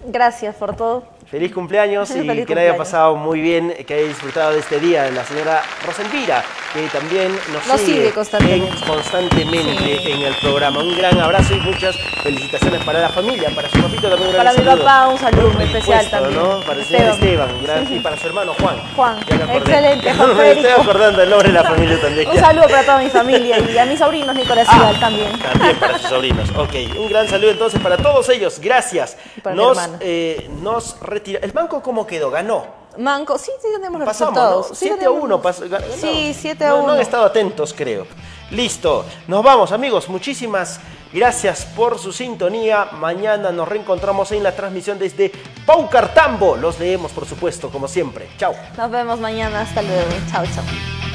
Gracias 0.06 0.54
por 0.56 0.74
todo. 0.74 1.04
Feliz 1.30 1.52
cumpleaños 1.52 2.10
y 2.10 2.14
Feliz 2.26 2.46
que 2.46 2.54
le 2.54 2.60
haya 2.62 2.76
pasado 2.76 3.16
muy 3.16 3.40
bien, 3.40 3.74
que 3.86 3.94
haya 3.94 4.06
disfrutado 4.06 4.52
de 4.52 4.60
este 4.60 4.78
día. 4.80 5.10
La 5.10 5.24
señora 5.24 5.62
Rosa 5.84 6.02
Elvira, 6.02 6.44
que 6.72 6.82
también 6.88 7.32
nos, 7.52 7.66
Nos 7.66 7.80
sigue 7.80 7.94
sigue 7.94 8.12
constantemente. 8.12 8.68
en- 8.68 8.86
constantemente 8.86 10.12
en 10.12 10.22
el 10.22 10.34
programa. 10.36 10.80
Un 10.80 10.96
gran 10.96 11.18
abrazo 11.18 11.54
y 11.54 11.60
muchas 11.60 11.96
felicitaciones 12.22 12.82
para 12.84 13.00
la 13.00 13.08
familia, 13.08 13.50
para 13.54 13.68
su 13.68 13.80
papito 13.80 14.08
también 14.08 14.28
un 14.28 14.32
gran 14.34 14.46
Para 14.46 14.52
mi 14.58 14.64
saludo. 14.64 14.84
papá, 14.84 15.08
un 15.08 15.18
saludo 15.18 15.50
muy 15.50 15.64
especial 15.64 16.10
también. 16.10 16.40
¿no? 16.42 16.60
Para 16.60 16.80
el 16.80 16.84
señor 16.86 17.14
Esteban. 17.14 17.62
Gran- 17.62 17.92
y 17.92 17.98
para 18.00 18.16
su 18.16 18.26
hermano 18.28 18.54
Juan. 18.60 18.76
Juan, 18.94 19.18
excelente, 19.52 20.14
Juan 20.16 20.36
me 20.36 20.50
estoy 20.52 20.70
acordando 20.70 21.22
el 21.22 21.30
nombre 21.30 21.48
de 21.48 21.54
la 21.54 21.64
familia 21.64 22.00
también. 22.00 22.28
Un 22.30 22.38
saludo 22.38 22.68
para 22.68 22.82
toda 22.84 22.98
mi 22.98 23.10
familia 23.10 23.58
y 23.58 23.78
a 23.78 23.84
mis 23.86 23.98
sobrinos 23.98 24.34
Nicolás 24.36 24.66
Val 24.68 25.00
también. 25.00 25.38
También 25.40 25.76
para 25.76 25.98
sus 25.98 26.08
sobrinos. 26.08 26.48
Ok, 26.56 26.74
un 26.98 27.08
gran 27.08 27.26
saludo 27.28 27.50
entonces 27.50 27.80
para 27.80 27.96
todos 27.96 28.28
ellos. 28.28 28.60
Gracias. 28.60 29.16
para 29.42 29.56
mi 29.56 29.62
nos, 29.62 29.76
hermano. 29.78 29.98
eh, 30.00 30.48
nos 30.62 30.94
retira. 31.18 31.40
¿El 31.42 31.52
banco 31.52 31.82
cómo 31.82 32.06
quedó? 32.06 32.30
¿Ganó? 32.30 32.64
Manco, 32.98 33.36
sí, 33.38 33.50
sí 33.60 33.68
tenemos 33.74 33.98
los 34.00 34.06
Pasamos, 34.06 34.34
resultados. 34.34 34.68
¿no? 34.70 34.74
Sí 34.74 34.86
7 34.86 34.94
a 34.94 34.98
tenemos- 35.08 35.22
1. 35.24 35.42
pas- 35.42 35.68
ganó. 35.68 35.84
Sí, 36.00 36.34
7 36.38 36.64
a 36.64 36.68
No, 36.70 36.76
1. 36.78 36.86
No 36.86 36.92
han 36.94 37.00
estado 37.00 37.24
atentos, 37.26 37.74
creo. 37.76 38.06
Listo. 38.50 39.04
Nos 39.26 39.42
vamos, 39.44 39.72
amigos. 39.72 40.08
Muchísimas 40.08 40.80
gracias 41.12 41.64
por 41.76 41.98
su 41.98 42.12
sintonía. 42.12 42.86
Mañana 42.92 43.50
nos 43.50 43.68
reencontramos 43.68 44.32
en 44.32 44.42
la 44.42 44.52
transmisión 44.56 44.98
desde 44.98 45.30
Paucartambo. 45.66 46.56
Los 46.56 46.78
leemos, 46.78 47.12
por 47.12 47.26
supuesto, 47.26 47.70
como 47.70 47.86
siempre. 47.88 48.28
Chao. 48.38 48.54
Nos 48.78 48.90
vemos 48.90 49.18
mañana. 49.20 49.60
Hasta 49.62 49.82
luego. 49.82 50.10
Chao, 50.30 50.44
chao. 50.54 51.05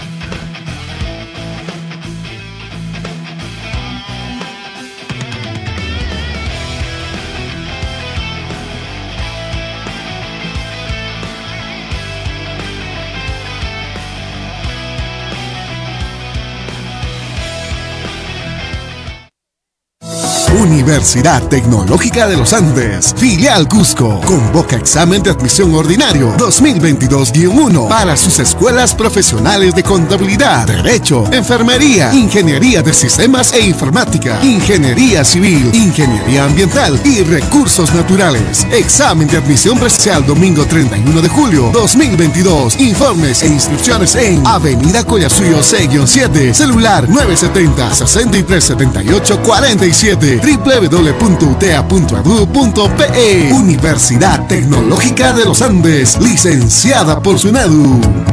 Universidad 20.91 21.47
Tecnológica 21.47 22.27
de 22.27 22.35
los 22.35 22.51
Andes, 22.51 23.15
filial 23.17 23.65
Cusco, 23.69 24.19
convoca 24.25 24.75
examen 24.75 25.23
de 25.23 25.29
admisión 25.29 25.73
ordinario 25.73 26.35
2022-1 26.35 27.87
para 27.87 28.17
sus 28.17 28.39
escuelas 28.39 28.93
profesionales 28.93 29.73
de 29.73 29.83
contabilidad, 29.83 30.67
derecho, 30.67 31.23
enfermería, 31.31 32.13
ingeniería 32.13 32.81
de 32.81 32.93
sistemas 32.93 33.53
e 33.53 33.61
informática, 33.61 34.39
ingeniería 34.43 35.23
civil, 35.23 35.71
ingeniería 35.73 36.43
ambiental 36.43 36.99
y 37.05 37.23
recursos 37.23 37.93
naturales. 37.93 38.67
Examen 38.73 39.29
de 39.29 39.37
admisión 39.37 39.79
presencial 39.79 40.25
domingo 40.25 40.65
31 40.65 41.21
de 41.21 41.29
julio 41.29 41.69
2022. 41.71 42.77
Informes 42.81 43.43
e 43.43 43.47
inscripciones 43.47 44.13
en 44.15 44.45
Avenida 44.45 45.05
Collasuyo 45.05 45.63
C-7, 45.63 46.53
celular 46.53 47.07
970 47.07 47.95
6378 47.95 49.41
47 49.41 50.41
www.utea.edu.pe 50.87 53.53
Universidad 53.53 54.47
Tecnológica 54.47 55.33
de 55.33 55.45
los 55.45 55.61
Andes, 55.61 56.17
licenciada 56.19 57.21
por 57.21 57.37
SUNADU. 57.37 58.30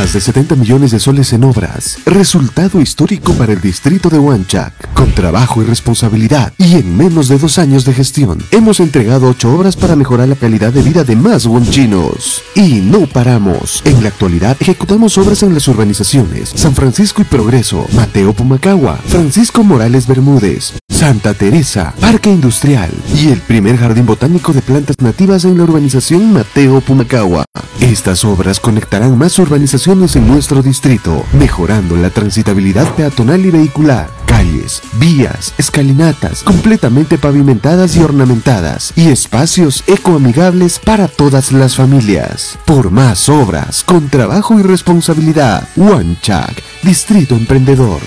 Más 0.00 0.14
de 0.14 0.20
70 0.22 0.56
millones 0.56 0.92
de 0.92 0.98
soles 0.98 1.30
en 1.34 1.44
obras. 1.44 1.98
Resultado 2.06 2.80
histórico 2.80 3.34
para 3.34 3.52
el 3.52 3.60
distrito 3.60 4.08
de 4.08 4.18
Huanchac. 4.18 4.94
Con 4.94 5.12
trabajo 5.12 5.60
y 5.60 5.66
responsabilidad. 5.66 6.54
Y 6.56 6.76
en 6.76 6.96
menos 6.96 7.28
de 7.28 7.36
dos 7.36 7.58
años 7.58 7.84
de 7.84 7.92
gestión, 7.92 8.42
hemos 8.50 8.80
entregado 8.80 9.28
ocho 9.28 9.54
obras 9.54 9.76
para 9.76 9.96
mejorar 9.96 10.26
la 10.28 10.36
calidad 10.36 10.72
de 10.72 10.80
vida 10.80 11.04
de 11.04 11.16
más 11.16 11.44
huanchinos. 11.44 12.40
Y 12.54 12.80
no 12.80 13.00
paramos. 13.08 13.82
En 13.84 14.02
la 14.02 14.08
actualidad, 14.08 14.56
ejecutamos 14.58 15.18
obras 15.18 15.42
en 15.42 15.52
las 15.52 15.68
urbanizaciones 15.68 16.54
San 16.54 16.74
Francisco 16.74 17.20
y 17.20 17.26
Progreso, 17.26 17.86
Mateo 17.92 18.32
Pumacagua, 18.32 18.96
Francisco 19.06 19.62
Morales 19.64 20.06
Bermúdez, 20.06 20.72
Santa 20.88 21.34
Teresa, 21.34 21.92
Parque 22.00 22.30
Industrial 22.30 22.90
y 23.14 23.28
el 23.28 23.40
primer 23.40 23.76
jardín 23.76 24.06
botánico 24.06 24.54
de 24.54 24.62
plantas 24.62 24.96
nativas 25.00 25.44
en 25.44 25.58
la 25.58 25.64
urbanización 25.64 26.32
Mateo 26.32 26.80
Pumacagua. 26.80 27.44
Estas 27.80 28.24
obras 28.24 28.60
conectarán 28.60 29.18
más 29.18 29.38
urbanizaciones 29.38 29.89
en 29.90 30.28
nuestro 30.28 30.62
distrito, 30.62 31.24
mejorando 31.32 31.96
la 31.96 32.10
transitabilidad 32.10 32.88
peatonal 32.94 33.44
y 33.44 33.50
vehicular, 33.50 34.08
calles, 34.24 34.82
vías, 35.00 35.52
escalinatas 35.58 36.44
completamente 36.44 37.18
pavimentadas 37.18 37.96
y 37.96 38.00
ornamentadas 38.00 38.92
y 38.94 39.08
espacios 39.08 39.82
ecoamigables 39.88 40.78
para 40.78 41.08
todas 41.08 41.50
las 41.50 41.74
familias. 41.74 42.56
Por 42.66 42.92
más 42.92 43.28
obras, 43.28 43.82
con 43.82 44.08
trabajo 44.08 44.60
y 44.60 44.62
responsabilidad, 44.62 45.68
Huanchac, 45.74 46.62
Distrito 46.84 47.34
Emprendedor. 47.34 47.98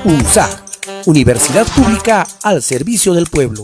UNSAG, 0.05 0.63
Universidad 1.05 1.67
Pública 1.67 2.25
al 2.41 2.63
servicio 2.63 3.13
del 3.13 3.27
pueblo. 3.27 3.63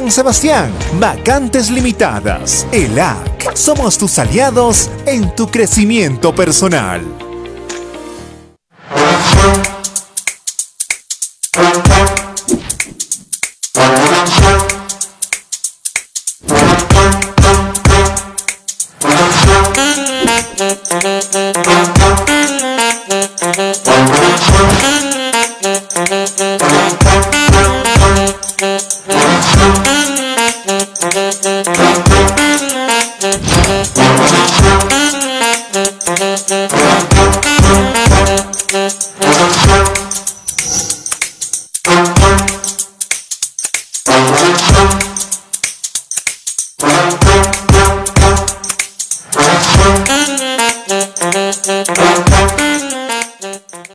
San 0.01 0.09
Sebastián. 0.09 0.71
Vacantes 0.99 1.69
limitadas. 1.69 2.65
ELAC. 2.71 3.55
Somos 3.55 3.99
tus 3.99 4.17
aliados 4.17 4.89
en 5.05 5.35
tu 5.35 5.47
crecimiento 5.47 6.33
personal. 6.33 7.03